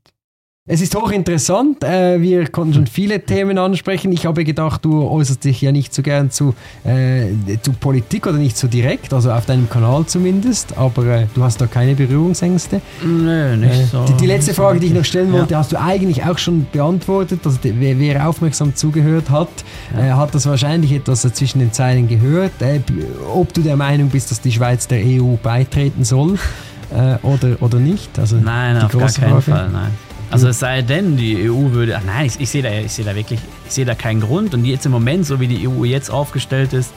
Es 0.68 0.80
ist 0.80 0.96
hochinteressant. 0.96 1.84
Äh, 1.84 2.22
wir 2.22 2.48
konnten 2.48 2.76
schon 2.76 2.86
viele 2.86 3.20
Themen 3.20 3.58
ansprechen. 3.58 4.12
Ich 4.12 4.28
habe 4.28 4.44
gedacht, 4.44 4.86
du 4.86 5.08
äußerst 5.10 5.44
dich 5.44 5.60
ja 5.60 5.72
nicht 5.72 5.92
so 5.92 6.04
gern 6.04 6.30
zu, 6.30 6.54
äh, 6.84 7.30
zu 7.64 7.74
Politik 7.74 8.28
oder 8.28 8.38
nicht 8.38 8.56
so 8.56 8.68
direkt, 8.68 9.12
also 9.12 9.32
auf 9.32 9.48
deinem 9.48 9.68
Kanal 9.68 10.06
zumindest, 10.06 10.78
aber 10.78 11.04
äh, 11.08 11.26
du 11.34 11.44
hast 11.44 11.60
da 11.62 11.66
keine 11.66 11.96
Berührungsängste. 11.96 12.80
Nö, 13.04 13.58
nicht 13.58 13.74
äh, 13.74 13.86
so. 13.86 14.06
Die, 14.06 14.14
die, 14.14 14.28
letzte 14.28 14.54
Frage, 14.54 14.80
die 14.80 14.86
ich 14.86 14.94
noch 14.94 15.04
stellen 15.04 15.32
wollte, 15.32 15.54
ja. 15.54 15.58
hast 15.58 15.72
du 15.72 15.82
eigentlich 15.82 16.26
auch 16.26 16.38
schon 16.38 16.68
beantwortet. 16.72 17.40
Also 17.44 17.58
wer, 17.64 17.98
wer 17.98 18.30
aufmerksam 18.30 18.76
zugehört 18.76 19.32
hat, 19.32 19.50
ja. 19.96 20.10
Äh, 20.10 20.12
hat 20.12 20.36
das 20.36 20.46
wahrscheinlich 20.46 20.92
etwas 20.92 21.22
zwischen 21.22 21.58
den 21.58 21.74
Zeilen 21.74 22.08
gehört. 22.08 22.62
Äh, 22.62 22.82
ob 23.34 23.52
du 23.52 23.62
der 23.62 23.78
Meinung 23.78 24.10
bist, 24.10 24.30
dass 24.30 24.42
die 24.42 24.52
Schweiz 24.52 24.88
der 24.88 25.02
EU 25.04 25.38
beitreten 25.42 26.04
soll 26.04 26.38
oder, 27.24 27.58
oder 27.62 27.80
nicht? 27.80 28.20
Also 28.20 28.36
nein, 28.36 28.78
auf 28.78 28.92
gar 28.92 29.12
keinen 29.12 29.42
Frage. 29.42 29.42
Fall, 29.42 29.70
nein. 29.72 30.11
Also 30.32 30.48
es 30.48 30.60
sei 30.60 30.82
denn, 30.82 31.18
die 31.18 31.50
EU 31.50 31.72
würde. 31.72 31.98
Ach 31.98 32.04
nein, 32.06 32.26
ich, 32.26 32.40
ich 32.40 32.50
sehe 32.50 32.64
da, 32.64 32.70
seh 32.88 33.04
da 33.04 33.16
wirklich, 33.16 33.40
ich 33.68 33.74
sehe 33.74 33.86
da 33.86 33.96
keinen 33.96 34.22
Grund. 34.22 34.54
Und 34.54 34.66
jetzt 34.66 34.86
im 34.86 34.92
Moment, 34.92 35.26
so 35.26 35.40
wie 35.40 35.48
die 35.48 35.68
EU 35.68 35.84
jetzt 35.84 36.10
aufgestellt 36.10 36.74
ist, 36.74 36.92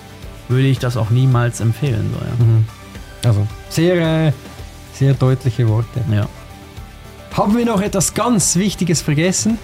würde 0.49 0.67
ich 0.67 0.79
das 0.79 0.97
auch 0.97 1.11
niemals 1.11 1.61
empfehlen. 1.61 2.11
So, 2.13 2.25
ja. 2.25 2.45
mhm. 2.45 2.65
Also 3.25 3.47
sehr, 3.69 4.33
sehr 4.93 5.15
deutliche 5.15 5.69
Worte. 5.69 6.05
Ja. 6.13 6.29
Haben 7.33 7.57
wir 7.57 7.65
noch 7.65 7.81
etwas 7.81 8.15
ganz 8.15 8.57
Wichtiges 8.57 9.03
vergessen? 9.03 9.59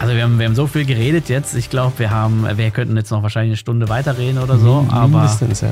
Also 0.00 0.14
wir 0.14 0.22
haben, 0.22 0.38
wir 0.38 0.46
haben 0.46 0.54
so 0.54 0.66
viel 0.66 0.84
geredet 0.84 1.28
jetzt. 1.28 1.54
Ich 1.54 1.70
glaube, 1.70 1.98
wir 1.98 2.10
haben, 2.10 2.46
wir 2.56 2.70
könnten 2.70 2.96
jetzt 2.96 3.10
noch 3.10 3.22
wahrscheinlich 3.22 3.52
eine 3.52 3.56
Stunde 3.56 3.88
weiterreden 3.88 4.40
oder 4.40 4.58
so. 4.58 4.86
aber 4.90 5.08
Mindestens, 5.08 5.62
ja. 5.62 5.70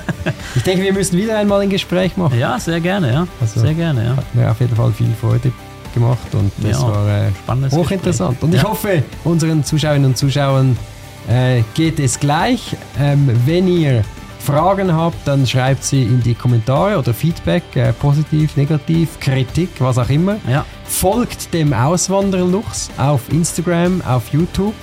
ich 0.56 0.62
denke, 0.62 0.82
wir 0.82 0.92
müssen 0.92 1.16
wieder 1.16 1.38
einmal 1.38 1.60
ein 1.60 1.70
Gespräch 1.70 2.16
machen. 2.16 2.38
Ja, 2.38 2.58
sehr 2.58 2.80
gerne, 2.80 3.12
ja. 3.12 3.28
Also, 3.40 3.60
sehr 3.60 3.74
gerne, 3.74 4.04
ja. 4.04 4.16
Hat 4.16 4.34
mir 4.34 4.50
auf 4.50 4.60
jeden 4.60 4.74
Fall 4.74 4.92
viel 4.92 5.12
Freude 5.20 5.52
gemacht 5.98 6.34
und 6.34 6.52
das 6.58 6.80
ja, 6.80 6.88
war 6.88 7.08
äh, 7.08 7.70
hochinteressant. 7.70 8.42
Und 8.42 8.52
ja. 8.52 8.60
ich 8.60 8.64
hoffe, 8.64 9.02
unseren 9.24 9.64
Zuschauerinnen 9.64 10.10
und 10.10 10.16
Zuschauern 10.16 10.76
äh, 11.28 11.62
geht 11.74 11.98
es 12.00 12.18
gleich. 12.18 12.76
Ähm, 12.98 13.30
wenn 13.46 13.68
ihr 13.68 14.04
Fragen 14.38 14.94
habt, 14.94 15.26
dann 15.26 15.46
schreibt 15.46 15.84
sie 15.84 16.02
in 16.02 16.22
die 16.22 16.34
Kommentare 16.34 16.98
oder 16.98 17.12
Feedback, 17.12 17.64
äh, 17.74 17.92
positiv, 17.92 18.56
negativ, 18.56 19.20
Kritik, 19.20 19.68
was 19.78 19.98
auch 19.98 20.08
immer. 20.08 20.36
Ja. 20.48 20.64
Folgt 20.84 21.52
dem 21.52 21.72
Auswandererlux 21.72 22.88
auf 22.96 23.20
Instagram, 23.30 24.00
auf 24.02 24.32
YouTube 24.32 24.74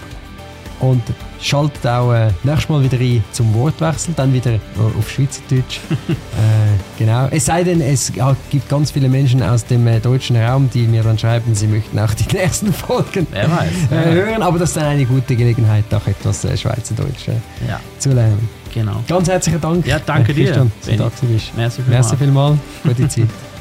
und 0.80 1.02
schaltet 1.42 1.86
auch 1.86 2.14
äh, 2.14 2.30
nächstes 2.44 2.70
Mal 2.70 2.84
wieder 2.84 3.00
rein 3.00 3.24
zum 3.32 3.54
Wortwechsel, 3.54 4.14
dann 4.16 4.34
wieder 4.34 4.54
äh, 4.54 4.60
auf 4.98 5.10
Schweizerdeutsch. 5.10 5.80
äh, 6.10 6.98
genau. 6.98 7.28
Es 7.32 7.46
sei 7.46 7.64
denn, 7.64 7.82
es 7.82 8.12
gibt 8.50 8.70
ganz 8.70 8.92
viele 8.92 9.10
Menschen 9.10 9.42
aus 9.44 9.66
dem 9.66 9.86
äh, 9.88 10.00
deutschen 10.00 10.36
Raum, 10.38 10.70
die 10.74 10.84
mir 10.88 11.04
dann 11.04 11.18
schreiben, 11.18 11.54
sie 11.56 11.68
möchten 11.68 11.98
auch 12.00 12.14
die 12.14 12.26
nächsten 12.38 12.74
Folgen 12.74 13.28
Wer 13.32 13.50
weiß, 13.50 13.92
äh, 13.92 14.12
hören. 14.14 14.42
Aber 14.42 14.60
das 14.60 14.70
ist 14.70 14.78
dann 14.78 14.86
eine 14.86 15.06
gute 15.06 15.36
Gelegenheit, 15.36 15.86
auch 15.94 16.08
etwas 16.08 16.44
äh, 16.46 16.56
Schweizerdeutsch 16.58 17.28
Ja, 17.68 17.80
zu 18.00 18.12
lernen. 18.12 18.48
genau. 18.74 19.04
Ganz 19.08 19.28
herzlichen 19.28 19.62
Dank. 19.62 19.86
Ja, 19.86 20.00
danke 20.06 20.32
äh, 20.32 20.36
dir, 20.36 20.46
Christian, 20.46 20.72
dass 20.80 20.90
du 20.90 20.98
da 20.98 21.12
bist. 21.28 21.58
Merci 21.58 21.82
vielmals. 21.84 22.14
vielmals. 22.16 22.58
Gute 22.84 23.08
Zeit. 23.08 23.28